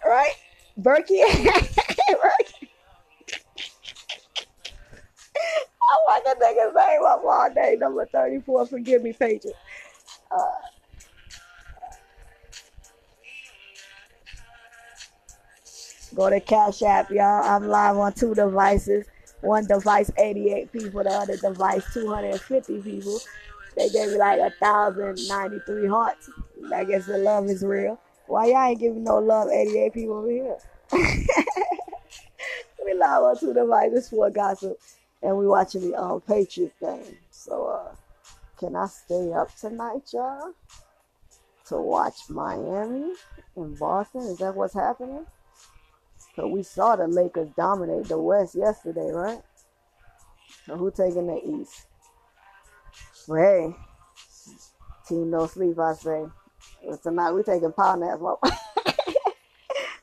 Right? 0.05 0.33
Berkey. 0.79 1.21
Berkey. 1.25 2.67
I 5.81 5.97
want 6.07 6.25
that 6.25 6.39
nigga's 6.39 6.75
name 6.75 7.05
up 7.07 7.23
all 7.25 7.49
day. 7.53 7.77
Number 7.79 8.05
34. 8.05 8.67
Forgive 8.67 9.03
me, 9.03 9.13
Patriot. 9.13 9.55
Uh, 10.31 10.37
go 16.15 16.29
to 16.29 16.39
Cash 16.39 16.81
App, 16.81 17.09
y'all. 17.11 17.43
I'm 17.43 17.67
live 17.67 17.97
on 17.97 18.13
two 18.13 18.33
devices. 18.35 19.05
One 19.45 19.65
device, 19.65 20.11
88 20.17 20.71
people. 20.71 21.03
The 21.03 21.11
other 21.11 21.37
device, 21.37 21.85
250 21.93 22.81
people. 22.81 23.19
They 23.75 23.89
gave 23.89 24.09
me 24.11 24.17
like 24.17 24.39
thousand 24.59 25.27
ninety-three 25.27 25.87
hearts. 25.87 26.29
I 26.73 26.83
guess 26.85 27.05
the 27.05 27.17
love 27.17 27.45
is 27.45 27.63
real. 27.63 27.99
Why 28.27 28.47
y'all 28.47 28.63
ain't 28.63 28.79
giving 28.79 29.03
no 29.03 29.17
love, 29.19 29.49
88 29.49 29.93
people 29.93 30.17
over 30.17 30.29
here? 30.31 30.57
we 32.85 32.93
live 32.93 33.23
on 33.23 33.37
two 33.37 33.53
devices 33.53 34.09
for 34.09 34.29
gossip, 34.29 34.79
and 35.21 35.37
we 35.37 35.45
watching 35.47 35.91
the 35.91 36.01
um 36.01 36.21
Patriot 36.21 36.73
game. 36.79 37.17
So, 37.31 37.65
uh, 37.67 37.95
can 38.57 38.75
I 38.75 38.87
stay 38.87 39.33
up 39.33 39.53
tonight, 39.55 40.03
y'all, 40.13 40.53
to 41.67 41.77
watch 41.77 42.29
Miami 42.29 43.13
and 43.55 43.77
Boston? 43.77 44.21
Is 44.21 44.37
that 44.39 44.55
what's 44.55 44.73
happening? 44.73 45.25
So 46.35 46.47
we 46.47 46.63
saw 46.63 46.95
the 46.95 47.07
Lakers 47.07 47.49
dominate 47.55 48.07
the 48.07 48.19
West 48.19 48.55
yesterday, 48.55 49.09
right? 49.11 49.41
So 50.65 50.75
who 50.75 50.91
taking 50.91 51.27
the 51.27 51.41
East? 51.61 51.87
Well, 53.27 53.41
hey, 53.41 53.75
team 55.07 55.29
no 55.31 55.47
sleep, 55.47 55.79
I 55.79 55.93
say. 55.93 56.25
Tonight 57.01 57.31
we 57.31 57.43
taking 57.43 57.71
power 57.71 57.97
naps. 57.97 58.21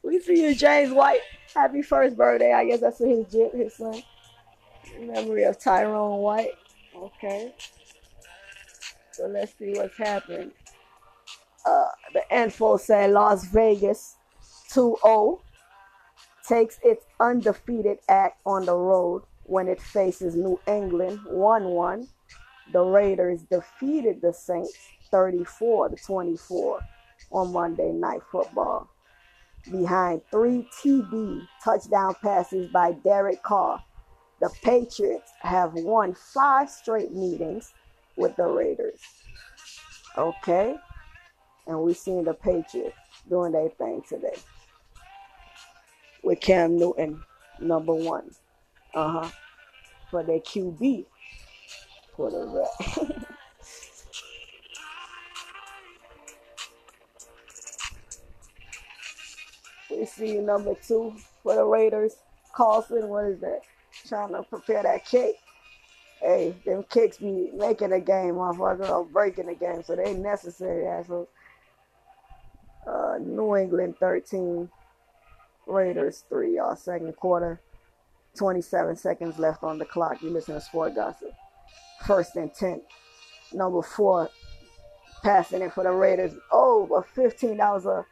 Well, 0.02 0.12
we 0.12 0.20
see 0.20 0.42
you, 0.42 0.54
James 0.54 0.92
White. 0.92 1.20
Happy 1.54 1.82
first 1.82 2.16
birthday. 2.16 2.52
I 2.52 2.64
guess 2.64 2.80
that's 2.80 2.98
his 2.98 3.24
jit, 3.30 3.54
his 3.54 3.74
son. 3.74 4.02
Memory 5.00 5.44
of 5.44 5.58
Tyrone 5.58 6.18
White. 6.18 6.50
Okay. 6.96 7.54
So 9.12 9.26
let's 9.26 9.56
see 9.56 9.72
what's 9.74 9.96
happening. 9.96 10.50
Uh, 11.64 11.88
the 12.14 12.22
info 12.36 12.76
said 12.76 13.10
Las 13.10 13.44
Vegas 13.44 14.16
2-0 14.70 15.40
takes 16.46 16.78
its 16.82 17.04
undefeated 17.20 17.98
act 18.08 18.38
on 18.44 18.64
the 18.64 18.74
road 18.74 19.22
when 19.44 19.68
it 19.68 19.80
faces 19.80 20.34
New 20.34 20.58
England 20.66 21.20
1-1 21.28 22.06
the 22.72 22.82
Raiders 22.82 23.42
defeated 23.42 24.20
the 24.22 24.32
Saints 24.32 24.76
34 25.10 25.90
to 25.90 25.96
24 25.96 26.80
on 27.30 27.52
Monday 27.52 27.92
Night 27.92 28.22
Football. 28.30 28.88
Behind 29.70 30.22
three 30.30 30.68
TD 30.80 31.46
touchdown 31.62 32.14
passes 32.22 32.68
by 32.68 32.92
Derek 32.92 33.42
Carr, 33.42 33.82
the 34.40 34.50
Patriots 34.62 35.30
have 35.40 35.74
won 35.74 36.14
five 36.14 36.68
straight 36.68 37.12
meetings 37.12 37.72
with 38.16 38.34
the 38.36 38.46
Raiders. 38.46 39.00
Okay? 40.18 40.74
And 41.66 41.80
we've 41.80 41.96
seen 41.96 42.24
the 42.24 42.34
Patriots 42.34 42.96
doing 43.28 43.52
their 43.52 43.68
thing 43.68 44.02
today. 44.08 44.36
With 46.22 46.40
Cam 46.40 46.76
Newton, 46.78 47.22
number 47.60 47.94
one. 47.94 48.30
Uh 48.94 49.22
huh. 49.22 49.30
For 50.10 50.22
their 50.22 50.40
QB 50.40 51.06
quarterback. 52.14 52.68
we 59.90 60.06
see 60.06 60.38
number 60.38 60.74
two 60.86 61.14
for 61.42 61.54
the 61.54 61.64
Raiders. 61.64 62.16
Carlson, 62.54 63.08
what 63.08 63.24
is 63.26 63.40
that? 63.40 63.60
Trying 64.08 64.32
to 64.32 64.42
prepare 64.42 64.82
that 64.82 65.04
kick. 65.04 65.36
Hey, 66.20 66.54
them 66.64 66.84
kicks 66.88 67.18
be 67.18 67.50
making 67.54 67.92
a 67.92 68.00
game, 68.00 68.34
motherfucker, 68.34 68.88
or 68.88 69.04
breaking 69.04 69.46
the 69.46 69.54
game, 69.54 69.82
so 69.82 69.96
they 69.96 70.14
necessary, 70.14 70.86
assholes. 70.86 71.28
Uh, 72.86 73.18
New 73.20 73.56
England 73.56 73.96
13, 73.98 74.68
Raiders 75.66 76.24
3, 76.28 76.56
y'all. 76.56 76.76
Second 76.76 77.16
quarter, 77.16 77.60
27 78.36 78.96
seconds 78.96 79.38
left 79.38 79.62
on 79.62 79.78
the 79.78 79.84
clock. 79.84 80.22
You 80.22 80.30
listen 80.30 80.54
to 80.54 80.60
Sport 80.60 80.94
Gossip 80.94 81.32
first 82.02 82.36
and 82.36 82.52
10. 82.52 82.82
Number 83.52 83.82
four, 83.82 84.28
passing 85.22 85.62
it 85.62 85.72
for 85.72 85.84
the 85.84 85.90
Raiders. 85.90 86.32
Oh, 86.50 86.86
a 86.94 87.02
15. 87.02 87.56
That 87.56 87.72
was 87.72 87.86
a, 87.86 88.04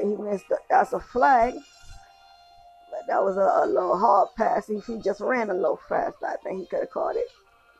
he 0.00 0.16
missed, 0.16 0.48
the, 0.48 0.58
that's 0.68 0.92
a 0.92 1.00
flag. 1.00 1.54
But 1.54 3.06
that 3.08 3.22
was 3.22 3.36
a, 3.36 3.64
a 3.64 3.66
little 3.66 3.98
hard 3.98 4.28
pass. 4.36 4.66
He, 4.66 4.78
he 4.80 5.00
just 5.00 5.20
ran 5.20 5.50
a 5.50 5.54
little 5.54 5.80
fast. 5.88 6.16
I 6.22 6.36
think 6.36 6.60
he 6.60 6.66
could 6.66 6.80
have 6.80 6.90
caught 6.90 7.16
it. 7.16 7.26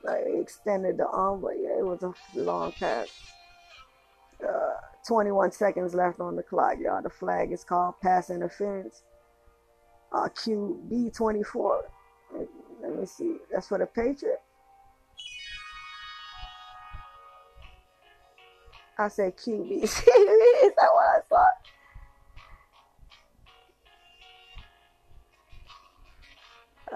Like, 0.02 0.26
he 0.26 0.38
extended 0.38 0.98
the 0.98 1.06
arm, 1.06 1.40
but 1.40 1.54
yeah, 1.60 1.78
it 1.78 1.84
was 1.84 2.02
a 2.02 2.12
long 2.34 2.72
pass. 2.72 3.08
Uh, 4.42 4.74
21 5.06 5.52
seconds 5.52 5.94
left 5.94 6.20
on 6.20 6.36
the 6.36 6.42
clock, 6.42 6.74
y'all. 6.80 7.02
The 7.02 7.10
flag 7.10 7.52
is 7.52 7.64
called 7.64 7.94
pass 8.02 8.30
interference. 8.30 9.02
Uh, 10.12 10.28
QB 10.28 11.14
24. 11.14 11.84
Let 12.82 12.98
me 12.98 13.06
see. 13.06 13.36
That's 13.50 13.68
for 13.68 13.78
the 13.78 13.86
Patriot. 13.86 14.40
I 18.98 19.08
said 19.08 19.36
QB. 19.36 19.82
Is 19.84 19.94
that 19.94 20.88
what 20.92 21.06
I 21.06 21.20
thought? 21.28 21.52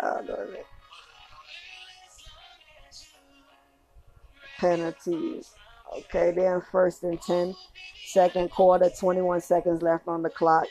Oh, 0.03 0.21
no. 0.27 0.47
Penalties. 4.59 5.55
Okay, 5.97 6.33
then 6.33 6.63
first 6.71 7.03
and 7.03 7.21
10. 7.21 7.55
Second 8.07 8.51
quarter, 8.51 8.91
21 8.91 9.41
seconds 9.41 9.83
left 9.83 10.07
on 10.07 10.23
the 10.23 10.31
clock. 10.31 10.67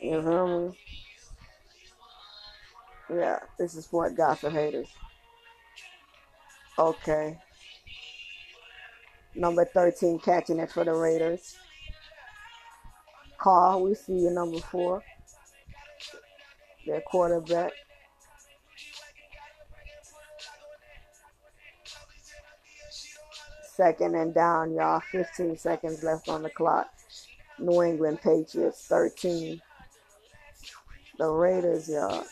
You 0.00 0.20
hear 0.20 0.46
me? 0.46 0.78
Yeah, 3.10 3.38
this 3.58 3.74
is 3.74 3.84
Sport 3.84 4.16
Gossip 4.16 4.52
Haters. 4.52 4.88
Okay. 6.78 7.38
Number 9.34 9.64
13 9.64 10.18
catching 10.18 10.58
it 10.58 10.70
for 10.70 10.84
the 10.84 10.92
Raiders. 10.92 11.56
Carr, 13.38 13.78
we 13.78 13.94
see 13.94 14.12
you 14.12 14.30
number 14.30 14.58
four. 14.58 15.02
Their 16.86 17.00
quarterback. 17.02 17.72
Second 23.74 24.14
and 24.14 24.32
down, 24.32 24.72
y'all. 24.72 25.00
15 25.00 25.56
seconds 25.56 26.04
left 26.04 26.28
on 26.28 26.42
the 26.44 26.50
clock. 26.50 26.86
New 27.58 27.82
England 27.82 28.20
Patriots 28.22 28.86
13. 28.86 29.60
The 31.18 31.28
Raiders, 31.28 31.88
y'all. 31.88 32.24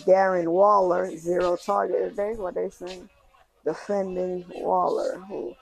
Darren 0.00 0.48
Waller, 0.48 1.16
zero 1.16 1.56
target 1.56 2.10
today. 2.10 2.34
What 2.34 2.54
they 2.54 2.68
saying? 2.68 3.08
Defending 3.64 4.44
Waller, 4.56 5.18
who 5.28 5.54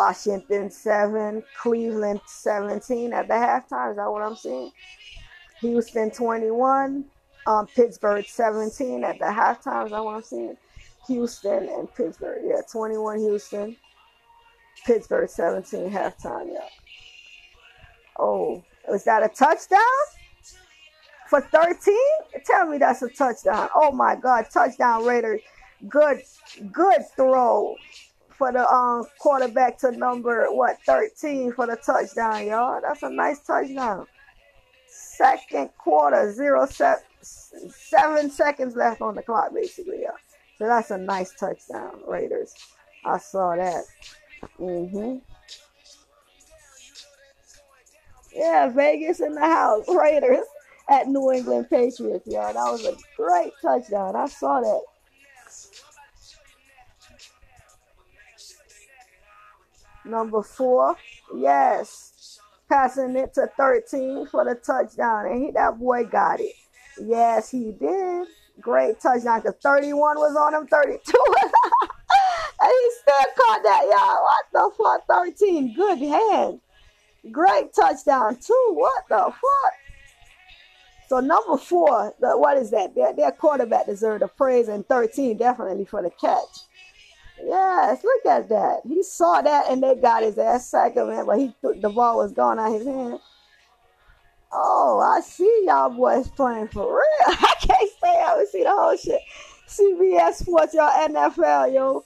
Washington 0.00 0.70
7, 0.70 1.42
Cleveland 1.60 2.22
17 2.24 3.12
at 3.12 3.28
the 3.28 3.34
halftime. 3.34 3.90
Is 3.90 3.96
that 3.98 4.10
what 4.10 4.22
I'm 4.22 4.34
seeing? 4.34 4.72
Houston 5.60 6.10
21, 6.10 7.04
um, 7.46 7.66
Pittsburgh 7.66 8.24
17 8.24 9.04
at 9.04 9.18
the 9.18 9.26
halftime. 9.26 9.84
Is 9.84 9.90
that 9.90 10.02
what 10.02 10.14
I'm 10.14 10.22
seeing? 10.22 10.56
Houston 11.06 11.68
and 11.68 11.94
Pittsburgh. 11.94 12.40
Yeah, 12.46 12.62
21 12.72 13.18
Houston, 13.18 13.76
Pittsburgh 14.86 15.28
17 15.28 15.90
halftime. 15.90 16.48
Yeah. 16.50 16.68
Oh, 18.18 18.64
was 18.88 19.04
that 19.04 19.22
a 19.22 19.28
touchdown? 19.28 19.80
For 21.28 21.42
13? 21.42 21.94
Tell 22.46 22.66
me 22.68 22.78
that's 22.78 23.02
a 23.02 23.08
touchdown. 23.10 23.68
Oh 23.74 23.92
my 23.92 24.16
God, 24.16 24.46
touchdown 24.50 25.04
Raiders. 25.04 25.42
Good, 25.90 26.22
good 26.72 27.02
throw 27.14 27.76
for 28.40 28.50
the 28.50 28.66
um, 28.66 29.04
quarterback 29.18 29.76
to 29.76 29.92
number 29.92 30.46
what 30.50 30.78
13 30.86 31.52
for 31.52 31.66
the 31.66 31.76
touchdown, 31.76 32.46
y'all. 32.46 32.80
That's 32.80 33.02
a 33.02 33.10
nice 33.10 33.38
touchdown. 33.40 34.06
Second 34.88 35.68
quarter, 35.76 36.32
zero 36.32 36.64
set, 36.64 37.04
seven 37.20 38.30
seconds 38.30 38.74
left 38.74 39.02
on 39.02 39.14
the 39.14 39.22
clock, 39.22 39.52
basically, 39.54 40.00
y'all. 40.04 40.16
So 40.56 40.66
that's 40.66 40.90
a 40.90 40.96
nice 40.96 41.34
touchdown, 41.34 42.00
Raiders. 42.08 42.54
I 43.04 43.18
saw 43.18 43.56
that. 43.56 43.84
hmm 44.56 45.18
Yeah, 48.34 48.70
Vegas 48.70 49.20
in 49.20 49.34
the 49.34 49.40
house, 49.46 49.84
Raiders 49.94 50.46
at 50.88 51.08
New 51.08 51.30
England 51.30 51.68
Patriots, 51.68 52.26
y'all. 52.26 52.54
That 52.54 52.72
was 52.72 52.86
a 52.86 52.96
great 53.18 53.52
touchdown. 53.60 54.16
I 54.16 54.26
saw 54.28 54.60
that. 54.62 54.80
Number 60.10 60.42
four, 60.42 60.96
yes. 61.36 62.38
Passing 62.68 63.16
it 63.16 63.34
to 63.34 63.48
13 63.56 64.26
for 64.26 64.44
the 64.44 64.54
touchdown. 64.56 65.26
And 65.26 65.44
he, 65.44 65.50
that 65.52 65.78
boy 65.78 66.04
got 66.04 66.40
it. 66.40 66.54
Yes, 67.00 67.50
he 67.50 67.72
did. 67.72 68.26
Great 68.60 69.00
touchdown. 69.00 69.40
Because 69.40 69.56
31 69.62 70.18
was 70.18 70.36
on 70.36 70.54
him, 70.54 70.66
32. 70.66 70.94
and 72.60 72.70
he 72.70 72.90
still 73.00 73.32
caught 73.36 73.62
that, 73.62 73.82
y'all. 73.90 74.22
What 74.22 74.44
the 74.52 74.70
fuck? 74.76 75.06
13. 75.08 75.74
Good 75.74 75.98
hand. 75.98 76.60
Great 77.30 77.74
touchdown, 77.74 78.36
too. 78.36 78.70
What 78.72 79.04
the 79.08 79.16
fuck? 79.16 79.72
So 81.08 81.18
number 81.18 81.56
four, 81.56 82.14
the, 82.20 82.38
what 82.38 82.56
is 82.56 82.70
that? 82.70 82.94
Their, 82.94 83.12
their 83.12 83.32
quarterback 83.32 83.86
deserved 83.86 84.22
a 84.22 84.28
praise, 84.28 84.68
and 84.68 84.86
13 84.86 85.36
definitely 85.36 85.84
for 85.84 86.02
the 86.02 86.10
catch. 86.10 86.69
Yes, 87.44 88.04
look 88.04 88.26
at 88.26 88.48
that. 88.48 88.80
He 88.86 89.02
saw 89.02 89.40
that 89.40 89.70
and 89.70 89.82
they 89.82 89.94
got 89.94 90.22
his 90.22 90.38
ass 90.38 90.72
man, 90.72 91.26
but 91.26 91.38
he 91.38 91.54
the 91.62 91.88
ball 91.88 92.18
was 92.18 92.32
gone 92.32 92.58
out 92.58 92.72
his 92.72 92.86
hand. 92.86 93.18
Oh, 94.52 94.98
I 95.00 95.20
see 95.20 95.64
y'all 95.64 95.90
boys 95.90 96.28
playing 96.28 96.68
for 96.68 96.86
real. 96.86 97.02
I 97.26 97.54
can't 97.60 97.90
stay 97.98 98.20
out 98.20 98.38
and 98.38 98.48
see 98.48 98.64
the 98.64 98.70
whole 98.70 98.96
shit. 98.96 99.20
CBS 99.68 100.34
Sports, 100.34 100.74
y'all 100.74 100.90
NFL, 101.08 101.72
yo. 101.72 102.04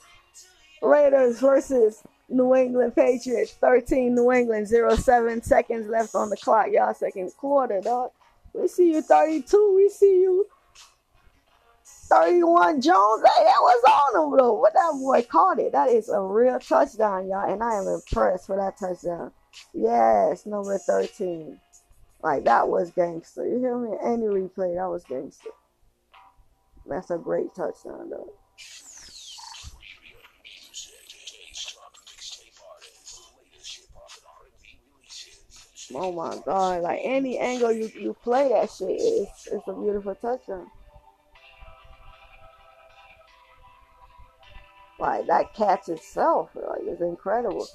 Raiders 0.81 1.39
versus 1.39 2.03
New 2.29 2.53
England 2.53 2.95
Patriots. 2.95 3.53
13 3.53 4.13
New 4.13 4.31
England, 4.31 4.67
0 4.67 4.95
7 4.95 5.41
seconds 5.41 5.87
left 5.87 6.13
on 6.13 6.29
the 6.29 6.37
clock, 6.37 6.67
y'all. 6.71 6.93
Second 6.93 7.31
quarter, 7.37 7.81
dog. 7.81 8.11
We 8.53 8.67
see 8.67 8.93
you 8.93 9.01
32. 9.01 9.73
We 9.75 9.89
see 9.89 10.21
you 10.21 10.47
31 12.09 12.81
Jones. 12.81 13.21
That 13.23 13.59
was 13.61 13.83
on 14.15 14.31
him 14.31 14.37
though. 14.37 14.53
What 14.53 14.73
that 14.73 14.91
boy 14.93 15.23
caught 15.23 15.59
it. 15.59 15.71
That 15.71 15.89
is 15.89 16.09
a 16.09 16.21
real 16.21 16.59
touchdown, 16.59 17.27
y'all. 17.27 17.51
And 17.51 17.63
I 17.63 17.75
am 17.75 17.87
impressed 17.87 18.47
for 18.47 18.57
that 18.57 18.77
touchdown. 18.77 19.31
Yes, 19.73 20.45
number 20.45 20.77
13. 20.77 21.59
Like 22.21 22.45
that 22.45 22.67
was 22.67 22.91
gangster. 22.91 23.47
You 23.47 23.59
hear 23.59 23.77
me? 23.77 23.97
Any 24.03 24.25
replay, 24.25 24.75
that 24.75 24.89
was 24.89 25.03
gangster. 25.03 25.49
That's 26.87 27.11
a 27.11 27.17
great 27.17 27.53
touchdown 27.55 28.09
though. 28.09 28.31
Oh 35.93 36.11
my 36.11 36.37
god, 36.45 36.81
like 36.81 36.99
any 37.03 37.37
angle 37.37 37.71
you, 37.71 37.91
you 37.95 38.15
play 38.23 38.49
that 38.49 38.71
shit, 38.71 38.89
it's, 38.89 39.47
it's 39.47 39.67
a 39.67 39.73
beautiful 39.73 40.15
touchdown. 40.15 40.65
Like 45.05 45.27
that 45.27 45.53
catch 45.53 45.87
itself, 45.87 46.49
like 46.55 46.81
it's 46.81 46.99
incredible. 46.99 47.67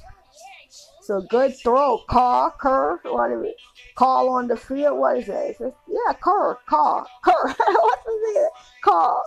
So 1.02 1.20
good 1.20 1.56
throw, 1.56 1.98
Carr, 2.08 2.52
Kerr, 2.60 2.98
what 3.04 3.30
is 3.30 3.42
it? 3.44 3.56
Call 3.94 4.30
on 4.30 4.48
the 4.48 4.56
field, 4.56 4.98
what 4.98 5.18
is 5.18 5.26
that? 5.28 5.46
It's 5.50 5.60
yeah, 5.60 6.12
Kerr, 6.20 6.58
Carr, 6.68 7.06
Kerr. 7.22 7.32
What's 7.56 8.04
the 8.04 8.50
Carr, 8.82 9.22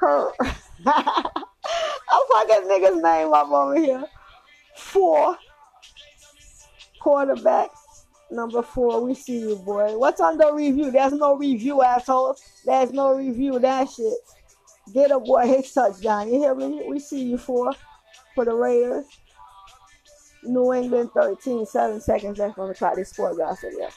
Kerr. 0.00 0.32
I'm 0.40 2.22
fucking 2.32 2.68
nigga's 2.68 3.00
name 3.00 3.32
up 3.32 3.48
over 3.52 3.76
here. 3.76 4.04
Four 4.76 5.38
quarterback 7.00 7.70
number 8.32 8.62
four. 8.62 9.00
We 9.00 9.14
see 9.14 9.38
you, 9.38 9.56
boy. 9.56 9.96
What's 9.96 10.20
under 10.20 10.52
review? 10.52 10.90
There's 10.90 11.12
no 11.12 11.36
review, 11.36 11.82
asshole. 11.82 12.36
There's 12.64 12.90
no 12.92 13.14
review. 13.14 13.60
That 13.60 13.88
shit. 13.88 14.14
Get 14.90 15.10
a 15.10 15.20
boy 15.20 15.46
his 15.46 15.72
touchdown. 15.72 16.32
You 16.32 16.40
hear 16.40 16.54
me? 16.54 16.82
We 16.88 16.98
see 16.98 17.22
you 17.22 17.38
four 17.38 17.72
for 18.34 18.44
the 18.44 18.54
Raiders. 18.54 19.06
New 20.44 20.72
England 20.72 21.10
13, 21.14 21.64
7 21.66 22.00
seconds 22.00 22.38
left 22.38 22.58
on 22.58 22.68
the 22.68 22.74
clock. 22.74 22.96
This 22.96 23.10
sport 23.10 23.36
gossip, 23.36 23.70
yeah. 23.78 23.90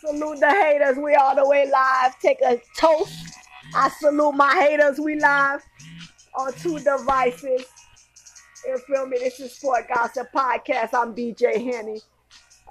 Salute 0.00 0.40
the 0.40 0.50
haters. 0.50 0.98
We 0.98 1.14
all 1.14 1.36
the 1.36 1.48
way 1.48 1.70
live. 1.70 2.18
Take 2.18 2.40
a 2.42 2.60
toast. 2.76 3.14
I 3.74 3.88
salute 4.00 4.34
my 4.34 4.52
haters. 4.54 4.98
We 4.98 5.14
live 5.14 5.62
on 6.36 6.52
two 6.54 6.80
devices. 6.80 7.64
You 8.66 8.78
feel 8.78 9.06
me? 9.06 9.18
This 9.18 9.40
is 9.40 9.52
Sport 9.52 9.88
Gossip 9.92 10.28
Podcast. 10.32 10.90
I'm 10.94 11.16
DJ 11.16 11.54
Henny. 11.54 12.00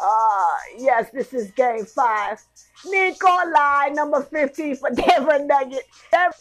Uh, 0.02 0.56
yes, 0.78 1.10
this 1.12 1.34
is 1.34 1.52
game 1.52 1.86
five. 1.86 2.42
Nikolai, 2.86 3.90
number 3.90 4.24
15 4.24 4.78
for 4.78 4.90
Denver 4.96 5.40
Nuggets. 5.40 5.84
I'm 6.14 6.32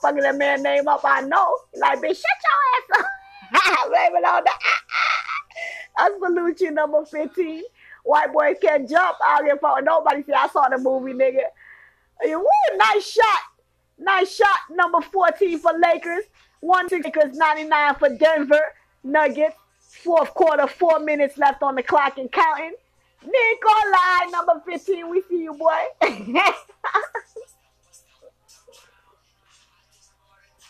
fucking 0.00 0.22
that 0.22 0.36
man 0.36 0.62
name 0.62 0.88
up, 0.88 1.02
I 1.04 1.20
know. 1.20 1.58
Like, 1.74 1.98
bitch, 1.98 2.16
shut 2.16 2.94
your 2.94 2.96
ass 2.96 3.04
up. 3.04 3.88
Blame 3.90 4.16
it 4.16 4.24
on 4.24 4.42
the. 4.44 4.50
I 5.98 6.10
salute 6.18 6.60
you, 6.62 6.70
number 6.70 7.04
15. 7.04 7.62
White 8.04 8.32
boys 8.32 8.56
can't 8.60 8.88
jump 8.88 9.18
out 9.26 9.44
here 9.44 9.58
for 9.58 9.82
nobody. 9.82 10.22
See, 10.22 10.32
I 10.32 10.48
saw 10.48 10.66
the 10.70 10.78
movie, 10.78 11.12
nigga. 11.12 11.44
Woo, 12.24 12.46
nice 12.76 13.06
shot. 13.06 13.40
Nice 13.98 14.34
shot, 14.34 14.58
number 14.70 15.02
14 15.02 15.58
for 15.58 15.72
Lakers. 15.78 16.24
One 16.60 16.88
Lakers, 16.90 17.36
99 17.36 17.94
for 17.96 18.08
Denver 18.08 18.62
Nuggets. 19.04 19.56
Fourth 20.02 20.34
quarter, 20.34 20.66
four 20.66 20.98
minutes 20.98 21.38
left 21.38 21.62
on 21.62 21.76
the 21.76 21.82
clock 21.82 22.18
and 22.18 22.30
counting. 22.32 22.74
Nikolai, 23.22 24.30
number 24.30 24.60
15, 24.66 25.08
we 25.08 25.22
see 25.28 25.44
you, 25.44 25.54
boy. 25.54 25.70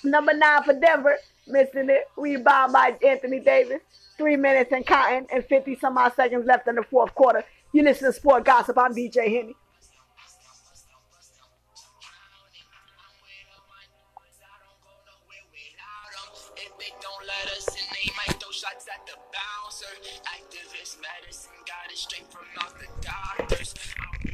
number 0.05 0.35
nine 0.35 0.63
for 0.63 0.75
Denver, 0.75 1.17
missing 1.47 1.89
it. 1.91 2.05
Rebound 2.17 2.73
by 2.73 2.97
Anthony 3.05 3.41
Davis. 3.41 3.81
Three 4.17 4.37
minutes 4.37 4.71
and 4.73 4.87
counting, 4.87 5.27
and 5.33 5.45
50 5.45 5.77
some 5.81 5.99
odd 5.99 6.15
seconds 6.15 6.47
left 6.47 6.69
in 6.69 6.77
the 6.77 6.85
fourth 6.85 7.15
quarter. 7.15 7.43
You 7.73 7.83
listen 7.83 8.07
to 8.07 8.13
Sport 8.13 8.45
Gossip. 8.45 8.79
I'm 8.79 8.95
DJ 8.95 9.25
Henny. 9.25 9.57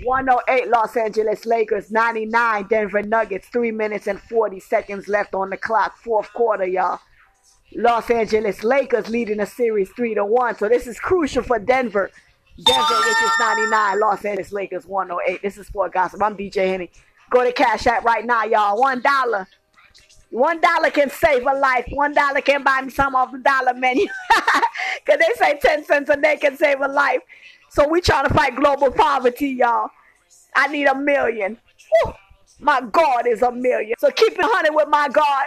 108 0.04 0.68
Los 0.68 0.96
Angeles 0.96 1.46
Lakers, 1.46 1.90
99 1.90 2.66
Denver 2.68 3.02
Nuggets, 3.02 3.48
3 3.48 3.70
minutes 3.72 4.06
and 4.06 4.20
40 4.20 4.60
seconds 4.60 5.08
left 5.08 5.34
on 5.34 5.50
the 5.50 5.56
clock, 5.56 5.96
fourth 5.98 6.32
quarter, 6.32 6.66
y'all. 6.66 7.00
Los 7.74 8.10
Angeles 8.10 8.64
Lakers 8.64 9.08
leading 9.08 9.38
the 9.38 9.46
series 9.46 9.90
3 9.90 10.14
to 10.14 10.24
1. 10.24 10.56
So 10.56 10.68
this 10.68 10.86
is 10.86 10.98
crucial 10.98 11.42
for 11.42 11.58
Denver. 11.58 12.10
Denver, 12.64 12.94
which 12.94 13.22
is 13.22 13.30
99, 13.38 14.00
Los 14.00 14.24
Angeles 14.24 14.52
Lakers 14.52 14.86
108. 14.86 15.40
This 15.40 15.56
is 15.56 15.68
Sport 15.68 15.92
Gossip. 15.92 16.22
I'm 16.22 16.36
DJ 16.36 16.68
Henny. 16.68 16.90
Go 17.30 17.44
to 17.44 17.52
Cash 17.52 17.86
App 17.86 18.04
right 18.04 18.24
now, 18.26 18.44
y'all. 18.44 18.78
One 18.78 19.00
dollar. 19.00 19.46
One 20.30 20.60
dollar 20.60 20.90
can 20.90 21.10
save 21.10 21.42
a 21.46 21.54
life. 21.54 21.86
One 21.90 22.12
dollar 22.12 22.40
can 22.40 22.62
buy 22.64 22.82
me 22.82 22.90
some 22.90 23.14
off 23.14 23.32
the 23.32 23.38
dollar 23.38 23.74
menu. 23.74 24.06
Because 25.04 25.20
they 25.20 25.34
say 25.34 25.58
10 25.58 25.84
cents 25.84 26.10
a 26.10 26.16
day 26.16 26.36
can 26.36 26.56
save 26.56 26.80
a 26.80 26.88
life. 26.88 27.22
So 27.70 27.88
we 27.88 28.00
trying 28.00 28.26
to 28.26 28.34
fight 28.34 28.56
global 28.56 28.90
poverty, 28.90 29.48
y'all. 29.48 29.90
I 30.56 30.66
need 30.66 30.86
a 30.86 30.94
million. 30.94 31.56
Woo! 32.04 32.12
My 32.58 32.80
God 32.80 33.28
is 33.28 33.42
a 33.42 33.52
million. 33.52 33.94
So 33.98 34.10
keep 34.10 34.32
it 34.32 34.40
hunting 34.42 34.74
with 34.74 34.88
my 34.88 35.08
God. 35.08 35.46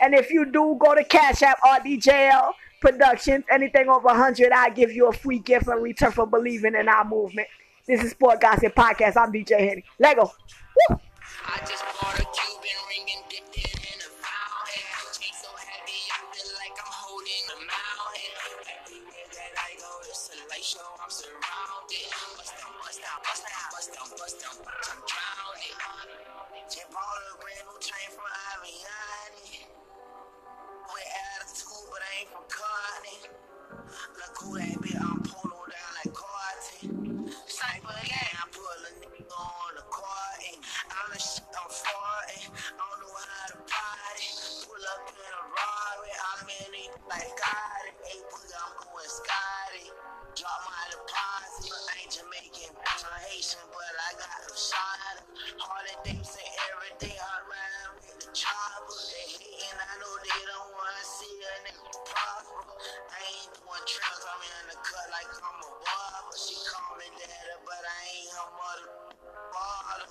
And 0.00 0.14
if 0.14 0.30
you 0.30 0.46
do, 0.46 0.76
go 0.78 0.94
to 0.94 1.02
Cash 1.02 1.42
App 1.42 1.58
RDJL 1.62 2.52
Productions. 2.80 3.44
Anything 3.50 3.88
over 3.88 4.06
100, 4.06 4.52
I 4.52 4.70
give 4.70 4.92
you 4.92 5.08
a 5.08 5.12
free 5.12 5.40
gift 5.40 5.66
in 5.66 5.74
return 5.82 6.12
for 6.12 6.26
believing 6.26 6.76
in 6.76 6.88
our 6.88 7.04
movement. 7.04 7.48
This 7.88 8.04
is 8.04 8.12
Sport 8.12 8.40
Gossip 8.40 8.74
Podcast. 8.74 9.16
I'm 9.16 9.32
DJ 9.32 9.58
Henny. 9.58 9.84
Lego. 9.98 10.22
Woo! 10.90 10.96
I 11.46 11.58
just 11.58 11.84
bought 12.00 12.14
a 12.14 12.22
Cuban 12.22 12.78
ring 12.88 13.06
and 13.16 13.24
dipped 13.28 13.58
it 13.58 13.74
in 13.74 13.98
a 13.98 14.10
so 15.34 15.48
I 15.50 15.82
feel 16.32 16.52
like 16.54 16.78
I'm 16.78 16.92
holding 16.92 17.44
a. 17.50 17.58
Everywhere 18.86 19.28
that 19.34 19.52
I 19.58 19.74
go, 19.76 19.90
it's 20.08 20.30
a 20.30 20.48
light 20.48 20.62
show. 20.62 21.03
Bust 21.94 22.54
bust 22.82 23.00
bust 23.22 23.90
bust 23.94 24.12
bust 24.18 24.36
down. 24.42 24.56
I'm 24.66 25.00
drowning. 25.06 25.78
Just 26.70 26.90
bought 26.90 27.02
a 27.02 27.38
brand 27.38 27.64
new 27.70 27.78
chain 27.78 28.08
from 28.10 28.26
but 31.90 32.02
I 32.02 32.10
ain't 32.20 32.30
from 32.34 32.46
Carney. 32.50 33.18
Look 34.18 34.34
who 34.42 34.58
that 34.58 34.76
bitch, 34.82 34.98
I'm 35.00 35.22
polo 35.22 35.60
down 35.70 35.92
like 36.02 36.14
Carton. 36.14 37.30
Sniper 37.46 37.94
I 37.94 38.46
a 38.90 38.92
nigga 39.00 39.22
on. 39.30 39.72
I'm 40.90 41.12
shit, 41.18 41.46
I'm 41.54 41.70
farting. 41.70 42.50
I 42.54 42.82
don't 42.82 43.00
know 43.02 43.14
how 43.14 43.46
to. 43.54 43.58
Pull 44.66 44.84
up 44.94 45.04
in 45.08 45.20
a 45.20 45.42
Rari, 45.54 46.12
I'm 46.32 46.48
in 46.48 46.72
it 46.86 46.92
like 47.08 47.38
I'm 48.58 48.72
going 48.82 49.10
Scotty. 49.10 49.86
Drop 50.34 50.60
my 50.66 50.82
deposit. 50.90 51.53
Haitian, 52.86 53.64
but 53.72 53.94
I 53.96 54.12
got 54.20 54.40
shot. 54.56 55.16
Holidays 55.58 56.32
and 56.36 56.52
every 56.68 56.94
day 57.00 57.16
I 57.16 57.36
ride 57.48 57.90
with 57.96 58.16
the 58.20 58.28
chopper. 58.36 58.98
They 59.08 59.26
hating, 59.40 59.78
I 59.80 59.94
know 60.00 60.12
they 60.20 60.42
don't 60.44 60.70
wanna 60.76 61.04
see 61.04 61.34
a 61.40 61.54
nigga 61.64 61.92
prosper. 62.04 62.62
I 63.12 63.18
ain't 63.24 63.52
doing 63.56 63.84
trails, 63.88 64.24
I'm 64.28 64.42
in 64.44 64.64
the 64.72 64.78
cut 64.84 65.06
like 65.16 65.32
I'm 65.32 65.58
a 65.64 65.70
barber. 65.80 66.36
She 66.36 66.56
call 66.68 66.92
me 67.00 67.08
daddy, 67.16 67.56
but 67.64 67.82
I 67.84 68.00
ain't 68.12 68.32
her 68.36 68.50
mother. 68.52 68.90
Father. 69.52 70.08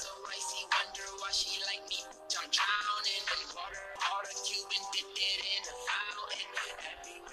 So 0.00 0.10
icy, 0.28 0.62
wonder 0.68 1.08
why 1.20 1.32
she 1.32 1.56
like 1.66 1.84
me. 1.88 2.00
I'm 2.04 2.48
drowning. 2.52 3.24
Water, 3.56 3.84
water, 3.96 4.34
Cuban, 4.44 4.82
dipped 4.92 5.16
it 5.16 5.40
in 5.40 5.62
the 5.64 5.74
fountain. 5.88 6.46
Everywhere 6.84 7.31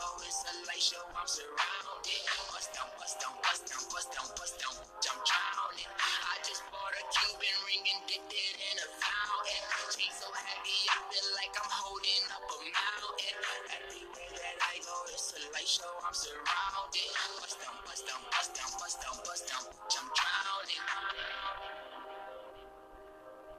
that 0.00 0.08
I 0.08 0.16
go, 0.16 0.24
it's 0.24 0.44
a 0.48 0.52
light 0.64 0.80
show. 0.80 1.04
I'm 1.12 1.28
surrounded. 1.28 2.20
Bust 2.52 2.72
down, 2.72 2.88
bust 2.96 3.16
down, 3.20 3.34
bust 3.44 3.64
down, 3.68 3.84
bust 3.92 4.08
down, 4.12 4.28
bust 4.36 4.56
down. 4.60 4.74
I'm 4.80 5.20
drowning. 5.28 5.92
I 6.00 6.36
just 6.44 6.64
bought 6.72 6.94
a 6.96 7.04
Cuban 7.12 7.56
ring 7.68 7.84
and 7.84 8.00
dipped 8.08 8.32
it 8.32 8.54
in 8.56 8.76
a 8.80 8.88
fountain. 8.96 9.64
Chain 9.92 10.12
so 10.16 10.28
heavy, 10.32 10.78
I 10.88 10.96
feel 11.12 11.28
like 11.36 11.52
I'm 11.52 11.72
holding 11.72 12.24
up 12.32 12.44
a 12.48 12.58
mountain. 12.72 13.36
Everywhere 13.76 14.32
that 14.40 14.56
I 14.64 14.74
go, 14.80 14.96
it's 15.12 15.34
a 15.36 15.40
light 15.52 15.68
show. 15.68 15.92
I'm 16.04 16.16
surrounded. 16.16 17.10
Bust 17.40 17.58
down, 17.60 17.76
bust 17.84 18.04
down, 18.08 18.22
bust 18.32 18.52
down, 18.56 18.70
bust 18.80 18.96
down, 19.04 19.16
bust 19.24 19.44
down. 19.52 19.64
I'm 19.68 20.08
drowning. 20.16 20.84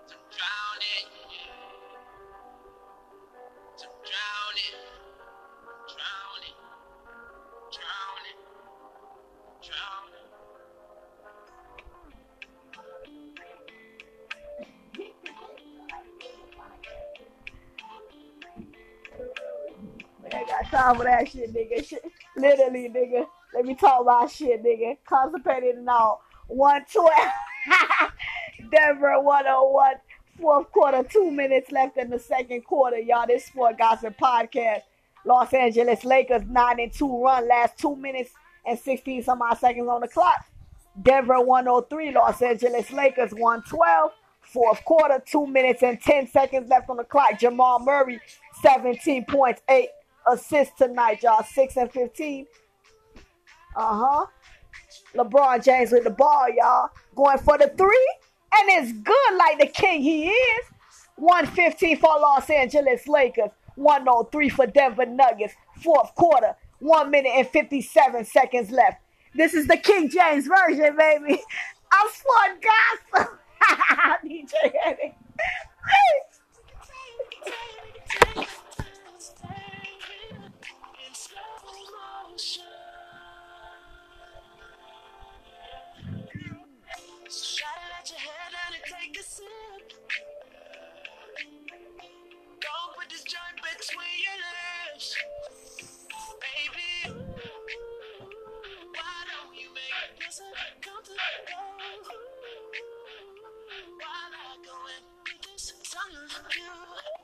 I'm 0.10 0.26
drowning. 0.34 1.08
I'm 3.82 3.94
drowning. 4.02 5.01
I 20.34 20.44
got 20.46 20.72
time 20.72 20.96
for 20.96 21.04
that 21.04 21.28
shit, 21.28 21.54
nigga. 21.54 21.86
Shit. 21.86 22.04
Literally, 22.38 22.90
nigga. 22.90 23.26
Let 23.54 23.66
me 23.66 23.76
talk 23.76 24.02
about 24.02 24.32
shit, 24.32 24.64
nigga. 24.64 24.98
Constipated 25.06 25.76
and 25.76 25.90
all. 25.90 26.22
112. 26.48 27.10
Denver 28.72 29.22
101. 29.22 29.96
Fourth 30.40 30.72
quarter, 30.72 31.04
two 31.04 31.30
minutes 31.30 31.72
left 31.72 31.98
in 31.98 32.10
the 32.10 32.18
second 32.18 32.64
quarter, 32.64 32.98
y'all. 32.98 33.28
This 33.28 33.46
Sport 33.46 33.78
Gossip 33.78 34.18
Podcast. 34.18 34.82
Los 35.26 35.54
Angeles 35.54 36.04
Lakers 36.04 36.44
9 36.48 36.80
and 36.80 36.94
2 36.94 37.24
run. 37.24 37.48
Last 37.48 37.78
two 37.78 37.96
minutes 37.96 38.32
and 38.66 38.78
16 38.78 39.24
some 39.24 39.42
odd 39.42 39.58
seconds 39.58 39.88
on 39.88 40.02
the 40.02 40.08
clock. 40.08 40.46
Denver 41.02 41.40
103. 41.42 42.12
Los 42.12 42.42
Angeles 42.42 42.92
Lakers 42.92 43.32
112. 43.32 44.12
Fourth 44.42 44.84
quarter, 44.84 45.22
two 45.26 45.46
minutes 45.48 45.84
and 45.84 46.02
10 46.02 46.28
seconds 46.28 46.68
left 46.68 46.90
on 46.90 46.98
the 46.98 47.04
clock. 47.04 47.40
Jamal 47.40 47.80
Murray, 47.80 48.20
17 48.62 49.24
points, 49.26 49.62
8 49.70 49.88
assists 50.30 50.74
tonight, 50.78 51.24
y'all. 51.24 51.44
6 51.44 51.78
and 51.78 51.92
15. 51.92 52.48
Uh 53.76 53.80
huh. 53.80 54.26
LeBron 55.16 55.64
James 55.64 55.92
with 55.92 56.04
the 56.04 56.10
ball, 56.10 56.48
y'all. 56.54 56.90
Going 57.16 57.38
for 57.38 57.58
the 57.58 57.72
three. 57.78 58.16
And 58.54 58.70
it's 58.70 58.92
good 58.92 59.38
like 59.38 59.60
the 59.60 59.68
king 59.68 60.02
he 60.02 60.28
is. 60.28 60.66
115 61.16 61.98
for 61.98 62.20
Los 62.20 62.50
Angeles 62.50 63.08
Lakers. 63.08 63.52
103 63.76 64.50
for 64.50 64.68
Denver 64.68 65.06
Nuggets. 65.06 65.54
Fourth 65.82 66.14
quarter. 66.16 66.56
1 66.80 67.12
minute 67.12 67.32
and 67.36 67.48
57 67.48 68.26
seconds 68.26 68.72
left. 68.72 69.02
This 69.36 69.54
is 69.54 69.68
the 69.68 69.78
King 69.78 70.10
James 70.10 70.48
version, 70.48 70.98
baby. 70.98 71.42
I'm 71.92 72.08
Sport 72.12 72.66
Gossip. 73.14 73.40
DJ 74.26 74.52
your 74.64 74.82
head. 74.84 75.14
This 93.12 93.24
joint 93.24 93.58
between 93.60 94.18
your 94.24 94.38
lips. 94.96 95.16
Baby, 96.40 97.20
why 98.96 99.18
don't 99.28 99.54
you 99.54 99.68
make 99.76 100.16
this 100.18 100.40
uncomfortable? 100.40 101.20
Why 104.00 104.20
not 104.32 104.64
go 104.64 104.76
and 104.96 105.06
do 105.26 105.34
this? 105.52 105.74
Me 105.76 106.64
you. 106.64 107.21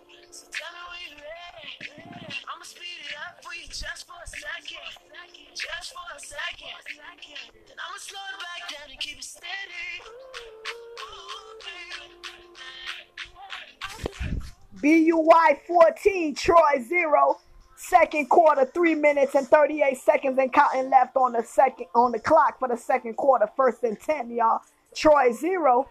BYU 14.87 15.65
14, 15.67 16.35
Troy 16.35 16.81
0. 16.81 17.37
Second 17.75 18.29
quarter, 18.29 18.65
3 18.65 18.95
minutes 18.95 19.35
and 19.35 19.45
38 19.45 19.97
seconds 19.97 20.39
and 20.39 20.51
counting 20.51 20.89
left 20.89 21.15
on 21.15 21.33
the 21.33 21.43
second 21.43 21.87
on 21.93 22.11
the 22.11 22.19
clock 22.19 22.57
for 22.57 22.69
the 22.69 22.77
second 22.77 23.15
quarter. 23.15 23.47
First 23.55 23.83
and 23.83 23.99
10, 23.99 24.31
y'all. 24.31 24.61
Troy 24.95 25.31
0. 25.33 25.85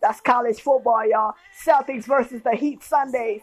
That's 0.00 0.20
college 0.20 0.60
football, 0.60 1.06
y'all. 1.06 1.34
Celtics 1.66 2.04
versus 2.04 2.40
the 2.42 2.54
Heat 2.54 2.82
Sundays. 2.84 3.42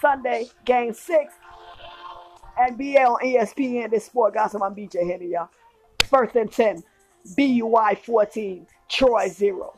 Sunday, 0.00 0.48
game 0.64 0.94
6. 0.94 1.34
NBA 2.58 3.04
on 3.04 3.20
ESPN. 3.22 3.90
This 3.90 4.06
sport 4.06 4.34
gossip. 4.34 4.62
I'm 4.62 4.74
DJ 4.74 5.06
Henny, 5.08 5.32
y'all. 5.32 5.50
First 6.06 6.34
and 6.36 6.50
10. 6.50 6.82
BYU 7.36 7.98
14, 7.98 8.66
Troy 8.88 9.28
0. 9.28 9.74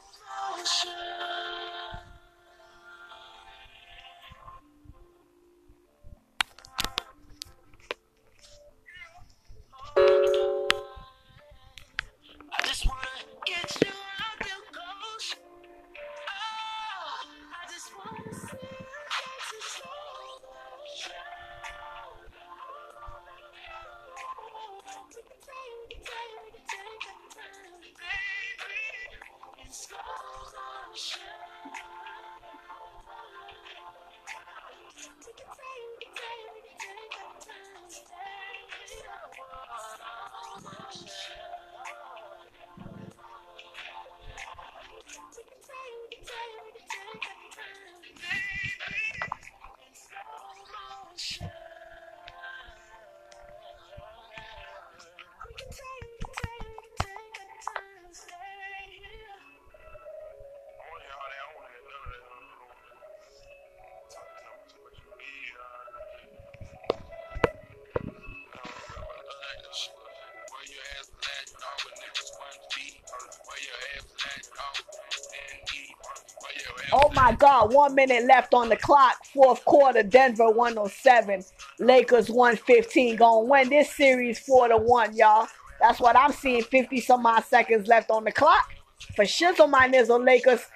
One 77.70 77.94
minute 77.94 78.24
left 78.26 78.54
on 78.54 78.68
the 78.68 78.76
clock. 78.76 79.24
Fourth 79.32 79.64
quarter, 79.64 80.02
Denver 80.02 80.50
107, 80.50 81.44
Lakers 81.78 82.30
115. 82.30 83.16
Gonna 83.16 83.46
win 83.46 83.68
this 83.68 83.94
series 83.94 84.38
4 84.40 84.68
to 84.68 84.76
1, 84.76 85.16
y'all. 85.16 85.46
That's 85.80 86.00
what 86.00 86.16
I'm 86.16 86.32
seeing. 86.32 86.62
50 86.62 87.00
some 87.00 87.24
odd 87.26 87.44
seconds 87.44 87.88
left 87.88 88.10
on 88.10 88.24
the 88.24 88.32
clock. 88.32 88.68
For 89.16 89.24
shizzle 89.24 89.70
my 89.70 89.86
nizzle, 89.86 90.24
Lakers 90.24 90.66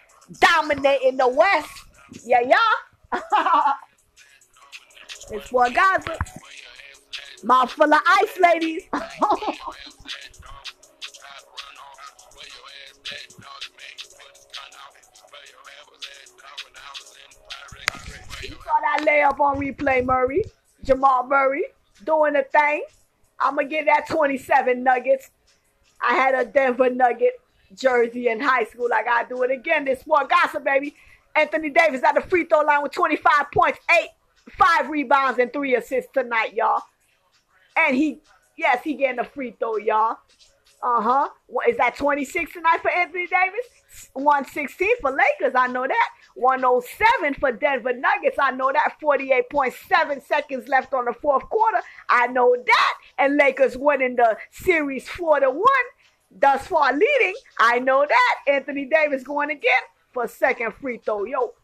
dominating 0.41 1.17
the 1.17 1.29
West. 1.29 1.71
Yeah, 2.25 2.41
yeah. 2.41 3.13
it's 5.31 5.49
for 5.49 5.69
Gaza. 5.71 6.17
Mouth 7.43 7.71
full 7.73 7.93
of 7.93 8.01
ice, 8.07 8.39
ladies. 8.41 8.85
Saw 18.99 19.05
layup 19.05 19.41
on 19.41 19.59
replay, 19.59 20.05
Murray. 20.05 20.45
Jamal 20.83 21.27
Murray 21.27 21.65
doing 22.05 22.35
the 22.35 22.43
thing. 22.43 22.85
I'm 23.41 23.57
gonna 23.57 23.69
get 23.69 23.87
that 23.87 24.07
27 24.09 24.83
Nuggets. 24.83 25.31
I 26.01 26.15
had 26.15 26.35
a 26.35 26.45
Denver 26.45 26.91
Nugget 26.91 27.41
jersey 27.75 28.29
in 28.29 28.41
high 28.41 28.65
school. 28.65 28.89
I 28.95 29.03
gotta 29.03 29.29
do 29.29 29.43
it 29.43 29.51
again. 29.51 29.85
This 29.85 30.07
more 30.07 30.25
gossip, 30.27 30.65
baby. 30.65 30.95
Anthony 31.35 31.71
Davis 31.71 32.03
at 32.05 32.15
the 32.15 32.21
free 32.21 32.45
throw 32.45 32.61
line 32.61 32.83
with 32.83 32.93
25 32.93 33.51
points, 33.53 33.79
eight, 33.91 34.11
five 34.51 34.89
rebounds, 34.89 35.39
and 35.39 35.53
three 35.53 35.75
assists 35.75 36.11
tonight, 36.13 36.55
y'all. 36.55 36.83
And 37.77 37.97
he, 37.97 38.21
yes, 38.57 38.85
he 38.85 38.95
getting 38.95 39.19
a 39.19 39.25
free 39.25 39.57
throw, 39.59 39.77
y'all. 39.77 40.19
Uh 40.83 41.01
huh. 41.01 41.29
What 41.47 41.69
is 41.69 41.77
that 41.79 41.97
26 41.97 42.53
tonight 42.53 42.79
for 42.83 42.91
Anthony 42.91 43.27
Davis? 43.27 44.11
116 44.13 44.89
for 45.01 45.11
Lakers, 45.11 45.55
I 45.57 45.67
know 45.67 45.87
that. 45.87 46.09
107 46.35 47.35
for 47.35 47.53
Denver 47.53 47.93
Nuggets, 47.93 48.39
I 48.41 48.51
know 48.51 48.73
that. 48.73 48.95
48.7 49.03 50.23
seconds 50.27 50.69
left 50.69 50.93
on 50.93 51.07
the 51.07 51.13
fourth 51.13 51.49
quarter, 51.49 51.79
I 52.09 52.27
know 52.29 52.57
that. 52.65 52.95
And 53.19 53.37
Lakers 53.37 53.77
winning 53.77 54.17
the 54.17 54.37
series 54.51 55.09
4 55.09 55.41
to 55.41 55.51
1, 55.51 55.65
thus 56.31 56.67
far 56.67 56.93
leading, 56.93 57.35
I 57.59 57.79
know 57.79 58.05
that. 58.07 58.53
Anthony 58.53 58.87
Davis 58.87 59.23
going 59.23 59.51
again 59.51 59.73
for 60.13 60.27
second 60.27 60.73
free 60.81 61.01
throw. 61.05 61.25
Yo, 61.25 61.55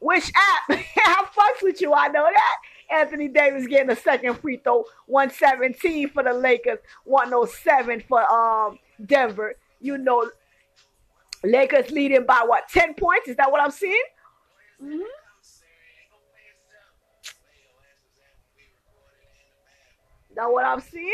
which 0.00 0.32
app? 0.34 0.62
I 0.70 1.24
fucks 1.36 1.62
with 1.62 1.80
you, 1.80 1.92
I 1.94 2.08
know 2.08 2.28
that. 2.32 2.56
Anthony 2.92 3.28
Davis 3.28 3.68
getting 3.68 3.90
a 3.90 3.96
second 3.96 4.34
free 4.40 4.56
throw, 4.56 4.84
117 5.06 6.10
for 6.10 6.24
the 6.24 6.32
Lakers, 6.32 6.78
107 7.04 8.02
for 8.08 8.28
um 8.28 8.78
Denver. 9.06 9.54
You 9.80 9.96
know, 9.96 10.28
Lakers 11.42 11.90
leading 11.90 12.24
by 12.26 12.42
what, 12.46 12.68
10 12.68 12.94
points? 12.94 13.28
Is 13.28 13.36
that 13.36 13.50
what 13.50 13.60
I'm 13.62 13.70
seeing? 13.70 14.02
Mhm. 14.82 15.02
That 20.34 20.50
what 20.50 20.64
I'm 20.64 20.80
seeing? 20.80 21.12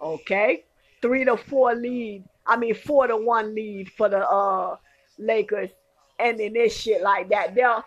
Okay. 0.00 0.64
Three 1.02 1.24
to 1.24 1.36
four 1.36 1.74
lead. 1.74 2.24
I 2.48 2.56
mean 2.56 2.74
four 2.74 3.06
to 3.06 3.16
one 3.16 3.54
lead 3.54 3.90
for 3.90 4.08
the 4.08 4.26
uh 4.26 4.76
Lakers. 5.18 5.70
Ending 6.18 6.54
this 6.54 6.76
shit 6.76 7.02
like 7.02 7.28
that. 7.28 7.54
There. 7.54 7.84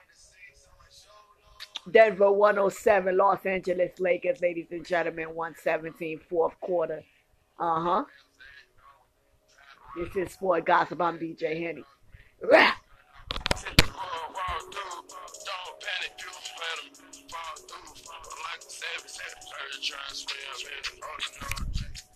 Denver 1.90 2.32
107, 2.32 3.18
Los 3.18 3.44
Angeles 3.46 4.00
Lakers, 4.00 4.40
ladies 4.40 4.68
and 4.70 4.86
gentlemen, 4.86 5.34
117, 5.34 6.20
fourth 6.30 6.54
quarter. 6.62 7.02
Uh-huh. 7.60 8.04
This 9.98 10.16
is 10.16 10.34
Sport 10.34 10.66
Gossip. 10.66 11.02
I'm 11.02 11.18
DJ 11.18 11.60
Henny. 11.60 11.84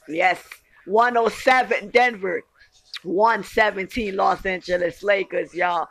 Yes. 0.07 0.54
107 0.85 1.89
Denver. 1.89 2.43
117 3.03 4.15
Los 4.15 4.45
Angeles 4.45 5.03
Lakers, 5.03 5.53
y'all. 5.53 5.87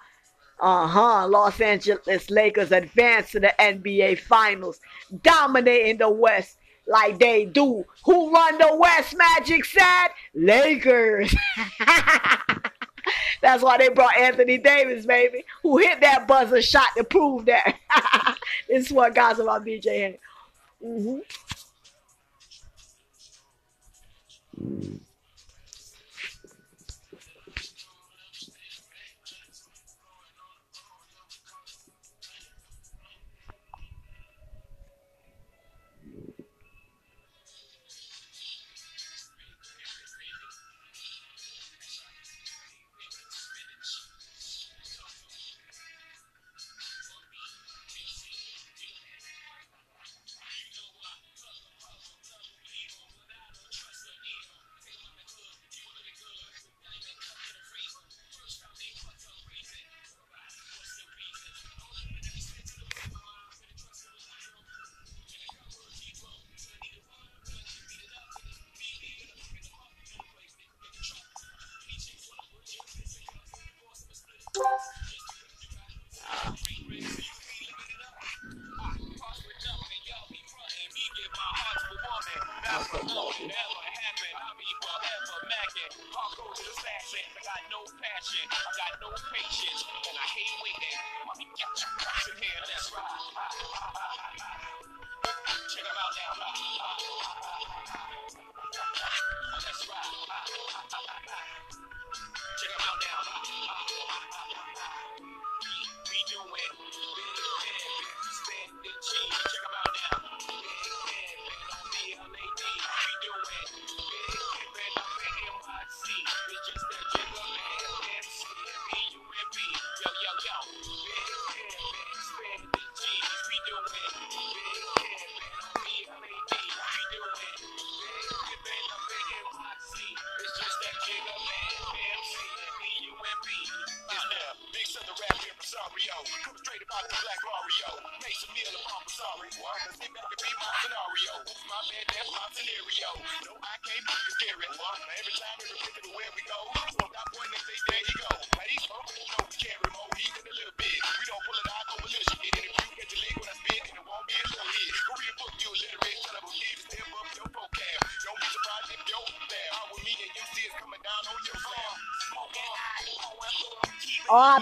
Uh-huh. 0.60 1.26
Los 1.28 1.60
Angeles 1.60 2.30
Lakers 2.30 2.72
advance 2.72 3.32
to 3.32 3.40
the 3.40 3.54
NBA 3.58 4.18
Finals, 4.18 4.80
dominating 5.22 5.98
the 5.98 6.08
West 6.08 6.56
like 6.86 7.18
they 7.18 7.44
do. 7.44 7.84
Who 8.04 8.32
run 8.32 8.58
the 8.58 8.76
West, 8.76 9.16
Magic 9.16 9.64
said? 9.64 10.08
Lakers. 10.34 11.34
That's 13.42 13.62
why 13.62 13.78
they 13.78 13.88
brought 13.90 14.16
Anthony 14.16 14.58
Davis, 14.58 15.04
baby, 15.06 15.44
who 15.62 15.78
hit 15.78 16.00
that 16.00 16.26
buzzer 16.26 16.62
shot 16.62 16.88
to 16.96 17.04
prove 17.04 17.44
that. 17.46 17.76
this 18.68 18.86
is 18.86 18.92
what 18.92 19.14
guys 19.14 19.38
about 19.38 19.64
DJ 19.64 20.00
Henny. 20.00 20.18
hmm 20.82 21.18
Mario. 24.64 25.13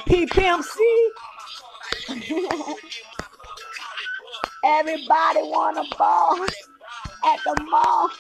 R.I.P. 0.09 0.27
Pimp 0.27 0.65
C. 0.65 1.11
Everybody 4.65 5.41
wanna 5.43 5.83
ball 5.99 6.45
at 6.45 7.39
the 7.45 7.65
mall. 7.71 8.11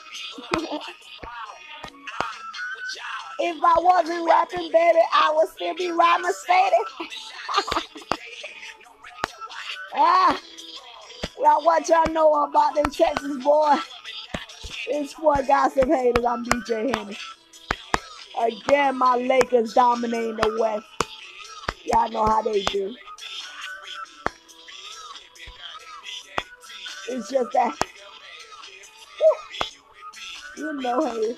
if 3.39 3.63
I 3.65 3.75
wasn't 3.79 4.27
rapping, 4.29 4.71
baby, 4.73 4.99
I 5.13 5.33
would 5.35 5.49
still 5.49 5.75
be 5.75 5.91
rhyming 5.91 6.33
steady. 6.33 6.77
ah, 9.95 10.41
y'all, 11.39 11.65
what 11.65 11.89
y'all 11.89 12.13
know 12.13 12.45
about 12.45 12.75
them 12.75 12.91
Texas 12.91 13.43
boy? 13.43 13.77
It's 14.89 15.13
Sport 15.13 15.47
Gossip 15.47 15.89
haters. 15.89 16.25
I'm 16.25 16.45
DJ 16.45 16.95
Henny. 16.97 17.17
Again, 18.41 18.99
my 18.99 19.17
Lakers 19.17 19.75
dominating 19.75 20.37
the 20.37 20.57
West. 20.61 20.87
Y'all 21.93 22.09
know 22.09 22.25
how 22.25 22.41
they 22.41 22.63
do. 22.63 22.97
It's 27.11 27.31
just 27.31 27.53
that. 27.53 27.77
You 30.57 30.71
know 30.75 31.07
how 31.07 31.35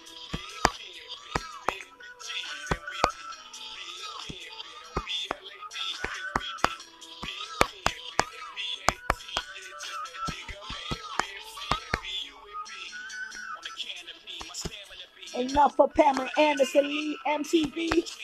Enough 15.36 15.74
for 15.74 15.88
Pamela 15.88 16.30
Anderson, 16.38 16.86
Lee, 16.86 17.18
MTV. 17.26 18.16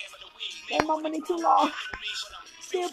Ain't 0.72 0.86
my 0.86 1.00
money 1.00 1.20
too 1.20 1.36
long. 1.36 1.72
Been 2.72 2.88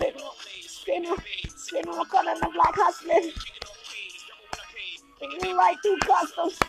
spinning, 0.61 1.15
spinning 1.55 1.89
on 1.93 2.05
corner 2.07 2.31
of 2.31 2.39
like 2.41 2.73
hustling. 2.73 3.31
Thinking 5.19 5.55
right 5.55 5.77
through 5.83 5.99
customs. 5.99 6.57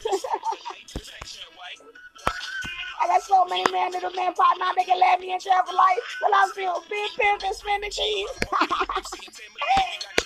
I 3.00 3.06
got 3.06 3.22
so 3.22 3.46
many 3.46 3.64
men 3.72 3.92
little 3.92 4.10
man 4.10 4.34
now 4.58 4.72
they 4.76 4.84
can 4.84 5.00
let 5.00 5.20
me 5.20 5.32
in 5.32 5.40
jail 5.40 5.62
for 5.66 5.72
life. 5.74 5.98
But 6.20 6.32
I'm 6.34 6.50
still 6.50 6.82
big 6.90 7.10
pimp 7.18 7.42
and 7.44 7.54
spinning 7.56 7.90
cheese. 7.90 8.28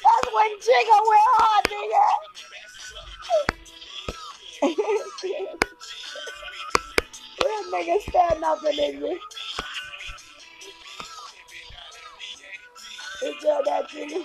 That's 0.02 0.28
when 0.34 0.58
Jigga 0.58 0.98
went 1.06 1.28
hard, 1.38 1.64
nigga. 1.70 2.06
Real 7.44 7.64
niggas 7.72 8.02
stand 8.08 8.44
up 8.44 8.64
in 8.64 9.00
this. 9.00 9.18
Enjoy 13.24 13.60
that, 13.66 13.88
Jigga. 13.88 14.24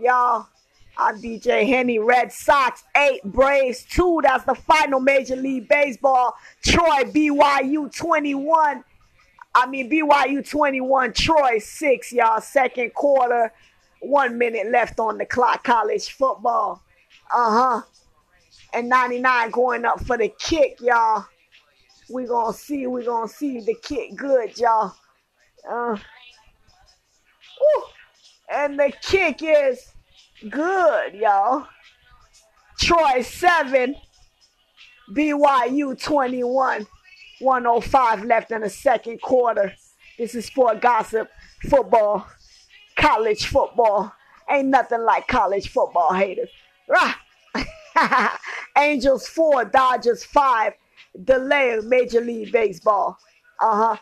Y'all. 0.00 0.46
I'm 0.96 1.20
DJ 1.20 1.66
Henny. 1.66 1.98
Red 1.98 2.32
Sox 2.32 2.84
8, 2.96 3.24
Braves 3.24 3.84
2. 3.90 4.20
That's 4.22 4.44
the 4.44 4.54
final 4.54 5.00
Major 5.00 5.36
League 5.36 5.68
Baseball. 5.68 6.34
Troy, 6.62 7.04
BYU 7.04 7.94
21. 7.94 8.84
I 9.54 9.66
mean, 9.66 9.90
BYU 9.90 10.48
21, 10.48 11.12
Troy 11.12 11.58
6, 11.58 12.12
y'all. 12.12 12.40
Second 12.40 12.94
quarter. 12.94 13.52
One 14.00 14.38
minute 14.38 14.70
left 14.70 14.98
on 15.00 15.18
the 15.18 15.26
clock. 15.26 15.64
College 15.64 16.10
football. 16.12 16.82
Uh 17.32 17.80
huh. 17.80 17.82
And 18.72 18.88
99 18.88 19.50
going 19.50 19.84
up 19.84 20.04
for 20.04 20.16
the 20.16 20.32
kick, 20.38 20.80
y'all. 20.80 21.26
we 22.08 22.26
going 22.26 22.52
to 22.52 22.58
see. 22.58 22.86
we 22.86 23.04
going 23.04 23.28
to 23.28 23.34
see 23.34 23.60
the 23.60 23.74
kick 23.82 24.16
good, 24.16 24.58
y'all. 24.58 24.94
Uh, 25.68 25.96
woo. 27.60 27.82
And 28.50 28.78
the 28.78 28.92
kick 29.02 29.42
is 29.42 29.92
good, 30.48 31.14
y'all. 31.14 31.66
Troy 32.80 33.22
7, 33.22 33.94
BYU 35.12 36.02
21. 36.02 36.86
105 37.40 38.24
left 38.24 38.50
in 38.50 38.62
the 38.62 38.68
second 38.70 39.20
quarter. 39.22 39.72
This 40.18 40.34
is 40.34 40.46
sport 40.46 40.82
gossip, 40.82 41.30
football, 41.68 42.26
college 42.96 43.46
football. 43.46 44.12
Ain't 44.50 44.68
nothing 44.68 45.02
like 45.02 45.28
college 45.28 45.68
football 45.68 46.12
haters. 46.12 46.50
Angels 48.76 49.28
4, 49.28 49.66
Dodgers 49.66 50.24
5. 50.24 50.72
Delay 51.24 51.78
Major 51.84 52.20
League 52.20 52.52
Baseball. 52.52 53.16
Uh 53.60 53.94
huh. 53.94 53.96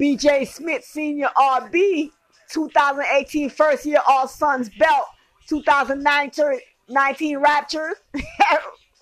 BJ 0.00 0.46
Smith 0.46 0.84
Senior 0.84 1.28
RB 1.36 2.10
2018 2.50 3.50
first 3.50 3.86
year 3.86 4.00
All 4.08 4.28
Suns 4.28 4.70
belt. 4.78 5.06
2019 5.48 6.58
Raptors. 6.88 7.94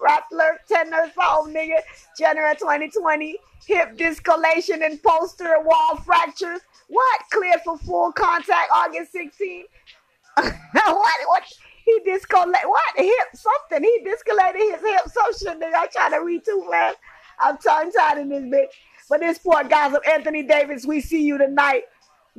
Rappler, 0.00 0.56
tenor 0.68 1.08
phone 1.14 1.54
nigga. 1.54 1.78
January 2.18 2.54
2020. 2.54 3.38
Hip 3.66 3.96
discolation 3.96 4.82
and 4.82 5.02
posterior 5.02 5.62
wall 5.62 5.96
fractures. 5.96 6.60
What? 6.88 7.20
Cleared 7.30 7.60
for 7.64 7.78
full 7.78 8.12
contact 8.12 8.70
August 8.72 9.12
16. 9.12 9.64
what? 10.36 10.54
What? 10.84 11.42
He 11.84 12.00
discolate 12.04 12.56
what? 12.64 12.96
Hip 12.96 13.28
something. 13.34 13.82
He 13.82 14.00
discolated 14.04 14.60
his 14.60 14.80
hip 14.80 15.02
social 15.06 15.60
nigga. 15.60 15.74
I 15.74 15.86
try 15.86 16.10
to 16.10 16.24
read 16.24 16.44
too 16.44 16.66
fast. 16.70 16.98
I'm 17.40 17.58
tongue 17.58 17.90
tied 17.92 18.18
in 18.18 18.28
this 18.28 18.42
bitch. 18.42 18.72
But 19.08 19.20
this 19.20 19.38
poor 19.38 19.62
guys 19.64 19.94
of 19.94 20.02
Anthony 20.10 20.42
Davis, 20.42 20.86
we 20.86 21.00
see 21.00 21.22
you 21.22 21.36
tonight. 21.36 21.82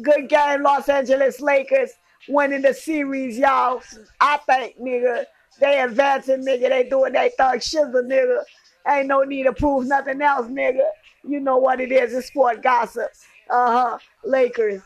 Good 0.01 0.27
game, 0.29 0.63
Los 0.63 0.89
Angeles 0.89 1.39
Lakers 1.39 1.91
winning 2.27 2.61
the 2.61 2.73
series, 2.73 3.37
y'all. 3.37 3.81
I 4.19 4.37
think, 4.45 4.77
nigga, 4.79 5.25
they 5.59 5.79
advancing, 5.79 6.45
nigga. 6.45 6.69
They 6.69 6.89
doing 6.89 7.13
they 7.13 7.31
thug 7.37 7.59
shizzle, 7.59 8.05
nigga. 8.05 8.43
Ain't 8.87 9.07
no 9.07 9.23
need 9.23 9.43
to 9.43 9.53
prove 9.53 9.87
nothing 9.87 10.21
else, 10.21 10.47
nigga. 10.47 10.87
You 11.23 11.39
know 11.39 11.57
what 11.57 11.79
it 11.79 11.91
is. 11.91 12.13
It's 12.13 12.27
sport 12.27 12.61
gossip. 12.61 13.09
Uh 13.49 13.71
huh. 13.71 13.97
Lakers 14.23 14.81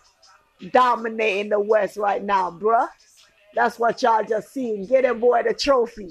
dominating 0.72 1.49
the 1.49 1.60
West 1.60 1.98
right 1.98 2.23
now, 2.23 2.52
bruh. 2.52 2.88
That's 3.56 3.80
what 3.80 4.02
y'all 4.02 4.23
just 4.23 4.53
seen. 4.53 4.86
Get 4.86 5.06
him 5.06 5.19
boy 5.19 5.44
the 5.44 5.53
trophy. 5.53 6.10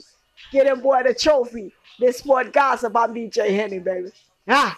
Get 0.52 0.66
him 0.66 0.80
boy 0.80 1.02
the 1.04 1.14
trophy. 1.14 1.72
This 1.98 2.18
sport 2.18 2.52
gossip. 2.52 2.96
I'm 2.96 3.14
DJ 3.14 3.50
Henny, 3.50 3.78
baby. 3.78 4.10
Ah. 4.48 4.76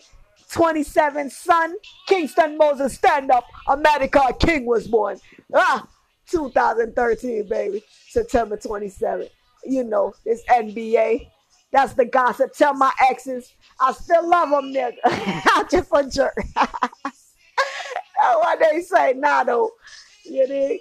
27 0.51 1.31
son, 1.31 1.77
Kingston 2.09 2.59
Moses, 2.59 2.95
stand 2.95 3.31
up. 3.31 3.45
America 3.69 4.21
King 4.41 4.67
was 4.67 4.89
born. 4.89 5.17
Ah, 5.55 5.87
2013, 6.29 7.49
baby. 7.49 7.85
September 8.09 8.57
27th. 8.57 9.29
You 9.65 9.85
know, 9.85 10.13
it's 10.25 10.43
NBA. 10.47 11.29
That's 11.73 11.93
the 11.93 12.05
gossip. 12.05 12.53
Tell 12.55 12.75
my 12.75 12.93
exes, 13.09 13.53
I 13.79 13.93
still 13.93 14.29
love 14.29 14.51
them, 14.51 14.73
nigga. 14.73 14.97
I'm 15.05 15.69
just 15.71 15.89
a 15.95 16.09
jerk. 16.11 16.35
That's 16.55 18.37
what 18.37 18.59
they 18.59 18.83
say. 18.83 19.13
Nah, 19.15 19.45
though. 19.45 19.71
You 20.25 20.47
dig? 20.47 20.81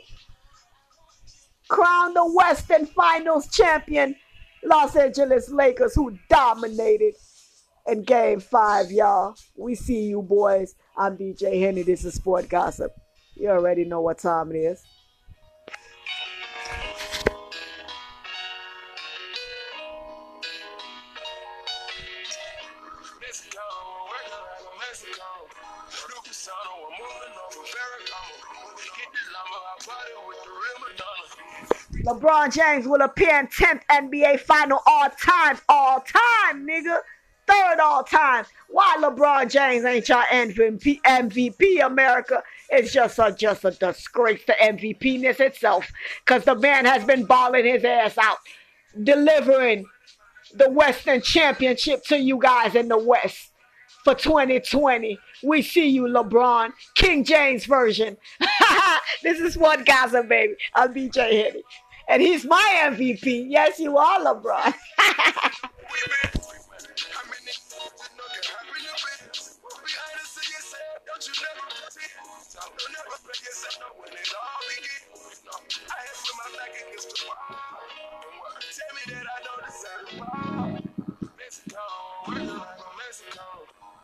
Crown 1.67 2.15
the 2.15 2.25
Western 2.25 2.87
Finals 2.87 3.47
champion, 3.55 4.15
Los 4.63 4.95
Angeles 4.95 5.49
Lakers, 5.49 5.95
who 5.95 6.17
dominated 6.29 7.15
in 7.87 8.03
game 8.03 8.39
five, 8.39 8.91
y'all. 8.91 9.35
We 9.57 9.75
see 9.75 10.03
you, 10.03 10.21
boys. 10.21 10.75
I'm 10.97 11.17
DJ 11.17 11.59
Henny. 11.61 11.81
This 11.81 12.05
is 12.05 12.15
Sport 12.15 12.49
Gossip. 12.49 12.91
You 13.35 13.49
already 13.49 13.85
know 13.85 14.01
what 14.01 14.19
time 14.19 14.51
it 14.51 14.57
is. 14.57 14.83
LeBron 32.09 32.51
James 32.51 32.87
will 32.87 33.01
appear 33.01 33.39
in 33.39 33.47
10th 33.47 33.81
NBA 33.91 34.39
final 34.39 34.79
all 34.87 35.09
time. 35.11 35.59
All 35.69 35.99
time, 36.01 36.67
nigga. 36.67 36.97
Third 37.47 37.79
all 37.79 38.03
time. 38.03 38.45
Why 38.67 38.97
LeBron 38.99 39.49
James 39.51 39.85
ain't 39.85 40.09
your 40.09 40.23
MVP, 40.23 41.01
MVP 41.01 41.85
America? 41.85 42.41
It's 42.69 42.91
just 42.91 43.19
a 43.19 43.31
just 43.31 43.63
a 43.63 43.71
disgrace 43.71 44.43
to 44.45 44.53
MVP-ness 44.53 45.39
itself. 45.39 45.91
Cause 46.25 46.45
the 46.45 46.55
man 46.55 46.85
has 46.85 47.03
been 47.05 47.25
balling 47.25 47.65
his 47.65 47.83
ass 47.83 48.17
out, 48.17 48.37
delivering 49.03 49.85
the 50.55 50.69
Western 50.69 51.21
Championship 51.21 52.03
to 52.05 52.17
you 52.17 52.39
guys 52.39 52.73
in 52.73 52.87
the 52.87 52.97
West 52.97 53.51
for 54.03 54.15
2020. 54.15 55.19
We 55.43 55.61
see 55.61 55.87
you, 55.87 56.03
LeBron. 56.03 56.71
King 56.95 57.23
James 57.23 57.65
version. 57.65 58.17
this 59.23 59.39
is 59.39 59.57
what 59.57 59.85
Gaza, 59.85 60.23
baby. 60.23 60.55
I'm 60.73 60.91
DJ 60.93 61.43
Henny. 61.43 61.63
And 62.09 62.21
he's 62.23 62.43
my 62.43 62.89
MVP. 62.89 63.45
Yes, 63.47 63.79
you 63.79 63.95
are, 63.95 64.19
LeBron. 64.19 64.73
Don't 71.05 71.27
you 71.27 71.33
never 71.43 71.65
pretend. 71.69 72.17
Don't 72.55 72.91
never 72.95 73.17
play 73.21 73.39
yourself 73.45 73.93
when 73.99 74.09
it 74.09 74.33
all 74.33 74.61
begins. 74.65 75.43
No, 75.45 75.53
I 75.53 76.01
had 76.01 76.17
put 76.17 76.33
my 76.33 76.49
back 76.57 76.73
against 76.81 77.13
the 77.13 77.29
wall. 77.29 77.37
And 77.45 78.35
what? 78.41 78.57
Tell 78.57 78.91
me 78.95 79.03
that 79.13 79.27
I 79.29 79.39
don't 79.45 79.63
deserve 79.69 80.03
the 80.09 80.15
ball. 80.17 80.81
Mexico, 81.37 81.83
working 82.25 82.57
like 82.57 82.79
a 82.79 82.91
Mexico. 82.97 83.45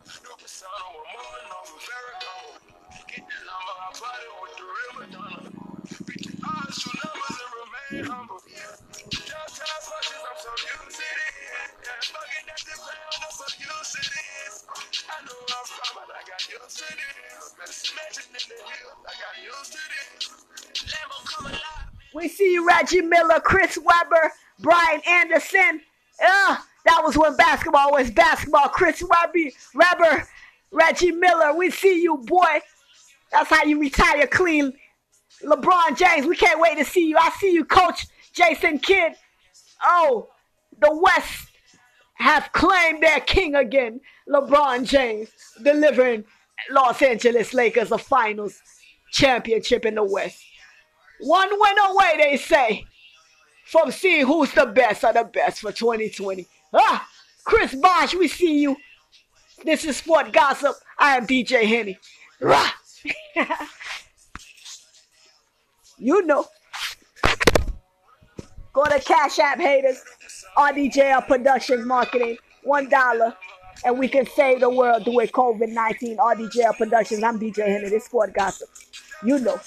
New 0.05 0.35
persona, 0.37 0.77
I'm 0.77 1.09
moving 1.09 1.49
on 1.55 1.63
from 1.65 1.81
Ferragamo. 1.81 2.61
Get 3.09 3.23
the 3.25 3.37
lumber, 3.49 3.75
I 3.79 3.89
party 3.97 4.29
with 4.45 4.55
the 4.59 4.65
real 4.69 4.93
Madonna. 5.01 5.49
Beat 6.05 6.21
the 6.21 6.33
odds, 6.45 6.77
shoot 6.77 6.99
numbers 7.01 7.34
we 22.13 22.27
see 22.27 22.53
you, 22.53 22.67
Reggie 22.67 23.01
Miller, 23.01 23.39
Chris 23.39 23.77
Webber, 23.77 24.31
Brian 24.59 25.01
Anderson. 25.07 25.81
Uh, 26.19 26.57
that 26.85 27.01
was 27.03 27.17
when 27.17 27.35
basketball 27.35 27.91
was 27.91 28.09
basketball. 28.09 28.69
Chris 28.69 29.03
Webber, 29.03 29.51
Webber, 29.75 30.27
Reggie 30.71 31.11
Miller. 31.11 31.53
We 31.55 31.69
see 31.69 32.01
you, 32.01 32.17
boy. 32.17 32.61
That's 33.31 33.49
how 33.49 33.63
you 33.65 33.79
retire 33.79 34.25
clean. 34.27 34.73
LeBron 35.45 35.97
James, 35.97 36.25
we 36.25 36.35
can't 36.35 36.59
wait 36.59 36.77
to 36.77 36.85
see 36.85 37.07
you. 37.07 37.17
I 37.17 37.29
see 37.39 37.51
you, 37.51 37.65
Coach 37.65 38.07
Jason 38.33 38.79
Kidd. 38.79 39.13
Oh, 39.83 40.29
the 40.81 40.95
West 40.95 41.49
have 42.15 42.51
claimed 42.53 43.03
their 43.03 43.19
king 43.19 43.55
again. 43.55 44.01
LeBron 44.27 44.85
James 44.85 45.29
delivering 45.63 46.23
Los 46.71 47.01
Angeles 47.01 47.53
Lakers 47.53 47.91
a 47.91 47.97
finals 47.97 48.61
championship 49.11 49.85
in 49.85 49.95
the 49.95 50.03
West. 50.03 50.43
One 51.21 51.49
win 51.51 51.75
away, 51.79 52.13
they 52.17 52.37
say, 52.37 52.85
from 53.65 53.91
seeing 53.91 54.25
who's 54.25 54.51
the 54.51 54.65
best 54.65 55.03
of 55.03 55.13
the 55.13 55.23
best 55.23 55.61
for 55.61 55.71
2020. 55.71 56.47
Ah, 56.73 57.07
Chris 57.43 57.75
Bosh, 57.75 58.15
we 58.15 58.27
see 58.27 58.61
you. 58.61 58.75
This 59.63 59.85
is 59.85 59.97
Sport 59.97 60.33
Gossip. 60.33 60.75
I 60.99 61.15
am 61.17 61.25
DJ 61.25 61.65
Henny. 61.65 61.97
Rah. 62.41 62.69
you 65.97 66.25
know. 66.25 66.45
Go 68.73 68.83
to 68.85 68.99
Cash 68.99 69.39
App 69.39 69.59
haters, 69.59 70.03
RDJL 70.57 71.27
Productions 71.27 71.85
Marketing, 71.85 72.37
one 72.63 72.89
dollar, 72.89 73.33
and 73.85 73.97
we 73.97 74.07
can 74.07 74.25
save 74.35 74.59
the 74.59 74.69
world 74.69 75.05
doing 75.05 75.27
COVID 75.27 75.69
19. 75.69 76.17
RDJL 76.17 76.77
Productions. 76.77 77.23
I'm 77.23 77.39
DJ 77.39 77.65
Henny. 77.65 77.89
This 77.89 78.05
Sport 78.05 78.33
Gossip. 78.33 78.69
You 79.23 79.39
know. 79.39 79.59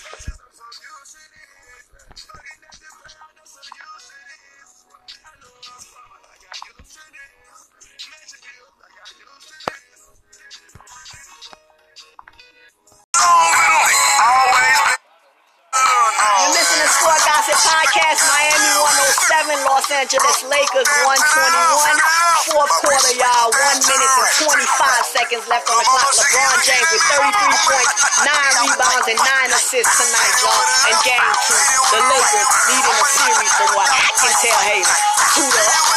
Angeles 19.88 20.44
Lakers 20.44 20.84
121. 20.84 21.16
Fourth 22.52 22.74
quarter, 22.84 23.14
y'all. 23.16 23.48
One 23.48 23.80
minute 23.88 24.12
and 24.20 24.28
25 24.44 25.16
seconds 25.16 25.44
left 25.48 25.64
on 25.64 25.80
the 25.80 25.86
clock. 25.88 26.12
LeBron 26.12 26.60
James 26.60 26.88
with 26.92 27.04
33 27.08 27.32
points, 27.72 27.92
9 28.20 28.68
rebounds, 28.68 29.06
and 29.08 29.16
9 29.16 29.56
assists 29.56 29.96
tonight, 29.96 30.34
y'all. 30.44 30.64
In 30.92 30.96
game 31.08 31.28
two, 31.40 31.60
the 31.88 32.00
Lakers 32.04 32.50
leading 32.68 32.96
the 33.00 33.08
series 33.16 33.52
from 33.56 33.70
what 33.72 33.88
I 33.88 34.08
can 34.12 34.32
tell, 34.44 34.60
hey, 34.68 34.82
to 34.84 35.87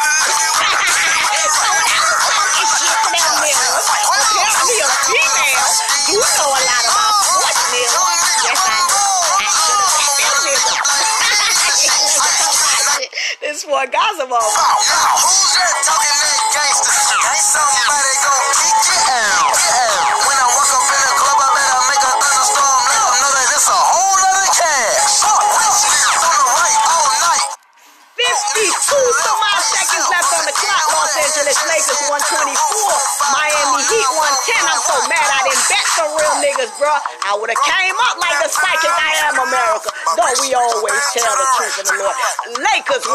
This 13.72 13.80
one 13.80 13.90
gossip 13.90 14.28
over. 14.28 14.36
Fifty-two 15.56 15.91
I 36.82 37.38
would 37.38 37.54
have 37.54 37.62
came 37.62 37.98
up 38.10 38.18
like 38.18 38.42
the 38.42 38.50
psychic 38.50 38.90
I 38.90 39.14
am, 39.30 39.38
America. 39.38 39.94
Don't 40.18 40.38
we 40.42 40.50
always 40.58 41.02
tell 41.14 41.30
the 41.38 41.48
truth 41.54 41.78
in 41.78 41.86
the 41.94 41.96
Lord? 42.02 42.18
Lakers 42.58 43.06
124, 43.06 43.14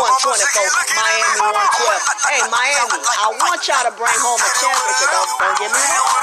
Miami 0.94 1.50
112. 1.50 2.30
Hey, 2.30 2.46
Miami, 2.46 2.98
I 3.02 3.26
want 3.34 3.58
y'all 3.66 3.82
to 3.82 3.94
bring 3.98 4.14
home 4.22 4.38
a 4.38 4.50
championship. 4.62 5.10
Don't, 5.10 5.30
don't 5.42 5.56
get 5.58 5.70
me 5.74 5.82
wrong. 5.82 6.14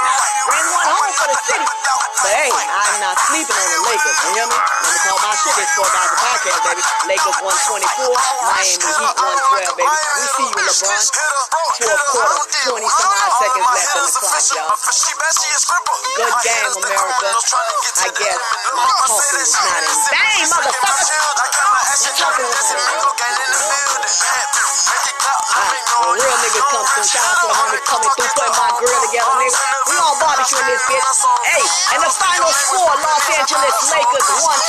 Bring 0.47 0.67
one 0.71 0.87
home 0.87 1.13
for 1.19 1.27
the 1.27 1.39
city. 1.51 1.67
But 2.23 2.31
hey, 2.31 2.51
I'm 2.55 2.95
not 3.03 3.19
sleeping 3.27 3.51
on 3.59 3.67
the 3.75 3.81
Lakers. 3.91 4.17
You 4.23 4.31
hear 4.39 4.47
me? 4.47 4.55
Let 4.55 4.87
me 4.95 4.99
call 5.03 5.19
my 5.19 5.35
shit. 5.35 5.55
This 5.59 5.67
four 5.75 5.89
guys 5.91 6.07
a 6.07 6.17
podcast, 6.23 6.59
baby. 6.63 6.83
Lakers 7.11 7.39
124, 7.43 8.07
Miami 8.47 8.71
Heat 8.79 9.19
112, 9.19 9.83
baby. 9.83 9.91
We 9.91 10.25
see 10.31 10.47
you, 10.47 10.63
LeBron. 10.63 11.03
Fourth 11.83 12.03
quarter, 12.07 12.39
20 12.71 12.87
some 12.87 13.11
odd 13.11 13.33
seconds 13.35 13.67
left 13.67 13.91
on 13.99 14.07
the 14.07 14.13
clock, 14.23 14.45
y'all. 14.55 14.71
Good 16.15 16.35
game, 16.47 16.71
America. 16.79 17.32
I 17.33 18.13
guess 18.13 18.37
my 18.77 18.85
talking 19.09 19.41
was 19.41 19.57
not 19.57 19.81
in 19.81 19.97
vain, 20.13 20.45
motherfucker. 20.53 21.09
My 21.73 21.81
talking 22.13 22.45
was 22.45 22.69
not 22.69 22.77
in 22.77 23.13
when 26.03 26.19
real 26.19 26.37
niggas 26.45 26.67
come 26.69 26.85
through, 26.93 27.09
shout 27.09 27.25
out 27.25 27.37
to 27.41 27.47
the 27.49 27.55
homies 27.57 27.85
coming 27.89 28.11
through, 28.13 28.31
putting 28.37 28.53
my 28.53 28.69
grill 28.77 29.01
together, 29.07 29.33
nigga. 29.39 29.57
We 29.89 29.95
all 29.97 30.17
barbecue 30.19 30.59
in 30.61 30.67
this 30.67 30.83
bitch. 30.85 31.01
Hey, 31.47 31.63
and 31.95 32.01
the 32.05 32.11
final 32.11 32.51
score, 32.53 32.93
Los 33.01 33.25
Angeles 33.33 33.75
Lakers 33.87 34.27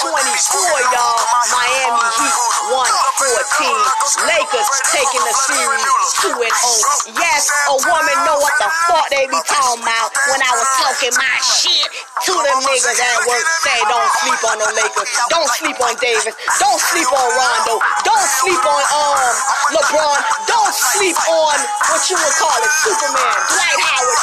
124, 0.09 0.94
y'all. 0.94 1.20
Miami 1.52 2.07
Heat 2.17 2.36
114. 2.70 4.31
Lakers 4.31 4.68
taking 4.94 5.25
the 5.26 5.34
series 5.36 5.84
2 6.23 6.33
and 6.33 6.55
0. 6.55 7.18
Yes, 7.18 7.51
a 7.68 7.76
woman 7.93 8.17
know 8.25 8.39
what 8.41 8.55
the 8.57 8.70
fuck 8.89 9.05
they 9.10 9.26
be 9.26 9.41
talking 9.44 9.83
about 9.83 10.15
when 10.31 10.41
I 10.41 10.52
was 10.55 10.68
talking 10.81 11.12
my 11.18 11.36
shit 11.43 11.89
to 12.25 12.34
them 12.55 12.70
niggas 12.70 12.99
at 13.02 13.18
work. 13.26 13.47
Say 13.66 13.78
don't 13.91 14.10
sleep 14.23 14.42
on 14.47 14.57
the 14.62 14.70
Lakers. 14.78 15.10
Don't 15.31 15.50
sleep 15.58 15.78
on 15.83 15.94
Davis. 15.99 16.34
Don't 16.62 16.78
sleep 16.78 17.10
on 17.10 17.26
Rondo. 17.34 17.83
Don't 18.07 18.28
sleep 18.39 18.62
on 18.62 18.83
um 18.94 19.34
LeBron. 19.74 20.18
Don't 20.47 20.74
sleep 20.94 21.18
on 21.26 21.57
what 21.91 22.02
you 22.07 22.15
would 22.15 22.36
call 22.39 22.58
it, 22.62 22.73
Superman, 22.86 23.34
Dwight 23.50 23.81
Howard. 23.83 24.20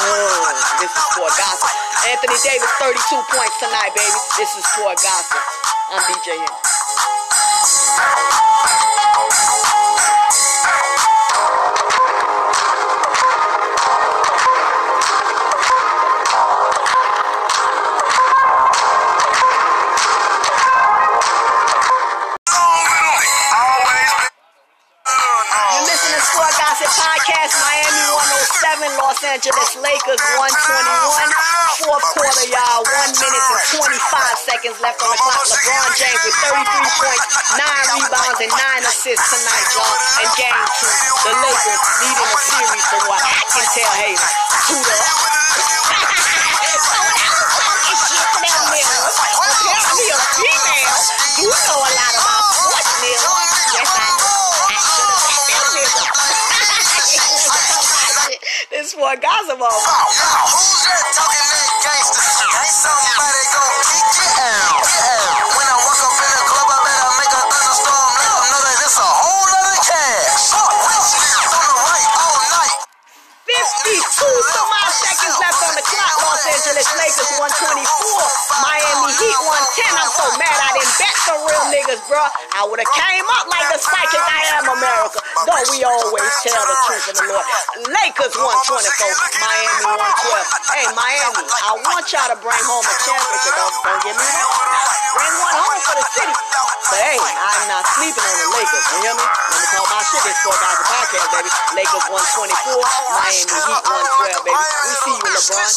Oh, 0.00 0.48
this 0.80 0.92
is 0.92 1.02
Sport 1.12 1.32
Gossip. 1.36 1.68
Anthony 2.08 2.38
Davis, 2.40 2.70
32 2.80 3.36
points 3.36 3.56
tonight, 3.60 3.92
baby. 3.92 4.18
This 4.38 4.56
is 4.56 4.64
Sport 4.72 4.96
Gossip. 5.02 5.42
I'm 5.92 6.02
DJ. 6.08 6.38
Angeles 29.28 29.76
Lakers 29.84 30.22
121. 30.40 30.48
Fourth 31.84 32.06
quarter, 32.16 32.48
y'all. 32.48 32.80
One 32.80 33.12
minute 33.12 33.44
and 33.44 33.60
25 33.76 33.92
seconds 34.40 34.80
left 34.80 35.04
on 35.04 35.12
the 35.12 35.20
clock. 35.20 35.44
LeBron 35.52 35.90
James 36.00 36.22
with 36.24 36.38
33 36.48 36.64
points, 36.96 37.24
9 37.52 37.60
rebounds, 37.92 38.40
and 38.40 38.52
9 38.56 38.88
assists 38.88 39.28
tonight, 39.28 39.68
y'all. 39.76 39.96
And 40.24 40.28
game 40.32 40.64
two, 40.80 40.96
the 41.28 41.32
Lakers 41.44 41.82
leading 42.00 42.30
the 42.32 42.40
series 42.40 42.84
from 42.88 43.02
what 43.04 43.20
I 43.20 43.36
can 43.52 43.66
tell. 43.76 43.92
Hey, 44.00 44.16
two 44.64 44.80
to 44.80 46.37
for 58.98 59.14
gossip 59.22 59.62
off. 59.62 59.78
Who's 59.78 60.82
that 60.90 61.06
talking 61.14 61.46
that 61.54 61.70
gangster? 61.86 62.18
Ain't 62.18 62.74
somebody 62.82 63.42
gon' 63.54 63.78
kick 63.94 64.10
you 64.18 64.26
out. 64.42 64.82
When 65.54 65.66
I 65.70 65.76
walk 65.86 66.02
up 66.02 66.18
in 66.18 66.30
the 66.34 66.42
club, 66.50 66.66
I 66.66 66.78
better 66.82 67.10
make 67.14 67.30
a 67.30 67.42
thunderstorm. 67.46 68.10
Let 68.18 68.26
them 68.26 68.46
know 68.50 68.62
that 68.66 68.78
it's 68.82 68.98
a 68.98 69.06
whole 69.22 69.46
lot 69.54 69.78
cash. 69.86 70.50
On 70.50 71.62
the 71.62 71.78
right 71.78 72.10
all 72.26 72.42
night. 72.58 72.78
52 73.46 74.02
some 74.02 74.66
odd 74.66 74.90
seconds 74.90 75.36
left 75.46 75.62
on 75.62 75.74
the 75.78 75.84
clock. 75.86 76.14
Los 76.18 76.42
Angeles 76.58 76.90
Lakers 76.98 77.30
124. 77.38 77.86
Miami 78.66 79.14
Heat 79.14 79.38
110. 79.68 80.00
I'm 80.00 80.12
so 80.16 80.26
mad 80.40 80.56
I 80.56 80.70
didn't 80.80 80.96
bet 80.96 81.16
some 81.28 81.40
real 81.44 81.64
niggas, 81.68 82.00
bro. 82.08 82.20
I 82.56 82.64
would 82.64 82.80
have 82.80 82.92
came 82.96 83.26
up 83.36 83.44
like 83.52 83.68
the 83.68 83.80
psychic 83.80 84.22
I 84.24 84.40
am, 84.56 84.64
America. 84.64 85.20
Don't 85.44 85.66
we 85.68 85.84
always 85.84 86.32
tell 86.40 86.64
the 86.64 86.76
truth 86.88 87.06
in 87.12 87.14
the 87.20 87.26
Lord? 87.28 87.44
Lakers 87.84 88.32
124. 88.32 88.48
Miami 89.44 89.84
112. 89.92 90.72
Hey, 90.72 90.86
Miami, 90.96 91.44
I 91.68 91.72
want 91.84 92.04
y'all 92.08 92.28
to 92.32 92.38
bring 92.40 92.62
home 92.64 92.84
a 92.84 92.94
championship. 93.04 93.52
Don't, 93.60 93.74
don't 93.84 94.02
get 94.08 94.16
me 94.16 94.24
wrong. 94.24 94.56
Bring 95.20 95.34
one 95.36 95.56
home 95.60 95.80
for 95.84 95.96
the 96.00 96.06
city. 96.16 96.34
But 96.88 97.04
hey, 97.04 97.20
I'm 97.20 97.68
not 97.68 97.84
sleeping 97.92 98.24
on 98.24 98.36
the 98.40 98.48
Lakers. 98.56 98.84
You 98.88 98.98
hear 99.04 99.12
me? 99.12 99.24
Let 99.28 99.58
me 99.60 99.66
call 99.76 99.86
my 99.92 100.00
shit. 100.08 100.24
Guys 100.24 100.78
a 100.80 100.84
podcast, 100.88 101.28
baby. 101.36 101.50
Lakers 101.76 102.06
124. 102.08 102.16
Miami 102.16 103.44
Heat 103.44 103.68
112, 103.84 104.48
baby. 104.48 104.56
We 104.56 104.92
see 105.04 105.12
you, 105.12 105.24
in 105.28 105.32
LeBron. 105.36 105.68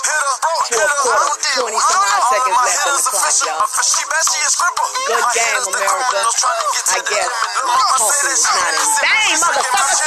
Fourth 0.71 0.95
quarter, 1.03 1.35
20 1.59 1.75
some 1.75 1.99
odd 1.99 2.23
seconds 2.31 2.59
left 2.63 2.87
on 2.87 2.95
the 2.95 3.03
clock, 3.11 3.35
y'all. 3.43 3.67
Good 3.91 5.27
game, 5.35 5.63
America. 5.67 6.19
I 6.23 7.03
guess. 7.11 7.27
my 7.67 7.75
talking 7.91 8.23
was 8.23 8.39
not 8.47 8.71
in 8.71 8.87
vain, 9.03 9.35
motherfucker. 9.35 9.99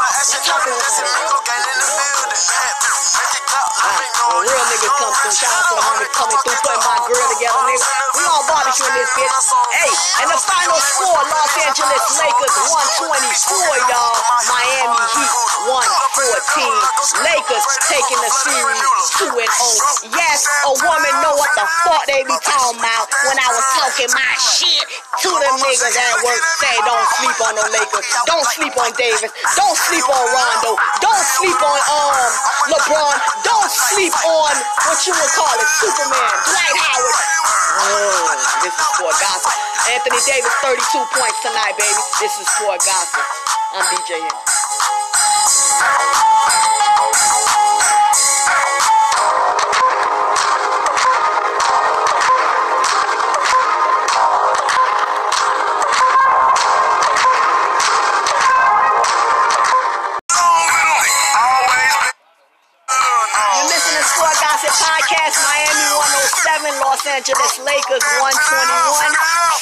My 0.00 0.38
talking 0.48 0.72
was 0.72 0.96
not 0.96 1.12
in 1.12 1.78
when 2.24 2.32
ah. 2.32 3.84
ah, 3.84 4.40
real 4.40 4.64
niggas 4.72 4.94
come 4.96 5.12
through, 5.12 5.36
shout 5.36 5.52
out 5.52 5.64
to 5.68 5.74
the 5.76 5.84
homies 5.84 6.12
coming 6.16 6.40
through, 6.40 6.56
putting 6.64 6.84
my 6.88 6.96
grill 7.04 7.28
together, 7.36 7.62
nigga. 7.68 7.84
We 8.16 8.22
all 8.32 8.44
barbecue 8.48 8.88
in 8.88 8.94
this 8.96 9.12
bitch. 9.12 9.28
Hey, 9.76 9.92
and 10.24 10.28
the 10.32 10.40
final 10.48 10.80
score, 10.80 11.20
Los 11.28 11.52
Angeles 11.68 12.04
Lakers 12.16 12.56
124, 13.04 13.92
y'all. 13.92 14.16
Miami 14.48 15.04
Heat 15.12 15.32
114. 15.68 17.28
Lakers 17.28 17.66
taking 17.92 18.20
the 18.24 18.32
series 18.40 18.80
2 19.20 19.36
and 19.36 19.52
0. 19.52 20.16
Yes, 20.16 20.48
a 20.64 20.72
woman 20.80 21.14
know 21.20 21.34
what 21.36 21.52
the 21.56 21.66
fuck 21.84 22.02
they 22.08 22.24
be 22.24 22.36
talking 22.40 22.80
about 22.80 23.07
when 23.26 23.36
I 23.38 23.48
was 23.50 23.66
talking 23.74 24.10
my 24.14 24.32
shit 24.38 24.86
to 25.24 25.30
them 25.32 25.54
niggas 25.64 25.96
at 25.96 26.14
work. 26.22 26.42
Say 26.60 26.76
don't 26.84 27.08
sleep 27.18 27.38
on 27.44 27.54
the 27.56 27.66
Lakers. 27.74 28.06
Don't 28.28 28.46
sleep 28.54 28.74
on 28.78 28.90
Davis. 28.94 29.32
Don't 29.56 29.78
sleep 29.88 30.06
on 30.06 30.24
Rondo. 30.30 30.78
Don't 31.02 31.26
sleep 31.38 31.58
on 31.58 31.78
um 31.88 32.30
LeBron. 32.70 33.16
Don't 33.42 33.70
sleep 33.70 34.14
on 34.26 34.52
what 34.86 34.98
you 35.06 35.12
would 35.16 35.32
call 35.34 35.54
it, 35.56 35.68
Superman, 35.80 36.32
Dwight 36.46 36.76
Howard. 36.78 37.16
Oh, 37.78 38.34
this 38.62 38.74
is 38.74 38.86
Sport 38.94 39.16
Gossip. 39.22 39.54
Anthony 39.88 40.20
Davis, 40.26 40.52
32 40.62 40.82
points 41.16 41.38
tonight, 41.42 41.74
baby. 41.78 42.02
This 42.20 42.34
is 42.38 42.46
Sport 42.58 42.80
Gossip. 42.84 43.24
I'm 43.74 43.84
DJ 43.88 44.20
here. 44.20 44.38
Angeles 67.18 67.58
Lakers 67.66 68.04
121. 68.22 68.30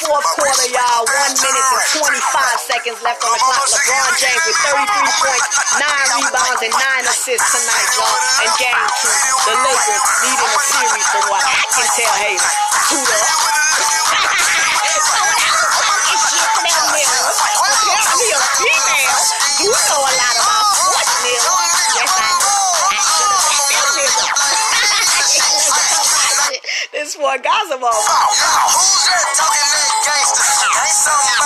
Fourth 0.05 0.29
quarter, 0.37 0.69
y'all. 0.77 1.09
One 1.09 1.33
minute 1.41 1.65
and 1.73 2.05
25 2.05 2.69
seconds 2.69 3.01
left 3.01 3.17
on 3.25 3.33
the 3.33 3.41
clock. 3.41 3.65
LeBron 3.65 4.13
James 4.21 4.45
with 4.45 4.61
33 4.61 4.85
points, 5.25 5.47
9 5.73 6.21
rebounds, 6.21 6.61
and 6.61 6.75
9 6.77 7.09
assists 7.09 7.49
tonight, 7.49 7.89
y'all. 7.97 8.17
And 8.45 8.51
game 8.61 8.77
two, 9.01 9.09
the 9.49 9.55
Lakers 9.57 10.05
leading 10.21 10.51
the 10.53 10.61
series 10.69 11.07
from 11.09 11.23
what 11.33 11.41
I 11.41 11.57
can 11.73 11.87
tell. 11.97 12.13
Hey, 12.21 12.37
two 12.93 13.01
to 13.01 13.17
gossip 27.35 27.83
off. 27.83 27.91
Who's 27.91 29.03
that 29.11 29.27
talking 29.35 29.67
that 29.75 29.91
gangster? 30.07 30.47
Ain't 30.47 30.95
somebody 30.95 31.36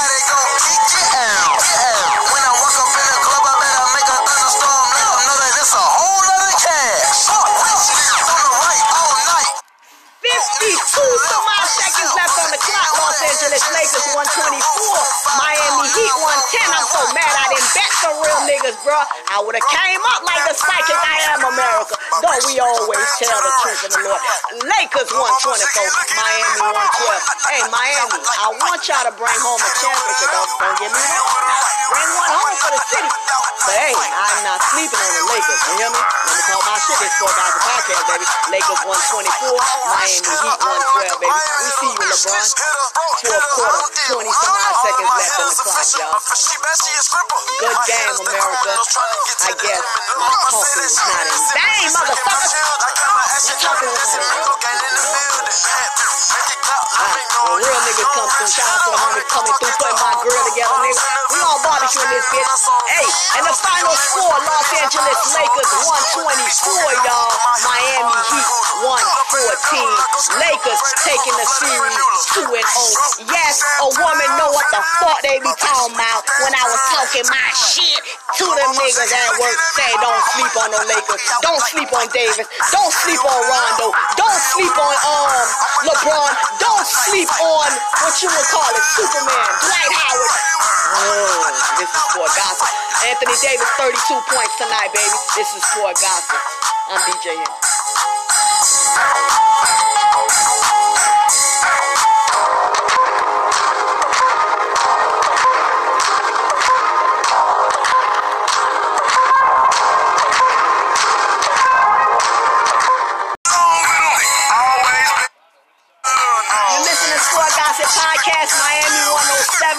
bro, 18.91 18.99
I 19.31 19.39
would 19.39 19.55
have 19.55 19.69
came 19.71 20.03
up 20.11 20.21
like 20.27 20.43
the 20.43 20.55
psychic 20.55 20.99
I 20.99 21.17
am 21.31 21.41
America. 21.47 21.95
Though 22.19 22.39
we 22.43 22.59
always 22.59 23.07
tell 23.23 23.39
the 23.39 23.53
truth 23.63 23.81
of 23.87 23.91
the 23.95 24.01
Lord. 24.03 24.21
Lakers 24.67 25.07
124, 25.07 25.23
Miami 26.19 26.59
112. 26.75 27.47
Hey, 27.47 27.63
Miami, 27.71 28.19
I 28.19 28.47
want 28.51 28.83
y'all 28.91 29.07
to 29.07 29.15
bring 29.15 29.39
home 29.39 29.63
a 29.63 29.71
championship. 29.79 30.27
Don't, 30.35 30.51
don't 30.59 30.77
get 30.83 30.91
me 30.91 31.03
wrong. 31.07 31.70
Bring 31.91 32.07
one 32.15 32.31
home 32.31 32.55
for 32.55 32.71
the 32.71 32.81
city. 32.87 33.11
But 33.67 33.75
hey, 33.77 33.93
I'm 33.93 34.39
not 34.47 34.63
sleeping 34.71 34.95
on 34.95 35.11
the 35.11 35.23
Lakers. 35.27 35.61
You 35.67 35.73
hear 35.75 35.91
me? 35.91 35.99
Let 35.99 36.33
me 36.33 36.43
call 36.47 36.63
my 36.63 36.79
shit. 36.81 36.97
This 37.03 37.13
four 37.19 37.29
guys 37.35 37.51
a 37.51 37.61
podcast, 37.61 38.03
baby. 38.07 38.25
Lakers 38.47 38.81
124, 38.87 39.59
Miami 39.91 40.23
Heat 40.23 40.55
112, 40.55 41.19
baby. 41.19 41.35
We 41.35 41.67
see 41.77 41.91
you, 41.91 41.99
LeBron. 41.99 42.47
Fourth 43.21 43.47
quarter, 43.53 43.83
20 44.17 44.31
some 44.31 44.55
odd 44.55 44.75
seconds 44.81 45.11
left 45.13 45.35
in 45.35 45.45
the 45.45 45.55
clock, 45.61 45.87
y'all. 45.99 46.15
Good 47.59 47.77
game, 47.85 48.15
America. 48.23 48.71
I 48.71 49.51
guess 49.61 49.83
my 50.15 50.31
talking 50.47 50.79
was 50.79 50.95
not 50.95 51.27
in 51.27 51.37
vain, 51.53 51.85
motherfuckers. 51.91 52.55
My 52.55 53.51
talking 53.61 53.91
was 53.93 54.11
not 54.15 54.31
in 54.31 54.57
vain. 54.63 54.81
Ah, 56.97 57.17
when 57.51 57.61
real 57.61 57.81
niggas 57.83 58.09
come 58.15 58.29
through, 58.31 58.49
shout 58.49 58.65
out 58.73 58.79
to 58.79 58.89
the 58.89 58.97
homie 58.97 59.25
coming 59.29 59.55
through, 59.59 59.75
putting 59.75 59.99
my 60.01 60.13
grill 60.23 60.43
together, 60.49 60.79
nigga. 60.81 61.20
This 61.81 61.97
bitch. 61.97 62.29
Hey, 62.93 63.09
and 63.41 63.43
the 63.49 63.57
final 63.57 63.89
score, 63.97 64.37
Los 64.37 64.69
Angeles 64.85 65.17
Lakers 65.33 65.71
124, 66.13 67.09
y'all. 67.09 67.33
Miami 67.65 68.21
Heat 68.29 68.49
114. 68.85 70.45
Lakers 70.45 70.81
taking 71.01 71.33
the 71.41 71.47
series 71.57 71.97
2 72.37 72.53
and 72.53 72.69
0. 73.25 73.33
Yes, 73.33 73.65
a 73.81 73.89
woman 73.97 74.29
know 74.37 74.53
what 74.53 74.69
the 74.69 74.77
fuck 75.01 75.25
they 75.25 75.41
be 75.41 75.49
talking 75.57 75.97
about 75.97 76.21
when 76.45 76.53
I 76.53 76.69
was 76.69 76.81
talking 76.93 77.25
my 77.33 77.49
shit 77.57 77.97
to 77.97 78.45
them 78.45 78.77
niggas 78.77 79.09
at 79.09 79.41
work. 79.41 79.57
Say 79.73 79.89
don't 79.97 80.21
sleep 80.37 80.53
on 80.61 80.69
no 80.69 80.81
Lakers. 80.85 81.23
Don't 81.41 81.63
sleep 81.65 81.89
on 81.97 82.05
Davis. 82.13 82.45
Don't 82.69 82.93
sleep 82.93 83.25
on 83.25 83.41
Rondo. 83.49 83.89
Don't 84.21 84.41
sleep 84.53 84.75
on 84.77 84.95
um 85.01 85.45
LeBron. 85.89 86.29
Don't 86.61 86.85
sleep 87.09 87.29
on 87.41 87.69
what 88.05 88.13
you 88.21 88.29
would 88.29 88.47
call 88.53 88.69
it, 88.69 88.85
Superman, 88.93 89.49
Dwight 89.65 89.93
Howard. 89.97 90.80
Oh, 90.93 91.47
this 91.79 91.87
is 91.87 92.03
Sport 92.11 92.27
Gossip. 92.35 92.67
Anthony 93.07 93.31
Davis, 93.41 93.69
32 93.79 93.95
points 94.27 94.57
tonight, 94.57 94.91
baby. 94.93 95.07
This 95.35 95.55
is 95.55 95.63
Sport 95.71 95.95
Gossip. 95.95 96.35
I'm 96.89 96.99
DJ 97.07 97.31
Henny. 97.31 97.45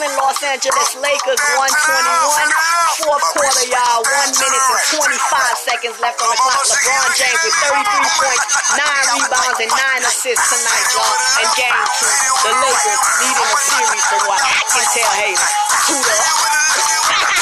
107, 0.02 0.18
Los 0.18 0.42
Angeles 0.42 0.90
Lakers 0.98 1.38
121. 1.62 1.70
Fourth 3.06 3.22
quarter, 3.38 3.70
y'all. 3.70 4.02
One 4.02 4.34
minute 4.34 4.66
and 4.66 4.98
25 4.98 5.14
seconds 5.62 5.94
left 6.02 6.18
on 6.18 6.26
the 6.26 6.42
clock. 6.42 6.58
LeBron 6.66 7.06
James 7.14 7.38
with 7.46 7.54
33 7.70 7.86
points, 8.18 8.42
9 8.74 8.82
rebounds, 9.14 9.62
and 9.62 9.70
9 9.70 9.78
assists 10.02 10.42
tonight, 10.50 10.86
y'all. 10.98 11.14
And 11.38 11.46
game 11.54 11.86
two, 12.02 12.10
the 12.42 12.50
Lakers 12.50 12.98
leading 13.22 13.46
the 13.46 13.62
series 13.62 14.02
from 14.10 14.26
what 14.26 14.42
I 14.42 14.58
can 14.74 14.82
tell, 14.90 15.12
hey, 15.22 15.38
to 15.38 15.94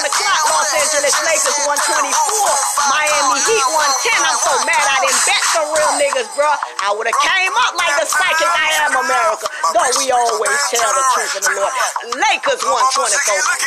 on 0.00 0.08
the 0.08 0.16
clock. 0.16 0.40
Los 0.48 0.72
Angeles 0.72 1.16
Lakers 1.28 1.58
124, 1.68 2.88
Miami 2.88 3.36
Heat 3.44 3.66
110. 3.68 4.24
I'm 4.24 4.38
so 4.40 4.52
mad 4.64 4.80
I 4.80 4.96
didn't 5.04 5.22
bet 5.28 5.42
some 5.52 5.68
real 5.76 5.92
niggas, 6.00 6.28
bro. 6.32 6.48
I 6.48 6.96
would 6.96 7.04
have 7.04 7.20
came 7.20 7.52
up 7.68 7.76
like 7.76 7.92
the 8.00 8.08
psychic 8.08 8.48
I 8.48 8.68
am 8.88 8.96
America. 8.96 9.44
Though 9.76 9.92
we 10.00 10.08
always 10.08 10.56
tell 10.72 10.88
the 10.88 11.04
truth 11.12 11.32
in 11.36 11.42
the 11.44 11.52
Lord. 11.60 11.72
Lakers 12.16 12.64
124, 12.64 12.72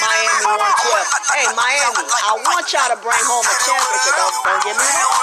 Miami 0.02 0.58
112. 0.58 1.38
Hey, 1.38 1.45
Miami, 1.53 2.02
I 2.02 2.34
want 2.42 2.66
y'all 2.74 2.90
to 2.90 2.98
bring 2.98 3.24
home 3.30 3.45
a 3.45 3.56
championship. 3.62 4.14
Don't, 4.18 4.34
don't 4.42 4.62
get 4.66 4.74
me 4.74 4.88
wrong. 4.90 5.22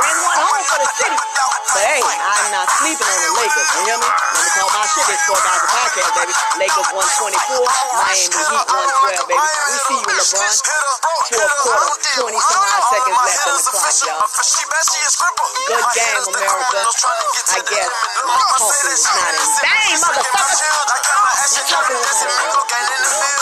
Bring 0.00 0.16
one 0.24 0.40
home 0.40 0.64
for 0.72 0.78
the 0.80 0.88
city. 0.96 1.18
But 1.76 1.84
hey, 1.84 2.00
I'm 2.00 2.46
not 2.56 2.66
sleeping 2.80 3.04
on 3.04 3.20
the 3.20 3.32
Lakers. 3.36 3.68
You 3.76 3.82
hear 3.92 3.98
me? 4.00 4.08
Let 4.08 4.40
me 4.40 4.50
call 4.56 4.70
my 4.72 4.84
shit. 4.88 5.04
Guys 5.04 5.60
a 5.60 5.68
podcast, 5.68 6.10
baby. 6.16 6.34
Lakers 6.56 6.88
124, 6.88 7.60
Miami 8.00 8.24
Heat 8.32 8.64
112, 8.64 9.28
baby. 9.28 9.44
We 9.44 9.76
see 9.84 9.98
you, 10.00 10.14
LeBron. 10.16 10.45
20 10.46 12.38
some 12.38 12.62
odd 12.62 12.84
seconds 12.86 13.18
left 13.18 13.50
in 13.50 13.54
the 13.58 13.66
clock, 13.66 13.90
y'all. 14.06 14.30
Good 15.66 15.86
game, 15.90 16.22
America. 16.22 16.80
I 17.50 17.66
guess. 17.66 17.90
my 18.22 18.38
talking 18.46 18.86
was 18.86 19.02
not 19.10 19.34
in 19.34 19.42
vain, 19.58 19.98
motherfuckers. 20.06 20.62
My 20.62 21.34
talking 21.66 21.98
was 21.98 22.20
not 22.22 22.30
in 22.30 22.62
vain. 22.62 23.36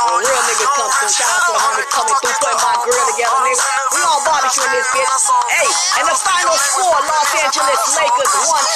When 0.00 0.20
real 0.20 0.42
niggas 0.52 0.72
come 0.76 0.90
through, 1.00 1.12
shout 1.16 1.32
out 1.32 1.48
to 1.48 1.52
the 1.56 1.60
homie 1.64 1.86
coming 1.96 2.16
through, 2.20 2.36
putting 2.44 2.60
my 2.60 2.76
grill 2.84 3.04
together, 3.16 3.40
nigga. 3.40 3.64
We 3.96 4.00
all 4.04 4.20
barbecue 4.28 4.64
in 4.68 4.72
this 4.76 4.88
bitch. 4.92 5.08
Hey, 5.48 5.68
and 6.00 6.06
the 6.08 6.16
final 6.16 6.56
score, 6.60 6.98
Los 7.08 7.30
Angeles 7.40 7.80
Lakers 7.96 8.32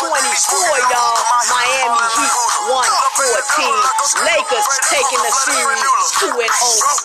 124, 0.09 0.89
y'all. 0.89 1.21
Miami 1.53 2.05
Heat 2.17 2.33
114. 2.73 4.25
Lakers 4.25 4.67
taking 4.89 5.21
the 5.21 5.33
series 5.33 6.14
2 6.21 6.31
and 6.31 6.55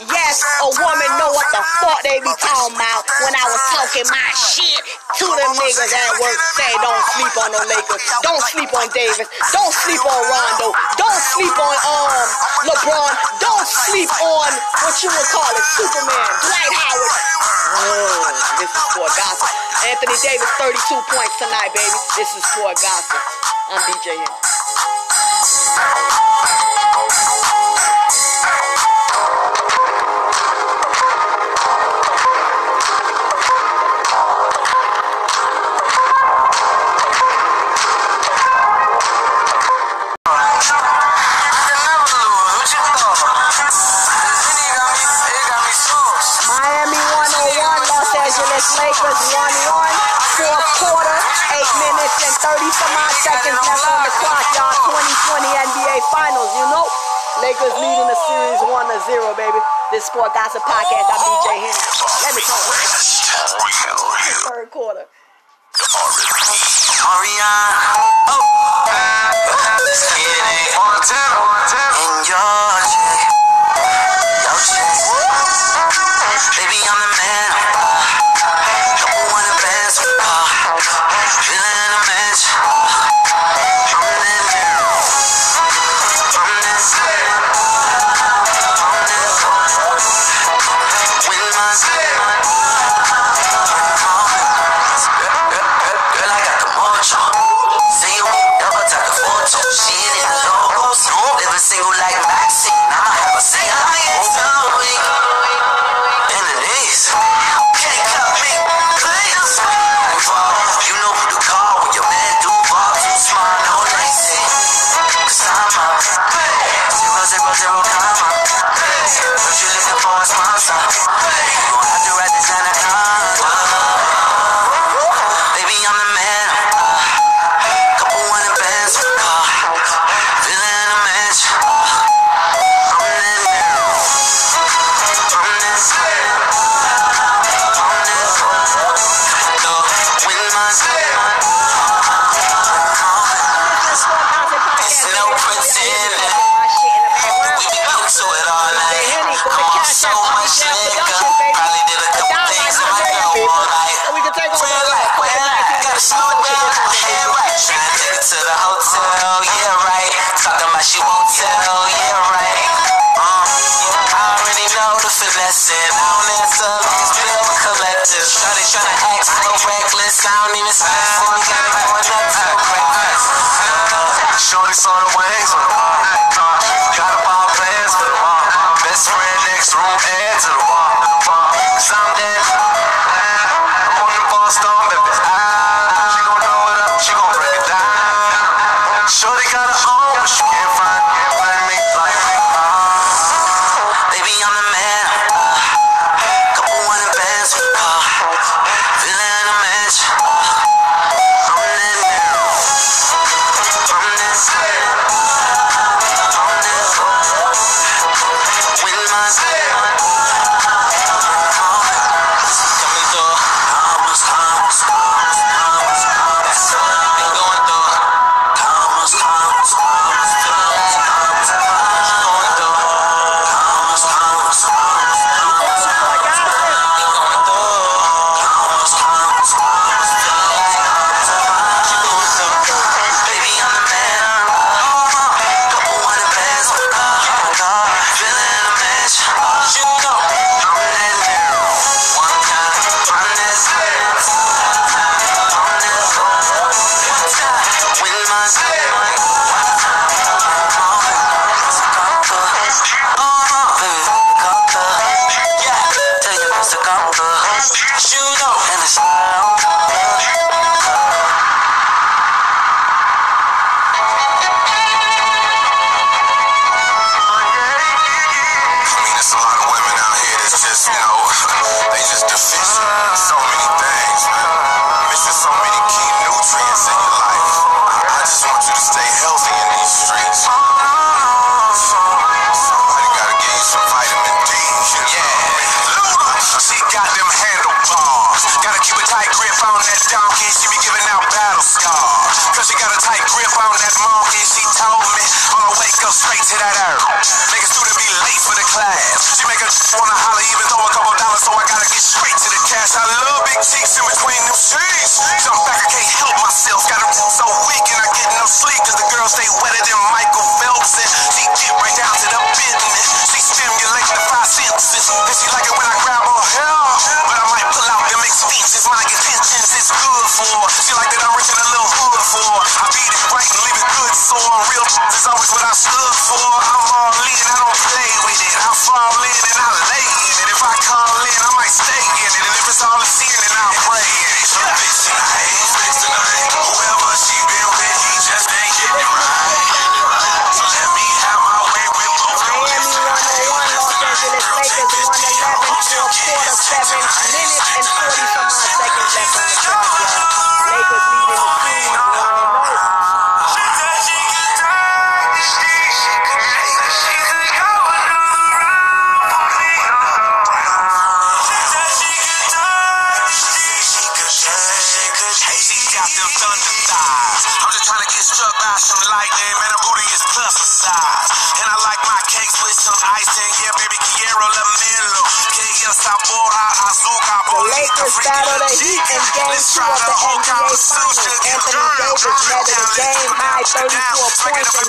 0. 0.05 0.13
Yes, 0.13 0.45
a 0.61 0.69
woman 0.69 1.09
know 1.17 1.33
what 1.33 1.49
the 1.49 1.63
fuck 1.81 1.97
they 2.05 2.21
be 2.21 2.29
talking 2.37 2.77
about 2.77 3.01
when 3.25 3.33
I 3.33 3.45
was 3.49 3.61
talking 3.73 4.05
my 4.05 4.29
shit 4.37 4.77
to 5.17 5.25
them 5.25 5.51
niggas 5.57 5.89
at 5.89 6.11
work. 6.21 6.37
Say 6.53 6.69
don't 6.77 7.03
sleep 7.17 7.33
on 7.41 7.49
no 7.49 7.61
Lakers. 7.73 8.03
Don't 8.21 8.43
sleep 8.53 8.69
on 8.69 8.85
Davis. 8.93 9.25
Don't 9.49 9.73
sleep 9.73 10.03
on 10.05 10.21
Rondo. 10.29 10.69
Don't 11.01 11.21
sleep 11.33 11.55
on 11.57 11.75
um 11.89 12.27
LeBron. 12.69 13.11
Don't 13.41 13.67
sleep 13.89 14.11
on 14.21 14.49
what 14.85 14.93
you 15.01 15.09
would 15.09 15.29
call 15.33 15.51
it, 15.57 15.65
Superman, 15.73 16.29
Dwight 16.45 16.73
Howard. 16.77 17.13
Oh, 17.81 18.29
this 18.61 18.69
is 18.69 18.83
Sport 18.93 19.13
Gossip. 19.17 19.49
Anthony 19.89 20.17
Davis, 20.21 20.49
32 20.61 21.01
points 21.09 21.35
tonight, 21.41 21.73
baby. 21.73 21.97
This 22.13 22.29
is 22.37 22.43
Sport 22.53 22.77
Gossip. 22.77 23.17
I'm 23.73 23.81
DJ 23.89 24.21
Henny. 24.21 24.37
Series 59.09 59.25
1-0, 59.25 59.37
baby. 59.37 59.57
This 59.91 60.05
Sport 60.05 60.33
Gossip 60.35 60.61
Podcast, 60.61 61.09
I'm 61.09 61.17
DJ 61.17 61.57
Henny. 61.57 61.73
Let 62.21 62.35
me 62.35 62.41
talk 62.45 62.61
right. 62.69 62.85
Third 64.45 64.69
quarter. 64.69 65.05
Ariana. 67.01 67.49
Oh. 68.29 68.48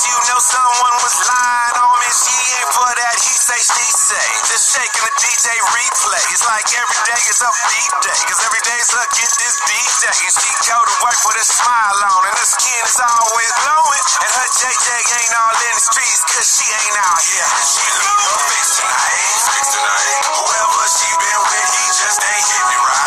you 0.00 0.16
know 0.24 0.40
someone 0.40 0.96
was 1.04 1.16
lying 1.28 1.76
on 1.76 1.92
me. 2.00 2.08
She 2.08 2.32
ain't 2.32 2.72
for 2.72 2.88
that. 2.88 3.14
He 3.20 3.32
say, 3.36 3.60
she 3.60 3.86
say. 3.92 4.26
Just 4.48 4.72
shaking 4.72 5.04
the 5.04 5.12
DJ 5.20 5.52
replay. 5.68 6.24
It's 6.32 6.48
like 6.48 6.64
every 6.72 7.00
day 7.04 7.20
is 7.28 7.44
a 7.44 7.50
beat 7.68 7.92
day. 8.00 8.20
Cause 8.24 8.40
every 8.40 8.62
day's 8.64 8.88
look 8.96 9.10
get 9.12 9.28
this 9.36 9.56
DJ. 9.68 10.04
And 10.08 10.32
she 10.32 10.48
go 10.64 10.80
to 10.80 10.94
work 11.04 11.20
with 11.28 11.36
a 11.36 11.44
smile 11.44 11.98
on. 12.08 12.20
And 12.24 12.34
her 12.40 12.48
skin 12.48 12.82
is 12.88 12.96
always 13.04 13.52
glowing. 13.68 14.04
And 14.24 14.30
her 14.32 14.48
JJ 14.64 14.88
ain't 14.96 15.34
all 15.36 15.56
in 15.60 15.72
the 15.76 15.84
streets 15.84 16.24
cause 16.24 16.48
she 16.48 16.66
ain't 16.72 16.96
out 16.96 17.20
here. 17.20 17.48
She 17.60 17.84
leave 17.84 18.24
a 18.32 18.36
bitch 18.48 18.70
tonight. 18.80 19.28
Fix 19.44 19.66
tonight. 19.76 20.20
Whoever 20.40 20.84
she 20.88 21.08
been 21.20 21.40
with, 21.52 21.68
he 21.68 21.84
just 22.00 22.20
ain't 22.24 22.48
hitting 22.48 22.80
right. 22.80 23.01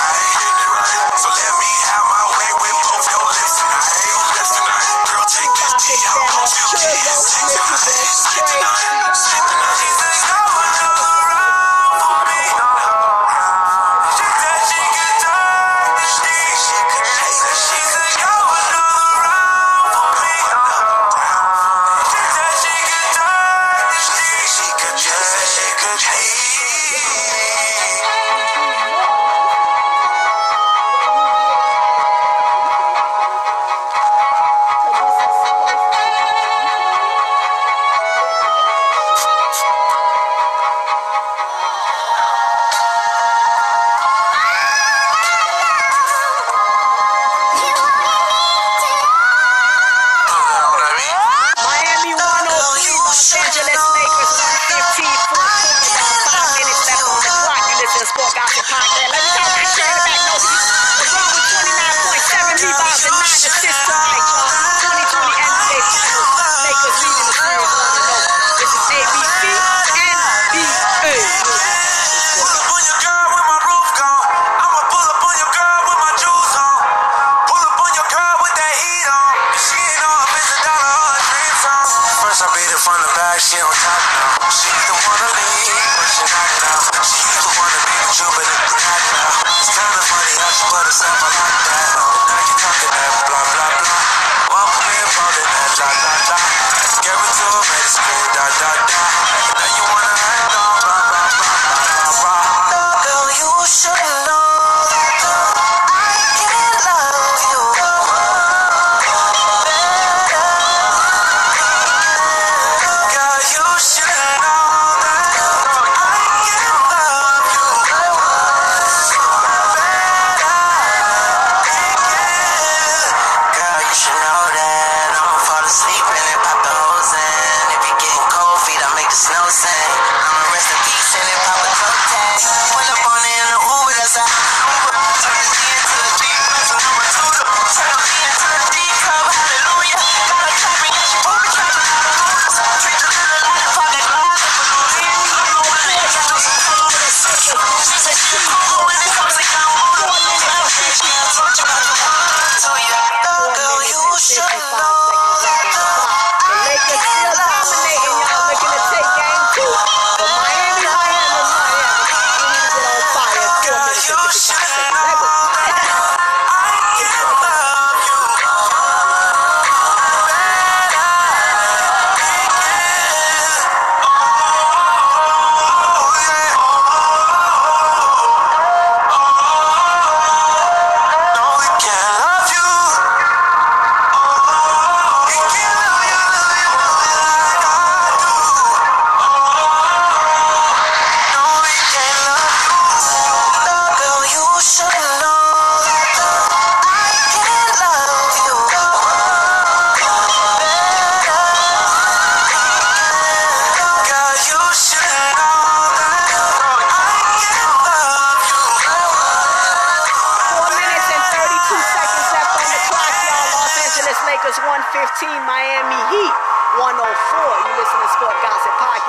What? 8.37 8.74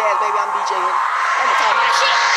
ass, 0.07 0.18
baby. 0.23 0.39
I'm 0.39 0.51
DJing. 0.55 0.78
I'm 0.78 1.47
gonna 1.47 1.59
talk 1.59 1.75
my 1.76 1.91
shit. 1.99 2.35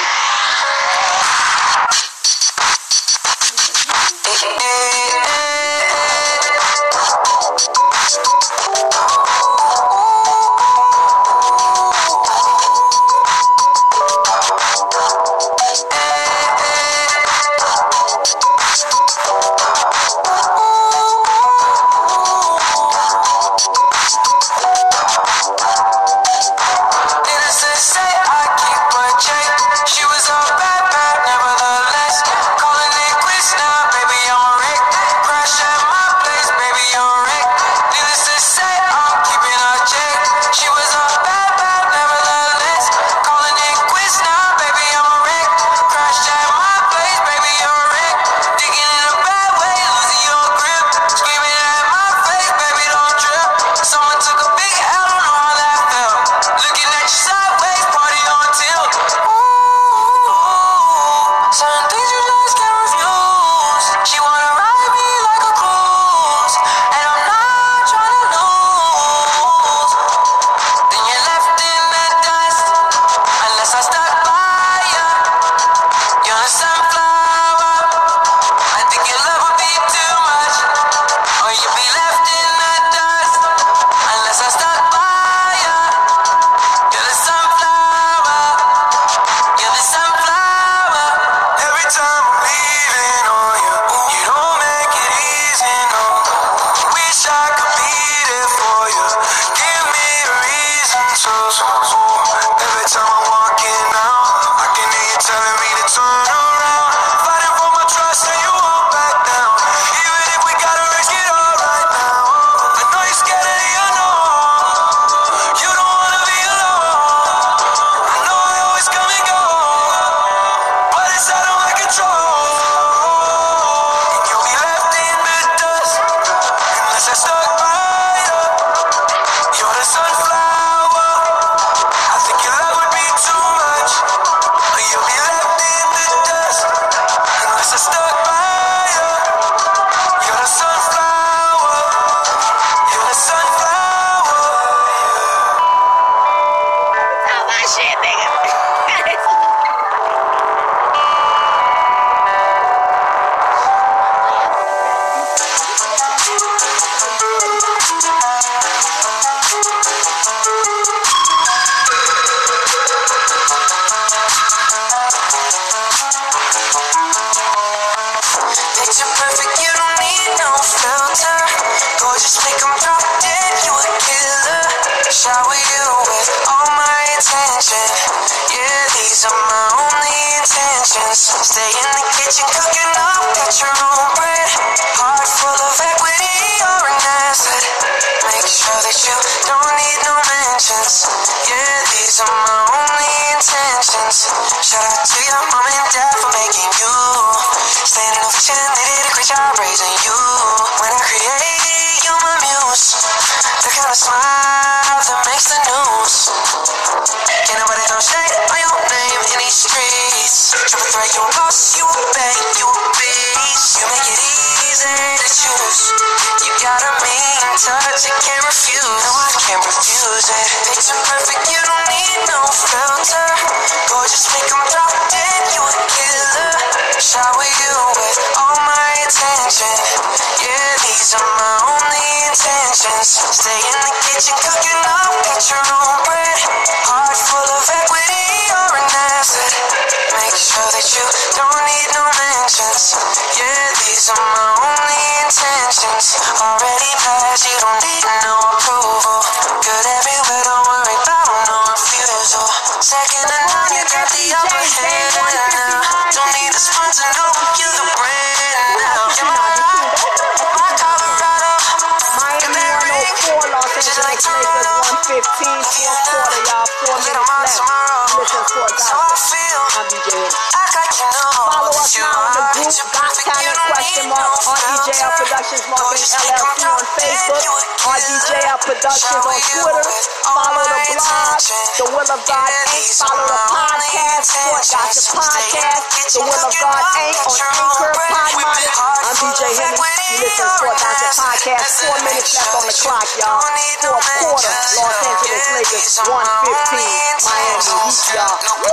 Productions 278.70 279.26
on 279.26 279.34
Twitter. 279.34 279.82
Follow 280.30 280.62
the 280.62 280.78
blog, 280.94 281.42
The 281.82 281.90
Will 281.90 282.06
of 282.06 282.22
God 282.22 282.50
Inc. 282.70 283.02
Follow 283.02 283.26
the 283.26 283.42
podcast, 283.50 284.30
Sport 284.30 284.62
Gossip 284.62 285.10
Podcast. 285.10 285.90
The 286.14 286.22
Will 286.22 286.38
of 286.38 286.54
God 286.54 286.86
Inc. 287.02 287.18
on 287.18 287.34
Anchor, 287.50 287.90
Podmonic. 287.98 288.70
I'm 288.78 289.18
DJ 289.26 289.42
Henny. 289.58 289.74
You 289.74 290.22
listen 290.22 290.46
to 290.46 290.54
Sport 290.54 290.78
Gossip 290.78 291.18
Podcast. 291.18 291.82
Four 291.82 291.98
minutes 292.14 292.38
left 292.38 292.54
on 292.62 292.70
the 292.70 292.78
clock, 292.78 293.10
y'all. 293.18 293.42
Fourth 293.42 294.06
quarter, 294.22 294.54
Los 294.78 295.02
Angeles 295.02 295.50
Lakers, 295.50 296.06
115. 296.06 296.78
Miami 297.26 297.74
Heat, 297.90 298.06
y'all. 298.14 298.38
Woo! 298.38 298.70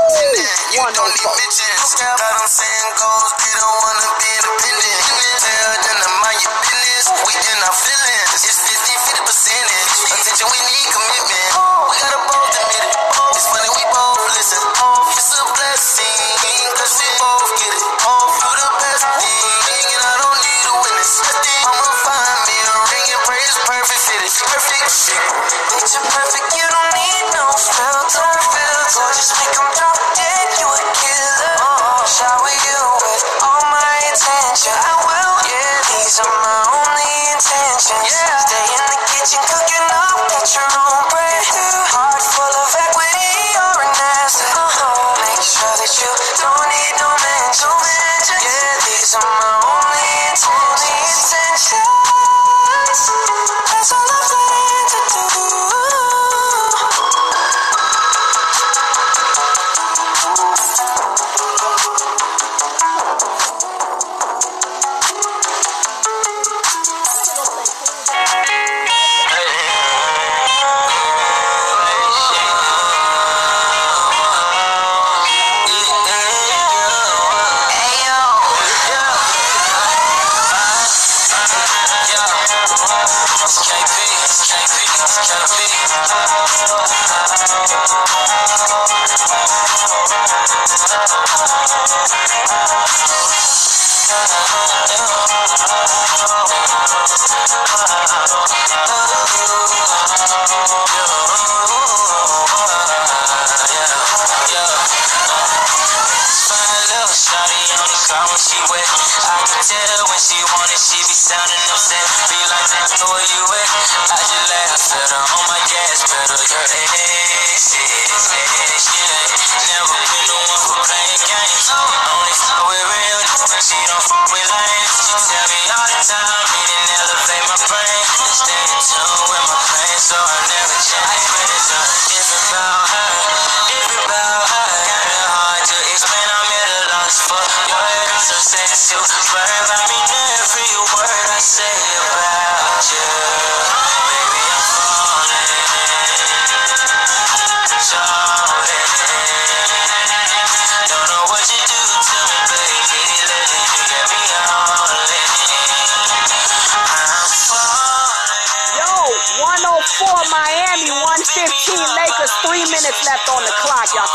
104. 0.76 1.16
We 7.16 7.33
in 7.33 7.58
our 7.65 7.73
feelings. 7.73 8.44
It's 8.44 8.60
50, 8.60 8.92
50 9.08 9.25
percent. 9.25 9.75
Attention, 10.09 10.47
we 10.47 10.59
need 10.70 10.86
commitment. 10.94 11.45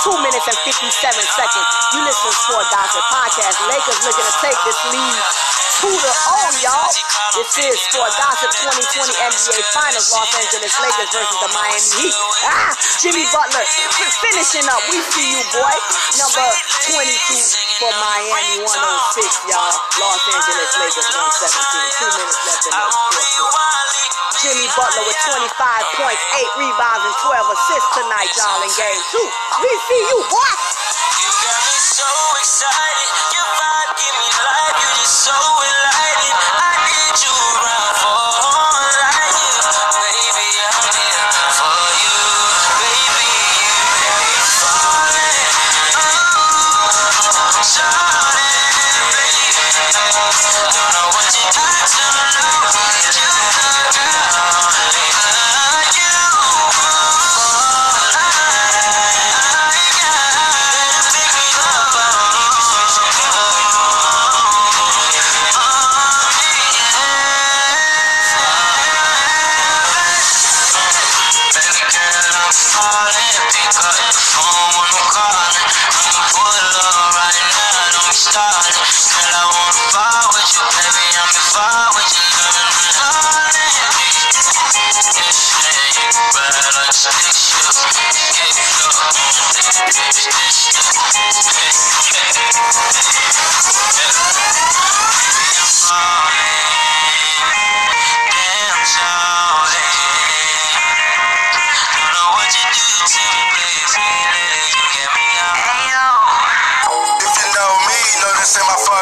Two 0.01 0.17
minutes 0.17 0.49
and 0.49 0.57
57 0.65 0.81
seconds. 0.89 1.67
You 1.93 2.01
listen 2.01 2.33
to 2.33 2.51
a 2.57 2.65
Gossip 2.73 3.05
Podcast. 3.13 3.53
Lakers 3.69 4.01
looking 4.01 4.25
to 4.25 4.35
take 4.41 4.57
this 4.65 4.79
lead 4.89 5.21
to 5.77 5.89
the 5.93 6.13
oh 6.25 6.49
y'all. 6.65 6.89
This 7.37 7.53
is 7.61 7.77
Sport 7.85 8.09
Gossip 8.17 8.49
2020 8.49 9.13
NBA 9.13 9.61
Finals. 9.69 10.09
Los 10.09 10.25
Angeles 10.33 10.73
Lakers 10.81 11.09
versus 11.13 11.37
the 11.45 11.51
Miami 11.53 11.91
Heat. 12.01 12.17
Ah, 12.49 12.73
Jimmy 12.97 13.29
Butler 13.29 13.61
finishing 14.25 14.65
up. 14.73 14.81
We 14.89 14.97
see 15.13 15.37
you, 15.37 15.41
boy. 15.53 15.73
Number 16.17 16.49
22 16.97 17.37
for 17.77 17.93
Miami 18.01 18.57
106, 18.57 19.53
y'all. 19.53 19.73
Los 20.01 20.21
Angeles 20.33 20.71
Lakers 20.81 21.09
117. 21.13 22.01
Two 22.01 22.09
minutes 22.09 22.41
left 22.41 22.65
in 22.65 22.73
the 22.73 22.85
fourth 22.89 23.29
quarter. 23.37 24.20
Jimmy 24.41 24.65
Butler 24.73 25.05
with 25.05 25.21
25 25.37 25.53
points, 26.01 26.23
8 26.33 26.65
rebounds, 26.65 27.05
and 27.05 27.15
12 27.29 27.45
assists 27.45 27.91
tonight, 27.93 28.25
y'all, 28.33 28.57
in 28.65 28.73
game 28.73 29.01
two. 29.13 29.27
We 29.61 29.69
see 29.85 30.01
you, 30.01 30.17
boy. 30.33 30.53
You 31.21 31.29
got 31.45 31.61
me 31.61 31.77
so 31.77 32.09
excited. 32.41 33.09
Your 33.37 33.45
vibe 33.53 33.91
give 34.01 34.15
me 34.17 34.29
life. 34.41 34.75
You 34.81 34.89
just 34.97 35.29
so 35.29 35.37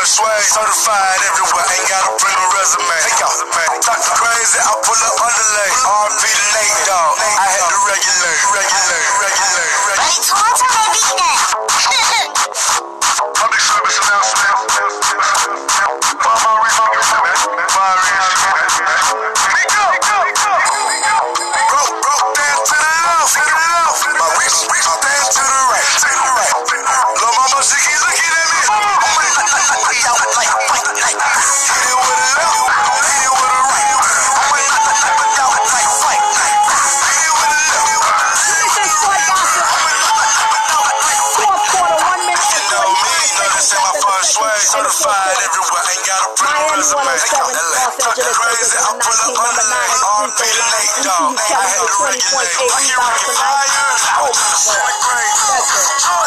swag. 0.10 0.42
Certified 0.42 1.22
everywhere, 1.30 1.66
ain't 1.70 1.86
gotta 1.86 2.10
bring 2.18 2.34
a 2.34 2.48
resume. 2.58 2.98
Take 3.06 3.22
out, 3.22 3.38
talking 3.86 4.16
crazy, 4.18 4.58
I 4.58 4.74
pull 4.82 4.98
up 4.98 5.16
underlay. 5.22 5.70
RP 5.86 6.24
the 6.26 6.46
Nate 6.58 6.82
Dogg, 6.90 7.14
I 7.22 7.46
had 7.46 7.70
to 7.70 7.78
regulate, 7.86 8.42
regulate, 8.50 9.06
regulate. 9.22 9.74
Wait, 10.02 10.18
Toronto, 10.26 10.66
baby, 10.74 11.14
now. 11.22 11.38
Public 13.38 13.62
service 13.62 13.98
announcement. 14.02 14.58
Bomb 16.26 16.69
resume. 46.80 47.04
Los 47.04 48.00
Angeles 48.00 48.38
crazy, 48.40 48.78
I 48.80 48.96
pull 48.96 49.36
up 49.36 49.52
my 49.52 49.64
leg. 49.68 49.90
All 50.08 50.32
be 50.32 50.48
late, 50.48 50.96
dog. 51.04 51.36
I 51.36 51.68
to 51.76 51.88
regulate. 52.00 52.56
Like 52.72 52.88
you 52.88 52.96
ready, 52.96 53.28
fire? 53.36 53.68
I'm 54.16 54.32
just 54.32 54.72
going. 54.72 56.10